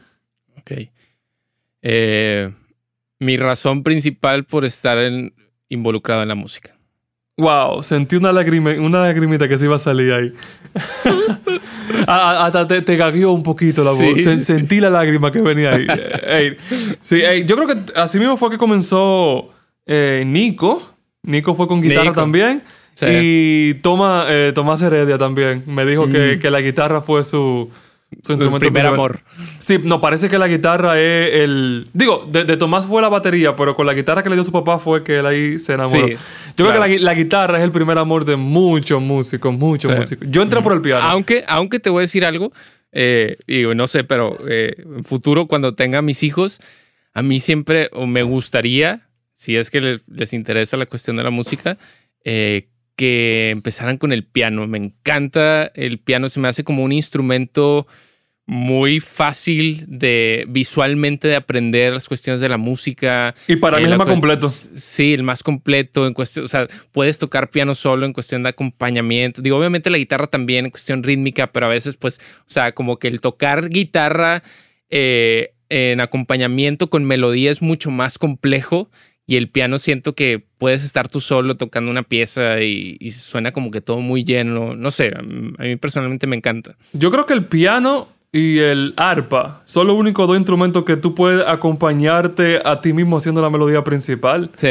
Ok. 0.58 0.72
Eh, 1.80 2.52
mi 3.18 3.36
razón 3.38 3.82
principal 3.82 4.44
por 4.44 4.66
estar 4.66 4.98
involucrado 5.68 6.22
en 6.22 6.28
la 6.28 6.34
música. 6.34 6.71
Wow, 7.38 7.82
sentí 7.82 8.16
una, 8.16 8.30
lágrima, 8.30 8.72
una 8.72 9.00
lagrimita 9.00 9.48
que 9.48 9.56
se 9.56 9.64
iba 9.64 9.76
a 9.76 9.78
salir 9.78 10.12
ahí. 10.12 10.32
Hasta 12.06 12.66
te, 12.66 12.82
te 12.82 12.96
gagueó 12.96 13.32
un 13.32 13.42
poquito 13.42 13.82
la 13.82 13.92
voz. 13.92 14.22
Sentí 14.44 14.80
la 14.80 14.90
lágrima 14.90 15.32
que 15.32 15.40
venía 15.40 15.72
ahí. 15.72 16.56
sí, 17.00 17.22
yo 17.46 17.56
creo 17.56 17.66
que 17.68 17.98
así 17.98 18.18
mismo 18.18 18.36
fue 18.36 18.50
que 18.50 18.58
comenzó 18.58 19.50
eh, 19.86 20.24
Nico. 20.26 20.94
Nico 21.22 21.54
fue 21.54 21.66
con 21.66 21.80
guitarra 21.80 22.12
también. 22.12 22.62
Y 23.00 23.74
Toma, 23.74 24.26
eh, 24.28 24.52
Tomás 24.54 24.82
Heredia 24.82 25.16
también. 25.16 25.64
Me 25.66 25.86
dijo 25.86 26.08
que, 26.08 26.38
que 26.38 26.50
la 26.50 26.60
guitarra 26.60 27.00
fue 27.00 27.24
su, 27.24 27.70
su 28.22 28.58
primer 28.58 28.86
amor. 28.86 29.20
Sí, 29.58 29.78
no, 29.82 30.00
parece 30.00 30.28
que 30.28 30.38
la 30.38 30.48
guitarra 30.48 31.00
es 31.00 31.30
el... 31.42 31.88
Digo, 31.92 32.26
de, 32.28 32.56
Tomás 32.56 32.86
fue 32.86 33.00
la 33.02 33.08
batería, 33.08 33.56
pero 33.56 33.74
con 33.74 33.86
la 33.86 33.94
guitarra 33.94 34.22
que 34.22 34.28
le 34.28 34.36
dio 34.36 34.44
su 34.44 34.52
papá 34.52 34.78
fue 34.78 35.02
que 35.02 35.18
él 35.18 35.26
ahí 35.26 35.58
se 35.58 35.74
enamoró. 35.74 36.08
Yo 36.08 36.18
creo 36.56 36.72
que 36.72 36.98
la, 36.98 37.14
guitarra 37.14 37.58
es 37.58 37.64
el 37.64 37.72
primer 37.72 37.98
amor 37.98 38.24
de 38.24 38.36
muchos 38.36 39.00
músicos, 39.00 39.52
muchos 39.52 39.96
músicos. 39.96 40.28
Yo 40.30 40.42
entré 40.42 40.60
por 40.62 40.72
el 40.72 40.80
piano. 40.80 41.02
Aunque, 41.02 41.44
aunque 41.48 41.80
te 41.80 41.90
voy 41.90 42.00
a 42.00 42.02
decir 42.02 42.24
algo, 42.24 42.52
eh, 42.92 43.38
digo, 43.46 43.74
no 43.74 43.86
sé, 43.86 44.04
pero 44.04 44.38
eh, 44.48 44.74
en 44.78 45.04
futuro 45.04 45.46
cuando 45.46 45.74
tenga 45.74 46.02
mis 46.02 46.22
hijos, 46.22 46.60
a 47.14 47.22
mí 47.22 47.40
siempre 47.40 47.88
o 47.92 48.06
me 48.06 48.22
gustaría, 48.22 49.08
si 49.32 49.56
es 49.56 49.70
que 49.70 50.00
les, 50.06 50.32
interesa 50.32 50.76
la 50.76 50.86
cuestión 50.86 51.16
de 51.16 51.24
la 51.24 51.30
música, 51.30 51.78
eh, 52.24 52.68
que 52.96 53.50
empezaran 53.50 53.98
con 53.98 54.12
el 54.12 54.24
piano. 54.24 54.66
Me 54.66 54.78
encanta 54.78 55.70
el 55.74 55.98
piano, 55.98 56.28
se 56.28 56.40
me 56.40 56.48
hace 56.48 56.64
como 56.64 56.82
un 56.84 56.92
instrumento 56.92 57.86
muy 58.44 58.98
fácil 58.98 59.84
de 59.86 60.44
visualmente 60.48 61.28
de 61.28 61.36
aprender 61.36 61.92
las 61.92 62.08
cuestiones 62.08 62.40
de 62.40 62.48
la 62.48 62.58
música. 62.58 63.34
Y 63.46 63.56
para 63.56 63.78
mí 63.78 63.84
es 63.84 63.90
el 63.90 63.98
más 63.98 64.08
completo. 64.08 64.48
Sí, 64.48 65.14
el 65.14 65.22
más 65.22 65.42
completo 65.42 66.06
en 66.06 66.14
cuestión, 66.14 66.44
o 66.44 66.48
sea, 66.48 66.66
puedes 66.90 67.18
tocar 67.18 67.50
piano 67.50 67.74
solo 67.74 68.04
en 68.04 68.12
cuestión 68.12 68.42
de 68.42 68.50
acompañamiento. 68.50 69.42
Digo, 69.42 69.56
obviamente 69.56 69.90
la 69.90 69.98
guitarra 69.98 70.26
también 70.26 70.66
en 70.66 70.70
cuestión 70.70 71.02
rítmica, 71.02 71.52
pero 71.52 71.66
a 71.66 71.68
veces 71.68 71.96
pues, 71.96 72.18
o 72.40 72.50
sea, 72.50 72.72
como 72.72 72.98
que 72.98 73.08
el 73.08 73.20
tocar 73.20 73.68
guitarra 73.68 74.42
eh, 74.90 75.54
en 75.68 76.00
acompañamiento 76.00 76.90
con 76.90 77.04
melodía 77.04 77.50
es 77.50 77.62
mucho 77.62 77.90
más 77.90 78.18
complejo 78.18 78.90
y 79.26 79.36
el 79.36 79.48
piano 79.48 79.78
siento 79.78 80.14
que 80.14 80.44
puedes 80.58 80.84
estar 80.84 81.08
tú 81.08 81.20
solo 81.20 81.56
tocando 81.56 81.90
una 81.90 82.02
pieza 82.02 82.60
y, 82.60 82.98
suena 83.10 83.52
como 83.52 83.70
que 83.70 83.80
todo 83.80 84.00
muy 84.00 84.24
lleno. 84.24 84.74
No 84.74 84.90
sé, 84.90 85.12
a 85.16 85.22
mí 85.62 85.76
personalmente 85.76 86.26
me 86.26 86.36
encanta. 86.36 86.76
Yo 86.92 87.10
creo 87.10 87.26
que 87.26 87.34
el 87.34 87.46
piano 87.46 88.08
y 88.32 88.58
el 88.58 88.94
arpa 88.96 89.62
son 89.66 89.86
los 89.86 89.96
únicos 89.96 90.26
dos 90.26 90.36
instrumentos 90.36 90.84
que 90.84 90.96
tú 90.96 91.14
puedes 91.14 91.46
acompañarte 91.46 92.60
a 92.64 92.80
ti 92.80 92.92
mismo 92.92 93.18
haciendo 93.18 93.42
la 93.42 93.50
melodía 93.50 93.84
principal. 93.84 94.50
Sí. 94.56 94.68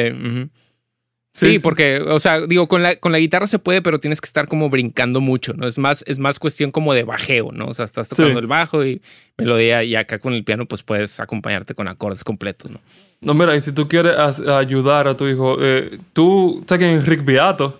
Sí, 1.33 1.59
porque, 1.59 1.99
o 1.99 2.19
sea, 2.19 2.41
digo, 2.41 2.67
con 2.67 2.83
la, 2.83 2.97
con 2.97 3.13
la 3.13 3.19
guitarra 3.19 3.47
se 3.47 3.57
puede, 3.57 3.81
pero 3.81 3.99
tienes 3.99 4.19
que 4.19 4.25
estar 4.25 4.49
como 4.49 4.69
brincando 4.69 5.21
mucho, 5.21 5.53
¿no? 5.53 5.65
Es 5.65 5.77
más, 5.77 6.03
es 6.05 6.19
más 6.19 6.39
cuestión 6.39 6.71
como 6.71 6.93
de 6.93 7.03
bajeo, 7.03 7.51
¿no? 7.53 7.67
O 7.67 7.73
sea, 7.73 7.85
estás 7.85 8.09
tocando 8.09 8.39
el 8.39 8.47
bajo 8.47 8.85
y 8.85 9.01
melodía, 9.37 9.83
y 9.83 9.95
acá 9.95 10.19
con 10.19 10.33
el 10.33 10.43
piano, 10.43 10.65
pues 10.65 10.83
puedes 10.83 11.21
acompañarte 11.21 11.73
con 11.73 11.87
acordes 11.87 12.25
completos, 12.25 12.71
¿no? 12.71 12.81
No, 13.21 13.33
mira, 13.33 13.55
y 13.55 13.61
si 13.61 13.71
tú 13.71 13.87
quieres 13.87 14.17
ayudar 14.17 15.07
a 15.07 15.15
tu 15.15 15.25
hijo, 15.27 15.57
eh, 15.61 15.99
tú, 16.11 16.65
¿sabes 16.67 16.85
quién 16.85 17.05
Rick 17.05 17.23
Beato? 17.23 17.79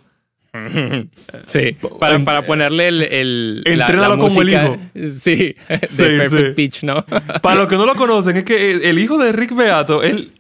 sí, 1.46 1.78
para, 2.00 2.20
para 2.20 2.42
ponerle 2.44 2.90
el. 2.90 3.02
el 3.02 3.64
Entrénalo 3.66 4.18
como 4.18 4.42
el 4.42 4.50
hijo. 4.50 4.78
Sí, 5.08 5.56
de 5.70 5.78
Perfect 5.78 6.56
Pitch, 6.56 6.84
¿no? 6.84 7.06
para 7.42 7.56
los 7.56 7.68
que 7.68 7.76
no 7.76 7.86
lo 7.86 7.96
conocen, 7.96 8.38
es 8.38 8.44
que 8.44 8.90
el 8.90 9.00
hijo 9.00 9.18
de 9.18 9.32
Rick 9.32 9.56
Beato, 9.56 10.04
él 10.04 10.34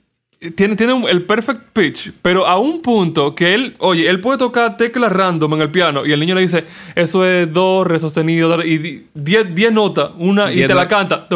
tiene, 0.56 0.76
tiene 0.76 1.08
el 1.10 1.24
perfect 1.24 1.62
pitch, 1.72 2.14
pero 2.24 2.48
a 2.48 2.58
un 2.58 2.82
punto 2.82 3.36
que 3.36 3.54
él, 3.54 3.76
oye, 3.78 4.10
él 4.10 4.20
puede 4.20 4.39
tocar 4.39 4.76
teclas 4.76 5.12
random 5.12 5.54
en 5.54 5.62
el 5.62 5.70
piano 5.70 6.04
y 6.04 6.12
el 6.12 6.20
niño 6.20 6.34
le 6.34 6.42
dice, 6.42 6.66
eso 6.96 7.24
es 7.24 7.52
do, 7.54 7.84
re 7.84 8.00
sostenido, 8.00 8.64
y 8.66 9.06
10 9.14 9.72
notas, 9.72 10.12
una, 10.18 10.52
y 10.52 10.66
te 10.66 10.74
la 10.74 10.88
canta. 10.88 11.28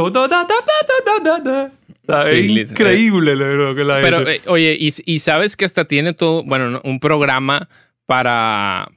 es 2.26 2.72
increíble 2.72 3.36
lo 3.36 3.76
que 3.76 3.84
la 3.84 4.02
Pero, 4.02 4.28
eh, 4.28 4.42
oye, 4.48 4.76
y, 4.80 4.92
y, 5.06 5.20
sabes 5.20 5.56
que 5.56 5.66
hasta 5.66 5.86
tiene 5.86 6.14
todo, 6.14 6.44
bueno, 6.44 6.82
un 6.84 7.00
programa 7.00 7.70
para. 8.08 8.90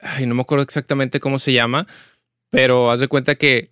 Ay, 0.00 0.26
no 0.26 0.34
me 0.34 0.42
acuerdo 0.42 0.64
exactamente 0.64 1.20
cómo 1.20 1.38
se 1.38 1.52
llama, 1.52 1.86
pero 2.50 2.90
haz 2.90 3.00
de 3.00 3.08
cuenta 3.08 3.36
que 3.36 3.70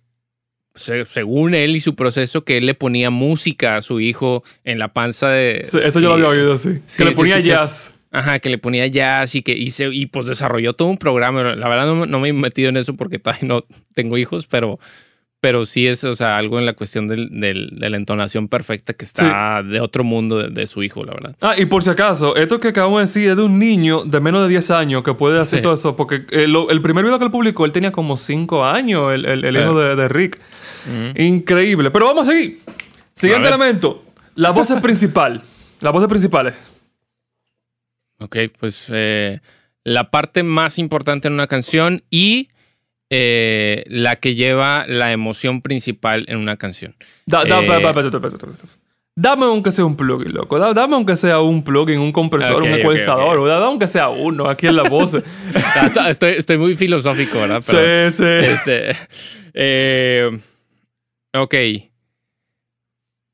según 0.75 1.53
él 1.53 1.75
y 1.75 1.79
su 1.79 1.95
proceso, 1.95 2.43
que 2.43 2.57
él 2.57 2.65
le 2.65 2.73
ponía 2.73 3.09
música 3.09 3.77
a 3.77 3.81
su 3.81 3.99
hijo 3.99 4.43
en 4.63 4.79
la 4.79 4.93
panza 4.93 5.29
de. 5.29 5.59
eso 5.59 5.99
yo 5.99 6.09
lo 6.09 6.13
había 6.13 6.27
oído, 6.27 6.57
sí. 6.57 6.81
que 6.97 7.05
le 7.05 7.11
ponía 7.11 7.39
jazz. 7.39 7.93
Ajá, 8.11 8.37
que 8.37 8.51
le 8.51 8.59
ponía 8.59 8.85
jazz 8.85 9.33
y 9.33 9.41
que 9.41 9.53
hice, 9.53 9.89
y 9.91 10.05
pues 10.05 10.27
desarrolló 10.27 10.73
todo 10.73 10.87
un 10.87 10.99
programa. 10.99 11.55
La 11.55 11.67
verdad 11.67 11.87
no, 11.87 12.05
no, 12.05 12.19
me 12.19 12.29
he 12.29 12.33
metido 12.33 12.69
en 12.69 12.77
eso 12.77 12.95
porque 12.95 13.17
todavía 13.17 13.47
no 13.47 13.65
tengo 13.95 14.19
hijos, 14.19 14.45
pero 14.45 14.79
pero 15.43 15.65
sí 15.65 15.87
es, 15.87 16.05
o 16.05 16.15
sea, 16.15 16.37
algo 16.37 16.57
en 16.57 16.65
la 16.65 16.71
cuestión 16.71 17.09
del, 17.09 17.27
de 17.29 17.89
la 17.89 17.97
entonación 17.97 18.47
perfecta 18.47 18.93
que 18.93 19.03
está 19.03 19.61
de 19.61 19.81
otro 19.81 20.05
mundo 20.05 20.37
de, 20.37 20.67
su 20.67 20.83
hijo, 20.83 21.03
la 21.03 21.11
verdad. 21.11 21.35
Ah, 21.41 21.53
y 21.57 21.65
por 21.65 21.83
si 21.83 21.89
acaso, 21.89 22.37
esto 22.37 22.61
que 22.61 22.69
acabamos 22.69 22.99
de 22.99 23.01
decir 23.01 23.29
es 23.29 23.35
de 23.35 23.43
un 23.43 23.59
niño 23.59 24.05
de 24.05 24.21
menos 24.21 24.43
de 24.43 24.47
10 24.47 24.71
años 24.71 25.03
que 25.03 25.13
puede 25.15 25.41
hacer 25.41 25.61
todo 25.61 25.73
eso, 25.73 25.97
porque 25.97 26.25
el, 26.31 26.81
primer 26.81 27.03
video 27.03 27.19
que 27.19 27.25
él 27.25 27.31
publicó, 27.31 27.65
él 27.65 27.73
tenía 27.73 27.91
como 27.91 28.15
5 28.15 28.63
años, 28.63 29.13
el, 29.13 29.25
el, 29.25 29.57
hijo 29.57 29.77
de, 29.77 30.07
Rick. 30.07 30.39
Increíble. 31.15 31.91
Pero 31.91 32.05
vamos 32.05 32.27
a 32.27 32.31
seguir. 32.31 32.61
Siguiente 33.13 33.47
elemento, 33.47 34.03
la 34.35 34.51
voz 34.51 34.71
principal. 34.81 35.41
Las 35.83 35.91
voces 35.91 36.07
principales. 36.07 36.55
Ok, 38.19 38.37
pues 38.57 38.85
eh, 38.89 39.41
la 39.83 40.11
parte 40.11 40.43
más 40.43 40.79
importante 40.79 41.27
en 41.27 41.33
una 41.33 41.47
canción 41.47 42.03
y 42.09 42.47
eh, 43.09 43.83
la 43.87 44.15
que 44.15 44.33
lleva 44.33 44.85
la 44.87 45.11
emoción 45.11 45.61
principal 45.61 46.23
en 46.29 46.37
una 46.37 46.55
canción. 46.55 46.95
dame 47.25 49.45
aunque 49.45 49.73
sea 49.73 49.83
un 49.83 49.97
plugin, 49.97 50.33
loco. 50.33 50.57
Dame 50.57 50.95
aunque 50.95 51.17
sea 51.17 51.41
un 51.41 51.65
plugin, 51.65 51.99
un 51.99 52.13
compresor, 52.13 52.63
un 52.63 52.73
ecualizador. 52.73 53.45
Dame 53.45 53.65
aunque 53.65 53.87
sea 53.87 54.07
uno 54.07 54.49
aquí 54.49 54.67
en 54.67 54.77
la 54.77 54.83
voz. 54.83 55.15
estoy, 56.07 56.31
estoy, 56.31 56.57
muy 56.57 56.77
filosófico, 56.77 57.41
¿verdad? 57.41 57.59
sí, 57.59 57.75
sí. 58.09 58.23
Este, 58.23 58.95
eh, 59.53 60.39
ok. 61.33 61.55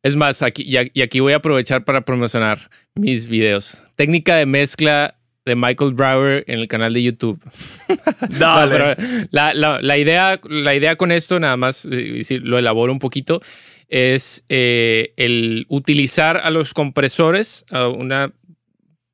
Es 0.01 0.15
más, 0.15 0.41
aquí, 0.41 0.63
y 0.65 1.01
aquí 1.01 1.19
voy 1.19 1.33
a 1.33 1.37
aprovechar 1.37 1.83
para 1.83 2.05
promocionar 2.05 2.69
mis 2.95 3.27
videos. 3.27 3.83
Técnica 3.95 4.35
de 4.35 4.45
mezcla 4.45 5.19
de 5.45 5.55
Michael 5.55 5.93
Brower 5.93 6.43
en 6.47 6.59
el 6.59 6.67
canal 6.67 6.93
de 6.93 7.03
YouTube. 7.03 7.41
Dale. 8.39 8.95
la, 9.31 9.97
idea, 9.97 10.39
la 10.43 10.75
idea 10.75 10.95
con 10.95 11.11
esto, 11.11 11.39
nada 11.39 11.57
más 11.57 11.85
eh, 11.91 12.23
si 12.23 12.37
lo 12.39 12.57
elaboro 12.57 12.93
un 12.93 12.99
poquito, 12.99 13.41
es 13.89 14.43
eh, 14.47 15.13
el 15.17 15.65
utilizar 15.67 16.37
a 16.37 16.51
los 16.51 16.73
compresores, 16.73 17.65
una, 17.71 18.31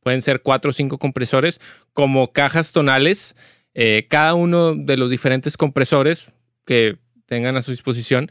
pueden 0.03 0.21
ser 0.21 0.41
cuatro 0.41 0.69
o 0.69 0.73
cinco 0.73 0.97
compresores, 0.99 1.59
como 1.93 2.31
cajas 2.31 2.73
tonales. 2.73 3.35
Eh, 3.73 4.05
cada 4.09 4.35
uno 4.35 4.75
de 4.75 4.97
los 4.97 5.09
diferentes 5.09 5.57
compresores 5.57 6.31
que 6.65 6.97
tengan 7.25 7.55
a 7.57 7.61
su 7.61 7.71
disposición, 7.71 8.29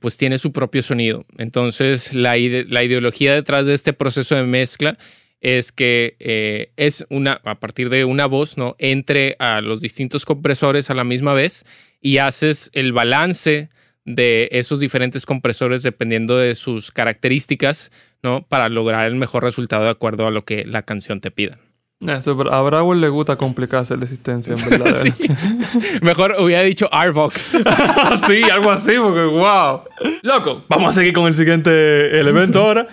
pues 0.00 0.16
tiene 0.16 0.38
su 0.38 0.52
propio 0.52 0.82
sonido. 0.82 1.24
Entonces, 1.38 2.12
la, 2.14 2.36
la 2.36 2.84
ideología 2.84 3.34
detrás 3.34 3.66
de 3.66 3.74
este 3.74 3.92
proceso 3.92 4.34
de 4.34 4.42
mezcla 4.42 4.98
es 5.40 5.72
que 5.72 6.16
eh, 6.18 6.72
es 6.76 7.06
una, 7.10 7.40
a 7.44 7.60
partir 7.60 7.90
de 7.90 8.04
una 8.04 8.26
voz, 8.26 8.56
¿no? 8.56 8.74
Entre 8.78 9.36
a 9.38 9.60
los 9.60 9.80
distintos 9.80 10.24
compresores 10.24 10.90
a 10.90 10.94
la 10.94 11.04
misma 11.04 11.34
vez 11.34 11.64
y 12.00 12.18
haces 12.18 12.70
el 12.72 12.92
balance 12.92 13.68
de 14.04 14.48
esos 14.52 14.80
diferentes 14.80 15.26
compresores 15.26 15.82
dependiendo 15.82 16.36
de 16.36 16.54
sus 16.54 16.90
características, 16.90 17.90
¿no? 18.22 18.46
Para 18.46 18.68
lograr 18.68 19.06
el 19.06 19.16
mejor 19.16 19.42
resultado 19.42 19.84
de 19.84 19.90
acuerdo 19.90 20.26
a 20.26 20.30
lo 20.30 20.44
que 20.44 20.64
la 20.64 20.82
canción 20.82 21.20
te 21.20 21.30
pida. 21.30 21.58
Eso, 22.00 22.38
a 22.52 22.60
Bravo 22.60 22.94
le 22.94 23.08
gusta 23.08 23.36
complicarse 23.36 23.96
la 23.96 24.04
existencia, 24.04 24.54
en 24.54 24.70
verdad. 24.70 24.92
sí. 25.02 25.12
Mejor 26.02 26.36
hubiera 26.38 26.62
dicho 26.62 26.88
Arvox. 26.92 27.56
sí, 28.26 28.42
algo 28.50 28.70
así, 28.70 28.92
porque 29.00 29.24
wow. 29.24 29.82
Loco, 30.22 30.64
vamos 30.68 30.90
a 30.90 30.92
seguir 30.92 31.14
con 31.14 31.26
el 31.26 31.34
siguiente 31.34 32.18
elemento 32.18 32.60
ahora. 32.60 32.86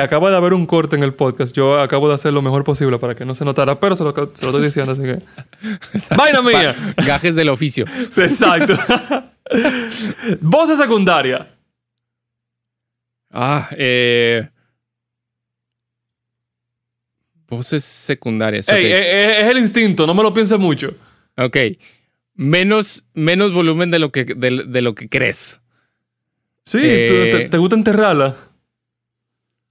Acaba 0.00 0.30
de 0.30 0.36
haber 0.36 0.52
un 0.52 0.66
corte 0.66 0.96
en 0.96 1.02
el 1.02 1.14
podcast. 1.14 1.54
Yo 1.54 1.80
acabo 1.80 2.08
de 2.08 2.14
hacer 2.14 2.32
lo 2.32 2.42
mejor 2.42 2.64
posible 2.64 2.98
para 2.98 3.14
que 3.14 3.24
no 3.24 3.36
se 3.36 3.44
notara, 3.44 3.78
pero 3.78 3.94
se 3.94 4.02
lo, 4.02 4.10
estoy 4.10 4.62
diciendo, 4.62 4.92
así 4.92 5.02
que. 5.02 5.22
¡Vaina 6.16 6.42
mía! 6.42 6.74
Gajes 6.96 7.36
del 7.36 7.48
oficio. 7.48 7.84
Exacto. 8.16 8.74
Voz 10.40 10.76
secundaria. 10.76 11.48
Ah, 13.30 13.68
eh. 13.72 14.48
Voces 17.48 17.84
secundarias. 17.84 18.66
Hey, 18.68 18.86
eh, 18.86 18.98
eh, 18.98 19.40
es 19.42 19.48
el 19.48 19.58
instinto, 19.58 20.06
no 20.06 20.14
me 20.14 20.22
lo 20.22 20.32
pienses 20.32 20.58
mucho. 20.58 20.94
Ok. 21.36 21.56
Menos, 22.34 23.04
menos 23.14 23.52
volumen 23.52 23.90
de 23.90 23.98
lo 23.98 24.10
que, 24.10 24.24
de, 24.24 24.82
lo 24.82 24.94
que 24.94 25.08
crees. 25.08 25.60
Sí, 26.64 26.80
te, 26.80 27.48
te, 27.48 27.58
gusta 27.58 27.76
enterrarla. 27.76 28.36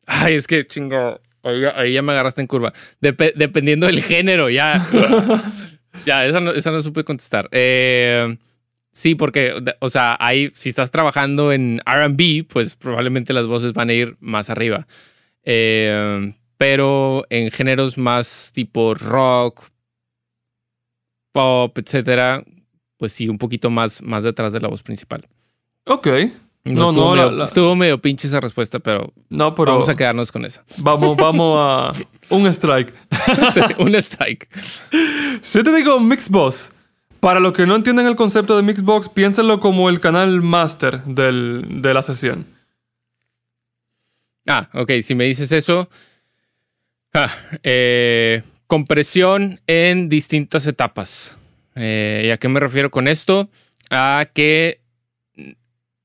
Ay, 0.05 0.36
es 0.36 0.47
que 0.47 0.63
chingo. 0.63 1.19
Ahí 1.43 1.93
ya 1.93 2.01
me 2.01 2.13
agarraste 2.13 2.41
en 2.41 2.47
curva. 2.47 2.73
dependiendo 2.99 3.86
del 3.86 4.01
género, 4.01 4.49
ya. 4.49 4.84
ya, 6.05 6.26
esa 6.26 6.39
no, 6.39 6.51
esa 6.51 6.71
no 6.71 6.82
supe 6.82 7.03
contestar. 7.03 7.49
Eh, 7.51 8.36
sí, 8.91 9.13
porque, 9.13 9.53
o 9.80 9.89
sea, 9.89 10.17
ahí, 10.19 10.49
si 10.55 10.69
estás 10.69 10.89
trabajando 10.89 11.51
en 11.51 11.82
RB, 11.86 12.47
pues 12.47 12.76
probablemente 12.76 13.34
las 13.34 13.45
voces 13.45 13.73
van 13.73 13.89
a 13.89 13.93
ir 13.93 14.15
más 14.19 14.49
arriba. 14.49 14.88
Eh, 15.43 16.34
pero 16.58 17.26
en 17.30 17.51
géneros 17.51 17.97
más 17.97 18.51
tipo 18.53 18.93
rock, 18.93 19.64
pop, 21.32 21.78
etcétera, 21.78 22.43
pues 22.97 23.12
sí, 23.12 23.28
un 23.28 23.38
poquito 23.38 23.70
más, 23.70 24.01
más 24.01 24.24
detrás 24.24 24.53
de 24.53 24.62
la 24.62 24.68
voz 24.68 24.82
principal. 24.84 25.28
Ok. 25.86 26.08
No, 26.64 26.91
no, 26.91 27.16
no 27.30 27.43
estuvo 27.43 27.76
medio 27.76 28.01
pinche 28.01 28.28
esa 28.28 28.39
respuesta, 28.39 28.80
pero, 28.80 29.14
no, 29.30 29.53
pero 29.53 29.74
vamos 29.74 29.88
a 29.88 29.95
quedarnos 29.95 30.32
con 30.32 30.45
esa. 30.45 30.64
Vamos, 30.78 31.16
vamos 31.18 31.60
a 31.60 31.91
un 32.30 32.47
strike. 32.47 32.93
un 33.78 33.95
strike. 33.95 34.49
Si 35.41 35.62
te 35.62 35.76
digo 35.76 35.99
Mixbox, 35.99 36.72
para 37.20 37.39
los 37.39 37.53
que 37.53 37.68
no 37.68 37.76
entienden 37.76 38.08
el 38.08 38.16
concepto 38.16 38.56
de 38.56 38.64
Mixbox, 38.64 39.10
piénsenlo 39.10 39.60
como 39.60 39.89
el 39.89 39.99
canal 39.99 40.41
master 40.41 41.03
de 41.03 41.93
la 41.93 42.01
sesión. 42.01 42.47
Ah, 44.47 44.70
ok, 44.74 44.92
si 45.04 45.13
me 45.13 45.25
dices 45.25 45.51
eso. 45.51 45.89
Eh, 47.63 48.42
compresión 48.67 49.59
en 49.67 50.09
distintas 50.09 50.67
etapas. 50.67 51.37
Eh, 51.75 52.24
¿Y 52.28 52.29
a 52.29 52.37
qué 52.37 52.50
me 52.50 52.59
refiero 52.59 52.92
con 52.92 53.08
esto? 53.08 53.50
A 53.89 54.25
que 54.33 54.82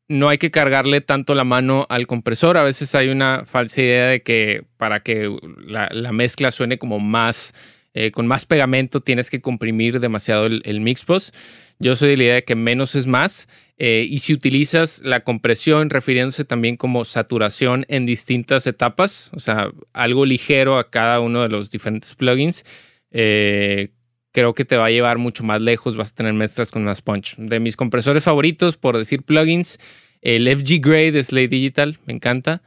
no 0.08 0.28
hay 0.28 0.38
que 0.38 0.50
cargarle 0.50 1.00
tanto 1.00 1.34
la 1.34 1.44
mano 1.44 1.86
al 1.88 2.06
compresor. 2.06 2.56
A 2.56 2.64
veces 2.64 2.94
hay 2.94 3.08
una 3.08 3.44
falsa 3.46 3.80
idea 3.80 4.06
de 4.08 4.22
que 4.22 4.62
para 4.76 5.00
que 5.00 5.34
la, 5.64 6.12
mezcla 6.12 6.50
suene 6.50 6.78
como 6.78 6.98
más, 6.98 7.54
eh, 7.94 8.10
con 8.10 8.26
más 8.26 8.44
pegamento, 8.44 9.00
tienes 9.00 9.30
que 9.30 9.40
comprimir 9.40 10.00
demasiado 10.00 10.46
el, 10.46 10.62
el 10.64 10.80
mixbox. 10.80 11.32
Yo 11.78 11.94
soy 11.96 12.10
de 12.10 12.16
la 12.16 12.24
idea 12.24 12.34
de 12.34 12.44
que 12.44 12.56
menos 12.56 12.96
es 12.96 13.06
más. 13.06 13.46
Eh, 13.82 14.06
y 14.10 14.18
si 14.18 14.34
utilizas 14.34 15.00
la 15.02 15.20
compresión, 15.20 15.88
refiriéndose 15.88 16.44
también 16.44 16.76
como 16.76 17.06
saturación 17.06 17.86
en 17.88 18.04
distintas 18.04 18.66
etapas, 18.66 19.30
o 19.32 19.40
sea, 19.40 19.72
algo 19.94 20.26
ligero 20.26 20.76
a 20.76 20.90
cada 20.90 21.18
uno 21.20 21.40
de 21.40 21.48
los 21.48 21.70
diferentes 21.70 22.14
plugins, 22.14 22.62
eh, 23.10 23.88
creo 24.32 24.52
que 24.52 24.66
te 24.66 24.76
va 24.76 24.84
a 24.84 24.90
llevar 24.90 25.16
mucho 25.16 25.44
más 25.44 25.62
lejos, 25.62 25.96
vas 25.96 26.10
a 26.10 26.14
tener 26.14 26.34
mezclas 26.34 26.70
con 26.70 26.84
más 26.84 27.00
punch. 27.00 27.36
De 27.38 27.58
mis 27.58 27.74
compresores 27.74 28.22
favoritos, 28.22 28.76
por 28.76 28.98
decir 28.98 29.22
plugins, 29.22 29.78
el 30.20 30.46
FG 30.46 30.82
Gray 30.82 31.10
de 31.10 31.24
Slate 31.24 31.48
Digital, 31.48 31.96
me 32.04 32.12
encanta. 32.12 32.60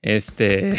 Este. 0.00 0.72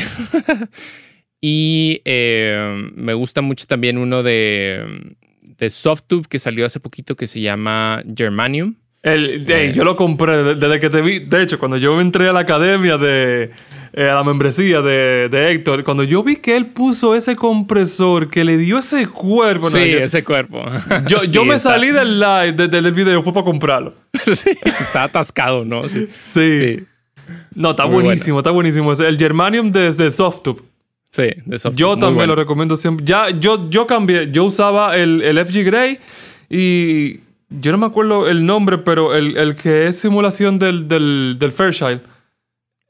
y 1.41 2.01
eh, 2.05 2.89
me 2.95 3.13
gusta 3.13 3.41
mucho 3.41 3.67
también 3.67 3.99
uno 3.99 4.23
de, 4.23 5.15
de 5.59 5.69
Softtube 5.69 6.27
que 6.27 6.39
salió 6.39 6.65
hace 6.65 6.79
poquito 6.79 7.15
que 7.15 7.27
se 7.27 7.41
llama 7.41 8.03
Germanium. 8.17 8.77
El, 9.05 9.45
eh. 9.47 9.71
yo 9.75 9.83
lo 9.83 9.95
compré 9.95 10.55
desde 10.55 10.79
que 10.79 10.89
te 10.89 10.99
vi. 10.99 11.19
De 11.19 11.43
hecho, 11.43 11.59
cuando 11.59 11.77
yo 11.77 12.01
entré 12.01 12.27
a 12.27 12.33
la 12.33 12.39
academia 12.39 12.97
de 12.97 13.51
eh, 13.93 14.09
a 14.09 14.15
la 14.15 14.23
membresía 14.23 14.81
de, 14.81 15.29
de, 15.29 15.51
Héctor, 15.51 15.83
cuando 15.83 16.03
yo 16.03 16.23
vi 16.23 16.37
que 16.37 16.57
él 16.57 16.65
puso 16.65 17.13
ese 17.13 17.35
compresor 17.35 18.31
que 18.31 18.43
le 18.43 18.57
dio 18.57 18.79
ese 18.79 19.05
cuerpo. 19.05 19.69
Sí, 19.69 19.77
ese 19.77 20.23
cuerpo. 20.23 20.65
Yo, 21.07 21.23
yo 21.31 21.45
me 21.45 21.59
salí 21.59 21.91
del 21.91 22.19
live, 22.19 22.53
del 22.53 22.91
video, 22.93 23.21
fue 23.21 23.31
para 23.31 23.45
comprarlo. 23.45 23.91
sí, 24.33 24.49
está 24.63 25.03
atascado, 25.03 25.63
¿no? 25.63 25.87
Sí. 25.87 26.07
sí. 26.09 26.83
No, 27.53 27.69
está 27.69 27.85
buenísimo, 27.85 28.39
está 28.39 28.49
buenísimo. 28.49 28.91
El 28.91 29.19
Germanium 29.19 29.71
desde 29.71 30.09
Softtube. 30.09 30.63
Sí, 31.09 31.29
de 31.45 31.59
Softtube. 31.59 31.79
Yo 31.79 31.97
también 31.97 32.27
lo 32.27 32.35
recomiendo 32.35 32.75
siempre. 32.75 33.05
Ya, 33.05 33.29
yo, 33.29 33.69
yo 33.69 33.85
cambié. 33.85 34.31
Yo 34.31 34.45
usaba 34.45 34.97
el, 34.97 35.21
el 35.21 35.37
FG 35.45 35.63
Gray 35.63 35.99
y 36.49 37.19
yo 37.49 37.71
no 37.71 37.77
me 37.77 37.85
acuerdo 37.85 38.27
el 38.27 38.45
nombre, 38.45 38.77
pero 38.79 39.15
el, 39.15 39.37
el 39.37 39.55
que 39.55 39.87
es 39.87 39.99
simulación 39.99 40.59
del, 40.59 40.87
del, 40.87 41.37
del 41.39 41.51
Fairchild. 41.51 42.01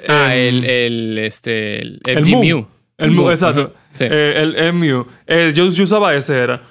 Ah, 0.08 0.36
el, 0.36 0.64
el, 0.66 1.18
este, 1.20 1.82
el, 1.82 2.02
el 2.06 2.26
MU. 2.26 2.68
El 2.98 3.12
MU, 3.12 3.30
exacto. 3.30 3.74
Sí. 3.90 4.06
Eh, 4.10 4.56
el 4.58 4.74
MU. 4.74 5.06
Eh, 5.28 5.52
yo, 5.54 5.70
yo, 5.70 5.84
usaba 5.84 6.14
ese, 6.14 6.38
era. 6.38 6.62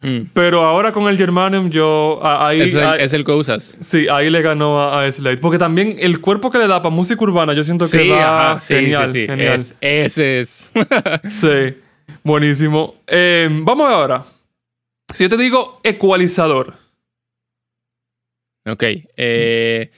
Mm. 0.00 0.30
Pero 0.32 0.62
ahora 0.62 0.92
con 0.92 1.08
el 1.08 1.16
Germanium 1.16 1.70
yo... 1.70 2.20
ahí, 2.22 2.60
es, 2.60 2.74
el, 2.74 3.00
es 3.00 3.12
el 3.12 3.24
que 3.24 3.32
usas. 3.32 3.76
Sí, 3.80 4.08
ahí 4.08 4.30
le 4.30 4.42
ganó 4.42 4.80
a, 4.80 5.04
a, 5.04 5.12
Slade. 5.12 5.38
Porque 5.38 5.58
también 5.58 5.96
el 6.00 6.20
cuerpo 6.20 6.50
que 6.50 6.58
le 6.58 6.66
da 6.66 6.82
para 6.82 6.94
música 6.94 7.22
urbana 7.22 7.52
yo 7.52 7.62
siento 7.62 7.84
que 7.84 7.90
sí, 7.90 7.98
sí, 7.98 8.74
genial. 8.74 9.06
Sí, 9.06 9.12
sí. 9.12 9.26
genial. 9.26 9.54
Es, 9.54 9.74
ese 9.80 10.40
es. 10.40 10.72
sí, 11.30 11.76
buenísimo. 12.24 12.96
Eh, 13.06 13.48
vamos 13.62 13.88
ahora. 13.88 14.24
Si 15.14 15.22
yo 15.24 15.28
te 15.28 15.36
digo 15.36 15.80
ecualizador. 15.84 16.81
Ok. 18.64 18.84
Eh, 19.16 19.90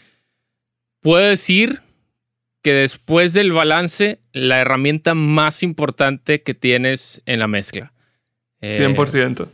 Puedo 1.05 1.29
decir 1.29 1.83
que 2.63 2.73
después 2.73 3.35
del 3.35 3.53
balance, 3.53 4.21
la 4.33 4.63
herramienta 4.63 5.15
más 5.15 5.63
importante 5.63 6.43
que 6.43 6.55
tienes 6.55 7.21
en 7.27 7.41
la 7.41 7.47
mezcla. 7.47 7.93
Eh, 8.63 8.71
100%. 8.71 9.51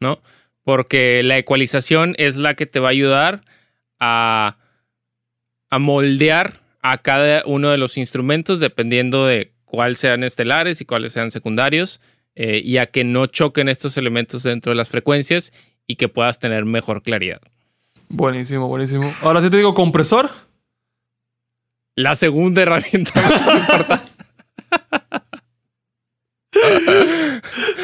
¿No? 0.00 0.22
Porque 0.62 1.22
la 1.22 1.36
ecualización 1.36 2.14
es 2.16 2.36
la 2.36 2.54
que 2.54 2.64
te 2.64 2.80
va 2.80 2.88
a 2.88 2.92
ayudar 2.92 3.42
a, 4.00 4.56
a 5.68 5.78
moldear 5.78 6.54
a 6.80 6.96
cada 7.02 7.42
uno 7.44 7.68
de 7.68 7.76
los 7.76 7.98
instrumentos 7.98 8.60
dependiendo 8.60 9.26
de 9.26 9.52
cuáles 9.66 9.98
sean 9.98 10.24
estelares 10.24 10.80
y 10.80 10.86
cuáles 10.86 11.12
sean 11.12 11.30
secundarios 11.30 12.00
eh, 12.34 12.62
y 12.64 12.78
a 12.78 12.86
que 12.86 13.04
no 13.04 13.26
choquen 13.26 13.68
estos 13.68 13.98
elementos 13.98 14.42
dentro 14.42 14.70
de 14.70 14.76
las 14.76 14.88
frecuencias 14.88 15.52
y 15.86 15.96
que 15.96 16.08
puedas 16.08 16.38
tener 16.38 16.64
mejor 16.64 17.02
claridad. 17.02 17.42
Buenísimo, 18.08 18.68
buenísimo. 18.68 19.14
Ahora 19.22 19.42
sí 19.42 19.50
te 19.50 19.56
digo 19.56 19.74
compresor. 19.74 20.30
La 21.96 22.14
segunda 22.14 22.62
herramienta 22.62 23.12
más 23.28 23.54
importante. 23.54 24.14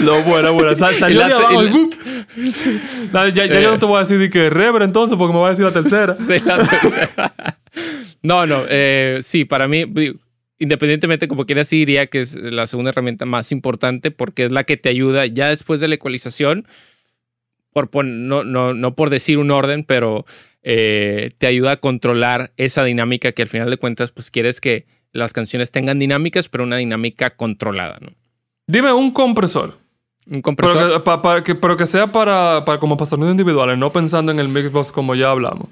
Lo 0.01 0.23
bueno, 0.23 0.53
bueno. 0.53 0.75
Sal, 0.75 0.95
salió 0.95 1.27
de 1.27 1.33
abajo. 1.33 1.63
No, 3.13 3.29
ya, 3.29 3.47
ya 3.47 3.59
eh. 3.59 3.63
yo 3.63 3.71
no 3.71 3.79
te 3.79 3.87
voy 3.87 3.97
a 3.97 4.01
decir 4.01 4.31
que 4.31 4.51
rever 4.51 4.83
entonces, 4.83 5.17
porque 5.17 5.33
me 5.33 5.39
voy 5.39 5.47
a 5.49 5.51
decir 5.51 5.65
la 5.65 5.73
tercera. 5.73 6.15
sí, 6.17 6.35
la 6.45 6.59
tercera. 6.67 7.35
no, 8.23 8.47
no. 8.47 8.63
Eh, 8.69 9.19
sí, 9.23 9.45
para 9.45 9.69
mí, 9.69 9.85
independientemente 10.59 11.29
como 11.29 11.47
quieras, 11.47 11.69
sí 11.69 11.79
diría 11.79 12.07
que 12.07 12.21
es 12.21 12.35
la 12.35 12.67
segunda 12.67 12.91
herramienta 12.91 13.27
más 13.27 13.53
importante 13.53 14.11
porque 14.11 14.47
es 14.47 14.53
la 14.53 14.65
que 14.65 14.77
te 14.77 14.89
ayuda 14.89 15.27
ya 15.27 15.49
después 15.49 15.81
de 15.81 15.89
la 15.89 15.97
ecualización. 15.97 16.67
Por, 17.73 17.91
por 17.91 18.05
no, 18.05 18.45
no, 18.45 18.75
no 18.75 18.95
por 18.95 19.11
decir 19.11 19.39
un 19.39 19.51
orden, 19.51 19.85
pero 19.85 20.27
eh, 20.63 21.31
te 21.39 21.47
ayuda 21.47 21.73
a 21.73 21.77
controlar 21.77 22.53
esa 22.57 22.85
dinámica 22.85 23.33
que 23.33 23.43
al 23.43 23.49
final 23.49 23.71
de 23.71 23.77
cuentas, 23.77 24.11
pues 24.11 24.31
quieres 24.31 24.61
que 24.61 24.87
las 25.13 25.33
canciones 25.33 25.71
tengan 25.71 25.99
dinámicas, 25.99 26.49
pero 26.49 26.65
una 26.65 26.77
dinámica 26.77 27.31
controlada, 27.31 27.99
¿no? 28.01 28.11
Dime 28.67 28.93
un 28.93 29.11
compresor. 29.11 29.79
Un 30.31 30.43
compresor. 30.43 30.77
Pero 30.77 30.93
que, 30.95 31.01
pa, 31.01 31.23
pa, 31.23 31.43
que, 31.43 31.55
pero 31.55 31.77
que 31.77 31.87
sea 31.87 32.13
para, 32.13 32.65
para 32.65 32.79
como 32.79 32.97
para 32.97 33.09
sonidos 33.09 33.33
individuales, 33.33 33.77
no 33.79 33.93
pensando 33.93 34.31
en 34.31 34.39
el 34.39 34.49
mixbox 34.49 34.93
como 34.93 35.15
ya 35.15 35.31
hablamos. 35.31 35.69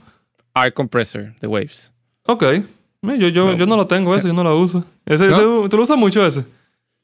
R 0.55 0.73
Compressor 0.73 1.35
de 1.41 1.47
Waves. 1.47 1.93
Ok. 2.25 2.45
Yo, 3.03 3.29
yo, 3.29 3.47
no, 3.47 3.57
yo 3.57 3.67
no 3.67 3.77
lo 3.77 3.87
tengo 3.87 4.15
ese, 4.17 4.27
yo 4.27 4.33
no 4.33 4.43
lo 4.43 4.59
uso. 4.59 4.85
Ese, 5.07 5.29
¿No? 5.29 5.61
ese, 5.61 5.69
¿Tú 5.69 5.77
lo 5.77 5.83
usas 5.85 5.97
mucho 5.97 6.27
ese? 6.27 6.45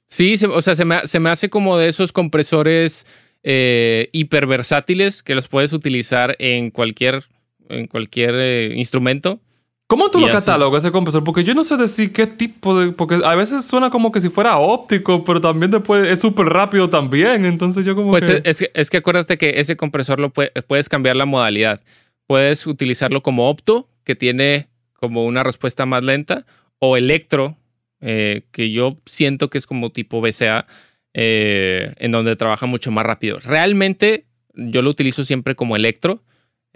Sí, 0.08 0.36
se, 0.36 0.46
o 0.46 0.60
sea, 0.60 0.74
se 0.74 0.84
me, 0.84 1.06
se 1.06 1.20
me 1.20 1.30
hace 1.30 1.48
como 1.48 1.76
de 1.76 1.88
esos 1.88 2.10
compresores 2.10 3.06
eh, 3.44 4.08
hiperversátiles 4.12 5.22
que 5.22 5.34
los 5.34 5.46
puedes 5.48 5.72
utilizar 5.72 6.34
en 6.38 6.70
cualquier 6.70 7.22
en 7.68 7.86
cualquier 7.86 8.34
eh, 8.34 8.72
instrumento. 8.76 9.40
¿Cómo 9.86 10.10
tú 10.10 10.18
lo 10.18 10.28
catalogas 10.28 10.82
ese 10.82 10.92
compresor? 10.92 11.24
Porque 11.24 11.44
yo 11.44 11.54
no 11.54 11.62
sé 11.62 11.76
decir 11.76 12.12
qué 12.12 12.26
tipo 12.26 12.78
de... 12.78 12.92
Porque 12.92 13.20
a 13.22 13.34
veces 13.34 13.66
suena 13.66 13.90
como 13.90 14.12
que 14.12 14.20
si 14.20 14.30
fuera 14.30 14.56
óptico, 14.56 15.24
pero 15.24 15.40
también 15.40 15.70
después 15.70 16.08
es 16.08 16.20
súper 16.20 16.46
rápido 16.46 16.88
también. 16.88 17.44
Entonces 17.44 17.84
yo 17.84 17.94
como 17.94 18.10
pues 18.10 18.24
que... 18.24 18.42
Es, 18.48 18.68
es 18.72 18.90
que 18.90 18.96
acuérdate 18.96 19.36
que 19.36 19.60
ese 19.60 19.76
compresor 19.76 20.20
lo 20.20 20.30
puede, 20.30 20.50
puedes 20.66 20.88
cambiar 20.88 21.16
la 21.16 21.26
modalidad. 21.26 21.82
Puedes 22.26 22.66
utilizarlo 22.66 23.22
como 23.22 23.50
opto, 23.50 23.88
que 24.04 24.16
tiene 24.16 24.68
como 24.94 25.26
una 25.26 25.42
respuesta 25.42 25.84
más 25.84 26.02
lenta, 26.02 26.46
o 26.78 26.96
electro, 26.96 27.58
eh, 28.00 28.46
que 28.52 28.70
yo 28.70 28.96
siento 29.04 29.50
que 29.50 29.58
es 29.58 29.66
como 29.66 29.90
tipo 29.90 30.22
BCA, 30.22 30.66
eh, 31.14 31.94
en 31.98 32.10
donde 32.10 32.36
trabaja 32.36 32.66
mucho 32.66 32.90
más 32.90 33.06
rápido. 33.06 33.38
Realmente 33.38 34.26
yo 34.54 34.82
lo 34.82 34.90
utilizo 34.90 35.24
siempre 35.24 35.54
como 35.54 35.76
electro 35.76 36.22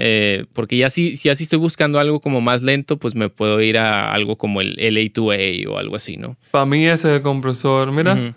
eh, 0.01 0.47
porque 0.53 0.77
ya 0.77 0.91
si, 0.91 1.17
ya 1.17 1.35
si 1.35 1.43
estoy 1.43 1.59
buscando 1.59 1.99
algo 1.99 2.21
como 2.21 2.41
más 2.41 2.63
lento, 2.63 2.99
pues 2.99 3.17
me 3.17 3.29
puedo 3.29 3.61
ir 3.61 3.79
a 3.79 4.13
algo 4.13 4.39
como 4.39 4.61
el 4.61 4.77
A2A 4.77 5.67
o 5.69 5.77
algo 5.77 5.97
así, 5.97 6.17
¿no? 6.17 6.37
Para 6.53 6.67
mí 6.67 6.87
ese 6.87 7.09
es 7.09 7.17
el 7.17 7.23
compresor, 7.23 7.91
mira. 7.91 8.15
Uh 8.15 8.17
-huh. 8.17 8.35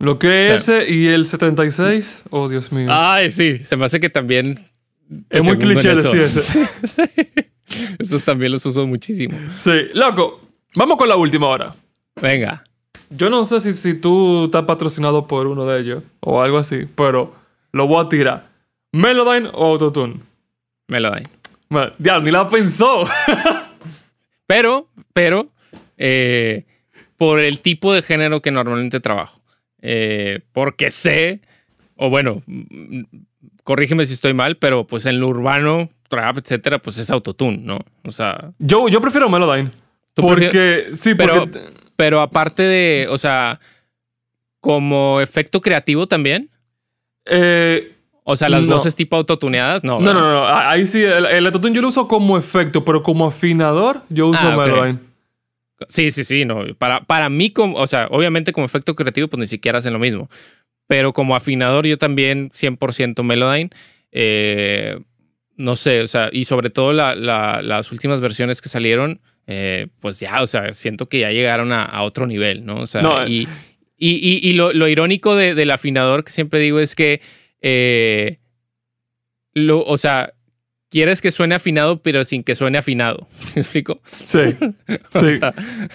Lo 0.00 0.18
que 0.18 0.52
es 0.52 0.68
ese 0.68 0.90
y 0.92 1.06
el 1.06 1.24
76, 1.26 2.24
oh 2.30 2.48
Dios 2.48 2.72
mío. 2.72 2.88
Ay, 2.90 3.30
sí, 3.30 3.58
se 3.58 3.76
me 3.76 3.84
hace 3.84 4.00
que 4.00 4.10
también... 4.10 4.56
Es 5.30 5.44
muy 5.44 5.56
cliché 5.56 5.94
decir 5.94 6.20
ese. 6.22 6.66
sí. 6.84 7.02
Esos 8.00 8.24
también 8.24 8.50
los 8.50 8.66
uso 8.66 8.84
muchísimo. 8.84 9.38
Sí, 9.54 9.70
loco. 9.94 10.40
Vamos 10.74 10.96
con 10.96 11.08
la 11.08 11.14
última 11.14 11.46
hora. 11.46 11.76
Venga. 12.20 12.64
Yo 13.14 13.30
no 13.30 13.44
sé 13.44 13.60
si, 13.60 13.74
si 13.74 13.94
tú 13.94 14.46
estás 14.46 14.64
patrocinado 14.64 15.26
por 15.26 15.46
uno 15.46 15.66
de 15.66 15.80
ellos 15.80 16.02
o 16.20 16.42
algo 16.42 16.58
así, 16.58 16.86
pero 16.94 17.34
lo 17.72 17.86
voy 17.86 18.04
a 18.04 18.08
tirar. 18.08 18.48
Melodyne 18.92 19.50
o 19.52 19.72
Autotune. 19.72 20.20
Melodyne. 20.88 21.28
Bueno, 21.68 21.92
ni 22.22 22.30
la 22.30 22.46
pensó. 22.48 23.04
pero, 24.46 24.88
pero, 25.14 25.48
eh, 25.96 26.66
por 27.16 27.40
el 27.40 27.60
tipo 27.60 27.94
de 27.94 28.02
género 28.02 28.42
que 28.42 28.50
normalmente 28.50 29.00
trabajo. 29.00 29.40
Eh, 29.80 30.40
porque 30.52 30.90
sé, 30.90 31.40
o 31.96 32.10
bueno, 32.10 32.42
corrígeme 33.64 34.04
si 34.06 34.14
estoy 34.14 34.34
mal, 34.34 34.56
pero 34.56 34.86
pues 34.86 35.06
en 35.06 35.18
lo 35.18 35.28
urbano, 35.28 35.88
trap, 36.08 36.38
etcétera, 36.38 36.78
pues 36.78 36.98
es 36.98 37.10
autotune, 37.10 37.58
¿no? 37.58 37.78
O 38.04 38.10
sea. 38.10 38.52
Yo, 38.58 38.88
yo 38.88 39.00
prefiero 39.00 39.30
Melodyne. 39.30 39.70
Porque, 40.14 40.90
sí, 40.92 41.14
pero, 41.14 41.48
porque... 41.50 41.81
pero 42.02 42.20
aparte 42.20 42.64
de, 42.64 43.06
o 43.08 43.16
sea, 43.16 43.60
como 44.58 45.20
efecto 45.20 45.60
creativo 45.60 46.08
también. 46.08 46.50
Eh, 47.26 47.92
o 48.24 48.34
sea, 48.34 48.48
las 48.48 48.64
No. 48.64 48.72
voces 48.74 48.96
tipo 48.96 49.14
autotuneadas, 49.14 49.84
no. 49.84 50.00
No, 50.00 50.12
no, 50.12 50.20
no, 50.20 50.32
no. 50.32 50.46
Ahí 50.48 50.84
sí, 50.84 51.00
el, 51.00 51.26
el 51.26 51.46
autotune 51.46 51.76
yo 51.76 51.80
lo 51.80 51.86
uso 51.86 52.08
como 52.08 52.36
efecto, 52.36 52.84
pero 52.84 53.04
como 53.04 53.24
afinador, 53.28 54.02
yo 54.08 54.26
uso 54.26 54.40
Ah, 54.42 54.56
ok. 54.56 54.66
Melodyne. 54.66 54.98
Sí, 55.88 56.10
sí, 56.10 56.24
sí, 56.24 56.44
no. 56.44 56.64
Para, 56.76 57.04
para 57.04 57.28
mí, 57.28 57.50
como, 57.50 57.76
o 57.76 57.86
sea, 57.86 58.08
obviamente 58.10 58.50
como 58.52 58.66
efecto 58.66 58.96
creativo, 58.96 59.28
pues 59.28 59.38
ni 59.40 59.46
siquiera 59.46 59.78
hacen 59.78 59.92
lo 59.92 60.00
mismo. 60.00 60.28
Pero 60.88 61.12
como 61.12 61.36
afinador, 61.36 61.86
yo 61.86 61.98
también 61.98 62.50
100% 62.50 63.22
Melodyne. 63.22 63.70
Eh, 64.10 64.98
no 65.56 65.76
sé, 65.76 66.02
o 66.02 66.08
sea, 66.08 66.30
y 66.32 66.46
sobre 66.46 66.68
todo 66.70 66.92
la- 66.92 67.14
la- 67.14 67.62
las 67.62 67.92
últimas 67.92 68.20
versiones 68.20 68.60
que 68.60 68.68
salieron, 68.68 69.20
eh, 69.54 69.88
pues 70.00 70.18
ya, 70.20 70.40
o 70.42 70.46
sea, 70.46 70.72
siento 70.72 71.08
que 71.08 71.18
ya 71.20 71.30
llegaron 71.30 71.72
a, 71.72 71.84
a 71.84 72.02
otro 72.02 72.26
nivel, 72.26 72.64
¿no? 72.64 72.76
O 72.80 72.86
sea, 72.86 73.02
No, 73.02 73.26
y, 73.28 73.46
y, 73.98 74.10
y- 74.16 74.48
y 74.48 74.52
lo, 74.54 74.72
lo 74.72 74.88
irónico 74.88 75.36
de- 75.36 75.54
del 75.54 75.70
afinador 75.70 76.24
que 76.24 76.32
siempre 76.32 76.58
digo 76.58 76.80
es 76.80 76.94
que, 76.96 77.20
eh, 77.60 78.38
lo, 79.54 79.84
o 79.84 79.98
sea, 79.98 80.32
quieres 80.92 81.22
que 81.22 81.30
suene 81.30 81.54
afinado, 81.54 82.00
pero 82.02 82.22
sin 82.24 82.44
que 82.44 82.54
suene 82.54 82.78
afinado. 82.78 83.26
¿Me 83.56 83.62
explico? 83.62 84.00
Sí. 84.04 84.40
sí. 85.10 85.40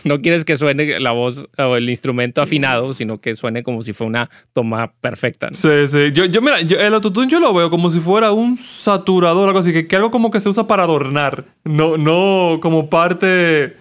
no 0.04 0.22
quieres 0.22 0.44
que 0.44 0.58
suene 0.58 1.00
la 1.00 1.12
voz 1.12 1.48
o 1.58 1.76
el 1.78 1.90
instrumento 1.90 2.42
afinado, 2.42 2.94
sino 2.94 3.22
que 3.22 3.36
suene 3.36 3.64
como 3.64 3.82
si 3.84 3.94
fuera 3.94 4.10
una 4.10 4.30
toma 4.54 4.92
perfecta. 5.00 5.50
Sí, 5.52 5.88
sí. 5.88 6.12
Yo, 6.12 6.26
yo 6.26 6.42
mira, 6.42 6.60
el 6.60 6.94
autotune 6.94 7.32
yo 7.32 7.40
lo 7.40 7.54
veo 7.54 7.70
como 7.70 7.90
si 7.90 8.00
fuera 8.00 8.32
un 8.32 8.58
saturador, 8.58 9.48
algo 9.48 9.60
así, 9.60 9.72
que, 9.72 9.88
que 9.88 9.96
algo 9.96 10.12
como 10.12 10.32
que 10.32 10.40
se 10.40 10.50
usa 10.50 10.68
para 10.68 10.84
adornar, 10.84 11.46
no, 11.64 11.98
no 11.98 12.60
como 12.62 12.90
parte 12.90 13.78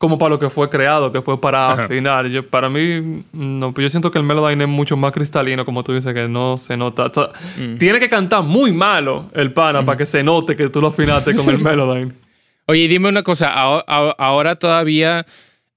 como 0.00 0.16
para 0.16 0.30
lo 0.30 0.38
que 0.38 0.48
fue 0.48 0.70
creado, 0.70 1.12
que 1.12 1.20
fue 1.20 1.38
para 1.42 1.72
afinar. 1.72 2.26
Yo, 2.28 2.48
para 2.48 2.70
mí, 2.70 3.22
no, 3.34 3.74
pues 3.74 3.84
yo 3.84 3.90
siento 3.90 4.10
que 4.10 4.16
el 4.16 4.24
Melodyne 4.24 4.64
es 4.64 4.70
mucho 4.70 4.96
más 4.96 5.12
cristalino, 5.12 5.66
como 5.66 5.84
tú 5.84 5.92
dices, 5.92 6.14
que 6.14 6.26
no 6.26 6.56
se 6.56 6.74
nota. 6.78 7.12
Mm. 7.58 7.76
Tiene 7.76 8.00
que 8.00 8.08
cantar 8.08 8.42
muy 8.42 8.72
malo 8.72 9.30
el 9.34 9.52
pana 9.52 9.84
para 9.84 9.98
que 9.98 10.06
se 10.06 10.22
note 10.22 10.56
que 10.56 10.70
tú 10.70 10.80
lo 10.80 10.86
afinaste 10.86 11.36
con 11.36 11.50
el 11.50 11.58
Melodyne. 11.62 12.14
Oye, 12.64 12.88
dime 12.88 13.10
una 13.10 13.22
cosa, 13.22 13.52
ahora, 13.52 14.56
todavía 14.56 15.26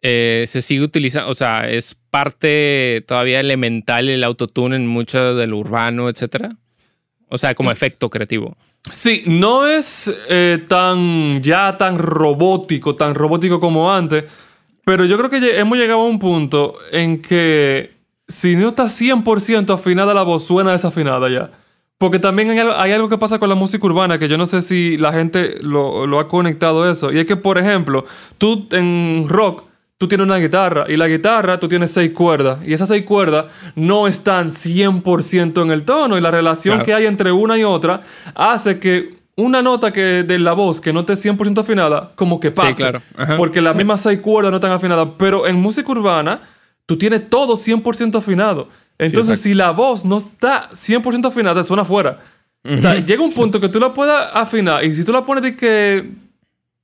eh, 0.02 0.46
se 0.48 0.62
sigue 0.62 0.84
utilizando, 0.84 1.30
o 1.30 1.36
sea, 1.36 1.70
es 1.70 1.98
parte 2.10 3.04
todavía 3.06 3.42
elemental 3.42 4.08
el 4.08 4.24
autotune 4.24 4.78
en 4.78 4.88
mucho 4.88 5.36
del 5.36 5.54
urbano, 5.54 6.08
etcétera. 6.08 6.56
O 7.28 7.38
sea, 7.38 7.56
como 7.56 7.72
efecto 7.72 8.10
creativo. 8.10 8.56
Sí, 8.92 9.24
no 9.28 9.66
es 9.66 10.14
eh, 10.30 10.64
tan 10.68 11.42
ya 11.42 11.78
tan 11.78 11.98
robótico, 11.98 12.96
tan 12.96 13.16
robótico 13.16 13.60
como 13.60 13.94
antes, 13.94 14.26
pero 14.84 15.06
yo 15.06 15.18
creo 15.18 15.30
que 15.30 15.58
hemos 15.58 15.78
llegado 15.78 16.02
a 16.02 16.06
un 16.06 16.20
punto 16.20 16.76
en 16.92 17.22
que 17.22 17.94
si 18.28 18.56
no 18.56 18.70
está 18.70 18.86
100% 18.86 19.74
afinada 19.74 20.14
la 20.14 20.24
voz, 20.24 20.44
suena 20.44 20.74
desafinada 20.74 21.30
ya. 21.30 21.52
Porque 21.98 22.20
también 22.20 22.50
hay, 22.50 22.92
algo 22.92 23.08
que 23.08 23.18
pasa 23.18 23.40
con 23.40 23.48
la 23.48 23.56
música 23.56 23.86
urbana 23.86 24.20
que 24.20 24.28
yo 24.28 24.38
no 24.38 24.46
sé 24.46 24.62
si 24.62 24.98
la 24.98 25.14
gente 25.14 25.56
lo, 25.62 26.06
lo 26.06 26.20
ha 26.20 26.28
conectado 26.28 26.90
eso. 26.90 27.14
Y 27.14 27.20
es 27.20 27.26
que, 27.26 27.38
por 27.38 27.58
ejemplo, 27.58 28.04
tú 28.38 28.68
en 28.72 29.26
rock 29.30 29.64
tú 30.04 30.10
tienes 30.10 30.26
una 30.26 30.36
guitarra 30.36 30.84
y 30.90 30.98
la 30.98 31.08
guitarra 31.08 31.58
tú 31.62 31.70
tienes 31.70 31.92
seis 31.92 32.12
cuerdas 32.12 32.60
y 32.66 32.74
esas 32.74 32.90
seis 32.90 33.06
cuerdas 33.06 33.46
no 33.76 34.06
están 34.06 34.52
100% 34.52 35.62
en 35.62 35.72
el 35.72 35.84
tono 35.84 36.18
y 36.18 36.22
la 36.22 36.30
relación 36.30 36.82
que 36.82 36.94
hay 36.94 37.06
entre 37.06 37.32
una 37.32 37.58
y 37.58 37.64
otra 37.64 38.02
hace 38.36 38.80
que 38.80 39.16
una 39.38 39.62
nota 39.62 39.94
que 39.94 40.24
de 40.24 40.40
la 40.40 40.52
voz 40.52 40.82
que 40.82 40.92
no 40.92 41.00
esté 41.02 41.14
100% 41.14 41.58
afinada 41.58 42.12
como 42.16 42.42
que 42.42 42.52
pase. 42.52 42.76
claro. 42.76 43.02
Porque 43.38 43.62
las 43.62 43.78
mismas 43.78 44.02
seis 44.02 44.20
cuerdas 44.20 44.52
no 44.52 44.58
están 44.58 44.74
afinadas, 44.74 45.08
pero 45.18 45.48
en 45.48 45.56
música 45.56 45.90
urbana 45.90 46.42
tú 46.86 46.98
tienes 46.98 47.30
todo 47.30 47.54
100% 47.54 48.18
afinado. 48.18 48.68
Entonces 48.98 49.40
si 49.40 49.54
la 49.54 49.72
voz 49.72 50.04
no 50.04 50.18
está 50.18 50.70
100% 50.72 51.28
afinada, 51.28 51.64
suena 51.64 51.86
fuera. 51.86 52.20
O 52.66 52.82
sea, 52.82 52.96
llega 52.96 53.24
un 53.24 53.32
punto 53.32 53.62
que 53.62 53.70
tú 53.70 53.80
la 53.80 53.94
puedas 53.94 54.32
afinar 54.34 54.84
y 54.84 54.94
si 54.94 55.06
tú 55.06 55.14
la 55.14 55.26
pones 55.26 55.44
de 55.44 55.56
que 55.56 56.12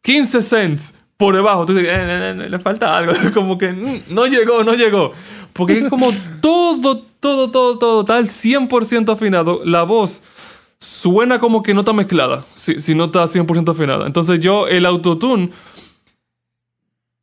15 0.03 0.41
cents 0.41 0.93
por 1.19 1.35
debajo, 1.35 1.65
tú 1.65 1.73
dices, 1.73 1.91
eh, 1.91 1.97
eh, 1.99 2.35
eh, 2.45 2.49
le 2.49 2.59
falta 2.59 2.95
algo, 2.95 3.11
como 3.33 3.57
que 3.57 3.73
mm, 3.73 4.03
no 4.11 4.25
llegó, 4.25 4.63
no 4.63 4.73
llegó. 4.73 5.11
Porque 5.51 5.79
es 5.79 5.89
como 5.89 6.07
todo, 6.39 7.03
todo, 7.19 7.51
todo, 7.51 7.77
todo, 7.77 8.05
tal 8.05 8.25
100% 8.25 9.11
afinado. 9.11 9.61
La 9.65 9.83
voz 9.83 10.23
suena 10.79 11.37
como 11.37 11.61
que 11.61 11.73
no 11.73 11.81
está 11.81 11.91
mezclada, 11.91 12.45
si, 12.53 12.79
si 12.79 12.95
no 12.95 13.05
está 13.05 13.25
100% 13.25 13.69
afinada. 13.69 14.05
Entonces 14.07 14.39
yo, 14.39 14.69
el 14.69 14.85
autotune, 14.85 15.49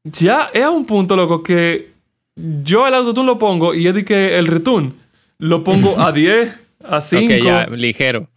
ya 0.04 0.50
es 0.52 0.62
a 0.62 0.68
un 0.68 0.84
punto, 0.84 1.16
loco, 1.16 1.42
que 1.42 1.92
yo 2.36 2.86
el 2.86 2.92
autotune 2.92 3.26
lo 3.26 3.38
pongo 3.38 3.72
y 3.72 3.86
es 3.86 3.94
de 3.94 4.04
que 4.04 4.36
el 4.36 4.46
retune 4.46 4.92
lo 5.38 5.64
pongo 5.64 5.98
a 5.98 6.12
10, 6.12 6.54
a 6.84 7.00
5. 7.00 7.24
Ok, 7.24 7.42
ya, 7.42 7.66
ligero. 7.68 8.28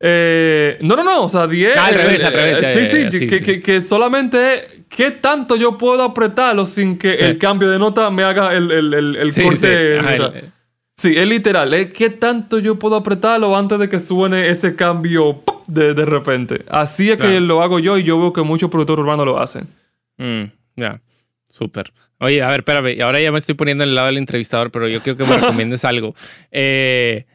Eh, 0.00 0.78
no, 0.82 0.96
no, 0.96 1.04
no, 1.04 1.22
o 1.22 1.28
sea, 1.28 1.46
10. 1.46 1.76
Ah, 1.76 1.86
al 1.86 1.94
revés, 1.94 2.24
al 2.24 2.32
revés. 2.32 2.90
sí, 2.90 3.18
sí, 3.18 3.26
que, 3.26 3.60
que, 3.60 3.80
solamente 3.80 4.77
qué 4.88 5.10
tanto 5.10 5.56
yo 5.56 5.78
puedo 5.78 6.02
apretarlo 6.02 6.66
sin 6.66 6.98
que 6.98 7.14
el 7.14 7.38
cambio 7.38 7.70
de 7.70 7.78
nota 7.78 8.10
me 8.10 8.22
haga 8.22 8.54
el, 8.54 8.70
el, 8.70 8.94
el, 8.94 9.34
corte. 9.34 10.50
Sí. 10.96 11.12
es 11.16 11.28
literal, 11.28 11.72
¿eh? 11.74 11.92
qué 11.92 12.10
tanto 12.10 12.58
yo 12.58 12.78
puedo 12.78 12.96
apretarlo 12.96 13.56
antes 13.56 13.78
de 13.78 13.88
que 13.88 14.00
suene 14.00 14.48
ese 14.48 14.74
cambio 14.74 15.42
de, 15.66 15.94
de 15.94 16.04
repente. 16.04 16.64
Así 16.68 17.10
es 17.10 17.18
que 17.18 17.40
lo 17.40 17.62
hago 17.62 17.78
yo 17.78 17.98
y 17.98 18.02
yo 18.02 18.18
veo 18.18 18.32
que 18.32 18.42
muchos 18.42 18.68
productores 18.70 19.04
urbanos 19.04 19.24
lo 19.24 19.38
hacen. 19.38 19.68
Mm, 20.16 20.44
ya, 20.76 21.00
súper. 21.48 21.92
Oye, 22.20 22.42
a 22.42 22.48
ver, 22.50 22.60
espérame, 22.60 23.00
ahora 23.00 23.20
ya 23.20 23.30
me 23.30 23.38
estoy 23.38 23.54
poniendo 23.54 23.84
en 23.84 23.90
el 23.90 23.94
lado 23.94 24.08
del 24.08 24.18
entrevistador, 24.18 24.72
pero 24.72 24.88
yo 24.88 25.00
quiero 25.00 25.16
que 25.16 25.24
me 25.24 25.36
recomiendes 25.38 25.84
algo. 25.84 26.14
Eh. 26.50 27.26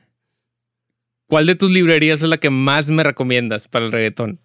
¿Cuál 1.27 1.45
de 1.47 1.55
tus 1.55 1.71
librerías 1.71 2.21
es 2.21 2.29
la 2.29 2.37
que 2.37 2.49
más 2.49 2.89
me 2.89 3.01
recomiendas 3.01 3.67
para 3.67 3.85
el 3.85 3.91
reggaetón? 3.91 4.39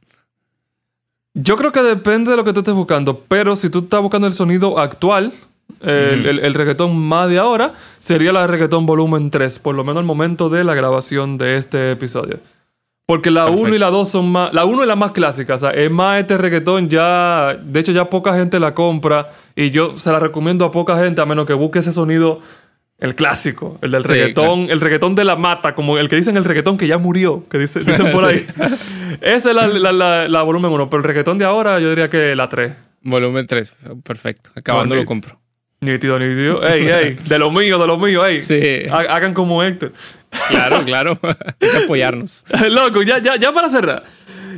Yo 1.40 1.56
creo 1.56 1.70
que 1.70 1.82
depende 1.82 2.32
de 2.32 2.36
lo 2.36 2.42
que 2.42 2.52
tú 2.52 2.60
estés 2.60 2.74
buscando, 2.74 3.22
pero 3.28 3.54
si 3.54 3.70
tú 3.70 3.80
estás 3.80 4.00
buscando 4.00 4.26
el 4.26 4.32
sonido 4.32 4.78
actual, 4.78 5.32
el, 5.80 6.54
reggaetón 6.54 6.96
más 6.96 7.28
de 7.28 7.38
ahora, 7.38 7.74
sería 8.00 8.32
la 8.32 8.46
reggaetón 8.48 8.86
volumen 8.86 9.30
3, 9.30 9.60
por 9.60 9.76
lo 9.76 9.84
menos 9.84 10.00
al 10.00 10.04
momento 10.04 10.48
de 10.48 10.64
la 10.64 10.74
grabación 10.74 11.38
de 11.38 11.56
este 11.56 11.92
episodio. 11.92 12.40
Porque 13.06 13.30
la 13.30 13.46
1 13.46 13.72
y 13.72 13.78
la 13.78 13.90
2 13.90 14.08
son 14.08 14.32
más. 14.32 14.52
La 14.52 14.64
1 14.64 14.82
es 14.82 14.88
la 14.88 14.96
más 14.96 15.12
clásica, 15.12 15.54
o 15.54 15.58
sea, 15.58 15.70
es 15.70 15.90
más 15.90 16.18
este 16.18 16.36
reggaetón 16.36 16.88
ya. 16.88 17.56
De 17.62 17.80
hecho, 17.80 17.92
ya 17.92 18.10
poca 18.10 18.34
gente 18.34 18.58
la 18.58 18.74
compra 18.74 19.28
y 19.54 19.70
yo 19.70 19.96
se 19.96 20.10
la 20.10 20.18
recomiendo 20.18 20.64
a 20.64 20.72
poca 20.72 20.98
gente, 20.98 21.20
a 21.20 21.26
menos 21.26 21.46
que 21.46 21.54
busque 21.54 21.78
ese 21.78 21.92
sonido 21.92 22.40
el 22.98 23.14
clásico, 23.14 23.78
el 23.80 23.92
del 23.92 24.04
reggaetón, 24.04 24.70
el 24.70 24.80
reggaetón 24.80 25.14
de 25.14 25.24
la 25.24 25.36
mata, 25.36 25.74
como 25.74 25.98
el 25.98 26.08
que 26.08 26.16
dicen 26.16 26.36
el 26.36 26.44
reggaetón 26.44 26.76
que 26.76 26.88
ya 26.88 26.98
murió, 26.98 27.46
que 27.48 27.58
dicen, 27.58 27.84
por 28.10 28.24
ahí. 28.26 28.44
Esa 29.20 29.50
es 29.50 29.54
la, 29.54 30.42
volumen 30.42 30.72
1, 30.72 30.90
pero 30.90 31.00
el 31.00 31.04
reggaetón 31.04 31.38
de 31.38 31.44
ahora 31.44 31.78
yo 31.78 31.90
diría 31.90 32.10
que 32.10 32.34
la 32.34 32.48
3. 32.48 32.72
Volumen 33.02 33.46
3, 33.46 33.74
perfecto. 34.02 34.50
Acabando 34.56 34.96
lo 34.96 35.04
compro. 35.04 35.40
Nítido, 35.80 36.18
nítido. 36.18 36.66
Ey, 36.66 36.88
ey, 36.88 37.14
de 37.14 37.38
lo 37.38 37.52
mío, 37.52 37.78
de 37.78 37.86
lo 37.86 37.98
mío, 37.98 38.26
ey. 38.26 38.40
Sí. 38.40 38.82
Hagan 38.90 39.32
como 39.32 39.62
Héctor. 39.62 39.92
Claro, 40.48 40.84
claro. 40.84 41.18
Hay 41.22 41.70
que 41.70 41.76
apoyarnos. 41.84 42.44
Loco, 42.68 43.02
ya, 43.02 43.18
ya, 43.18 43.36
ya 43.36 43.52
para 43.52 43.68
cerrar. 43.68 44.02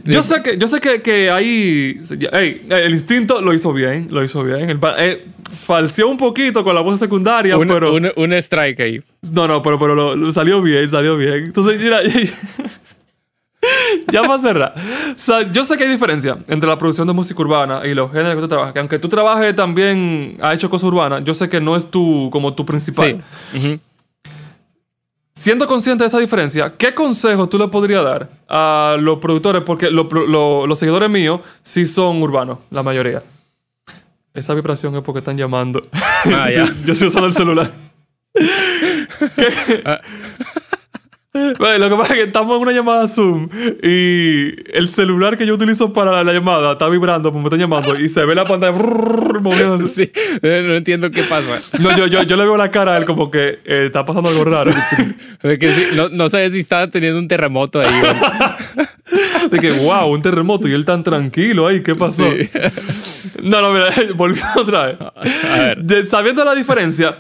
Yo 0.05 0.23
sé 0.23 0.43
que, 0.43 0.57
yo 0.59 0.69
sé 0.69 0.81
que, 0.81 1.01
que 1.03 1.31
ahí. 1.31 2.01
el 2.11 2.93
instinto 2.93 3.41
lo 3.41 3.55
hizo 3.55 3.73
bien, 3.73 4.09
lo 4.11 4.23
hizo 4.25 4.45
bien. 4.45 4.71
El, 4.71 4.81
eh, 4.99 5.27
falseó 5.51 6.09
un 6.09 6.17
poquito 6.17 6.63
con 6.65 6.75
la 6.75 6.81
voz 6.81 6.99
secundaria, 6.99 7.59
pero. 7.59 7.95
Un, 7.95 8.11
un, 8.17 8.33
strike 8.35 8.81
ahí. 8.81 9.01
No, 9.33 9.47
no, 9.49 9.63
pero, 9.63 9.79
pero 9.79 10.17
lo, 10.17 10.33
salió 10.33 10.63
bien, 10.63 10.89
salió 10.89 11.17
bien. 11.17 11.45
Entonces, 11.47 11.81
mira. 11.81 12.01
ya 14.11 14.23
para 14.23 14.39
cerrar. 14.39 14.75
O 14.77 15.19
sea, 15.19 15.51
yo 15.51 15.65
sé 15.65 15.77
que 15.77 15.85
hay 15.85 15.91
diferencia 15.91 16.39
entre 16.49 16.69
la 16.69 16.79
producción 16.79 17.07
de 17.07 17.13
música 17.13 17.41
urbana 17.43 17.83
y 17.85 17.95
los 17.95 18.11
géneros 18.11 18.37
que 18.37 18.41
tú 18.41 18.49
trabajas. 18.49 18.73
Que 18.73 18.79
aunque 18.79 18.99
tú 18.99 19.09
trabajes 19.09 19.55
también, 19.55 20.39
ha 20.41 20.55
hecho 20.55 20.71
cosas 20.71 20.89
urbanas, 20.89 21.25
yo 21.25 21.35
sé 21.35 21.49
que 21.49 21.61
no 21.61 21.77
es 21.77 21.91
tu, 21.91 22.31
como 22.31 22.55
tu 22.55 22.65
principal. 22.65 23.23
Sí. 23.53 23.81
Siendo 25.41 25.67
consciente 25.67 26.05
de 26.05 26.09
esa 26.09 26.19
diferencia, 26.19 26.75
¿qué 26.77 26.95
consejo 26.95 27.49
tú 27.49 27.57
le 27.57 27.67
podrías 27.69 28.05
dar 28.05 28.29
a 28.47 28.99
los 29.01 29.21
productores? 29.21 29.63
Porque 29.63 29.91
los 29.91 30.79
seguidores 30.79 31.09
míos 31.09 31.41
sí 31.63 31.87
son 31.87 32.23
urbanos, 32.23 32.59
la 32.69 32.83
mayoría. 32.83 33.23
Esa 34.35 34.53
vibración 34.53 34.95
es 34.97 35.01
porque 35.01 35.21
están 35.21 35.39
llamando. 35.39 35.81
Ah, 36.27 36.51
yo, 36.55 36.67
yo, 36.85 36.93
estoy 36.93 37.09
usando 37.09 37.27
el 37.27 37.33
celular. 37.33 37.73
¿Qué? 38.35 39.83
Ah. 39.87 40.03
Lo 41.33 41.89
que 41.89 41.95
pasa 41.97 42.15
es 42.15 42.19
que 42.19 42.25
estamos 42.25 42.57
en 42.57 42.63
una 42.63 42.73
llamada 42.73 43.07
Zoom 43.07 43.49
y 43.85 44.77
el 44.77 44.89
celular 44.89 45.39
que 45.39 45.47
yo 45.47 45.55
utilizo 45.55 45.93
para 45.93 46.25
la 46.25 46.33
llamada 46.33 46.73
está 46.73 46.89
vibrando, 46.89 47.31
pues 47.31 47.41
me 47.41 47.47
están 47.47 47.61
llamando 47.61 47.97
y 47.99 48.09
se 48.09 48.25
ve 48.25 48.35
la 48.35 48.45
pantalla 48.45 48.73
moviéndose. 49.41 50.07
Sí, 50.07 50.13
no 50.43 50.75
entiendo 50.75 51.09
qué 51.11 51.23
pasa. 51.23 51.61
No, 51.79 51.97
yo, 51.97 52.09
yo, 52.09 52.25
yo 52.25 52.37
le 52.37 52.43
veo 52.43 52.57
la 52.57 52.73
cara 52.73 52.95
a 52.95 52.97
él 52.99 53.05
como 53.05 53.31
que 53.31 53.61
eh, 53.65 53.85
está 53.87 54.05
pasando 54.05 54.29
algo 54.29 54.45
raro. 54.45 54.73
no, 55.95 56.09
no 56.09 56.29
sabes 56.29 56.53
si 56.53 56.59
estaba 56.59 56.89
teniendo 56.89 57.21
un 57.21 57.29
terremoto 57.29 57.81
ahí. 57.81 57.89
De 59.51 59.59
que, 59.59 59.71
wow, 59.71 60.11
un 60.13 60.23
terremoto 60.23 60.67
y 60.67 60.73
él 60.73 60.85
tan 60.85 61.05
tranquilo 61.05 61.69
ahí, 61.69 61.83
¿qué 61.83 61.95
pasó? 61.95 62.25
No, 63.43 63.61
no, 63.61 63.73
mira, 63.73 63.87
volviendo 64.17 64.49
otra 64.57 64.87
vez. 64.87 64.97
A 65.01 65.59
ver. 65.59 66.07
sabiendo 66.07 66.45
la 66.45 66.55
diferencia, 66.55 67.19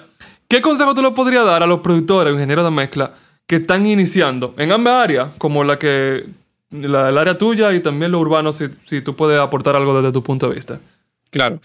¿qué 0.49 0.61
consejo 0.61 0.95
tú 0.95 1.03
le 1.03 1.12
podrías 1.12 1.45
dar 1.45 1.62
a 1.62 1.66
los 1.66 1.81
productores, 1.81 2.35
ingenieros 2.35 2.65
de 2.65 2.70
mezcla? 2.73 3.12
Que 3.51 3.57
están 3.57 3.85
iniciando 3.85 4.55
en 4.59 4.71
ambas 4.71 5.03
áreas, 5.03 5.31
como 5.37 5.65
la 5.65 5.77
que 5.77 6.25
la, 6.71 7.09
el 7.09 7.19
área 7.19 7.35
tuya 7.35 7.75
y 7.75 7.81
también 7.81 8.13
lo 8.13 8.21
urbano, 8.21 8.53
si, 8.53 8.67
si, 8.85 9.03
tú 9.03 9.17
puedes 9.17 9.41
aportar 9.41 9.75
algo 9.75 10.01
desde 10.01 10.13
tu 10.13 10.23
punto 10.23 10.49
de 10.49 10.55
vista. 10.55 10.81
Claro. 11.31 11.61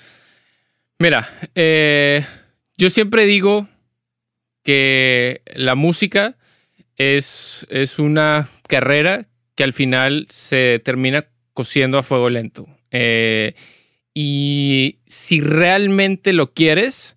Mira, 0.97 1.29
eh, 1.53 2.25
yo 2.75 2.89
siempre 2.89 3.27
digo 3.27 3.67
que 4.63 5.43
la 5.53 5.75
música 5.75 6.37
es, 6.97 7.67
es 7.69 7.99
una 7.99 8.49
carrera 8.67 9.27
que 9.53 9.63
al 9.63 9.73
final 9.73 10.25
se 10.31 10.81
termina 10.83 11.27
cosiendo 11.53 11.99
a 11.99 12.03
fuego 12.03 12.31
lento. 12.31 12.65
Eh, 12.89 13.53
y 14.11 14.97
si 15.05 15.39
realmente 15.39 16.33
lo 16.33 16.51
quieres, 16.51 17.14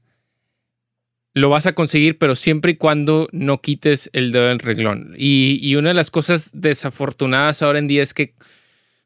lo 1.39 1.51
vas 1.51 1.67
a 1.67 1.75
conseguir, 1.75 2.19
pero 2.19 2.35
siempre 2.35 2.73
y 2.73 2.77
cuando 2.77 3.29
no 3.33 3.61
quites 3.61 4.11
el 4.13 4.33
dedo 4.33 4.49
del 4.49 4.59
reglón. 4.59 5.15
Y, 5.17 5.75
una 5.77 5.89
de 5.89 5.95
las 5.95 6.11
cosas 6.11 6.51
desafortunadas 6.53 7.63
ahora 7.63 7.79
en 7.79 7.89
día 7.89 8.03
es 8.03 8.15
que 8.15 8.35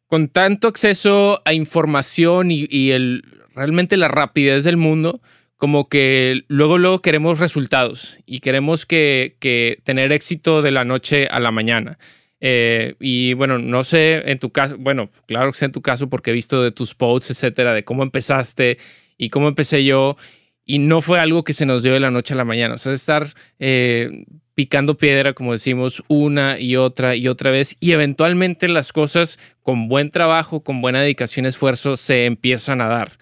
con 0.06 0.28
tanto 0.28 0.68
acceso 0.68 1.42
a 1.44 1.54
información 1.54 2.50
y, 2.50 2.90
el, 2.90 3.24
realmente 3.54 3.96
la 3.96 4.08
rapidez 4.08 4.64
del 4.64 4.76
mundo, 4.76 5.20
como 5.56 5.88
que 5.88 6.42
luego, 6.48 6.78
luego 6.78 7.00
queremos 7.00 7.38
resultados 7.38 8.18
y 8.26 8.40
queremos 8.40 8.84
que, 8.84 9.36
que 9.38 9.78
tener 9.84 10.12
éxito 10.12 10.60
de 10.60 10.72
la 10.72 10.84
noche 10.84 11.28
a 11.28 11.38
la 11.40 11.50
mañana. 11.50 11.98
Eh, 12.44 12.96
y 12.98 13.34
bueno, 13.34 13.60
no 13.60 13.84
sé 13.84 14.20
en 14.26 14.40
tu 14.40 14.50
caso, 14.50 14.76
bueno, 14.76 15.10
claro 15.26 15.52
que 15.52 15.58
sé 15.58 15.66
en 15.66 15.72
tu 15.72 15.80
caso 15.80 16.10
porque 16.10 16.30
he 16.30 16.34
visto 16.34 16.60
de 16.60 16.72
tus 16.72 16.96
posts, 16.96 17.30
etcétera, 17.30 17.72
de 17.72 17.84
cómo 17.84 18.02
empezaste 18.02 18.78
y 19.16 19.28
cómo 19.28 19.46
empecé 19.46 19.84
yo. 19.84 20.16
Y 20.64 20.78
no 20.78 21.00
fue 21.00 21.18
algo 21.18 21.44
que 21.44 21.52
se 21.52 21.66
nos 21.66 21.82
dio 21.82 21.92
de 21.92 22.00
la 22.00 22.10
noche 22.10 22.34
a 22.34 22.36
la 22.36 22.44
mañana. 22.44 22.74
O 22.74 22.78
sea, 22.78 22.92
estar 22.92 23.28
eh, 23.58 24.24
picando 24.54 24.96
piedra, 24.96 25.32
como 25.32 25.52
decimos, 25.52 26.02
una 26.08 26.60
y 26.60 26.76
otra 26.76 27.16
y 27.16 27.28
otra 27.28 27.50
vez. 27.50 27.76
Y 27.80 27.92
eventualmente 27.92 28.68
las 28.68 28.92
cosas 28.92 29.38
con 29.62 29.88
buen 29.88 30.10
trabajo, 30.10 30.60
con 30.60 30.80
buena 30.80 31.00
dedicación 31.00 31.46
esfuerzo, 31.46 31.96
se 31.96 32.26
empiezan 32.26 32.80
a 32.80 32.88
dar. 32.88 33.18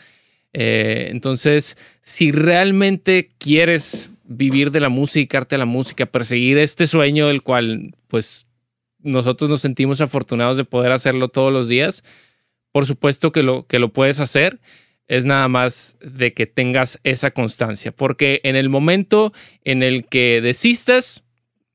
Eh, 0.52 1.08
entonces, 1.10 1.76
si 2.02 2.32
realmente 2.32 3.30
quieres 3.38 4.10
vivir 4.24 4.70
de 4.70 4.80
la 4.80 4.88
música, 4.88 5.38
arte 5.38 5.54
de 5.54 5.60
la 5.60 5.66
música, 5.66 6.06
perseguir 6.06 6.58
este 6.58 6.86
sueño 6.86 7.28
del 7.28 7.42
cual, 7.42 7.94
pues, 8.08 8.46
nosotros 9.02 9.48
nos 9.48 9.60
sentimos 9.60 10.00
afortunados 10.00 10.56
de 10.56 10.64
poder 10.64 10.92
hacerlo 10.92 11.28
todos 11.28 11.52
los 11.52 11.68
días, 11.68 12.04
por 12.72 12.86
supuesto 12.86 13.32
que 13.32 13.42
lo, 13.42 13.66
que 13.66 13.78
lo 13.78 13.92
puedes 13.92 14.20
hacer. 14.20 14.60
Es 15.10 15.26
nada 15.26 15.48
más 15.48 15.96
de 16.00 16.32
que 16.34 16.46
tengas 16.46 17.00
esa 17.02 17.32
constancia, 17.32 17.90
porque 17.90 18.40
en 18.44 18.54
el 18.54 18.68
momento 18.68 19.32
en 19.64 19.82
el 19.82 20.06
que 20.06 20.40
desistas, 20.40 21.24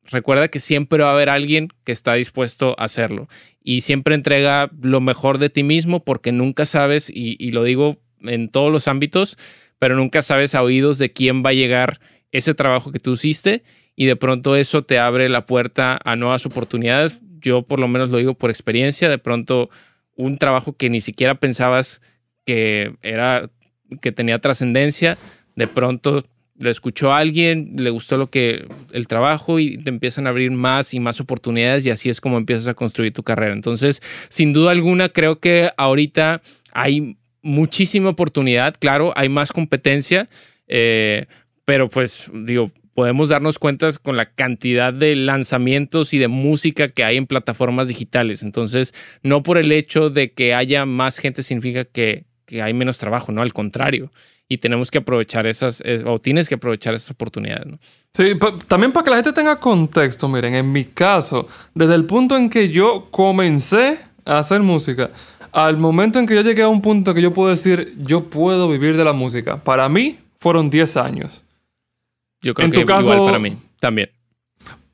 recuerda 0.05 0.47
que 0.47 0.59
siempre 0.59 1.03
va 1.03 1.09
a 1.09 1.13
haber 1.15 1.27
alguien 1.27 1.67
que 1.83 1.91
está 1.91 2.13
dispuesto 2.13 2.75
a 2.79 2.85
hacerlo 2.85 3.27
y 3.61 3.81
siempre 3.81 4.15
entrega 4.15 4.71
lo 4.81 5.01
mejor 5.01 5.37
de 5.37 5.49
ti 5.49 5.63
mismo 5.63 6.01
porque 6.01 6.31
nunca 6.31 6.65
sabes, 6.65 7.11
y, 7.13 7.51
lo 7.51 7.65
digo 7.65 7.97
en 8.21 8.47
todos 8.47 8.71
los 8.71 8.87
ámbitos, 8.87 9.37
pero 9.79 9.97
nunca 9.97 10.21
sabes 10.21 10.55
a 10.55 10.63
oídos 10.63 10.97
de 10.97 11.11
quién 11.11 11.43
va 11.43 11.49
a 11.49 11.53
llegar 11.53 11.99
ese 12.31 12.53
trabajo 12.53 12.93
que 12.93 12.99
tú 12.99 13.15
hiciste 13.15 13.63
y 13.97 14.05
de 14.05 14.15
pronto 14.15 14.55
eso 14.55 14.85
te 14.85 14.97
abre 14.97 15.27
la 15.27 15.45
puerta 15.45 15.99
a 16.05 16.15
nuevas 16.15 16.45
oportunidades. 16.45 17.19
Yo 17.41 17.63
por 17.63 17.81
lo 17.81 17.89
menos 17.89 18.11
lo 18.11 18.17
digo 18.17 18.33
por 18.33 18.49
experiencia, 18.49 19.09
de 19.09 19.17
pronto 19.17 19.69
un 20.15 20.37
trabajo 20.37 20.77
que 20.77 20.89
ni 20.89 21.01
siquiera 21.01 21.35
pensabas 21.35 21.99
que 22.45 22.95
era 23.01 23.49
que 24.01 24.11
tenía 24.11 24.39
trascendencia, 24.39 25.17
de 25.55 25.67
pronto 25.67 26.23
le 26.57 26.69
escuchó 26.69 27.11
a 27.11 27.17
alguien, 27.17 27.73
le 27.77 27.89
gustó 27.89 28.17
lo 28.17 28.29
que 28.29 28.65
el 28.91 29.07
trabajo 29.07 29.59
y 29.59 29.77
te 29.77 29.89
empiezan 29.89 30.25
a 30.25 30.29
abrir 30.29 30.51
más 30.51 30.93
y 30.93 30.99
más 30.99 31.19
oportunidades 31.19 31.85
y 31.85 31.89
así 31.89 32.09
es 32.09 32.21
como 32.21 32.37
empiezas 32.37 32.67
a 32.67 32.73
construir 32.73 33.11
tu 33.13 33.23
carrera. 33.23 33.53
Entonces, 33.53 34.01
sin 34.29 34.53
duda 34.53 34.71
alguna, 34.71 35.09
creo 35.09 35.39
que 35.39 35.71
ahorita 35.75 36.41
hay 36.71 37.17
muchísima 37.41 38.09
oportunidad, 38.09 38.75
claro, 38.79 39.13
hay 39.15 39.29
más 39.29 39.51
competencia, 39.51 40.29
eh, 40.67 41.25
pero 41.65 41.89
pues 41.89 42.31
digo, 42.33 42.71
podemos 42.93 43.29
darnos 43.29 43.59
cuenta 43.59 43.89
con 44.01 44.15
la 44.15 44.25
cantidad 44.25 44.93
de 44.93 45.15
lanzamientos 45.15 46.13
y 46.13 46.17
de 46.17 46.29
música 46.29 46.87
que 46.87 47.03
hay 47.03 47.17
en 47.17 47.27
plataformas 47.27 47.89
digitales. 47.89 48.41
Entonces, 48.41 48.93
no 49.21 49.43
por 49.43 49.57
el 49.57 49.71
hecho 49.73 50.09
de 50.09 50.31
que 50.31 50.53
haya 50.53 50.85
más 50.85 51.17
gente 51.17 51.43
significa 51.43 51.83
que, 51.83 52.23
hay 52.61 52.73
menos 52.73 52.97
trabajo, 52.97 53.31
no, 53.31 53.41
al 53.41 53.53
contrario. 53.53 54.11
Y 54.47 54.59
tenemos 54.59 54.91
que 54.91 54.99
aprovechar 54.99 55.47
esas, 55.47 55.81
o 56.05 56.19
tienes 56.19 56.47
que 56.47 56.55
aprovechar 56.55 56.93
esas 56.93 57.09
oportunidades. 57.11 57.65
¿no? 57.65 57.79
Sí, 58.13 58.33
también 58.67 58.91
para 58.91 59.03
que 59.03 59.09
la 59.09 59.15
gente 59.17 59.33
tenga 59.33 59.59
contexto, 59.59 60.27
miren, 60.27 60.53
en 60.55 60.71
mi 60.71 60.85
caso, 60.85 61.47
desde 61.73 61.95
el 61.95 62.05
punto 62.05 62.37
en 62.37 62.49
que 62.49 62.69
yo 62.69 63.07
comencé 63.09 63.97
a 64.23 64.39
hacer 64.39 64.61
música, 64.61 65.09
al 65.51 65.77
momento 65.77 66.19
en 66.19 66.27
que 66.27 66.35
yo 66.35 66.41
llegué 66.41 66.61
a 66.61 66.67
un 66.67 66.81
punto 66.81 67.13
que 67.13 67.21
yo 67.21 67.33
puedo 67.33 67.49
decir, 67.49 67.95
yo 67.97 68.25
puedo 68.25 68.69
vivir 68.69 68.97
de 68.97 69.03
la 69.03 69.13
música, 69.13 69.63
para 69.63 69.89
mí 69.89 70.19
fueron 70.39 70.69
10 70.69 70.97
años. 70.97 71.43
Yo 72.41 72.53
creo 72.53 72.67
en 72.67 72.71
que 72.71 72.81
tu 72.81 72.85
caso, 72.85 73.13
igual 73.13 73.25
para 73.25 73.39
mí 73.39 73.57
también. 73.79 74.09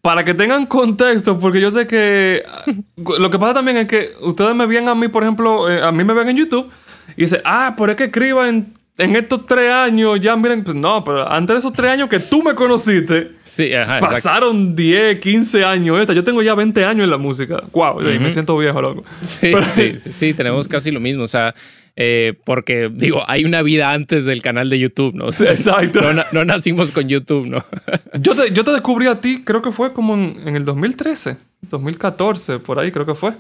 Para 0.01 0.23
que 0.23 0.33
tengan 0.33 0.65
contexto, 0.65 1.37
porque 1.37 1.59
yo 1.59 1.71
sé 1.71 1.87
que 1.87 2.43
lo 2.95 3.29
que 3.29 3.37
pasa 3.37 3.55
también 3.55 3.77
es 3.77 3.87
que 3.87 4.11
ustedes 4.21 4.55
me 4.55 4.65
ven 4.65 4.87
a 4.87 4.95
mí, 4.95 5.09
por 5.09 5.23
ejemplo, 5.23 5.69
eh, 5.69 5.81
a 5.81 5.91
mí 5.91 6.03
me 6.03 6.13
ven 6.13 6.29
en 6.29 6.37
YouTube 6.37 6.71
y 7.15 7.21
dicen, 7.21 7.41
ah, 7.45 7.73
por 7.77 7.89
es 7.89 7.95
que 7.95 8.05
escriba 8.05 8.47
en, 8.47 8.73
estos 8.97 9.47
tres 9.47 9.71
años, 9.71 10.19
ya 10.21 10.35
miren, 10.35 10.63
pues 10.63 10.75
no, 10.75 11.03
pero 11.03 11.27
antes 11.27 11.55
de 11.55 11.59
esos 11.59 11.73
tres 11.73 11.89
años 11.91 12.07
que 12.07 12.19
tú 12.19 12.43
me 12.43 12.53
conociste, 12.53 13.31
sí, 13.41 13.73
ajá, 13.73 13.99
pasaron 13.99 14.75
10, 14.75 15.17
15 15.17 15.65
años. 15.65 15.99
Esta. 15.99 16.13
Yo 16.13 16.23
tengo 16.23 16.43
ya 16.43 16.53
20 16.53 16.85
años 16.85 17.05
en 17.05 17.09
la 17.09 17.17
música. 17.17 17.63
Wow, 17.71 17.99
me 17.99 18.29
siento 18.29 18.55
viejo, 18.57 18.79
loco. 18.79 19.03
Sí, 19.21 19.53
sí, 19.73 19.97
sí, 19.97 20.13
sí, 20.13 20.33
tenemos 20.35 20.67
casi 20.67 20.91
lo 20.91 20.99
mismo. 20.99 21.23
O 21.23 21.27
sea, 21.27 21.55
eh, 21.95 22.33
porque 22.45 22.89
digo, 22.93 23.23
hay 23.27 23.43
una 23.43 23.61
vida 23.61 23.91
antes 23.91 24.25
del 24.25 24.41
canal 24.41 24.69
de 24.69 24.79
YouTube, 24.79 25.13
¿no? 25.13 25.27
Exacto. 25.27 26.01
No, 26.31 26.45
nacimos 26.45 26.91
con 26.91 27.07
YouTube, 27.09 27.47
¿no? 27.47 27.63
yo, 28.19 28.35
te, 28.35 28.51
yo 28.53 28.63
te 28.63 28.71
descubrí 28.71 29.07
a 29.07 29.19
ti, 29.19 29.43
creo 29.43 29.61
que 29.61 29.71
fue 29.71 29.93
como 29.93 30.13
en, 30.13 30.55
el 30.55 30.63
2013, 30.63 31.37
2014, 31.61 32.59
por 32.59 32.79
ahí 32.79 32.91
creo 32.91 33.05
que 33.05 33.15
fue. 33.15 33.33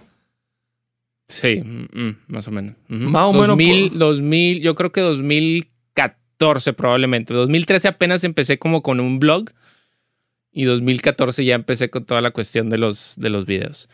Sí, 1.31 1.61
mm, 1.63 1.87
mm, 1.93 2.15
más 2.27 2.47
o 2.47 2.51
menos. 2.51 2.75
Más 2.87 3.25
o 3.25 3.33
menos. 3.33 3.97
2000, 3.97 4.61
yo 4.61 4.75
creo 4.75 4.91
que 4.91 5.01
2014 5.01 6.73
probablemente. 6.73 7.33
2013 7.33 7.87
apenas 7.87 8.23
empecé 8.23 8.59
como 8.59 8.81
con 8.81 8.99
un 8.99 9.19
blog 9.19 9.51
y 10.51 10.65
2014 10.65 11.45
ya 11.45 11.55
empecé 11.55 11.89
con 11.89 12.05
toda 12.05 12.21
la 12.21 12.31
cuestión 12.31 12.69
de 12.69 12.77
los, 12.77 13.13
de 13.17 13.29
los 13.29 13.45
videos. 13.45 13.87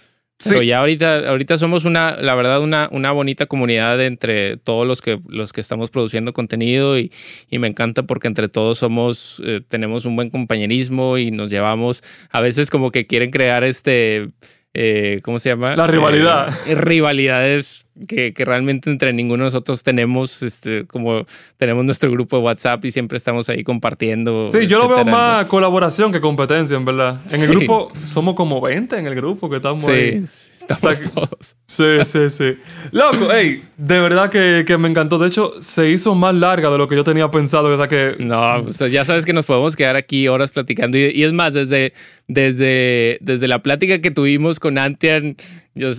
Pero 0.44 0.62
ya 0.62 0.80
ahorita, 0.80 1.30
ahorita 1.30 1.58
somos 1.58 1.86
una, 1.86 2.16
la 2.22 2.36
verdad, 2.36 2.62
una, 2.62 2.90
una 2.92 3.12
bonita 3.12 3.48
comunidad 3.48 4.00
entre 4.06 4.58
todos 4.58 4.86
los 4.86 5.02
que, 5.02 5.20
los 5.28 5.52
que 5.52 5.62
estamos 5.62 5.90
produciendo 5.90 6.32
contenido 6.32 7.00
y, 7.00 7.12
y 7.50 7.58
me 7.58 7.68
encanta 7.68 8.04
porque 8.04 8.28
entre 8.28 8.48
todos 8.48 8.78
somos, 8.78 9.42
eh, 9.44 9.62
tenemos 9.68 10.06
un 10.06 10.16
buen 10.16 10.30
compañerismo 10.30 11.18
y 11.18 11.32
nos 11.32 11.50
llevamos, 11.50 12.04
a 12.30 12.40
veces 12.40 12.70
como 12.70 12.92
que 12.92 13.08
quieren 13.08 13.32
crear 13.32 13.64
este, 13.64 14.30
eh, 14.80 15.22
¿cómo 15.24 15.40
se 15.40 15.50
llama? 15.50 15.76
La 15.76 15.88
rivalidad. 15.88 16.54
Eh, 16.68 16.76
rivalidades 16.76 17.87
que, 18.08 18.34
realmente 18.38 18.90
entre 18.90 19.14
ninguno 19.14 19.44
de 19.44 19.48
nosotros 19.48 19.84
tenemos, 19.84 20.44
este, 20.44 20.86
como 20.86 21.26
tenemos 21.58 21.86
nuestro 21.86 22.12
grupo 22.12 22.38
de 22.38 22.44
WhatsApp 22.44 22.84
y 22.86 22.92
siempre 22.92 23.18
estamos 23.18 23.50
ahí 23.50 23.64
compartiendo. 23.64 24.50
Sí, 24.52 24.68
yo 24.68 24.80
lo 24.80 24.90
veo 24.90 25.06
más 25.06 25.46
colaboración 25.46 26.12
que 26.12 26.22
competencia, 26.22 26.78
en 26.78 26.86
verdad. 26.86 27.20
En 27.32 27.42
el 27.42 27.50
grupo 27.50 27.92
somos 28.08 28.36
como 28.36 28.62
20 28.62 28.98
en 28.98 29.08
el 29.08 29.16
grupo 29.16 29.50
que 29.50 29.58
estamos 29.58 29.84
sí, 29.84 29.92
ahí. 29.92 30.24
estamos 30.24 31.02
todos. 31.14 31.56
Sí, 31.66 32.06
sí, 32.06 32.30
sí. 32.30 32.58
Loco, 32.92 33.28
hey, 33.32 33.64
de 33.78 34.00
verdad 34.00 34.30
que, 34.30 34.64
que, 34.66 34.78
me 34.78 34.90
encantó. 34.90 35.18
De 35.18 35.28
hecho, 35.28 35.54
se 35.62 35.90
hizo 35.90 36.16
más 36.16 36.36
larga 36.36 36.70
de 36.70 36.78
lo 36.78 36.88
que 36.88 36.96
yo 36.96 37.04
tenía 37.04 37.30
pensado. 37.32 37.74
O 37.74 37.78
sea 37.78 37.88
que... 37.88 38.16
No, 38.20 38.68
ya 38.70 39.06
sabes 39.06 39.26
que 39.26 39.34
nos 39.34 39.46
podemos 39.46 39.76
quedar 39.76 39.96
aquí 39.96 40.28
horas 40.28 40.52
platicando. 40.52 40.98
Y, 40.98 41.12
y 41.14 41.24
es 41.24 41.34
más, 41.34 41.54
desde, 41.54 41.94
desde, 42.28 43.18
desde 43.22 43.48
la 43.48 43.62
plática 43.62 44.00
que 44.00 44.12
tuvimos 44.12 44.60
con 44.60 44.78
Antian, 44.78 45.38
yo, 45.76 45.90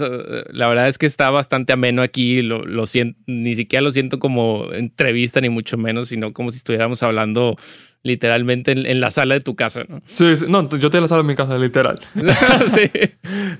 la 0.50 0.68
verdad 0.68 0.88
es 0.88 0.98
que 0.98 1.06
está 1.06 1.30
bastante 1.30 1.72
ameno 1.72 1.87
aquí. 1.98 2.42
Lo, 2.42 2.64
lo 2.64 2.86
siento, 2.86 3.18
ni 3.26 3.54
siquiera 3.54 3.82
lo 3.82 3.90
siento 3.90 4.18
como 4.18 4.72
entrevista, 4.72 5.40
ni 5.40 5.48
mucho 5.48 5.76
menos, 5.76 6.08
sino 6.08 6.32
como 6.32 6.50
si 6.50 6.58
estuviéramos 6.58 7.02
hablando 7.02 7.56
literalmente 8.02 8.72
en, 8.72 9.00
la 9.00 9.10
sala 9.10 9.34
de 9.34 9.40
tu 9.40 9.56
casa, 9.56 9.82
¿no? 9.88 10.00
Sí, 10.06 10.36
sí, 10.36 10.44
no, 10.48 10.68
yo 10.68 10.86
estoy 10.86 10.98
en 10.98 11.02
la 11.02 11.08
sala 11.08 11.22
de 11.22 11.28
mi 11.28 11.34
casa, 11.34 11.58
literal. 11.58 11.98
sí. 12.68 12.90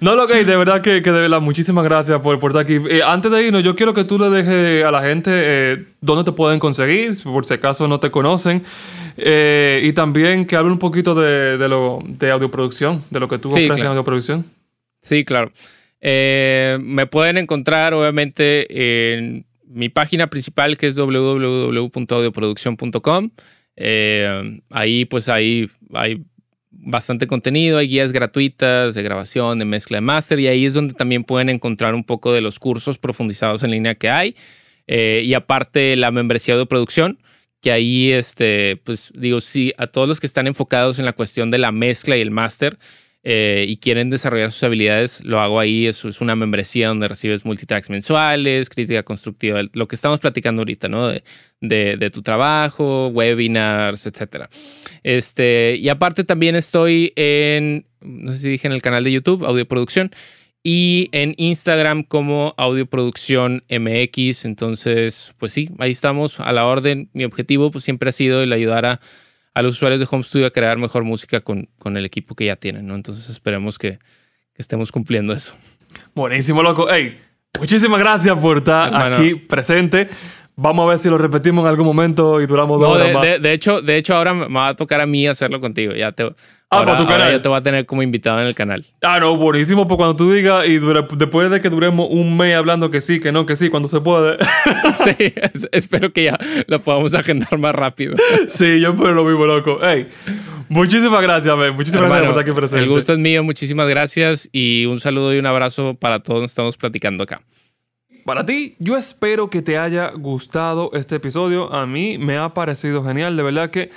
No, 0.00 0.14
lo 0.14 0.26
que 0.26 0.44
de 0.44 0.56
verdad 0.56 0.80
que, 0.80 1.02
que 1.02 1.12
de 1.12 1.22
verdad, 1.22 1.40
muchísimas 1.40 1.84
gracias 1.84 2.20
por, 2.20 2.38
por 2.38 2.52
estar 2.52 2.62
aquí. 2.62 2.78
Eh, 2.88 3.02
antes 3.04 3.30
de 3.30 3.46
irnos, 3.46 3.62
yo 3.62 3.74
quiero 3.74 3.94
que 3.94 4.04
tú 4.04 4.18
le 4.18 4.30
dejes 4.30 4.84
a 4.84 4.90
la 4.90 5.02
gente 5.02 5.30
eh, 5.34 5.84
dónde 6.00 6.24
te 6.24 6.32
pueden 6.32 6.60
conseguir, 6.60 7.12
por 7.22 7.46
si 7.46 7.54
acaso 7.54 7.88
no 7.88 8.00
te 8.00 8.10
conocen. 8.10 8.62
Eh, 9.16 9.80
y 9.84 9.92
también 9.92 10.46
que 10.46 10.56
hable 10.56 10.70
un 10.70 10.78
poquito 10.78 11.14
de, 11.14 11.58
de, 11.58 11.68
lo, 11.68 11.98
de 12.06 12.30
audioproducción, 12.30 13.02
de 13.10 13.20
lo 13.20 13.28
que 13.28 13.38
tú 13.38 13.48
ofreces 13.48 13.78
en 13.78 13.86
audioproducción. 13.86 14.46
Sí, 15.02 15.24
claro. 15.24 15.50
Me 16.00 17.06
pueden 17.06 17.38
encontrar, 17.38 17.94
obviamente, 17.94 19.14
en 19.14 19.46
mi 19.68 19.88
página 19.88 20.28
principal, 20.28 20.76
que 20.78 20.88
es 20.88 20.96
www.audioproducción.com. 20.96 23.30
Eh, 23.80 24.60
ahí 24.70 25.04
pues 25.04 25.28
hay, 25.28 25.70
hay 25.94 26.24
bastante 26.70 27.28
contenido, 27.28 27.78
hay 27.78 27.86
guías 27.88 28.10
gratuitas 28.12 28.96
de 28.96 29.02
grabación, 29.02 29.60
de 29.60 29.64
mezcla 29.64 29.98
de 29.98 30.00
máster 30.00 30.40
y 30.40 30.48
ahí 30.48 30.66
es 30.66 30.74
donde 30.74 30.94
también 30.94 31.22
pueden 31.22 31.48
encontrar 31.48 31.94
un 31.94 32.02
poco 32.02 32.32
de 32.32 32.40
los 32.40 32.58
cursos 32.58 32.98
profundizados 32.98 33.62
en 33.62 33.70
línea 33.70 33.94
que 33.94 34.10
hay. 34.10 34.34
Eh, 34.88 35.22
y 35.24 35.34
aparte 35.34 35.96
la 35.96 36.10
membresía 36.10 36.56
de 36.56 36.66
producción, 36.66 37.18
que 37.60 37.72
ahí, 37.72 38.10
este, 38.10 38.80
pues 38.84 39.12
digo, 39.14 39.40
sí, 39.40 39.72
a 39.76 39.86
todos 39.86 40.08
los 40.08 40.18
que 40.18 40.26
están 40.26 40.46
enfocados 40.46 40.98
en 40.98 41.04
la 41.04 41.12
cuestión 41.12 41.50
de 41.50 41.58
la 41.58 41.72
mezcla 41.72 42.16
y 42.16 42.20
el 42.20 42.30
máster, 42.30 42.78
eh, 43.30 43.66
y 43.68 43.76
quieren 43.76 44.08
desarrollar 44.08 44.50
sus 44.50 44.62
habilidades, 44.62 45.22
lo 45.22 45.38
hago 45.38 45.60
ahí. 45.60 45.86
Eso 45.86 46.08
es 46.08 46.22
una 46.22 46.34
membresía 46.34 46.88
donde 46.88 47.08
recibes 47.08 47.44
multitracks 47.44 47.90
mensuales, 47.90 48.70
crítica 48.70 49.02
constructiva, 49.02 49.60
lo 49.74 49.86
que 49.86 49.96
estamos 49.96 50.18
platicando 50.18 50.62
ahorita, 50.62 50.88
¿no? 50.88 51.12
De, 51.60 52.10
tu 52.10 52.22
trabajo, 52.22 53.08
webinars, 53.08 54.06
etcétera. 54.06 54.48
Este, 55.02 55.76
y 55.78 55.90
aparte 55.90 56.24
también 56.24 56.56
estoy 56.56 57.12
en, 57.16 57.84
no 58.00 58.32
sé 58.32 58.38
si 58.38 58.48
dije 58.48 58.66
en 58.66 58.72
el 58.72 58.80
canal 58.80 59.04
de 59.04 59.12
YouTube, 59.12 59.44
Audioproducción. 59.44 60.10
y 60.64 61.10
en 61.12 61.34
Instagram 61.36 62.04
como 62.04 62.54
Audioproducción 62.56 63.62
MX. 63.68 64.46
Entonces, 64.46 65.34
pues 65.36 65.52
sí, 65.52 65.68
ahí 65.78 65.90
estamos 65.90 66.40
a 66.40 66.50
la 66.54 66.64
orden. 66.64 67.10
Mi 67.12 67.24
objetivo 67.24 67.70
pues 67.70 67.84
siempre 67.84 68.08
ha 68.08 68.12
sido 68.12 68.42
el 68.42 68.54
ayudar 68.54 68.86
a, 68.86 69.00
los 69.62 69.76
usuarios 69.76 70.00
de 70.00 70.06
Home 70.10 70.22
Studio 70.22 70.46
a 70.46 70.50
crear 70.50 70.78
mejor 70.78 71.04
música 71.04 71.40
con, 71.40 71.68
con 71.78 71.96
el 71.96 72.04
equipo 72.04 72.34
que 72.34 72.46
ya 72.46 72.56
tienen, 72.56 72.86
¿no? 72.86 72.94
Entonces 72.94 73.28
esperemos 73.28 73.78
que, 73.78 73.98
estemos 74.58 74.92
cumpliendo 74.92 75.32
eso. 75.32 75.54
Buenísimo, 76.14 76.62
loco. 76.62 76.88
Hey, 76.90 77.18
muchísimas 77.58 77.98
gracias 77.98 78.36
por 78.38 78.58
estar 78.58 79.14
aquí 79.14 79.34
presente. 79.36 80.08
Vamos 80.56 80.84
a 80.84 80.88
ver 80.90 80.98
si 80.98 81.08
lo 81.08 81.16
repetimos 81.16 81.62
en 81.62 81.68
algún 81.68 81.86
momento 81.86 82.40
y 82.40 82.46
duramos 82.46 82.80
dos 82.80 82.96
horas 82.96 83.06
de, 83.06 83.14
más. 83.14 83.22
De, 83.22 83.52
hecho, 83.52 83.80
de 83.80 83.96
hecho, 83.96 84.16
ahora 84.16 84.34
me 84.34 84.48
va 84.48 84.68
a 84.68 84.76
tocar 84.76 85.00
a 85.00 85.06
mí 85.06 85.26
hacerlo 85.28 85.60
contigo. 85.60 85.92
Ya 85.94 86.10
te, 86.10 86.34
Ah, 86.70 86.84
para 86.84 86.98
tu 86.98 87.06
canal. 87.06 87.32
ya 87.32 87.40
te 87.40 87.48
voy 87.48 87.56
a 87.56 87.62
tener 87.62 87.86
como 87.86 88.02
invitado 88.02 88.40
en 88.40 88.46
el 88.46 88.54
canal. 88.54 88.84
Ah, 89.00 89.18
no, 89.18 89.34
buenísimo. 89.38 89.88
Pues 89.88 89.96
cuando 89.96 90.16
tú 90.16 90.30
digas 90.30 90.66
y 90.68 90.78
después 90.78 91.50
de 91.50 91.62
que 91.62 91.70
duremos 91.70 92.08
un 92.10 92.36
mes 92.36 92.54
hablando 92.56 92.90
que 92.90 93.00
sí, 93.00 93.20
que 93.20 93.32
no, 93.32 93.46
que 93.46 93.56
sí, 93.56 93.70
cuando 93.70 93.88
se 93.88 94.02
puede. 94.02 94.36
sí, 94.96 95.32
espero 95.72 96.12
que 96.12 96.24
ya 96.24 96.38
lo 96.66 96.78
podamos 96.80 97.14
agendar 97.14 97.56
más 97.58 97.74
rápido. 97.74 98.16
sí, 98.48 98.80
yo 98.80 98.90
espero 98.90 99.12
lo 99.14 99.24
mismo, 99.24 99.46
loco. 99.46 99.78
Hey, 99.82 100.08
muchísimas 100.68 101.22
gracias, 101.22 101.56
man. 101.56 101.74
Muchísimas 101.74 102.10
gracias 102.10 102.26
por 102.26 102.38
estar 102.38 102.42
aquí 102.42 102.52
presente. 102.52 102.84
El 102.84 102.90
gusto 102.90 103.12
es 103.14 103.18
mío. 103.18 103.42
Muchísimas 103.42 103.88
gracias 103.88 104.50
y 104.52 104.84
un 104.84 105.00
saludo 105.00 105.34
y 105.34 105.38
un 105.38 105.46
abrazo 105.46 105.94
para 105.94 106.22
todos 106.22 106.44
estamos 106.44 106.76
platicando 106.76 107.22
acá. 107.22 107.40
Para 108.26 108.44
ti, 108.44 108.76
yo 108.78 108.98
espero 108.98 109.48
que 109.48 109.62
te 109.62 109.78
haya 109.78 110.10
gustado 110.10 110.90
este 110.92 111.16
episodio. 111.16 111.72
A 111.72 111.86
mí 111.86 112.18
me 112.18 112.36
ha 112.36 112.52
parecido 112.52 113.02
genial. 113.02 113.38
De 113.38 113.42
verdad 113.42 113.70
que 113.70 113.90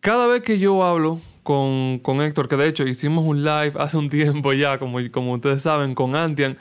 cada 0.00 0.26
vez 0.26 0.42
que 0.42 0.58
yo 0.58 0.84
hablo 0.84 1.22
con, 1.48 1.98
con, 2.00 2.20
Héctor, 2.20 2.46
que 2.46 2.56
de 2.56 2.68
hecho 2.68 2.86
hicimos 2.86 3.24
un 3.24 3.42
live 3.42 3.72
hace 3.78 3.96
un 3.96 4.10
tiempo 4.10 4.52
ya, 4.52 4.78
como, 4.78 4.98
como 5.10 5.32
ustedes 5.32 5.62
saben, 5.62 5.94
con 5.94 6.14
Antian. 6.14 6.58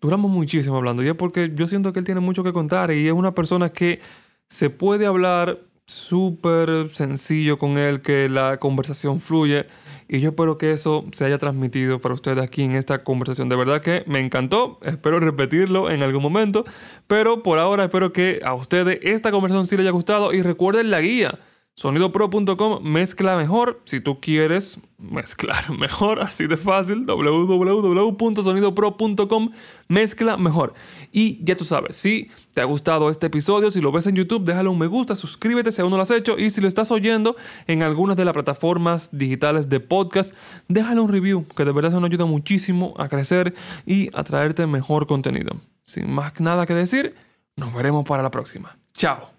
Duramos 0.00 0.30
muchísimo 0.30 0.76
hablando 0.76 1.02
y 1.02 1.08
es 1.08 1.14
porque 1.14 1.50
yo 1.52 1.66
siento 1.66 1.92
que 1.92 1.98
él 1.98 2.04
tiene 2.04 2.20
mucho 2.20 2.44
que 2.44 2.52
contar 2.52 2.92
y 2.92 3.08
es 3.08 3.12
una 3.12 3.34
persona 3.34 3.70
que 3.70 3.98
se 4.46 4.70
puede 4.70 5.06
hablar 5.06 5.58
súper 5.86 6.88
sencillo 6.90 7.58
con 7.58 7.78
él, 7.78 8.00
que 8.00 8.28
la 8.28 8.60
conversación 8.60 9.20
fluye 9.20 9.66
y 10.06 10.20
yo 10.20 10.28
espero 10.28 10.56
que 10.56 10.70
eso 10.70 11.04
se 11.10 11.24
haya 11.24 11.38
transmitido 11.38 12.00
para 12.00 12.14
ustedes 12.14 12.38
aquí 12.38 12.62
en 12.62 12.76
esta 12.76 13.02
conversación. 13.02 13.48
De 13.48 13.56
verdad 13.56 13.82
que 13.82 14.04
me 14.06 14.20
encantó, 14.20 14.78
espero 14.82 15.18
repetirlo 15.18 15.90
en 15.90 16.04
algún 16.04 16.22
momento, 16.22 16.64
pero 17.08 17.42
por 17.42 17.58
ahora 17.58 17.86
espero 17.86 18.12
que 18.12 18.38
a 18.44 18.54
ustedes 18.54 19.00
esta 19.02 19.32
conversación 19.32 19.66
sí 19.66 19.76
les 19.76 19.82
haya 19.82 19.90
gustado 19.90 20.32
y 20.32 20.42
recuerden 20.42 20.92
la 20.92 21.00
guía 21.00 21.40
Sonidopro.com 21.78 22.82
mezcla 22.82 23.36
mejor. 23.36 23.80
Si 23.84 24.00
tú 24.00 24.18
quieres 24.18 24.80
mezclar 24.98 25.70
mejor, 25.78 26.18
así 26.18 26.48
de 26.48 26.56
fácil, 26.56 27.06
www.sonidopro.com 27.06 29.52
mezcla 29.86 30.36
mejor. 30.36 30.74
Y 31.12 31.38
ya 31.44 31.56
tú 31.56 31.64
sabes, 31.64 31.94
si 31.94 32.32
te 32.52 32.62
ha 32.62 32.64
gustado 32.64 33.10
este 33.10 33.28
episodio, 33.28 33.70
si 33.70 33.80
lo 33.80 33.92
ves 33.92 34.08
en 34.08 34.16
YouTube, 34.16 34.42
déjale 34.42 34.68
un 34.68 34.76
me 34.76 34.88
gusta, 34.88 35.14
suscríbete 35.14 35.70
si 35.70 35.80
aún 35.80 35.92
no 35.92 35.98
lo 35.98 36.02
has 36.02 36.10
hecho. 36.10 36.36
Y 36.36 36.50
si 36.50 36.60
lo 36.60 36.66
estás 36.66 36.90
oyendo 36.90 37.36
en 37.68 37.84
algunas 37.84 38.16
de 38.16 38.24
las 38.24 38.34
plataformas 38.34 39.10
digitales 39.12 39.68
de 39.68 39.78
podcast, 39.78 40.34
déjale 40.66 41.00
un 41.00 41.12
review, 41.12 41.46
que 41.56 41.64
de 41.64 41.70
verdad 41.70 41.92
eso 41.92 42.00
nos 42.00 42.10
ayuda 42.10 42.24
muchísimo 42.24 42.92
a 42.98 43.08
crecer 43.08 43.54
y 43.86 44.10
a 44.14 44.24
traerte 44.24 44.66
mejor 44.66 45.06
contenido. 45.06 45.52
Sin 45.84 46.10
más 46.10 46.40
nada 46.40 46.66
que 46.66 46.74
decir, 46.74 47.14
nos 47.54 47.72
veremos 47.72 48.04
para 48.04 48.24
la 48.24 48.32
próxima. 48.32 48.76
Chao. 48.94 49.37